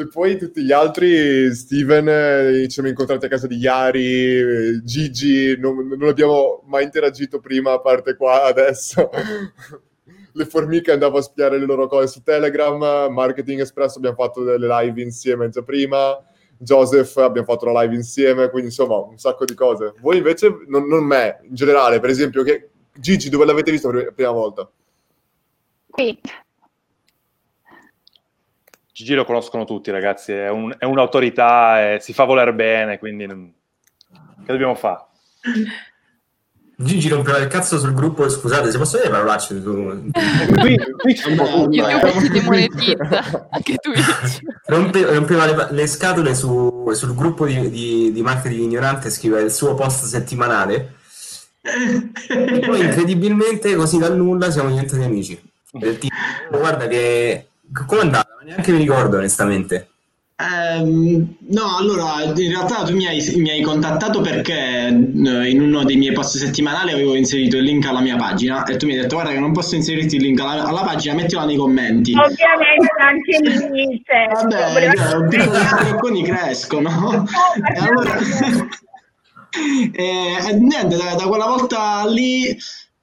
E 0.00 0.08
poi 0.08 0.38
tutti 0.38 0.62
gli 0.62 0.72
altri, 0.72 1.54
Steven, 1.54 2.08
eh, 2.08 2.62
ci 2.62 2.70
siamo 2.70 2.88
incontrati 2.88 3.26
a 3.26 3.28
casa 3.28 3.46
di 3.46 3.58
Iari, 3.58 4.38
eh, 4.38 4.80
Gigi, 4.82 5.58
non, 5.58 5.88
non 5.88 6.08
abbiamo 6.08 6.62
mai 6.64 6.84
interagito 6.84 7.38
prima, 7.38 7.72
a 7.72 7.80
parte 7.80 8.16
qua 8.16 8.44
adesso. 8.44 9.10
Le 10.32 10.44
formiche 10.46 10.92
andavo 10.92 11.18
a 11.18 11.22
spiare 11.22 11.58
le 11.58 11.66
loro 11.66 11.86
cose 11.86 12.06
su 12.06 12.22
Telegram, 12.22 13.12
Marketing 13.12 13.60
Espresso 13.60 13.98
abbiamo 13.98 14.16
fatto 14.16 14.42
delle 14.42 14.68
live 14.68 15.02
insieme 15.02 15.50
già 15.50 15.60
prima, 15.60 16.16
Joseph 16.56 17.16
abbiamo 17.18 17.48
fatto 17.48 17.70
la 17.70 17.82
live 17.82 17.96
insieme, 17.96 18.48
quindi 18.48 18.68
insomma 18.68 18.96
un 18.96 19.18
sacco 19.18 19.44
di 19.44 19.54
cose. 19.54 19.92
Voi 20.00 20.16
invece, 20.16 20.64
non, 20.68 20.86
non 20.86 21.04
me, 21.04 21.40
in 21.42 21.54
generale, 21.54 22.00
per 22.00 22.08
esempio, 22.08 22.42
che, 22.42 22.70
Gigi, 22.94 23.28
dove 23.28 23.44
l'avete 23.44 23.70
visto 23.70 23.90
per 23.90 24.04
la 24.04 24.12
prima 24.12 24.30
volta? 24.30 24.70
Qui. 25.90 26.18
Gigi 29.00 29.14
lo 29.14 29.24
conoscono 29.24 29.64
tutti, 29.64 29.90
ragazzi, 29.90 30.30
è, 30.32 30.50
un- 30.50 30.74
è 30.76 30.84
un'autorità, 30.84 31.94
e 31.94 32.00
si 32.00 32.12
fa 32.12 32.24
voler 32.24 32.52
bene, 32.52 32.98
quindi 32.98 33.24
non- 33.24 33.50
che 34.44 34.52
dobbiamo 34.52 34.74
fare? 34.74 35.04
Gigi 36.76 37.08
rompeva 37.08 37.38
il 37.38 37.46
cazzo 37.46 37.78
sul 37.78 37.94
gruppo, 37.94 38.28
scusate, 38.28 38.70
se 38.70 38.76
posso 38.76 38.98
dire 38.98 39.08
parolacce 39.08 39.58
su... 39.62 40.10
YouTube 41.80 42.20
ci 42.20 42.28
demonetizza, 42.28 43.48
anche 43.50 43.76
Twitch. 43.76 44.40
Rompe- 44.66 45.14
rompeva 45.14 45.46
le, 45.46 45.68
le 45.70 45.86
scatole 45.86 46.34
su- 46.34 46.90
sul 46.92 47.14
gruppo 47.14 47.46
di, 47.46 47.70
di, 47.70 48.12
di 48.12 48.20
marketing 48.22 48.60
ignorante, 48.62 49.08
scriveva 49.08 49.40
il 49.42 49.50
suo 49.50 49.74
post 49.74 50.04
settimanale. 50.04 50.96
E 51.62 52.60
poi 52.66 52.80
incredibilmente, 52.84 53.74
così 53.76 53.96
dal 53.98 54.14
nulla, 54.16 54.50
siamo 54.50 54.68
diventati 54.68 55.02
amici. 55.02 55.40
Del 55.72 55.96
tipo, 55.98 56.14
"Oh, 56.50 56.58
guarda 56.58 56.86
che... 56.86 57.44
Come 57.86 58.00
è 58.00 58.04
andata? 58.04 58.36
Neanche 58.44 58.72
mi 58.72 58.78
ricordo, 58.78 59.16
onestamente. 59.18 59.90
Ehm, 60.40 61.36
no, 61.48 61.76
allora 61.76 62.22
in 62.22 62.48
realtà 62.48 62.82
tu 62.84 62.94
mi 62.94 63.06
hai, 63.06 63.22
mi 63.36 63.50
hai 63.50 63.60
contattato 63.60 64.22
perché 64.22 64.86
eh, 64.86 65.50
in 65.50 65.60
uno 65.60 65.84
dei 65.84 65.96
miei 65.96 66.12
post 66.12 66.38
settimanali 66.38 66.92
avevo 66.92 67.14
inserito 67.14 67.58
il 67.58 67.64
link 67.64 67.86
alla 67.86 68.00
mia 68.00 68.16
pagina 68.16 68.64
e 68.64 68.78
tu 68.78 68.86
mi 68.86 68.94
hai 68.94 69.00
detto 69.02 69.16
guarda 69.16 69.32
che 69.32 69.38
non 69.38 69.52
posso 69.52 69.74
inserirti 69.74 70.16
il 70.16 70.22
link 70.22 70.40
alla, 70.40 70.64
alla 70.64 70.82
pagina, 70.82 71.14
mettilo 71.14 71.44
nei 71.44 71.56
commenti. 71.56 72.14
Ovviamente 72.14 72.88
anche 72.98 73.38
lì, 73.70 74.02
cioè, 74.06 74.28
Vabbè, 74.32 74.88
detto 74.88 75.26
che 75.28 75.36
i 75.36 75.48
dracconi 75.48 76.22
crescono. 76.22 77.24
E 77.74 77.78
allora... 77.78 78.16
e, 79.92 80.48
e 80.48 80.52
niente, 80.54 80.96
da, 80.96 81.14
da 81.16 81.26
quella 81.26 81.46
volta 81.46 82.06
lì 82.06 82.56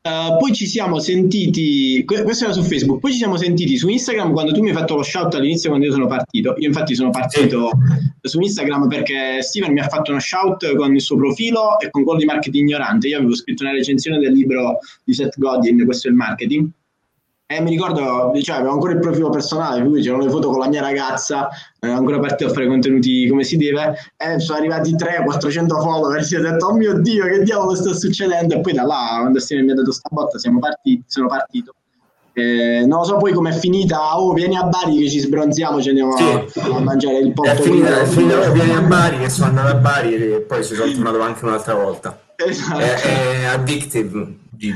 eh, 0.07 0.37
poi 0.39 0.53
ci 0.53 0.65
siamo 0.65 0.99
sentiti, 0.99 2.03
que- 2.05 2.23
questo 2.23 2.45
era 2.45 2.53
su 2.53 2.63
Facebook, 2.63 2.99
poi 2.99 3.11
ci 3.11 3.17
siamo 3.17 3.35
sentiti 3.35 3.77
su 3.77 3.89
Instagram 3.89 4.31
quando 4.31 4.53
tu 4.53 4.61
mi 4.61 4.69
hai 4.69 4.75
fatto 4.75 4.95
lo 4.95 5.03
shout 5.03 5.35
all'inizio 5.35 5.69
quando 5.69 5.87
io 5.87 5.91
sono 5.91 6.07
partito. 6.07 6.55
Io 6.57 6.67
infatti 6.67 6.95
sono 6.95 7.09
partito 7.09 7.71
su 8.21 8.39
Instagram 8.39 8.87
perché 8.87 9.41
Steven 9.41 9.73
mi 9.73 9.79
ha 9.79 9.87
fatto 9.87 10.11
uno 10.11 10.19
shout 10.19 10.75
con 10.75 10.93
il 10.95 11.01
suo 11.01 11.17
profilo 11.17 11.79
e 11.79 11.89
con 11.89 12.03
quello 12.03 12.19
di 12.19 12.25
marketing 12.25 12.67
ignorante. 12.67 13.07
Io 13.07 13.17
avevo 13.17 13.35
scritto 13.35 13.63
una 13.63 13.73
recensione 13.73 14.19
del 14.19 14.31
libro 14.31 14.79
di 15.03 15.13
Seth 15.13 15.37
Godin, 15.37 15.83
questo 15.83 16.07
è 16.07 16.11
il 16.11 16.17
marketing. 16.17 16.69
E 17.49 17.61
mi 17.61 17.69
ricordo, 17.69 18.33
cioè, 18.41 18.57
avevo 18.57 18.73
ancora 18.73 18.91
il 18.91 18.99
profilo 18.99 19.29
personale, 19.29 19.79
per 19.79 19.87
cui 19.87 20.01
c'erano 20.01 20.23
le 20.25 20.29
foto 20.29 20.49
con 20.49 20.59
la 20.59 20.67
mia 20.67 20.81
ragazza, 20.81 21.47
eh, 21.79 21.87
ancora 21.87 22.19
partito 22.19 22.49
a 22.49 22.53
fare 22.53 22.67
contenuti 22.67 23.25
come 23.29 23.45
si 23.45 23.55
deve, 23.55 23.95
e 24.17 24.37
sono 24.41 24.57
arrivati 24.57 24.93
300-400 24.93 25.67
follower, 25.79 26.21
si 26.25 26.35
è 26.35 26.39
detto, 26.39 26.65
oh 26.65 26.73
mio 26.75 26.99
Dio, 26.99 27.23
che 27.23 27.43
diavolo 27.43 27.73
sta 27.73 27.93
succedendo? 27.93 28.55
E 28.55 28.59
poi 28.59 28.73
da 28.73 28.83
là, 28.83 29.19
quando 29.21 29.39
Steven 29.39 29.63
mi 29.63 29.71
ha 29.71 29.75
dato 29.75 29.93
sta 29.93 30.09
botta, 30.11 30.37
siamo 30.37 30.59
partiti, 30.59 31.01
sono 31.07 31.27
partito. 31.27 31.73
Eh, 32.33 32.85
non 32.85 32.99
lo 32.99 33.03
so 33.05 33.15
poi 33.15 33.31
com'è 33.31 33.53
finita, 33.53 34.19
oh 34.19 34.33
vieni 34.33 34.57
a 34.57 34.63
Bari 34.63 34.97
che 34.97 35.09
ci 35.09 35.19
sbronziamo, 35.19 35.81
ci 35.81 35.87
andiamo 35.87 36.15
a, 36.15 36.45
a 36.75 36.79
mangiare 36.81 37.19
il 37.19 37.29
È 37.29 37.31
porto. 37.31 37.61
finita, 37.63 38.01
è 38.01 38.05
finita 38.05 38.39
ora 38.39 38.49
vieni 38.49 38.75
a 38.75 38.81
Bari, 38.81 39.19
che 39.19 39.29
sono 39.29 39.47
andato 39.47 39.69
a 39.69 39.75
Bari 39.79 40.15
e 40.15 40.41
poi 40.41 40.63
ci 40.65 40.75
sono 40.75 40.91
tornato 40.91 41.21
anche 41.21 41.45
un'altra 41.45 41.75
volta. 41.75 42.19
Esatto. 42.35 42.77
È, 42.77 42.93
è 43.39 43.45
addictive, 43.45 44.35
Gigi. 44.51 44.75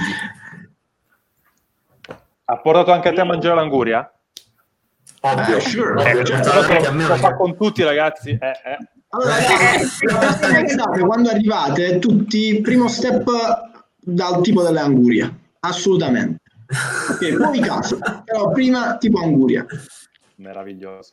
Ha 2.51 2.57
portato 2.57 2.91
anche 2.91 3.07
a 3.07 3.13
te 3.13 3.21
a 3.21 3.23
mangiare 3.23 3.55
l'anguria? 3.55 4.11
Ovvio, 5.21 5.55
Eh, 5.55 5.61
sure. 5.61 6.19
Eh, 6.19 6.25
certo, 6.25 6.51
lo, 6.53 6.87
a 6.87 6.91
me 6.91 7.07
lo 7.07 7.15
fa 7.15 7.33
con 7.33 7.55
tutti 7.55 7.81
ragazzi. 7.81 8.31
Eh, 8.31 8.35
eh. 8.35 8.77
Allora, 9.07 9.35
ragazzi, 9.35 10.05
pensate, 10.05 10.99
quando 10.99 11.29
arrivate, 11.29 11.97
tutti, 11.99 12.59
primo 12.61 12.89
step 12.89 13.23
dal 14.01 14.41
tipo 14.41 14.63
delle 14.63 14.81
angurie, 14.81 15.33
assolutamente. 15.61 16.41
Ok, 17.11 17.37
poi 17.39 17.59
caso, 17.61 17.97
però 18.25 18.51
prima 18.51 18.97
tipo 18.97 19.21
anguria. 19.21 19.65
Meraviglioso. 20.35 21.11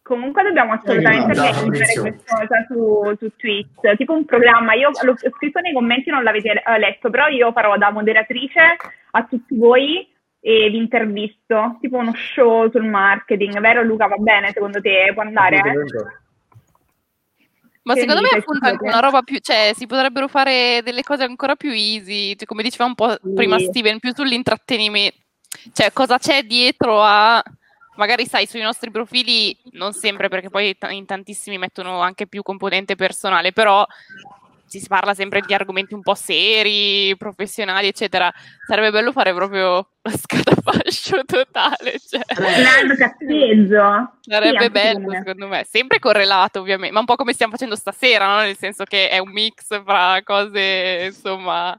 Comunque 0.00 0.44
dobbiamo 0.44 0.72
assolutamente 0.72 1.30
organizzare 1.32 1.52
Fabrizio. 1.52 2.00
questa 2.00 2.36
cosa 2.36 2.66
su, 2.68 3.16
su 3.18 3.36
Twitch, 3.36 3.96
tipo 3.96 4.14
un 4.14 4.24
programma. 4.24 4.72
Io 4.72 4.88
l'ho 5.02 5.12
ho 5.12 5.30
scritto 5.36 5.60
nei 5.60 5.74
commenti, 5.74 6.08
non 6.08 6.22
l'avete 6.22 6.62
eh, 6.62 6.78
letto, 6.78 7.10
però 7.10 7.26
io 7.26 7.52
farò 7.52 7.76
da 7.76 7.90
moderatrice 7.90 8.60
a 9.10 9.24
tutti 9.24 9.56
voi 9.56 10.10
e 10.44 10.68
vi 10.70 10.76
intervisto, 10.76 11.78
tipo 11.80 11.98
uno 11.98 12.12
show 12.16 12.68
sul 12.68 12.84
marketing, 12.84 13.60
vero 13.60 13.84
Luca? 13.84 14.08
Va 14.08 14.16
bene 14.16 14.50
secondo 14.52 14.80
te? 14.80 15.12
Può 15.14 15.22
andare? 15.22 15.56
eh? 15.58 16.20
Ma 17.84 17.94
Che 17.94 18.00
secondo 18.00 18.20
me 18.22 18.28
appunto 18.28 18.64
anche 18.66 18.76
scusate? 18.78 18.96
una 18.96 19.00
roba 19.00 19.22
più, 19.22 19.38
cioè 19.38 19.70
si 19.74 19.86
potrebbero 19.86 20.26
fare 20.26 20.80
delle 20.84 21.02
cose 21.02 21.22
ancora 21.22 21.54
più 21.54 21.70
easy, 21.70 22.34
cioè, 22.34 22.46
come 22.46 22.62
diceva 22.64 22.84
un 22.84 22.94
po' 22.94 23.16
prima 23.34 23.58
Sì. 23.58 23.66
Steven, 23.66 23.98
più 24.00 24.12
sull'intrattenimento, 24.14 25.16
cioè 25.72 25.92
cosa 25.92 26.18
c'è 26.18 26.42
dietro 26.42 27.00
a, 27.02 27.42
magari 27.96 28.26
sai, 28.26 28.46
sui 28.46 28.60
nostri 28.62 28.90
profili, 28.90 29.56
non 29.72 29.92
sempre 29.92 30.28
perché 30.28 30.48
poi 30.48 30.76
t- 30.76 30.88
in 30.90 31.06
tantissimi 31.06 31.58
mettono 31.58 32.00
anche 32.00 32.26
più 32.26 32.42
componente 32.42 32.94
personale, 32.96 33.52
però 33.52 33.84
si 34.80 34.88
parla 34.88 35.14
sempre 35.14 35.40
di 35.40 35.54
argomenti 35.54 35.94
un 35.94 36.02
po' 36.02 36.14
seri, 36.14 37.14
professionali, 37.16 37.88
eccetera. 37.88 38.32
Sarebbe 38.66 38.90
bello 38.90 39.12
fare 39.12 39.32
proprio 39.34 39.88
lo 40.04 40.10
scatafascio 40.10 41.24
totale, 41.24 41.94
cioè. 42.04 42.22
Cazzeggio. 42.96 44.10
Sì, 44.20 44.30
Sarebbe 44.30 44.56
anche 44.56 44.70
bello, 44.70 44.98
secondo 44.98 45.10
me. 45.10 45.16
secondo 45.18 45.48
me. 45.48 45.66
Sempre 45.68 45.98
correlato, 45.98 46.60
ovviamente, 46.60 46.92
ma 46.92 47.00
un 47.00 47.06
po' 47.06 47.16
come 47.16 47.32
stiamo 47.32 47.52
facendo 47.52 47.76
stasera, 47.76 48.26
no? 48.26 48.40
Nel 48.40 48.56
senso 48.56 48.84
che 48.84 49.08
è 49.08 49.18
un 49.18 49.30
mix 49.30 49.82
fra 49.84 50.20
cose, 50.24 51.04
insomma, 51.06 51.78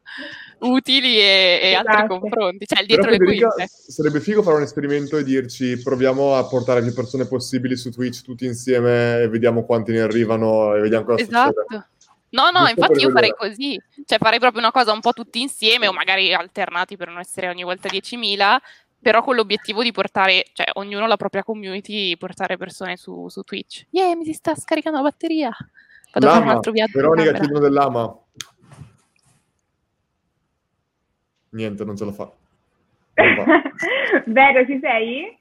utili 0.59 1.17
e, 1.17 1.59
e 1.63 1.73
altri 1.75 1.93
Esatto. 1.95 2.19
confronti. 2.19 2.65
Cioè, 2.65 2.81
il 2.81 2.87
Però 2.87 3.01
dietro 3.01 3.09
le 3.11 3.17
quinte. 3.17 3.67
sarebbe 3.67 4.19
figo 4.21 4.41
fare 4.41 4.55
un 4.57 4.63
esperimento 4.63 5.17
e 5.17 5.23
dirci 5.23 5.81
proviamo 5.81 6.35
a 6.35 6.45
portare 6.45 6.81
più 6.81 6.93
persone 6.93 7.25
possibili 7.27 7.75
su 7.75 7.89
Twitch 7.91 8.21
tutti 8.23 8.45
insieme 8.45 9.21
e 9.21 9.27
vediamo 9.27 9.65
quanti 9.65 9.91
ne 9.91 9.99
arrivano 10.01 10.75
e 10.75 10.79
vediamo 10.81 11.05
cosa 11.05 11.23
succede. 11.23 11.87
No, 12.33 12.49
no, 12.49 12.59
Giusto 12.59 12.79
infatti 12.79 12.99
io 13.01 13.11
farei 13.11 13.33
così, 13.37 13.79
cioè 14.05 14.17
farei 14.17 14.39
proprio 14.39 14.61
una 14.61 14.71
cosa 14.71 14.91
un 14.91 15.01
po' 15.01 15.13
tutti 15.13 15.39
insieme 15.39 15.87
o 15.87 15.93
magari 15.93 16.33
alternati 16.33 16.97
per 16.97 17.07
non 17.07 17.19
essere 17.19 17.47
ogni 17.47 17.63
volta 17.63 17.89
10.000, 17.89 18.57
però 18.99 19.21
con 19.21 19.35
l'obiettivo 19.35 19.83
di 19.83 19.91
portare, 19.91 20.45
cioè 20.53 20.65
ognuno 20.73 21.05
la 21.05 21.17
propria 21.17 21.43
community, 21.43 22.17
portare 22.17 22.57
persone 22.57 22.97
su, 22.97 23.27
su 23.29 23.43
Twitch. 23.43 23.85
Yeah, 23.91 24.15
mi 24.15 24.25
si 24.25 24.33
sta 24.33 24.55
scaricando 24.55 24.97
la 24.97 25.03
batteria. 25.03 25.55
Vado 26.11 26.27
a 26.27 26.29
fare 26.29 26.41
un 26.41 26.45
Lama, 26.45 26.57
altro 26.57 26.71
viaggio 26.71 26.91
Veronica 26.99 27.33
chiedono 27.33 27.59
dell'ama. 27.59 28.17
Niente, 31.49 31.85
non 31.85 31.95
ce 31.95 32.05
la 32.05 32.11
fa. 32.13 32.31
Vero, 34.25 34.65
ci 34.65 34.79
sei? 34.81 35.37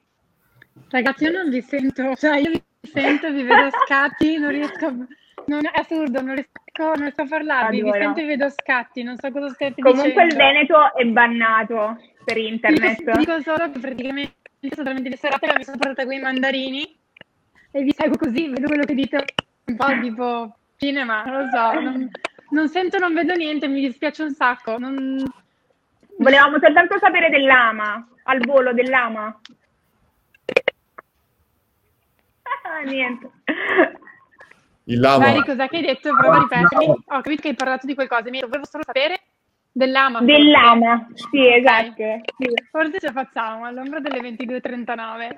Ragazzi, 0.89 1.23
io 1.23 1.31
non 1.31 1.49
vi 1.49 1.61
sento, 1.61 2.15
cioè 2.15 2.37
io 2.37 2.51
vi 2.51 2.63
sento, 2.81 3.31
vi 3.31 3.41
vedo 3.41 3.65
a 3.65 3.71
scatti, 3.83 4.37
non 4.37 4.51
riesco 4.51 4.85
a... 4.85 4.95
Non, 5.45 5.65
è 5.65 5.71
assurdo, 5.79 6.21
non 6.21 6.35
riesco, 6.35 6.51
non 6.77 6.95
riesco 6.95 7.21
a 7.21 7.27
parlarvi, 7.27 7.81
vi 7.81 7.89
Adoro. 7.89 8.03
sento 8.03 8.19
e 8.21 8.25
vedo 8.25 8.49
scatti, 8.49 9.03
non 9.03 9.17
so 9.17 9.31
cosa 9.31 9.49
state 9.49 9.81
Comunque 9.81 10.23
il 10.23 10.29
dicendo. 10.29 10.35
Veneto 10.35 10.95
è 10.95 11.05
bannato 11.05 11.97
per 12.23 12.37
internet. 12.37 12.97
Dico, 12.97 13.17
dico 13.17 13.41
solo 13.41 13.71
che 13.71 13.79
praticamente 13.79 14.35
sono 14.69 14.83
veramente 14.83 15.09
le 15.09 15.17
serate 15.17 15.47
che 15.47 15.57
mi 15.57 15.63
sono 15.63 15.77
portata 15.77 16.05
quei 16.05 16.19
mandarini 16.19 16.97
e 17.71 17.81
vi 17.81 17.91
seguo 17.91 18.17
così, 18.17 18.47
vedo 18.47 18.67
quello 18.67 18.83
che 18.83 18.93
dite 18.93 19.25
un 19.65 19.75
po' 19.75 19.99
tipo 20.01 20.55
cinema, 20.77 21.23
non 21.23 21.43
lo 21.43 21.49
so, 21.49 21.79
non, 21.79 22.09
non 22.49 22.69
sento, 22.69 22.97
non 22.97 23.13
vedo 23.13 23.33
niente, 23.33 23.67
mi 23.67 23.81
dispiace 23.81 24.23
un 24.23 24.31
sacco. 24.31 24.77
Non... 24.77 25.23
Volevamo 26.17 26.59
soltanto 26.59 26.97
sapere 26.99 27.29
dell'ama, 27.29 28.07
al 28.23 28.39
volo 28.45 28.73
dell'ama. 28.73 29.39
Ah, 32.63 32.81
niente. 32.85 33.31
Il 34.85 34.99
lama. 34.99 35.27
Mari, 35.27 35.41
cos'è 35.43 35.69
che 35.69 35.77
hai 35.77 35.83
detto? 35.83 36.13
Prova 36.13 36.37
a 36.37 36.39
ripetermi. 36.39 36.85
Ho 36.87 37.21
capito 37.21 37.41
che 37.41 37.47
hai 37.49 37.55
parlato 37.55 37.85
di 37.85 37.93
qualcosa, 37.93 38.29
mi 38.29 38.39
volevo 38.39 38.65
solo 38.65 38.83
sapere 38.83 39.21
dell'ama. 39.71 40.19
forse. 40.19 40.33
Dell'ama, 40.33 41.07
sì, 41.13 41.53
esatto. 41.53 42.21
Sì. 42.37 42.49
Forse 42.69 42.99
ce 42.99 43.07
la 43.07 43.11
facciamo 43.11 43.65
all'ombra 43.65 43.99
delle 43.99 44.19
22.39. 44.19 45.37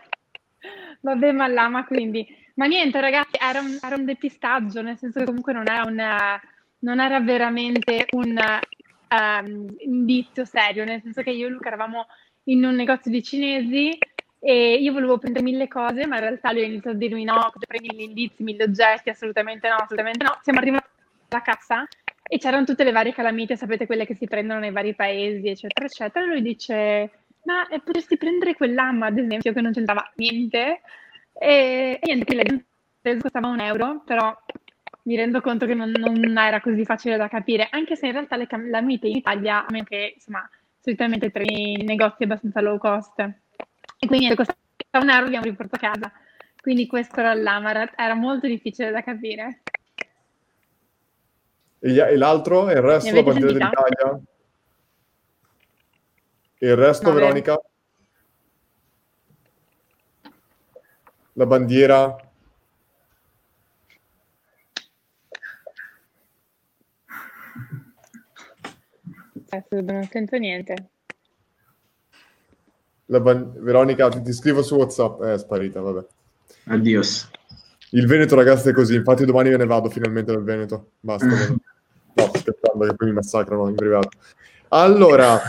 Vabbè, 1.01 1.31
ma 1.31 1.47
l'ama 1.47 1.85
quindi. 1.85 2.27
Ma 2.55 2.65
niente, 2.65 2.99
ragazzi, 3.01 3.37
era 3.39 3.59
un, 3.59 3.77
era 3.81 3.95
un 3.95 4.05
depistaggio, 4.05 4.81
nel 4.81 4.97
senso 4.97 5.19
che 5.19 5.25
comunque 5.25 5.53
non 5.53 5.67
era, 5.67 5.83
un, 5.85 6.39
non 6.79 6.99
era 6.99 7.19
veramente 7.19 8.05
un 8.11 8.37
ehm, 8.37 9.75
indizio 9.79 10.45
serio, 10.45 10.85
nel 10.85 11.01
senso 11.01 11.21
che 11.21 11.31
io 11.31 11.47
e 11.47 11.49
Luca 11.49 11.67
eravamo 11.67 12.07
in 12.45 12.63
un 12.63 12.75
negozio 12.75 13.11
di 13.11 13.21
cinesi 13.21 13.97
e 14.47 14.75
io 14.75 14.93
volevo 14.93 15.17
prendere 15.17 15.43
mille 15.43 15.67
cose, 15.67 16.05
ma 16.05 16.17
in 16.17 16.21
realtà 16.21 16.51
lui 16.51 16.61
ha 16.61 16.65
iniziato 16.67 16.95
a 16.95 16.99
dirmi 16.99 17.23
no, 17.23 17.51
prendi 17.67 17.89
mille 17.89 18.03
indizi, 18.03 18.43
mille 18.43 18.65
oggetti, 18.65 19.09
assolutamente 19.09 19.67
no, 19.67 19.73
assolutamente 19.77 20.23
no. 20.23 20.37
Siamo 20.43 20.59
arrivati 20.59 20.85
alla 21.29 21.41
cassa 21.41 21.87
e 22.21 22.37
c'erano 22.37 22.63
tutte 22.63 22.83
le 22.83 22.91
varie 22.91 23.11
calamite, 23.11 23.55
sapete 23.55 23.87
quelle 23.87 24.05
che 24.05 24.13
si 24.13 24.27
prendono 24.27 24.59
nei 24.59 24.69
vari 24.69 24.93
paesi, 24.93 25.47
eccetera, 25.47 25.87
eccetera. 25.87 26.25
E 26.25 26.27
lui 26.27 26.43
dice, 26.43 27.09
ma 27.45 27.67
eh, 27.69 27.79
potresti 27.79 28.17
prendere 28.17 28.53
quell'amma, 28.53 29.07
ad 29.07 29.17
esempio, 29.17 29.51
che 29.51 29.61
non 29.61 29.73
c'entrava 29.73 30.11
niente. 30.17 30.81
E, 31.33 31.97
e 31.99 32.05
niente, 32.05 32.35
che 32.35 32.63
preso, 33.01 33.21
costava 33.21 33.47
un 33.47 33.61
euro, 33.61 34.03
però 34.05 34.31
mi 35.05 35.15
rendo 35.15 35.41
conto 35.41 35.65
che 35.65 35.73
non, 35.73 35.89
non 35.89 36.37
era 36.37 36.61
così 36.61 36.85
facile 36.85 37.17
da 37.17 37.27
capire, 37.27 37.67
anche 37.71 37.95
se 37.95 38.05
in 38.05 38.11
realtà 38.11 38.35
le 38.35 38.45
calamite 38.45 39.07
in 39.07 39.15
Italia, 39.15 39.65
a 39.65 39.71
meno 39.71 39.85
che, 39.85 40.11
insomma, 40.13 40.47
solitamente 40.79 41.31
trovi 41.31 41.81
negozi 41.83 42.25
abbastanza 42.25 42.61
low 42.61 42.77
cost. 42.77 43.43
E 43.97 44.07
quindi 44.07 44.27
un 44.27 45.09
euro, 45.09 45.23
l'abbiamo 45.23 45.45
riportato 45.45 45.85
a 45.85 45.91
casa. 45.91 46.11
Quindi 46.61 46.87
questo 46.87 47.19
era 47.19 47.33
l'ama, 47.33 47.91
era, 47.95 48.15
molto 48.15 48.47
difficile 48.47 48.91
da 48.91 49.03
capire. 49.03 49.61
E, 51.79 52.17
l'altro? 52.17 52.69
E 52.69 52.73
il 52.73 52.81
resto? 52.81 53.13
La 53.13 53.23
bandiera 53.23 53.51
dell'Italia? 53.51 54.19
E 56.57 56.67
il 56.67 56.75
resto, 56.75 57.07
No, 57.07 57.13
vero. 57.13 57.25
Veronica? 57.25 57.61
La 61.33 61.45
bandiera? 61.45 62.15
Non 69.69 70.03
sento 70.09 70.37
niente. 70.37 70.89
La 73.07 73.19
ban- 73.19 73.53
Veronica, 73.57 74.09
ti, 74.09 74.21
ti 74.21 74.33
scrivo 74.33 74.63
su 74.63 74.75
WhatsApp. 74.75 75.21
Eh, 75.23 75.33
è 75.33 75.37
sparita, 75.37 75.81
vabbè. 75.81 76.05
Addios. 76.65 77.29
Il 77.91 78.07
Veneto, 78.07 78.35
ragazzi, 78.35 78.69
è 78.69 78.73
così. 78.73 78.95
Infatti 78.95 79.25
domani 79.25 79.49
me 79.49 79.57
ne 79.57 79.65
vado 79.65 79.89
finalmente 79.89 80.31
dal 80.31 80.43
Veneto. 80.43 80.91
Basta. 80.99 81.27
no, 81.27 82.23
aspettando 82.33 82.85
che 82.85 82.95
poi 82.95 83.07
mi 83.07 83.13
massacrano 83.13 83.69
in 83.69 83.75
privato. 83.75 84.09
Allora, 84.69 85.39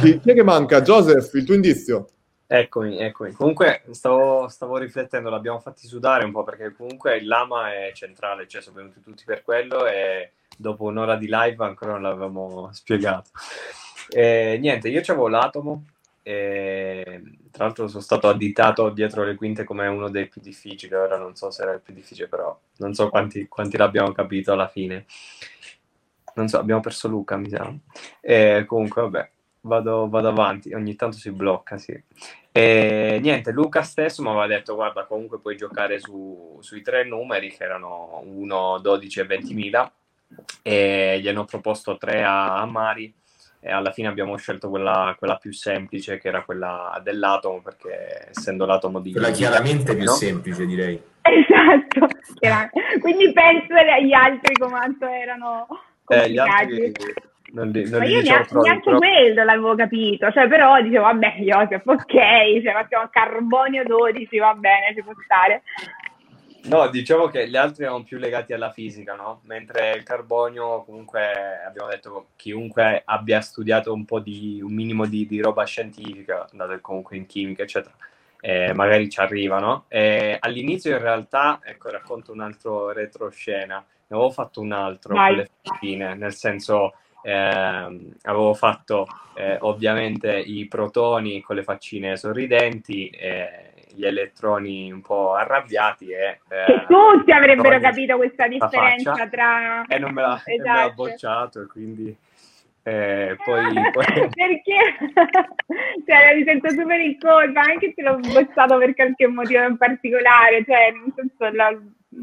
chi, 0.00 0.18
chi 0.18 0.30
è 0.30 0.34
che 0.34 0.42
manca? 0.42 0.80
Joseph, 0.80 1.32
il 1.34 1.44
tuo 1.44 1.54
indizio. 1.54 2.08
Eccomi, 2.46 2.98
eccomi. 2.98 3.32
Comunque 3.32 3.82
stavo, 3.92 4.48
stavo 4.48 4.76
riflettendo, 4.76 5.30
l'abbiamo 5.30 5.58
fatti 5.58 5.86
sudare 5.86 6.24
un 6.24 6.32
po' 6.32 6.42
perché 6.42 6.74
comunque 6.74 7.16
il 7.16 7.26
lama 7.26 7.72
è 7.72 7.92
centrale, 7.94 8.46
cioè 8.46 8.60
sono 8.60 8.76
venuti 8.76 9.00
tutti 9.00 9.24
per 9.24 9.42
quello 9.42 9.86
e 9.86 10.32
dopo 10.58 10.84
un'ora 10.84 11.16
di 11.16 11.28
live 11.30 11.64
ancora 11.64 11.92
non 11.92 12.02
l'avevamo 12.02 12.68
spiegato. 12.72 13.30
Eh, 14.10 14.58
niente, 14.60 14.88
io 14.88 15.00
c'avevo 15.02 15.28
l'atomo. 15.28 15.84
E, 16.22 17.22
tra 17.50 17.64
l'altro 17.64 17.88
sono 17.88 18.02
stato 18.02 18.28
additato 18.28 18.90
dietro 18.90 19.24
le 19.24 19.34
quinte 19.34 19.64
come 19.64 19.86
uno 19.88 20.08
dei 20.08 20.28
più 20.28 20.40
difficili. 20.40 20.94
Ora 20.94 21.18
non 21.18 21.34
so 21.34 21.50
se 21.50 21.62
era 21.62 21.72
il 21.72 21.80
più 21.80 21.94
difficile, 21.94 22.28
però 22.28 22.58
non 22.78 22.94
so 22.94 23.08
quanti, 23.08 23.48
quanti 23.48 23.76
l'abbiamo 23.76 24.12
capito 24.12 24.52
alla 24.52 24.68
fine. 24.68 25.06
Non 26.34 26.48
so, 26.48 26.58
abbiamo 26.58 26.80
perso 26.80 27.08
Luca, 27.08 27.36
mi 27.36 27.48
sa. 27.50 27.72
E, 28.20 28.64
comunque, 28.66 29.02
vabbè, 29.02 29.30
vado, 29.62 30.08
vado 30.08 30.28
avanti. 30.28 30.72
Ogni 30.72 30.94
tanto 30.96 31.16
si 31.18 31.30
blocca, 31.30 31.76
sì. 31.76 32.00
E 32.50 33.18
niente, 33.22 33.50
Luca 33.52 33.82
stesso 33.82 34.22
mi 34.22 34.28
aveva 34.28 34.46
detto: 34.46 34.74
Guarda, 34.74 35.04
comunque 35.06 35.38
puoi 35.40 35.56
giocare 35.56 35.98
su- 35.98 36.58
sui 36.60 36.82
tre 36.82 37.04
numeri 37.04 37.50
che 37.50 37.64
erano 37.64 38.20
1, 38.24 38.78
12 38.78 39.20
e 39.20 39.26
20.000. 39.26 39.92
E 40.62 41.18
gli 41.20 41.28
hanno 41.28 41.44
proposto 41.44 41.96
tre 41.98 42.24
a, 42.24 42.60
a 42.60 42.66
Mari. 42.66 43.12
E 43.64 43.70
alla 43.70 43.92
fine 43.92 44.08
abbiamo 44.08 44.36
scelto 44.36 44.68
quella, 44.68 45.14
quella 45.16 45.36
più 45.36 45.52
semplice, 45.52 46.18
che 46.18 46.26
era 46.26 46.42
quella 46.42 47.00
dell'atomo, 47.04 47.60
perché 47.62 48.26
essendo 48.30 48.66
l'atomo 48.66 48.98
di. 48.98 49.12
Quella 49.12 49.30
chiaramente 49.30 49.94
più 49.94 50.04
no? 50.04 50.10
semplice, 50.12 50.66
direi. 50.66 51.00
Esatto. 51.22 52.08
Era- 52.40 52.68
Quindi 53.00 53.32
penso 53.32 53.72
agli 53.74 54.12
altri 54.12 54.54
quanto 54.56 55.06
erano 55.06 55.68
Eh, 56.08 56.16
complicati. 56.16 56.50
altri 56.50 56.92
non 57.52 57.68
li, 57.68 57.88
non 57.88 57.98
Ma 58.00 58.04
io 58.06 58.20
dicevo 58.20 58.32
neanche, 58.32 58.48
troppo, 58.48 58.64
neanche 58.66 58.84
però- 58.84 58.98
quello 58.98 59.44
l'avevo 59.44 59.74
capito, 59.76 60.32
cioè 60.32 60.48
però 60.48 60.80
dicevo 60.80 61.02
vabbè 61.04 61.34
Joseph, 61.40 61.82
ok, 61.86 62.12
cioè 62.62 62.72
facciamo 62.72 63.08
carbonio 63.12 63.84
12, 63.84 64.38
va 64.38 64.54
bene, 64.54 64.94
ci 64.94 65.02
può 65.02 65.12
stare. 65.22 65.62
No, 66.64 66.88
diciamo 66.88 67.26
che 67.26 67.48
gli 67.48 67.56
altri 67.56 67.84
erano 67.84 68.04
più 68.04 68.18
legati 68.18 68.52
alla 68.52 68.70
fisica, 68.70 69.14
no? 69.14 69.40
Mentre 69.44 69.94
il 69.96 70.04
carbonio, 70.04 70.84
comunque, 70.84 71.60
abbiamo 71.66 71.88
detto 71.88 72.28
chiunque 72.36 73.02
abbia 73.04 73.40
studiato 73.40 73.92
un 73.92 74.04
po' 74.04 74.20
di, 74.20 74.60
un 74.62 74.72
minimo 74.72 75.06
di, 75.06 75.26
di 75.26 75.40
roba 75.40 75.64
scientifica, 75.64 76.48
dato 76.52 76.72
che 76.72 76.80
comunque 76.80 77.16
in 77.16 77.26
chimica, 77.26 77.64
eccetera, 77.64 77.94
eh, 78.40 78.72
magari 78.74 79.08
ci 79.08 79.18
arriva, 79.18 79.58
no? 79.58 79.86
E 79.88 80.36
all'inizio 80.38 80.92
in 80.92 81.02
realtà, 81.02 81.60
ecco, 81.64 81.90
racconto 81.90 82.30
un 82.30 82.40
altro 82.40 82.92
retroscena, 82.92 83.78
ne 83.78 84.16
avevo 84.16 84.30
fatto 84.30 84.60
un 84.60 84.70
altro 84.70 85.14
Vai. 85.14 85.28
con 85.28 85.36
le 85.38 85.48
faccine, 85.62 86.14
nel 86.14 86.34
senso, 86.34 86.94
ehm, 87.22 88.14
avevo 88.22 88.54
fatto 88.54 89.06
eh, 89.34 89.56
ovviamente 89.60 90.38
i 90.38 90.66
protoni 90.66 91.40
con 91.40 91.56
le 91.56 91.64
faccine 91.64 92.16
sorridenti, 92.16 93.08
e 93.08 93.71
gli 93.94 94.04
elettroni 94.04 94.90
un 94.90 95.00
po' 95.00 95.34
arrabbiati 95.34 96.10
e... 96.10 96.40
Che 96.48 96.72
eh, 96.72 96.86
tutti 96.86 97.30
avrebbero 97.32 97.78
capito 97.80 98.16
questa 98.16 98.48
differenza 98.48 99.12
faccia. 99.14 99.28
tra... 99.28 99.84
e 99.86 99.98
non 99.98 100.12
me 100.12 100.22
l'ha, 100.22 100.42
e 100.44 100.58
me 100.58 100.64
l'ha 100.64 100.72
Esatto. 100.84 100.94
bocciato 100.94 101.66
quindi 101.70 102.16
eh, 102.84 103.36
poi, 103.44 103.72
poi- 103.92 104.28
Perché? 104.34 105.14
cioè, 106.06 106.34
mi 106.34 106.44
sento 106.44 106.70
super 106.70 107.00
in 107.00 107.18
colpa, 107.18 107.60
anche 107.60 107.92
se 107.94 108.02
l'ho 108.02 108.16
bocciato 108.16 108.78
per 108.78 108.94
qualche 108.94 109.26
motivo 109.28 109.62
in 109.62 109.76
particolare, 109.76 110.64
cioè, 110.64 110.90
nel 110.90 111.12
senso, 111.14 111.54
la, 111.54 111.72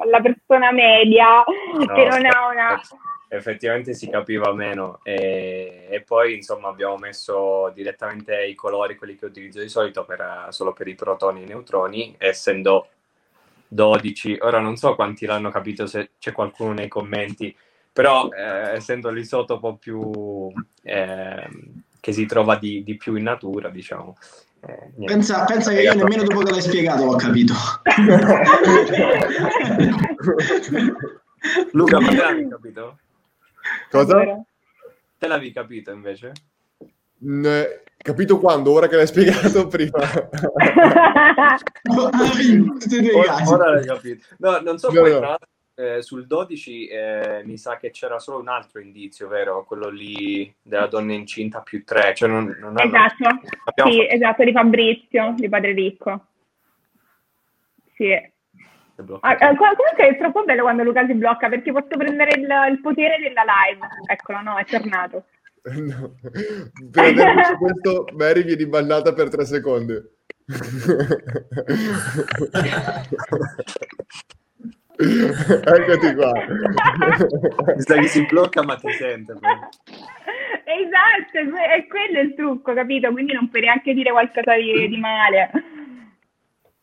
la 0.09 0.19
persona 0.19 0.71
media 0.71 1.43
no, 1.45 1.93
che 1.93 2.05
non 2.05 2.25
ha 2.25 2.47
una... 2.47 2.81
effettivamente 3.29 3.93
si 3.93 4.09
capiva 4.09 4.51
meno 4.53 4.99
e, 5.03 5.87
e 5.89 6.01
poi 6.01 6.35
insomma 6.35 6.67
abbiamo 6.67 6.97
messo 6.97 7.71
direttamente 7.75 8.45
i 8.45 8.55
colori 8.55 8.95
quelli 8.95 9.15
che 9.15 9.25
utilizzo 9.25 9.61
di 9.61 9.69
solito 9.69 10.03
per, 10.03 10.47
solo 10.49 10.73
per 10.73 10.87
i 10.87 10.95
protoni 10.95 11.41
e 11.41 11.43
i 11.43 11.47
neutroni 11.47 12.15
essendo 12.17 12.87
12 13.67 14.39
ora 14.41 14.59
non 14.59 14.77
so 14.77 14.95
quanti 14.95 15.27
l'hanno 15.27 15.51
capito 15.51 15.85
se 15.85 16.11
c'è 16.17 16.31
qualcuno 16.31 16.73
nei 16.73 16.87
commenti 16.87 17.55
però 17.93 18.29
eh, 18.29 18.75
essendo 18.75 19.11
l'isotopo 19.11 19.75
più 19.75 20.51
ehm, 20.81 21.83
che 21.99 22.11
si 22.11 22.25
trova 22.25 22.55
di, 22.55 22.83
di 22.83 22.97
più 22.97 23.15
in 23.15 23.23
natura 23.23 23.69
diciamo 23.69 24.17
eh. 24.61 24.91
Pensa, 25.05 25.45
pensa 25.45 25.71
che 25.71 25.83
io 25.83 25.93
nemmeno 25.93 26.23
dopo 26.23 26.41
che 26.41 26.51
l'hai 26.51 26.61
spiegato 26.61 27.05
l'ho 27.05 27.15
capito. 27.15 27.53
Luca, 31.71 32.01
ma 32.01 32.09
te 32.09 32.15
l'avevi 32.15 32.49
capito? 32.49 32.97
Cosa? 33.89 34.43
Te 35.17 35.27
l'avevi 35.27 35.51
capito 35.51 35.91
invece? 35.91 36.31
Mm, 37.25 37.45
capito 37.97 38.39
quando? 38.39 38.71
Ora 38.71 38.87
che 38.87 38.95
l'hai 38.95 39.07
spiegato 39.07 39.67
prima. 39.69 39.99
Ora, 41.89 43.35
ora 43.47 43.71
l'hai 43.73 43.85
capito. 43.85 44.25
No, 44.37 44.59
non 44.59 44.77
so 44.77 44.91
No, 44.91 45.01
poi 45.01 45.11
no. 45.11 45.17
tra 45.17 45.27
l'altro, 45.27 45.47
eh, 45.75 46.01
sul 46.01 46.27
12 46.27 46.87
eh, 46.87 47.41
mi 47.45 47.57
sa 47.57 47.77
che 47.77 47.89
c'era 47.91 48.19
solo 48.19 48.39
un 48.39 48.47
altro 48.49 48.79
indizio, 48.81 49.27
vero? 49.27 49.63
Quello 49.65 49.89
lì 49.89 50.53
della 50.61 50.87
donna 50.87 51.13
incinta 51.13 51.61
più 51.61 51.83
3. 51.83 52.13
Cioè 52.15 52.29
non, 52.29 52.55
non 52.59 52.77
hanno- 52.77 52.87
Esatto, 52.87 53.39
sì, 53.43 53.49
fatto- 53.63 53.89
esatto, 53.89 54.43
di 54.43 54.51
Fabrizio, 54.51 55.33
di 55.37 55.49
Padre 55.49 55.71
Ricco. 55.73 56.25
Sì. 57.95 58.31
Ah, 59.21 59.33
eh, 59.33 59.55
com- 59.55 59.75
comunque 59.75 60.07
è 60.07 60.17
troppo 60.17 60.43
bello 60.43 60.63
quando 60.63 60.83
Luca 60.83 61.05
si 61.05 61.13
blocca 61.13 61.49
perché 61.49 61.71
posso 61.71 61.97
prendere 61.97 62.31
il, 62.39 62.47
il 62.71 62.79
potere 62.81 63.17
della 63.19 63.43
live. 63.43 63.85
Eccolo, 64.07 64.41
no, 64.41 64.57
è 64.57 64.65
tornato. 64.65 65.25
No. 65.63 66.15
Per 66.91 67.13
questo, 67.59 68.05
Mary 68.15 68.43
viene 68.43 68.65
bannata 68.67 69.13
per 69.13 69.29
tre 69.29 69.45
secondi. 69.45 69.93
Eccoti 75.01 76.13
qua. 76.15 76.31
Mi 77.75 77.81
sa 77.81 77.95
che 77.95 78.07
si 78.07 78.25
blocca 78.25 78.63
ma 78.63 78.75
ti 78.75 78.91
sente. 78.91 79.33
poi. 79.33 79.57
Esatto, 80.65 81.55
è 81.57 81.87
quello 81.87 82.19
il 82.19 82.35
trucco, 82.35 82.73
capito? 82.73 83.11
Quindi 83.11 83.33
non 83.33 83.49
puoi 83.49 83.61
neanche 83.61 83.93
dire 83.93 84.11
qualcosa 84.11 84.55
di, 84.55 84.87
di 84.87 84.97
male. 84.97 85.49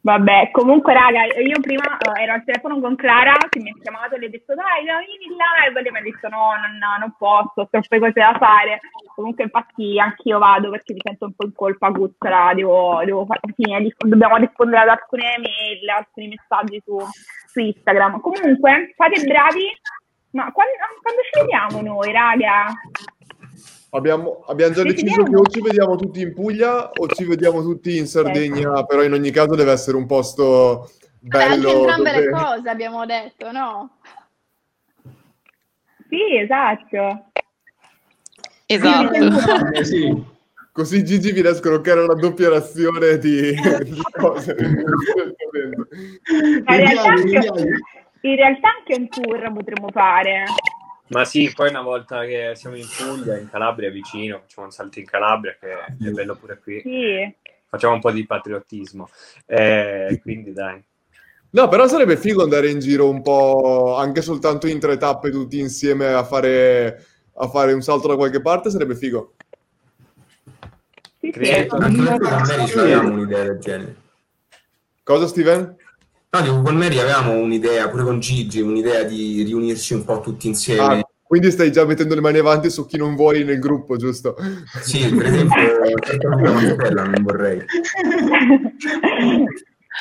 Vabbè, 0.06 0.50
comunque 0.52 0.94
raga, 0.94 1.24
io 1.24 1.58
prima 1.60 1.82
eh, 1.98 2.22
ero 2.22 2.34
al 2.34 2.44
telefono 2.44 2.78
con 2.78 2.94
Clara 2.94 3.34
che 3.48 3.58
mi 3.58 3.70
ha 3.70 3.82
chiamato 3.82 4.14
e 4.14 4.20
le 4.20 4.26
ho 4.26 4.30
detto 4.30 4.54
dai, 4.54 4.84
vieni 4.84 5.26
in 5.26 5.34
live, 5.34 5.80
e 5.80 5.82
lei 5.82 5.90
mi 5.90 5.98
ha 5.98 6.02
detto 6.02 6.28
no, 6.28 6.52
non, 6.54 6.78
non 7.00 7.12
posso, 7.18 7.62
ho 7.62 7.68
troppe 7.68 7.98
cose 7.98 8.12
da 8.12 8.36
fare. 8.38 8.78
Comunque 9.16 9.42
infatti 9.42 9.98
anch'io 9.98 10.38
vado 10.38 10.70
perché 10.70 10.92
mi 10.92 11.00
sento 11.02 11.24
un 11.24 11.32
po' 11.34 11.44
in 11.46 11.52
colpa, 11.52 11.90
Cuccola, 11.90 12.52
devo, 12.54 13.02
devo 13.04 13.26
fare, 13.26 13.40
di- 13.56 13.94
dobbiamo 13.98 14.36
rispondere 14.36 14.82
ad 14.82 14.88
alcune 14.90 15.38
mail, 15.42 15.88
alcuni 15.88 16.28
messaggi 16.28 16.80
su, 16.84 16.96
su 17.50 17.58
Instagram. 17.58 18.20
Comunque, 18.20 18.94
fate 18.94 19.24
bravi, 19.24 19.66
ma 20.38 20.52
quando, 20.52 20.72
quando 21.02 21.20
ci 21.32 21.40
vediamo 21.40 21.82
noi, 21.82 22.12
raga? 22.12 22.66
Abbiamo, 23.90 24.44
abbiamo 24.46 24.74
già 24.74 24.82
Ci 24.82 24.88
deciso 24.94 25.22
che 25.22 25.36
o 25.36 25.46
ci 25.46 25.60
vediamo 25.60 25.96
tutti 25.96 26.20
in 26.20 26.34
Puglia 26.34 26.90
o 26.90 27.06
ci 27.08 27.24
vediamo 27.24 27.62
tutti 27.62 27.96
in 27.96 28.06
Sardegna, 28.06 28.84
però 28.84 29.02
in 29.02 29.12
ogni 29.12 29.30
caso 29.30 29.54
deve 29.54 29.72
essere 29.72 29.96
un 29.96 30.06
posto 30.06 30.90
Vabbè, 31.20 31.44
anche 31.44 31.56
bello. 31.60 31.78
entrambe 31.78 32.12
le 32.12 32.24
dove- 32.28 32.42
cose 32.42 32.68
abbiamo 32.68 33.06
detto, 33.06 33.52
no? 33.52 33.90
Sì, 36.08 36.36
esatto. 36.38 37.24
Esatto. 38.66 39.14
Eh, 39.72 39.84
sì. 39.84 40.24
Così 40.72 41.04
Gigi 41.04 41.32
vi 41.32 41.40
riescono 41.40 41.76
a 41.76 41.80
creare 41.80 42.02
una 42.02 42.14
doppia 42.14 42.50
razione 42.50 43.16
di, 43.18 43.52
di 43.52 44.00
cose. 44.12 44.54
Ma 46.64 46.74
in 46.74 46.80
realtà, 46.80 47.08
anche, 47.08 47.50
in 48.20 48.36
realtà 48.36 48.68
anche 48.76 48.94
un 48.94 49.08
tour 49.08 49.52
potremmo 49.54 49.88
fare. 49.90 50.44
Ma 51.08 51.24
sì, 51.24 51.52
poi 51.54 51.68
una 51.68 51.82
volta 51.82 52.24
che 52.24 52.52
siamo 52.56 52.76
in 52.76 52.86
Puglia, 52.86 53.38
in 53.38 53.48
Calabria 53.48 53.90
vicino, 53.90 54.40
facciamo 54.40 54.66
un 54.66 54.72
salto 54.72 54.98
in 54.98 55.06
Calabria 55.06 55.56
che 55.58 55.72
è 56.04 56.10
bello 56.10 56.34
pure 56.34 56.58
qui. 56.58 56.80
Sì. 56.80 57.34
Facciamo 57.68 57.94
un 57.94 58.00
po' 58.00 58.10
di 58.10 58.26
patriottismo. 58.26 59.08
Eh, 59.44 60.18
quindi 60.22 60.52
dai. 60.52 60.82
No, 61.50 61.68
però 61.68 61.86
sarebbe 61.86 62.16
figo 62.16 62.42
andare 62.42 62.70
in 62.70 62.80
giro 62.80 63.08
un 63.08 63.22
po', 63.22 63.96
anche 63.96 64.20
soltanto 64.20 64.66
in 64.66 64.80
tre 64.80 64.96
tappe 64.96 65.30
tutti 65.30 65.58
insieme 65.58 66.12
a 66.12 66.24
fare, 66.24 67.04
a 67.34 67.48
fare 67.48 67.72
un 67.72 67.82
salto 67.82 68.08
da 68.08 68.16
qualche 68.16 68.42
parte, 68.42 68.70
sarebbe 68.70 68.96
figo. 68.96 69.34
Sì, 71.20 71.30
Credo- 71.30 71.76
con 71.76 71.94
Mary 71.94 72.66
ce 72.66 72.76
l'avevamo 72.76 73.12
un'idea 73.12 73.42
del 73.44 73.58
genere. 73.58 73.96
Cosa, 75.02 75.26
Steven? 75.28 75.76
No, 76.36 76.42
dico, 76.42 76.60
con 76.60 76.76
Mary 76.76 76.98
avevamo 76.98 77.32
un'idea, 77.32 77.88
pure 77.88 78.02
con 78.02 78.20
Gigi, 78.20 78.60
un'idea 78.60 79.04
di 79.04 79.42
riunirci 79.42 79.94
un 79.94 80.04
po' 80.04 80.20
tutti 80.20 80.48
insieme. 80.48 80.98
Ah, 80.98 81.08
quindi 81.22 81.50
stai 81.50 81.72
già 81.72 81.86
mettendo 81.86 82.14
le 82.14 82.20
mani 82.20 82.36
avanti 82.36 82.68
su 82.68 82.86
chi 82.86 82.98
non 82.98 83.16
vuoi 83.16 83.42
nel 83.42 83.58
gruppo, 83.58 83.96
giusto? 83.96 84.36
Sì, 84.82 85.08
per 85.14 85.26
esempio, 85.26 85.56
Montebella 86.52 87.04
non 87.04 87.22
vorrei. 87.22 87.64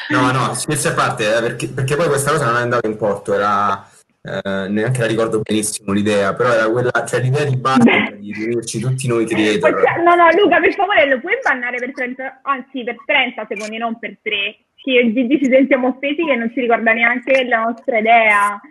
No, 0.10 0.32
no, 0.32 0.54
scherzi 0.56 0.88
a 0.90 0.94
parte, 0.94 1.38
eh, 1.38 1.40
perché, 1.40 1.70
perché 1.70 1.96
poi 1.96 2.08
questa 2.08 2.32
cosa 2.32 2.48
non 2.48 2.58
è 2.58 2.62
andata 2.64 2.86
in 2.86 2.98
porto, 2.98 3.34
era 3.34 3.88
eh, 4.22 4.68
neanche 4.68 5.00
la 5.00 5.08
ricordo 5.08 5.40
benissimo 5.40 5.94
l'idea, 5.94 6.34
però 6.34 6.52
era 6.52 6.70
quella, 6.70 6.92
cioè 7.06 7.22
l'idea 7.22 7.46
di 7.46 7.56
base 7.56 8.18
di 8.20 8.34
riunirci 8.34 8.80
tutti 8.80 9.08
noi 9.08 9.26
creator. 9.26 9.72
No, 10.04 10.16
no, 10.16 10.28
Luca, 10.32 10.60
per 10.60 10.74
favore, 10.74 11.08
lo 11.08 11.22
puoi 11.22 11.36
bannare 11.42 11.78
per 11.78 11.94
30, 11.94 12.42
anzi 12.42 12.84
per 12.84 12.98
30 13.06 13.46
secondi, 13.48 13.78
non 13.78 13.98
per 13.98 14.18
3. 14.22 14.58
Che 14.86 14.92
io 14.92 15.00
e 15.00 15.14
Gigi 15.14 15.40
ci 15.44 15.50
sentiamo 15.50 15.88
offesi 15.88 16.24
che 16.24 16.36
non 16.36 16.52
si 16.54 16.60
ricorda 16.62 16.94
neanche 16.94 17.44
la 17.48 17.64
nostra 17.64 17.98
idea. 17.98 18.62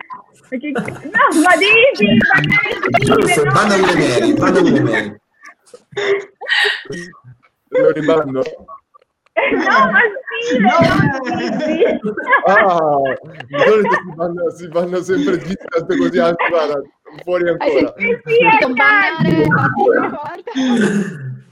Perché- 0.47 0.71
No, 0.71 0.79
ma 1.43 1.55
devi 1.57 2.17
bannare 2.31 2.71
Gigi, 2.87 3.05
Giusto, 3.05 3.43
no? 3.43 3.51
banda 3.51 3.75
delle 3.75 3.95
Mary, 4.07 4.33
banda 4.37 4.61
delle 4.61 4.79
Mary. 4.79 5.15
Lo 7.67 7.91
ribando? 7.91 8.43
No, 9.51 9.91
ma 9.91 9.99
sì, 10.39 10.57
no, 10.57 10.69
sì, 11.37 11.45
sì. 11.59 11.83
Ah, 12.45 13.01
si 14.55 14.69
fanno, 14.71 15.01
sempre 15.01 15.37
gite 15.39 15.97
così 15.97 16.19
anche, 16.19 16.47
guarda, 16.47 16.81
fuori 17.25 17.49
ancora. 17.49 17.93
Sì, 17.97 18.17
sì, 18.23 18.37
è 18.45 18.57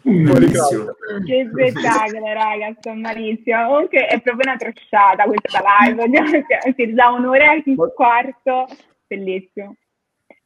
Bellissimo. 0.03 0.51
classe. 0.51 0.95
Che 1.25 1.49
spettacolo, 1.49 2.33
raga, 2.33 2.75
sto 2.77 2.93
malissimo. 2.93 3.65
Comunque 3.67 4.05
è 4.07 4.21
proprio 4.21 4.51
una 4.51 4.57
trasciata 4.57 5.23
questa 5.23 5.63
live. 5.85 6.03
Cioè, 6.47 6.73
Si 6.75 6.93
dà 6.93 7.09
un'ora 7.09 7.53
e 7.53 7.63
un 7.65 7.91
quarto, 7.95 8.67
bellissimo. 9.07 9.75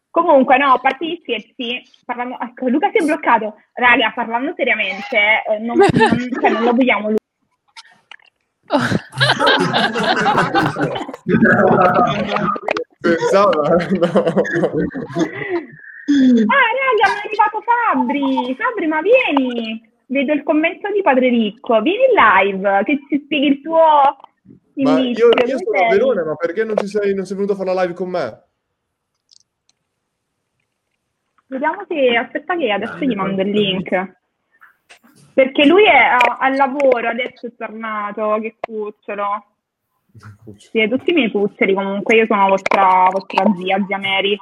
Comunque, 0.09 0.57
no, 0.57 0.71
a 0.73 0.79
parte 0.79 1.05
gli 1.05 1.19
scherzi, 1.21 1.81
parlando... 2.05 2.39
ecco, 2.39 2.69
Luca 2.69 2.89
si 2.91 2.97
è 2.97 3.05
bloccato. 3.05 3.55
Raga, 3.73 4.11
parlando 4.15 4.53
seriamente, 4.55 5.43
eh, 5.47 5.59
non, 5.59 5.77
non, 5.77 5.89
cioè, 6.39 6.49
non 6.49 6.63
lo 6.63 6.73
vogliamo 6.73 7.09
lui. 7.09 7.17
Pensava, 12.99 13.75
no. 13.89 14.23
Ah, 16.09 16.31
raga, 16.31 17.13
mi 17.13 17.21
è 17.21 17.25
arrivato 17.25 17.61
Fabri. 17.61 18.55
Fabri, 18.55 18.87
ma 18.87 19.01
vieni. 19.01 19.81
Vedo 20.05 20.31
il 20.31 20.43
commento 20.43 20.89
di 20.91 21.01
Padre 21.01 21.27
Ricco. 21.29 21.81
Vieni 21.81 22.03
in 22.05 22.13
live, 22.53 22.83
che 22.85 22.99
ci 23.09 23.21
spieghi 23.25 23.47
il 23.47 23.61
tuo 23.61 23.77
Ma 24.75 24.99
inizio. 24.99 25.27
io, 25.27 25.45
io 25.45 25.57
sono 25.57 25.85
a? 25.85 25.89
Verona, 25.89 26.23
ma 26.23 26.35
perché 26.35 26.63
non, 26.63 26.77
ci 26.77 26.87
sei, 26.87 27.13
non 27.13 27.25
sei 27.25 27.35
venuto 27.35 27.53
a 27.53 27.57
fare 27.57 27.73
la 27.73 27.81
live 27.81 27.93
con 27.93 28.09
me? 28.09 28.43
Vediamo 31.47 31.85
se 31.87 32.15
aspetta 32.15 32.55
che 32.57 32.71
adesso 32.71 32.99
gli 32.99 33.15
mando 33.15 33.41
il 33.41 33.49
link. 33.49 34.15
Perché 35.33 35.65
lui 35.65 35.83
è 35.85 35.89
a- 35.95 36.37
al 36.39 36.55
lavoro, 36.55 37.09
adesso 37.09 37.47
è 37.47 37.55
tornato, 37.55 38.37
che 38.41 38.55
cucciolo. 38.59 39.45
Siete 40.57 40.97
tutti 40.97 41.11
i 41.11 41.13
miei 41.13 41.31
cuccioli 41.31 41.73
comunque, 41.73 42.15
io 42.15 42.25
sono 42.25 42.47
vostra, 42.47 43.07
vostra 43.11 43.43
zia, 43.55 43.83
zia 43.85 43.97
Mary. 43.97 44.37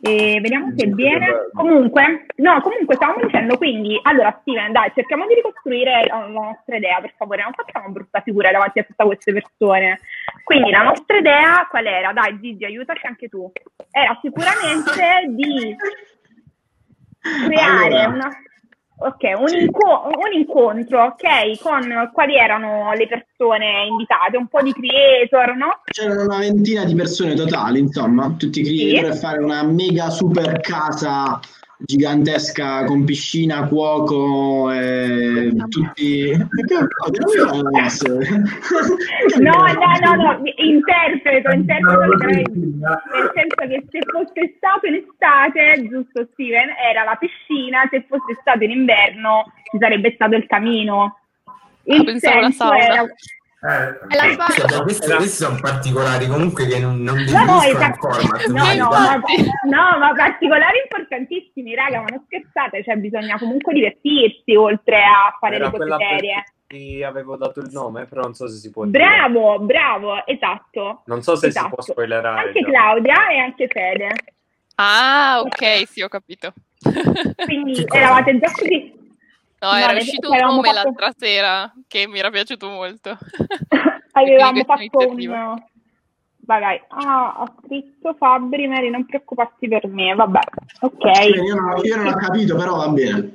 E 0.00 0.38
vediamo 0.40 0.72
se 0.76 0.86
viene. 0.86 1.48
Comunque, 1.52 2.26
no, 2.36 2.60
comunque 2.60 2.96
stavamo 2.96 3.24
dicendo 3.24 3.56
quindi, 3.56 3.98
allora 4.02 4.36
Steven, 4.40 4.72
dai, 4.72 4.92
cerchiamo 4.94 5.26
di 5.26 5.34
ricostruire 5.34 6.04
la 6.06 6.18
la 6.20 6.26
nostra 6.28 6.76
idea, 6.76 7.00
per 7.00 7.14
favore, 7.16 7.42
non 7.42 7.52
facciamo 7.52 7.88
brutta 7.90 8.20
figura 8.20 8.50
davanti 8.50 8.78
a 8.78 8.84
tutte 8.84 9.04
queste 9.04 9.32
persone. 9.32 10.00
Quindi 10.44 10.70
la 10.70 10.82
nostra 10.82 11.16
idea 11.16 11.66
qual 11.68 11.86
era? 11.86 12.12
Dai 12.12 12.38
Gigi, 12.40 12.64
aiutaci 12.64 13.06
anche 13.06 13.28
tu. 13.28 13.50
Era 13.90 14.18
sicuramente 14.20 15.24
di 15.28 15.76
creare 17.46 18.00
Allora. 18.02 18.14
una, 18.14 18.28
ok, 18.98 19.22
un, 19.38 19.60
inco- 19.60 20.06
un 20.06 20.32
incontro, 20.32 21.04
ok, 21.04 21.60
con 21.60 22.10
quali 22.12 22.36
erano 22.36 22.92
le 22.94 23.06
persone 23.06 23.86
invitate, 23.88 24.36
un 24.36 24.46
po' 24.46 24.62
di 24.62 24.72
creator, 24.72 25.56
no? 25.56 25.80
C'erano 25.84 26.24
una 26.24 26.38
ventina 26.38 26.84
di 26.84 26.94
persone 26.94 27.34
totali, 27.34 27.78
insomma, 27.80 28.34
tutti 28.36 28.62
creator 28.62 29.12
Sì. 29.12 29.16
e 29.18 29.20
fare 29.20 29.42
una 29.42 29.62
mega 29.62 30.10
super 30.10 30.60
casa 30.60 31.38
gigantesca 31.78 32.84
con 32.84 33.04
piscina, 33.04 33.66
cuoco 33.68 34.70
e 34.72 35.52
tutti... 35.68 36.30
No, 39.38 39.52
no, 39.52 39.90
no, 40.02 40.14
no, 40.14 40.42
interpreto, 40.56 41.50
interpreto 41.50 42.06
nel 42.26 43.30
senso 43.34 43.66
che 43.68 43.84
se 43.90 43.98
fosse 44.10 44.54
stato 44.56 44.86
in 44.86 44.94
estate, 44.94 45.88
giusto 45.88 46.28
Steven, 46.32 46.68
era 46.90 47.04
la 47.04 47.16
piscina, 47.16 47.86
se 47.90 48.04
fosse 48.08 48.36
stato 48.40 48.64
in 48.64 48.70
inverno 48.70 49.52
ci 49.70 49.78
sarebbe 49.78 50.12
stato 50.14 50.34
il 50.34 50.46
camino. 50.46 51.18
Il 51.84 52.00
Ah, 52.00 52.04
pensavo 52.04 52.38
alla 52.38 52.50
senso 52.50 52.72
era... 52.72 53.04
La 53.58 54.46
Cioè, 54.54 54.82
questi, 54.82 55.10
questi 55.10 55.42
sono 55.44 55.58
particolari 55.60 56.26
comunque 56.26 56.66
che 56.66 56.78
non, 56.78 57.02
non 57.02 57.16
No, 57.24 57.44
no, 57.44 57.62
esatto. 57.62 58.10
format. 58.10 58.46
No, 58.48 58.74
no, 58.74 58.88
ma, 58.90 59.16
no, 59.64 59.98
ma 59.98 60.12
particolari 60.14 60.78
importantissimi, 60.84 61.74
raga, 61.74 62.00
ma 62.00 62.06
non 62.10 62.22
scherzate, 62.26 62.84
cioè 62.84 62.96
bisogna 62.96 63.38
comunque 63.38 63.72
divertirsi 63.72 64.54
oltre 64.54 64.98
a 65.02 65.34
fare 65.40 65.56
Era 65.56 65.70
le 65.70 65.78
cose 65.78 65.96
serie. 65.98 66.44
cui 66.68 67.02
avevo 67.02 67.36
dato 67.36 67.60
il 67.60 67.70
nome, 67.72 68.04
però 68.04 68.22
non 68.22 68.34
so 68.34 68.46
se 68.46 68.58
si 68.58 68.70
può 68.70 68.84
dire. 68.84 68.98
Bravo, 69.02 69.58
bravo, 69.60 70.26
esatto. 70.26 71.02
Non 71.06 71.22
so 71.22 71.34
se 71.34 71.50
si 71.50 71.56
Esatto. 71.56 71.74
può 71.74 71.82
spoilerare. 71.82 72.46
Anche 72.48 72.60
già. 72.60 72.68
Claudia 72.68 73.28
e 73.30 73.38
anche 73.38 73.68
Fede. 73.68 74.10
Ah, 74.76 75.40
ok, 75.42 75.88
sì, 75.88 76.02
ho 76.02 76.08
capito. 76.08 76.52
Quindi 77.44 77.84
eravate 77.90 78.38
già 78.38 78.50
così. 78.52 78.92
No, 79.66 79.72
No, 79.72 79.78
era 79.78 79.92
ne- 79.92 79.98
uscito 80.00 80.30
un 80.30 80.36
nome 80.38 80.68
fatto- 80.68 80.74
l'altra 80.74 81.10
sera 81.16 81.72
che 81.88 82.06
mi 82.06 82.18
era 82.18 82.30
piaciuto 82.30 82.68
molto. 82.68 83.18
Avevamo 84.12 84.64
fatto 84.64 85.08
un... 85.10 85.60
Vai. 86.46 86.80
Ah, 86.88 87.34
ha 87.38 87.52
scritto 87.64 88.14
Fabri, 88.16 88.68
Mary, 88.68 88.88
non 88.88 89.04
preoccuparti 89.04 89.66
per 89.66 89.88
me. 89.88 90.14
Vabbè, 90.14 90.38
ok. 90.80 91.04
Io 91.34 91.54
non, 91.56 91.84
io 91.84 91.96
non 91.96 92.06
ho 92.06 92.14
capito, 92.14 92.54
però 92.56 92.76
va 92.76 92.88
bene. 92.88 93.32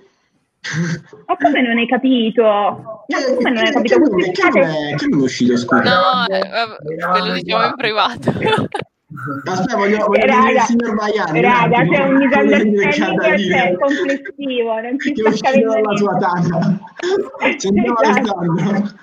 Ma 1.27 1.35
come 1.37 1.61
non 1.61 1.77
hai 1.77 1.87
capito? 1.87 2.41
Ma 2.43 3.03
come 3.35 3.49
non 3.49 3.65
hai 3.65 3.71
capito? 3.73 3.95
Che 3.95 4.01
che 4.01 4.09
Quest'estate... 4.11 4.59
nome- 4.61 4.95
che 4.95 5.07
nome 5.07 5.21
è 5.21 5.25
uscito, 5.25 5.57
scusa? 5.57 5.81
No, 5.83 6.25
eh, 6.33 6.47
vabbè, 6.47 6.75
ve 7.19 7.27
lo 7.27 7.33
diciamo 7.33 7.65
in 7.65 7.75
privato. 7.75 8.31
Aspetta, 9.45 9.75
voglio, 9.77 10.05
voglio 10.05 10.25
Raga, 10.25 10.41
vedere 10.41 10.53
il 10.53 10.61
signor 10.61 10.95
Baiani. 10.95 11.38
un 11.39 11.43
Raga, 11.45 11.77
attimo. 11.77 11.91
c'è 11.95 12.03
un 12.03 12.15
misunderstanding 12.15 13.35
dire. 13.35 13.77
complessivo, 13.79 14.79
non 14.79 14.97
Che 14.97 15.11
è 15.11 15.31
sta 15.35 15.49
sua 15.51 16.11
niente. 16.13 16.19
tana. 16.19 16.79
Sentiamo 17.57 17.99
Esatto. 17.99 18.38
Alessandro. 18.38 18.99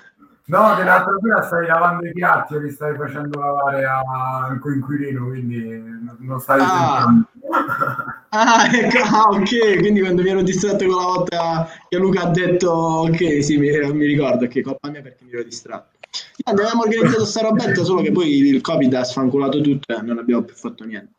No, 0.49 0.73
dell'altra 0.75 1.11
sera 1.21 1.41
stai 1.43 1.67
lavando 1.67 2.07
i 2.07 2.11
piatti 2.11 2.55
e 2.55 2.59
li 2.61 2.71
stai 2.71 2.95
facendo 2.97 3.39
lavare 3.39 3.85
a- 3.85 4.47
al 4.49 4.57
coinquilino, 4.57 5.27
quindi 5.27 5.79
non 6.21 6.39
stai 6.39 6.59
Ah. 6.59 7.03
sentendo. 7.05 7.27
Ah, 8.31 8.67
ecco, 8.71 8.97
ah, 8.99 9.23
ok, 9.31 9.79
quindi 9.79 10.01
quando 10.01 10.21
mi 10.21 10.29
ero 10.29 10.43
distratto 10.43 10.85
quella 10.85 11.01
volta 11.01 11.67
che 11.87 11.97
Luca 11.97 12.21
ha 12.23 12.29
detto 12.29 12.69
ok, 12.71 13.43
sì, 13.43 13.57
mi, 13.57 13.69
mi 13.91 14.05
ricordo 14.05 14.47
che 14.47 14.61
colpa 14.61 14.89
mia 14.91 15.01
perché 15.01 15.23
mi 15.23 15.31
ero 15.33 15.41
distratto. 15.43 15.97
Niente, 16.43 16.61
avevamo 16.61 16.83
organizzato 16.83 17.25
sta 17.25 17.41
robetta, 17.41 17.83
solo 17.83 18.01
che 18.01 18.11
poi 18.11 18.29
il 18.29 18.61
Covid 18.61 18.93
ha 18.93 19.03
sfanculato 19.03 19.61
tutto 19.61 19.95
e 19.95 20.01
non 20.01 20.17
abbiamo 20.17 20.43
più 20.43 20.55
fatto 20.55 20.83
niente. 20.83 21.13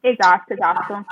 Esatto, 0.00 0.52
esatto. 0.52 1.04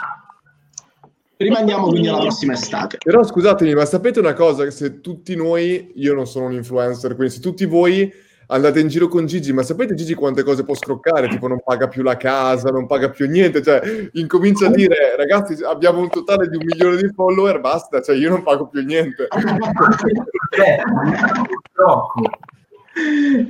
Rimandiamo 1.36 1.88
quindi 1.88 2.08
alla 2.08 2.20
prossima 2.20 2.52
estate. 2.52 2.98
Però 3.04 3.24
scusatemi, 3.24 3.74
ma 3.74 3.84
sapete 3.84 4.20
una 4.20 4.34
cosa? 4.34 4.64
Che 4.64 4.70
se 4.70 5.00
tutti 5.00 5.34
noi, 5.34 5.92
io 5.96 6.14
non 6.14 6.26
sono 6.26 6.46
un 6.46 6.52
influencer, 6.52 7.16
quindi 7.16 7.34
se 7.34 7.40
tutti 7.40 7.66
voi 7.66 8.10
andate 8.46 8.78
in 8.78 8.88
giro 8.88 9.08
con 9.08 9.26
Gigi, 9.26 9.52
ma 9.52 9.62
sapete 9.62 9.94
Gigi 9.94 10.14
quante 10.14 10.42
cose 10.42 10.64
può 10.64 10.74
scroccare? 10.74 11.28
Tipo 11.28 11.48
non 11.48 11.60
paga 11.64 11.88
più 11.88 12.02
la 12.02 12.16
casa, 12.16 12.70
non 12.70 12.86
paga 12.86 13.10
più 13.10 13.28
niente, 13.28 13.62
cioè 13.62 13.82
incomincia 14.12 14.66
a 14.66 14.70
dire 14.70 15.16
ragazzi 15.16 15.62
abbiamo 15.64 16.00
un 16.00 16.08
totale 16.08 16.48
di 16.48 16.56
un 16.56 16.64
milione 16.64 16.96
di 16.96 17.10
follower, 17.12 17.60
basta, 17.60 18.00
cioè 18.00 18.16
io 18.16 18.30
non 18.30 18.42
pago 18.42 18.68
più 18.68 18.84
niente. 18.84 19.26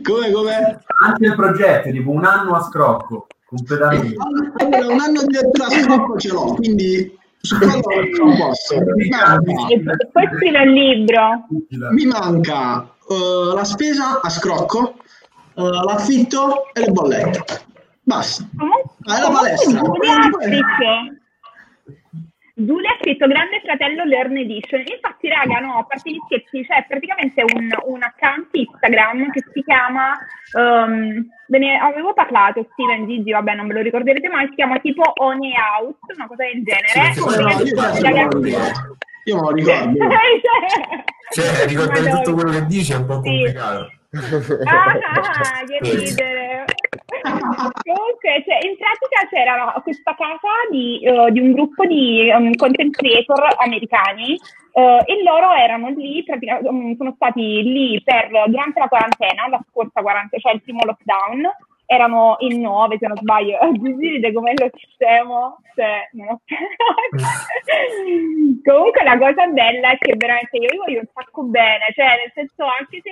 Come, 0.03 0.31
come? 0.33 0.81
Anche 1.05 1.27
il 1.27 1.35
progetto, 1.35 1.91
tipo 1.91 2.11
un 2.11 2.25
anno 2.25 2.57
a 2.57 2.63
scrocco, 2.63 3.27
completamente. 3.45 4.17
Allora, 4.57 4.93
un 4.93 5.01
anno 5.01 5.23
di 5.27 5.37
a 5.37 5.71
scrocco 5.71 6.19
ce 6.19 6.29
l'ho, 6.29 6.55
quindi 6.55 7.19
su 7.41 7.59
quello 7.59 7.81
non 8.25 8.37
posso. 8.39 8.77
Mi 8.97 9.09
manca, 9.09 9.43
poi 10.13 10.29
scrive 10.37 10.63
il 10.63 10.71
libro. 10.71 11.47
mi 11.91 12.07
manca, 12.07 12.95
eh, 13.09 13.55
la 13.55 13.65
spesa 13.65 14.21
a 14.23 14.29
scrocco, 14.31 14.95
eh, 15.55 15.63
l'affitto 15.63 16.73
e 16.73 16.81
le 16.81 16.91
bollette. 16.91 17.45
Basta. 18.03 18.45
Ah, 19.07 19.17
è 19.17 19.21
la 19.21 19.31
palestra. 19.31 19.81
Giulia 22.57 22.91
ha 22.91 22.99
scritto 23.01 23.27
Grande 23.27 23.61
Fratello 23.65 24.05
Learn 24.05 24.37
Edition. 24.37 24.81
Infatti, 24.87 25.29
raga, 25.29 25.59
no, 25.59 25.79
a 25.79 25.85
parte 25.85 26.11
gli 26.11 26.21
scherzi, 26.27 26.65
c'è 26.65 26.85
praticamente 26.87 27.43
un, 27.43 27.69
un 27.87 28.03
account 28.03 28.49
Instagram 28.53 29.31
che 29.33 29.43
si 29.53 29.63
chiama. 29.65 30.17
ehm, 30.57 31.27
ve 31.49 31.59
ne 31.59 31.77
avevo 31.79 32.15
parlato, 32.15 32.65
Steven 32.73 33.09
Gigi, 33.09 33.33
vabbè, 33.33 33.55
non 33.55 33.67
ve 33.67 33.75
lo 33.75 33.81
ricorderete 33.83 34.29
mai. 34.29 34.47
Si 34.49 34.55
chiama 34.55 34.79
tipo 34.79 35.03
One 35.17 35.53
Out, 35.81 35.99
una 36.15 36.29
cosa 36.29 36.45
del 36.45 36.63
genere. 36.63 36.87
Io 36.95 37.13
certo 37.13 37.27
me 37.27 37.37
lo 37.43 37.59
ricordo. 37.59 38.97
Io 39.25 39.35
me 39.37 39.43
lo 39.43 39.51
ricordo. 39.51 40.07
Cioè, 41.31 41.67
ricordare 41.67 42.11
tutto 42.11 42.35
quello 42.35 42.51
che 42.53 42.67
dici 42.67 42.93
è 42.93 42.97
un 42.97 43.07
po' 43.07 43.21
Sì. 43.25 43.53
Ah, 44.65 45.65
che 45.67 45.79
ridere. 45.81 46.65
Comunque, 47.83 48.45
cioè, 48.47 48.67
in 48.67 48.77
pratica 48.77 49.27
c'era 49.31 49.81
questa 49.83 50.15
casa 50.15 50.49
di, 50.71 51.01
eh, 51.03 51.31
di 51.33 51.41
un 51.41 51.53
gruppo 51.53 51.85
di 51.85 52.31
um, 52.35 52.55
content 52.55 52.95
creator 52.95 53.55
americani 53.59 54.39
eh, 54.73 55.03
e 55.05 55.23
loro 55.23 55.53
erano 55.53 55.91
lì, 55.91 56.25
pratica- 56.25 56.61
um, 56.63 56.97
sono 56.97 57.13
stati 57.17 57.63
lì 57.63 58.03
per, 58.03 58.31
durante 58.49 58.81
la 58.81 58.89
quarantena, 58.89 59.49
la 59.49 59.63
scorsa 59.71 60.01
quarantena, 60.03 60.43
cioè 60.43 60.55
il 60.55 60.63
primo 60.63 60.81
lockdown, 60.85 61.43
erano 61.87 62.37
in 62.41 62.61
nove 62.61 62.99
se 62.99 63.07
non 63.07 63.17
sbaglio, 63.17 63.57
Gigi 63.73 64.09
ride 64.09 64.33
come 64.33 64.53
lo 64.57 64.69
scemo, 64.73 65.59
cioè, 65.75 66.09
non 66.13 66.39
Comunque 68.65 69.05
la 69.05 69.19
cosa 69.19 69.47
bella 69.47 69.91
è 69.91 69.99
che 69.99 70.15
veramente 70.17 70.57
io 70.57 70.71
li 70.71 70.79
voglio 70.79 71.01
un 71.01 71.09
sacco 71.13 71.43
bene, 71.43 71.93
cioè 71.95 72.07
nel 72.07 72.33
senso 72.35 72.65
anche 72.65 73.01
se 73.03 73.11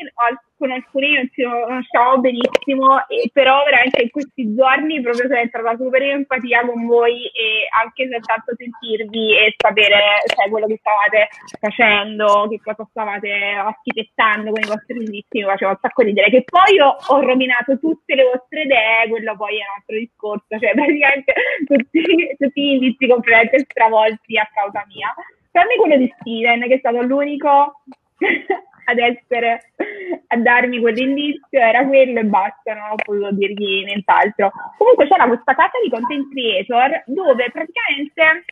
con 0.63 0.71
alcuni 0.71 1.15
non 1.15 1.29
ci 1.35 1.43
conosciamo 1.43 2.19
benissimo, 2.19 3.03
e 3.09 3.29
però 3.33 3.65
veramente 3.65 4.03
in 4.03 4.11
questi 4.11 4.55
giorni 4.55 5.03
proprio 5.03 5.27
sono 5.27 5.41
entrata 5.41 5.75
super 5.75 6.01
in 6.03 6.23
empatia 6.23 6.65
con 6.65 6.87
voi 6.87 7.27
e 7.35 7.67
anche 7.75 8.07
soltanto 8.07 8.55
sentirvi 8.55 9.35
e 9.35 9.55
sapere 9.57 10.23
cioè, 10.31 10.49
quello 10.49 10.67
che 10.69 10.79
stavate 10.79 11.29
facendo, 11.59 12.47
che 12.49 12.61
cosa 12.63 12.87
stavate 12.89 13.33
architettando 13.59 14.53
con 14.53 14.63
i 14.63 14.69
vostri 14.69 14.99
indizi, 15.03 15.43
mi 15.43 15.51
faceva 15.51 15.73
un 15.73 15.79
sacco 15.81 16.03
ridere. 16.03 16.31
Che 16.31 16.45
poi 16.47 16.75
io 16.79 16.95
ho 16.95 17.21
rovinato 17.21 17.77
tutte 17.81 18.15
le 18.15 18.23
vostre 18.23 18.63
idee, 18.63 19.09
quello 19.09 19.35
poi 19.35 19.59
è 19.59 19.67
un 19.67 19.75
altro 19.83 19.97
discorso, 19.99 20.59
cioè 20.63 20.79
praticamente 20.79 21.35
tutti, 21.67 22.03
tutti 22.39 22.61
gli 22.63 22.73
indizi 22.79 23.09
completamente 23.09 23.67
stravolti 23.67 24.39
a 24.39 24.49
causa 24.55 24.87
mia. 24.87 25.13
Tranne 25.51 25.75
quello 25.75 25.97
di 25.97 26.15
Steven, 26.21 26.61
che 26.69 26.75
è 26.75 26.79
stato 26.79 27.03
l'unico 27.03 27.83
ad 28.85 28.99
essere 28.99 29.73
a 30.29 30.37
darmi 30.37 30.81
quell'indizio, 30.81 31.59
era 31.59 31.87
quello 31.87 32.21
e 32.21 32.25
basta, 32.25 32.75
non 32.75 32.91
ho 32.93 32.95
potuto 32.97 33.33
dirgli 33.33 33.85
nient'altro. 33.85 34.51
Comunque 34.79 35.07
c'era 35.09 35.27
questa 35.27 35.55
casa 35.55 35.79
di 35.83 35.91
content 35.91 36.31
creator 36.33 37.03
dove 37.07 37.51
praticamente 37.53 38.45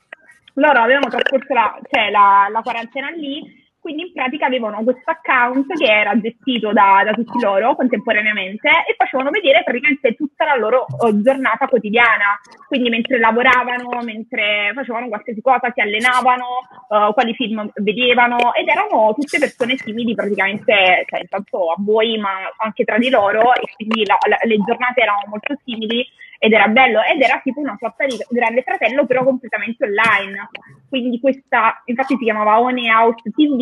loro 0.55 0.81
avevano 0.81 1.09
trascorso 1.09 1.53
la, 1.55 1.79
cioè, 1.91 2.11
la, 2.11 2.49
la 2.51 2.61
quarantena 2.63 3.11
lì 3.11 3.60
quindi 3.81 4.03
in 4.03 4.13
pratica 4.13 4.47
avevano 4.47 4.83
questo 4.85 5.11
account 5.11 5.73
che 5.75 5.87
era 5.87 6.19
gestito 6.21 6.73
da, 6.73 7.03
da, 7.05 7.13
tutti 7.13 7.41
loro 7.41 7.75
contemporaneamente 7.75 8.69
e 8.69 8.95
facevano 8.97 9.31
vedere 9.31 9.63
praticamente 9.65 10.15
tutta 10.15 10.45
la 10.45 10.57
loro 10.57 10.87
oh, 10.99 11.21
giornata 11.23 11.67
quotidiana, 11.67 12.39
quindi 12.69 12.91
mentre 12.91 13.19
lavoravano, 13.19 14.01
mentre 14.03 14.73
facevano 14.75 15.09
qualsiasi 15.09 15.41
cosa, 15.41 15.73
si 15.73 15.81
allenavano, 15.81 16.47
uh, 16.89 17.13
quali 17.15 17.35
film 17.35 17.71
vedevano 17.77 18.53
ed 18.55 18.69
erano 18.69 19.15
tutte 19.15 19.39
persone 19.39 19.77
simili 19.77 20.15
praticamente, 20.15 21.05
cioè 21.09 21.21
intanto 21.21 21.71
a 21.71 21.77
voi 21.79 22.19
ma 22.19 22.53
anche 22.59 22.85
tra 22.85 22.99
di 22.99 23.09
loro 23.09 23.55
e 23.55 23.63
quindi 23.77 24.05
la, 24.05 24.19
la, 24.29 24.37
le 24.43 24.57
giornate 24.59 25.01
erano 25.01 25.23
molto 25.27 25.57
simili 25.65 26.07
ed 26.43 26.55
era 26.55 26.69
bello 26.69 27.03
ed 27.03 27.21
era 27.21 27.39
tipo 27.45 27.61
una 27.61 27.77
sorta 27.79 28.07
di 28.07 28.17
grande 28.31 28.63
fratello 28.63 29.05
però 29.05 29.25
completamente 29.25 29.85
online. 29.85 30.49
Quindi 30.89 31.21
questa 31.21 31.83
infatti 31.85 32.17
si 32.17 32.25
chiamava 32.25 32.59
One 32.59 32.91
House 32.91 33.31
TV 33.31 33.61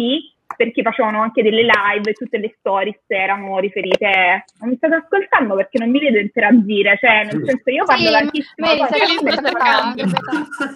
perché 0.57 0.83
facevano 0.83 1.21
anche 1.21 1.43
delle 1.43 1.63
live 1.63 2.09
e 2.09 2.13
tutte 2.13 2.39
le 2.39 2.55
stories 2.61 3.01
erano 3.09 3.59
riferite. 3.59 4.45
Non 4.61 4.71
mi 4.71 4.77
state 4.77 4.95
ascoltando 4.95 5.57
perché 5.57 5.79
non 5.79 5.91
mi 5.91 5.99
vedo 5.99 6.19
interagire 6.19 6.97
cioè 7.01 7.25
nel 7.25 7.43
senso 7.45 7.69
io 7.71 7.85
parlo 7.85 8.07
Sì, 8.07 8.13
tantissimo 8.13 8.67
Mary, 8.67 8.79
poi- 8.79 8.89
stai 8.89 9.57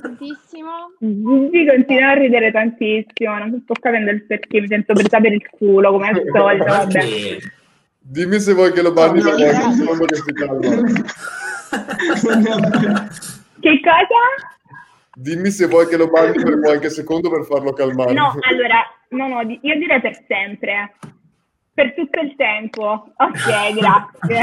tantissimo. 0.03 0.71
Gigi 0.99 1.67
continua 1.67 2.09
a 2.11 2.15
ridere 2.15 2.51
tantissimo 2.51 3.39
non 3.39 3.61
sto 3.63 3.75
capendo 3.81 4.11
il 4.11 4.27
perché 4.27 4.61
mi 4.61 4.67
sento 4.67 4.93
presa 4.93 5.21
per 5.21 5.33
il 5.35 5.49
culo 5.51 5.93
come 5.93 6.09
al 6.09 6.23
solito 6.33 6.65
vabbè. 6.65 7.05
Dimmi 8.01 8.41
se 8.41 8.55
vuoi 8.55 8.73
che 8.73 8.83
lo 8.83 8.93
banni 8.93 9.23
per 9.23 9.35
qualche 9.35 9.73
secondo 9.75 10.07
che 13.61 13.81
cosa? 13.81 14.21
Dimmi 15.15 15.51
se 15.51 15.67
vuoi 15.67 15.87
che 15.87 15.97
lo 15.97 16.09
banni 16.09 16.43
per 16.43 16.61
qualche 16.61 16.91
secondo 16.91 17.31
per 17.31 17.45
farlo 17.45 17.73
calmare. 17.73 18.13
No, 18.13 18.35
allora, 18.41 18.83
no, 19.11 19.29
no, 19.29 19.41
io 19.43 19.79
direi 19.79 20.01
per 20.01 20.25
sempre. 20.27 20.95
Per 21.75 21.95
tutto 21.95 22.21
il 22.21 22.35
tempo. 22.37 23.13
Ok, 23.17 23.75
grazie. 23.75 24.41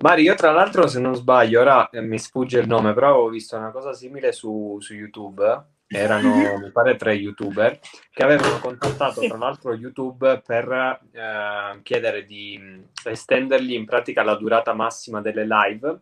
Mari, 0.00 0.22
io 0.22 0.34
tra 0.34 0.52
l'altro, 0.52 0.86
se 0.86 1.00
non 1.00 1.14
sbaglio, 1.14 1.60
ora 1.60 1.90
eh, 1.90 2.00
mi 2.00 2.18
sfugge 2.18 2.60
il 2.60 2.68
nome, 2.68 2.94
però 2.94 3.10
avevo 3.10 3.28
visto 3.28 3.56
una 3.56 3.70
cosa 3.70 3.92
simile 3.92 4.30
su, 4.32 4.76
su 4.80 4.94
YouTube. 4.94 5.66
Erano, 5.88 6.58
mi 6.60 6.70
pare, 6.70 6.96
tre 6.96 7.14
YouTuber 7.14 7.78
che 8.10 8.22
avevano 8.22 8.58
contattato, 8.58 9.20
tra 9.26 9.38
l'altro, 9.38 9.74
YouTube 9.74 10.42
per 10.44 11.00
eh, 11.12 11.80
chiedere 11.82 12.24
di 12.24 12.84
estendergli 13.04 13.72
in 13.72 13.86
pratica 13.86 14.22
la 14.22 14.36
durata 14.36 14.74
massima 14.74 15.20
delle 15.20 15.46
live 15.46 16.00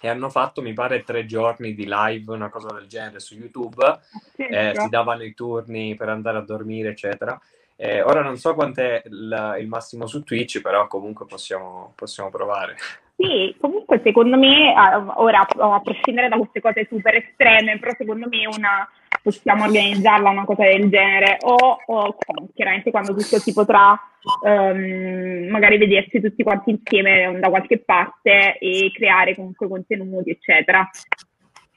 e 0.00 0.08
hanno 0.08 0.28
fatto, 0.28 0.62
mi 0.62 0.72
pare, 0.72 1.02
tre 1.02 1.26
giorni 1.26 1.74
di 1.74 1.86
live, 1.88 2.32
una 2.32 2.50
cosa 2.50 2.72
del 2.72 2.86
genere 2.86 3.18
su 3.18 3.34
YouTube. 3.34 3.98
Eh, 4.36 4.72
si 4.76 4.88
davano 4.88 5.24
i 5.24 5.34
turni 5.34 5.94
per 5.94 6.08
andare 6.08 6.38
a 6.38 6.42
dormire, 6.42 6.90
eccetera. 6.90 7.38
Eh, 7.76 8.02
ora 8.02 8.22
non 8.22 8.38
so 8.38 8.54
quant'è 8.54 9.02
il, 9.06 9.56
il 9.60 9.68
massimo 9.68 10.06
su 10.06 10.22
Twitch, 10.22 10.60
però 10.60 10.86
comunque 10.86 11.26
possiamo, 11.26 11.92
possiamo 11.94 12.30
provare. 12.30 12.76
Sì, 13.16 13.56
comunque 13.58 14.00
secondo 14.04 14.36
me, 14.36 14.74
ora 15.16 15.46
a 15.46 15.80
prescindere 15.80 16.28
da 16.28 16.36
queste 16.36 16.60
cose 16.60 16.86
super 16.88 17.14
estreme, 17.14 17.78
però 17.78 17.92
secondo 17.96 18.28
me 18.28 18.46
una, 18.46 18.86
possiamo 19.22 19.64
organizzarla 19.64 20.28
una 20.28 20.44
cosa 20.44 20.64
del 20.64 20.90
genere 20.90 21.38
o, 21.40 21.78
o 21.86 22.16
chiaramente 22.54 22.90
quando 22.90 23.14
tutto 23.14 23.38
si 23.38 23.54
potrà 23.54 23.98
ehm, 24.44 25.48
magari 25.48 25.78
vedersi 25.78 26.20
tutti 26.20 26.42
quanti 26.42 26.70
insieme 26.70 27.38
da 27.40 27.48
qualche 27.48 27.78
parte 27.78 28.58
e 28.58 28.90
creare 28.92 29.34
comunque 29.34 29.66
contenuti, 29.66 30.30
eccetera. 30.30 30.88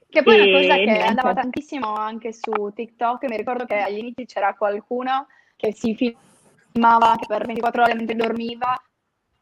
Che 0.10 0.24
poi 0.24 0.36
è 0.36 0.42
una 0.42 0.60
cosa 0.60 0.76
che 0.76 0.86
niente. 0.86 1.06
andava 1.06 1.34
tantissimo 1.34 1.94
anche 1.94 2.34
su 2.34 2.52
TikTok. 2.76 3.30
Mi 3.30 3.38
ricordo 3.38 3.66
che 3.66 3.78
agli 3.80 4.00
inizi 4.00 4.26
c'era 4.26 4.56
qualcuno 4.56 5.28
che 5.56 5.72
si 5.74 5.96
filmava 5.96 7.16
per 7.26 7.46
24 7.46 7.84
ore 7.84 7.94
mentre 7.94 8.16
dormiva. 8.16 8.76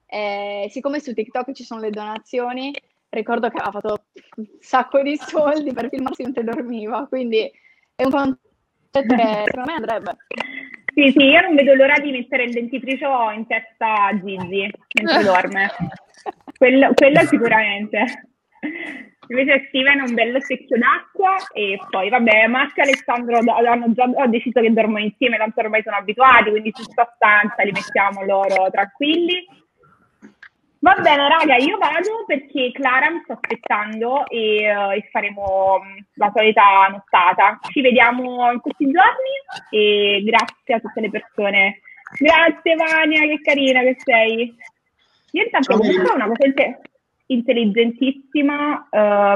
E 0.10 0.68
siccome 0.70 1.00
su 1.00 1.14
TikTok 1.14 1.52
ci 1.52 1.64
sono 1.64 1.82
le 1.82 1.90
donazioni, 1.90 2.74
ricordo 3.10 3.50
che 3.50 3.58
aveva 3.58 3.72
fatto 3.72 4.04
un 4.38 4.46
sacco 4.60 5.02
di 5.02 5.18
soldi 5.18 5.74
per 5.74 5.90
filmarsi 5.90 6.24
mentre 6.24 6.44
dormiva. 6.44 7.06
Quindi 7.08 7.52
è 7.96 8.04
un 8.04 8.12
concetto 8.12 9.16
che 9.16 9.44
secondo 9.46 9.72
me 9.72 9.74
andrebbe. 9.76 10.16
Sì, 10.94 11.12
sì, 11.12 11.26
io 11.26 11.42
non 11.42 11.56
vedo 11.56 11.76
l'ora 11.76 12.00
di 12.00 12.12
mettere 12.12 12.46
il 12.46 12.54
dentifricio 12.54 13.30
in 13.32 13.46
testa 13.46 14.08
a 14.08 14.20
Gigi 14.20 14.70
mentre 15.00 15.24
dorme. 15.24 15.70
Quello, 16.58 16.92
quello 16.96 17.22
sicuramente. 17.22 18.30
Invece 19.30 19.66
Steven 19.68 20.02
un 20.02 20.14
bello 20.14 20.40
secchio 20.42 20.78
d'acqua 20.78 21.36
e 21.54 21.80
poi 21.90 22.10
vabbè, 22.10 22.48
Max 22.48 22.76
e 22.76 22.82
Alessandro 22.82 23.38
hanno 23.38 23.94
già 23.94 24.10
ho 24.12 24.28
deciso 24.28 24.60
che 24.60 24.74
dormono 24.74 25.04
insieme, 25.04 25.38
tanto 25.38 25.60
ormai 25.60 25.84
sono 25.84 25.98
abituati, 25.98 26.50
quindi 26.50 26.72
su 26.74 26.82
sta 26.84 27.12
stanza 27.16 27.62
li 27.64 27.72
mettiamo 27.72 28.24
loro 28.24 28.70
tranquilli. 28.72 29.46
Va 30.80 30.94
bene, 31.02 31.28
raga, 31.28 31.56
io 31.56 31.78
vado 31.78 32.24
perché 32.28 32.72
Clara 32.72 33.10
mi 33.10 33.22
sta 33.24 33.34
aspettando 33.34 34.28
e, 34.28 34.64
eh, 34.64 34.95
e 34.98 35.10
faremo 35.12 35.80
mh, 35.82 36.06
la 36.16 36.32
solita 36.36 36.88
nottata. 36.91 37.60
Ci 37.70 37.82
vediamo 37.82 38.52
in 38.52 38.60
questi 38.62 38.86
giorni 38.86 39.72
e 39.72 40.22
grazie 40.24 40.76
a 40.76 40.80
tutte 40.80 41.02
le 41.02 41.10
persone. 41.10 41.80
Grazie 42.20 42.76
Vania, 42.76 43.22
che 43.22 43.41
carina 43.41 43.82
che 43.82 43.95
sei. 44.04 44.56
Io 45.32 45.44
intanto 45.44 45.72
Ciao, 45.74 45.80
comunque 45.80 46.14
una 46.14 46.28
cosa 46.28 46.45
inte- 46.45 46.82
intelligentissima. 47.26 48.88
eh, 48.90 49.36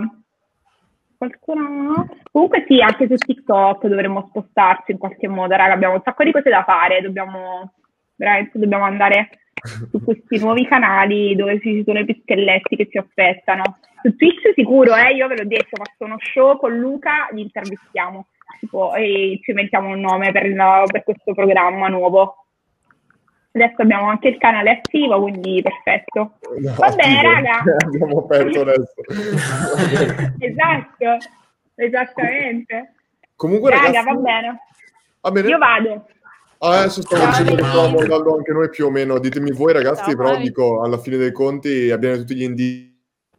qualcuno 1.18 1.68
no? 1.68 2.10
Comunque 2.32 2.66
sì, 2.68 2.82
anche 2.82 3.08
su 3.08 3.16
TikTok 3.16 3.88
dovremmo 3.88 4.28
spostarci 4.30 4.92
in 4.92 4.98
qualche 5.00 5.28
modo, 5.28 5.56
raga. 5.56 5.74
Abbiamo 5.74 5.96
un 5.96 6.02
sacco 6.04 6.24
di 6.24 6.32
cose 6.32 6.50
da 6.50 6.64
fare, 6.64 7.02
dobbiamo 7.02 7.74
veramente 8.16 8.60
dobbiamo 8.60 8.86
andare 8.86 9.41
su 9.92 10.04
questi 10.04 10.40
nuovi 10.40 10.66
canali 10.68 11.36
dove 11.36 11.60
ci 11.60 11.84
sono 11.86 12.00
i 12.00 12.06
pischelletti 12.06 12.76
che 12.76 12.88
ci 12.90 12.98
aspettano. 12.98 13.78
Su 14.02 14.16
Twitch 14.16 14.54
sicuro, 14.56 14.96
eh, 14.96 15.14
io 15.14 15.28
ve 15.28 15.38
l'ho 15.38 15.46
detto, 15.46 15.76
faccio 15.78 16.06
uno 16.06 16.16
show 16.20 16.58
con 16.58 16.76
Luca, 16.78 17.28
li 17.32 17.42
intervistiamo 17.42 18.28
tipo, 18.60 18.94
e 18.96 19.40
ci 19.44 19.54
mettiamo 19.54 19.90
un 19.90 20.00
nome 20.00 20.32
per, 20.32 20.46
il- 20.46 20.84
per 20.92 21.04
questo 21.04 21.34
programma 21.34 21.88
nuovo. 21.88 22.36
Adesso 23.54 23.82
abbiamo 23.82 24.08
anche 24.10 24.30
il 24.30 24.38
canale 24.38 24.70
attivo, 24.72 25.20
quindi 25.22 25.62
perfetto. 25.62 26.38
No, 26.62 26.74
Va 26.78 26.90
bene, 26.96 27.22
raga. 27.22 27.64
Abbiamo 27.86 28.20
aperto 28.20 28.62
adesso. 28.62 28.94
esatto, 30.40 31.18
esattamente. 31.76 32.94
Comunque, 33.36 33.72
Raga, 33.72 33.86
ragazzi, 33.88 34.06
va 34.06 34.14
bene. 34.16 34.60
va 35.22 35.32
bene. 35.32 35.48
Io 35.50 35.58
vado. 35.58 36.06
Ah, 36.64 36.82
adesso 36.82 37.02
stavo 37.02 37.26
dicendo 37.26 37.56
che 37.56 37.64
stavamo 37.64 37.98
andando 38.00 38.36
anche 38.36 38.52
noi 38.52 38.70
più 38.70 38.86
o 38.86 38.92
meno. 38.92 39.18
Ditemi 39.18 39.52
voi, 39.52 39.74
ragazzi, 39.74 40.04
Ciao, 40.04 40.16
però 40.16 40.30
Mari. 40.34 40.44
dico, 40.44 40.82
alla 40.84 41.00
fine 41.00 41.18
dei 41.18 41.32
conti 41.32 41.90
abbiamo 41.90 42.18
tutti 42.18 42.36
gli 42.36 42.44
indizi. 42.44 42.90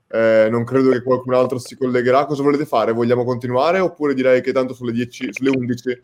Eh, 0.08 0.48
non 0.50 0.64
credo 0.64 0.90
che 0.90 1.02
qualcun 1.02 1.32
altro 1.34 1.58
si 1.58 1.76
collegherà. 1.76 2.24
Cosa 2.26 2.42
volete 2.42 2.66
fare? 2.66 2.92
Vogliamo 2.92 3.24
continuare 3.24 3.78
oppure 3.78 4.14
direi 4.14 4.40
che 4.42 4.50
tanto 4.52 4.74
sono 4.74 4.90
le 4.90 4.96
10, 4.96 5.28
sulle 5.32 5.50
11? 5.50 6.00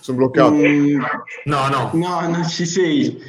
Sono 0.00 0.16
bloccato. 0.18 0.52
Mm, 0.52 1.00
No, 1.44 1.68
no. 1.68 1.90
no, 1.94 2.20
non 2.28 2.48
ci 2.48 2.64
sei. 2.66 3.20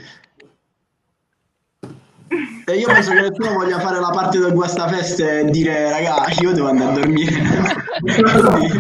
E 2.66 2.78
io 2.78 2.86
penso 2.86 3.12
che 3.12 3.22
nessuno 3.22 3.58
voglia 3.58 3.80
fare 3.80 4.00
la 4.00 4.10
parte 4.10 4.38
del 4.38 4.54
guastafeste 4.54 5.40
e 5.40 5.46
dire 5.46 5.90
raga, 5.90 6.26
io 6.40 6.52
devo 6.52 6.68
andare 6.68 6.92
a 6.92 6.94
dormire. 6.96 7.32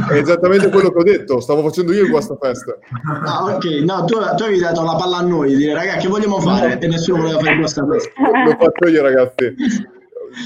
È 0.10 0.14
esattamente 0.14 0.70
quello 0.70 0.92
che 0.92 1.00
ho 1.00 1.04
detto, 1.04 1.40
stavo 1.40 1.64
facendo 1.64 1.94
io 1.94 2.04
il 2.04 2.10
guastafest. 2.10 2.78
Ah, 3.26 3.46
ok, 3.46 3.66
no, 3.84 4.06
tu, 4.06 4.16
tu 4.36 4.44
avevi 4.44 4.60
dato 4.60 4.84
la 4.84 4.96
palla 4.96 5.18
a 5.18 5.22
noi, 5.22 5.56
dire 5.56 5.74
raga, 5.74 5.96
che 5.96 6.08
vogliamo 6.08 6.40
fare? 6.40 6.78
E 6.80 6.88
nessuno 6.88 7.22
voleva 7.22 7.40
fare 7.40 7.52
il 7.54 7.60
guastafeste. 7.60 8.14
Lo 8.46 8.58
faccio 8.60 8.88
io, 8.88 9.02
ragazzi. 9.02 9.98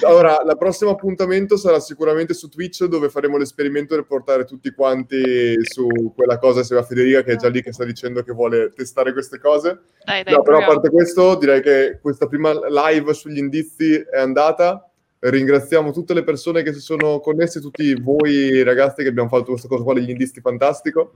Allora, 0.06 0.42
il 0.46 0.58
prossimo 0.58 0.92
appuntamento 0.92 1.58
sarà 1.58 1.80
sicuramente 1.80 2.34
su 2.34 2.50
Twitch, 2.50 2.86
dove 2.86 3.10
faremo 3.10 3.38
l'esperimento 3.38 3.96
del 3.96 4.06
portare 4.06 4.46
tutti 4.46 4.72
quanti 4.72 5.56
su 5.64 6.14
quella 6.16 6.38
cosa 6.38 6.60
insieme 6.60 6.82
a 6.82 6.86
Federica, 6.86 7.24
che 7.24 7.34
è 7.34 7.36
già 7.36 7.50
lì 7.50 7.62
che 7.62 7.74
sta 7.74 7.84
dicendo 7.86 8.24
che 8.24 8.32
vuole 8.32 8.72
testare 8.74 9.14
queste 9.14 9.40
cose. 9.40 9.80
Dai, 10.04 10.24
dai, 10.24 10.34
No, 10.34 10.42
però 10.42 10.60
a 10.60 10.66
parte 10.66 10.90
questo, 10.90 11.36
direi 11.36 11.62
che 11.62 12.00
questa 12.02 12.28
prima 12.28 12.52
live 12.54 13.14
sugli 13.14 13.38
indizi 13.38 13.94
è 13.94 14.20
andata. 14.20 14.90
Ringraziamo 15.20 15.92
tutte 15.92 16.14
le 16.14 16.24
persone 16.24 16.64
che 16.64 16.74
si 16.74 16.82
sono 16.82 17.20
connesse, 17.20 17.62
tutti 17.62 17.94
voi 18.00 18.62
ragazzi 18.64 19.04
che 19.04 19.10
abbiamo 19.10 19.30
fatto 19.30 19.52
questa 19.52 19.70
cosa 19.70 19.84
qua 19.84 19.94
degli 19.94 20.10
indizi 20.10 20.42
fantastico. 20.42 21.14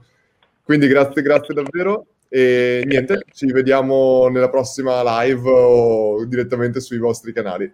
Quindi 0.62 0.86
grazie, 0.86 1.22
grazie 1.22 1.54
davvero. 1.54 2.06
E 2.30 2.82
niente, 2.86 3.22
ci 3.32 3.50
vediamo 3.52 4.28
nella 4.28 4.50
prossima 4.50 5.02
live 5.22 5.48
o 5.50 6.24
direttamente 6.26 6.80
sui 6.80 6.98
vostri 6.98 7.32
canali. 7.32 7.72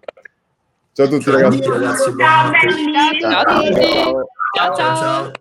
Ciao 0.95 1.07
a 1.07 1.09
tutti 1.09 1.29
ragazzi. 1.29 1.61
ragazzi, 1.67 2.15
Ciao 2.17 2.51
belli! 2.51 3.21
Ciao 3.21 3.41
a 3.41 3.45
tutti. 3.45 3.93
Ciao 4.57 4.75
ciao. 4.77 4.97
ciao. 4.97 5.33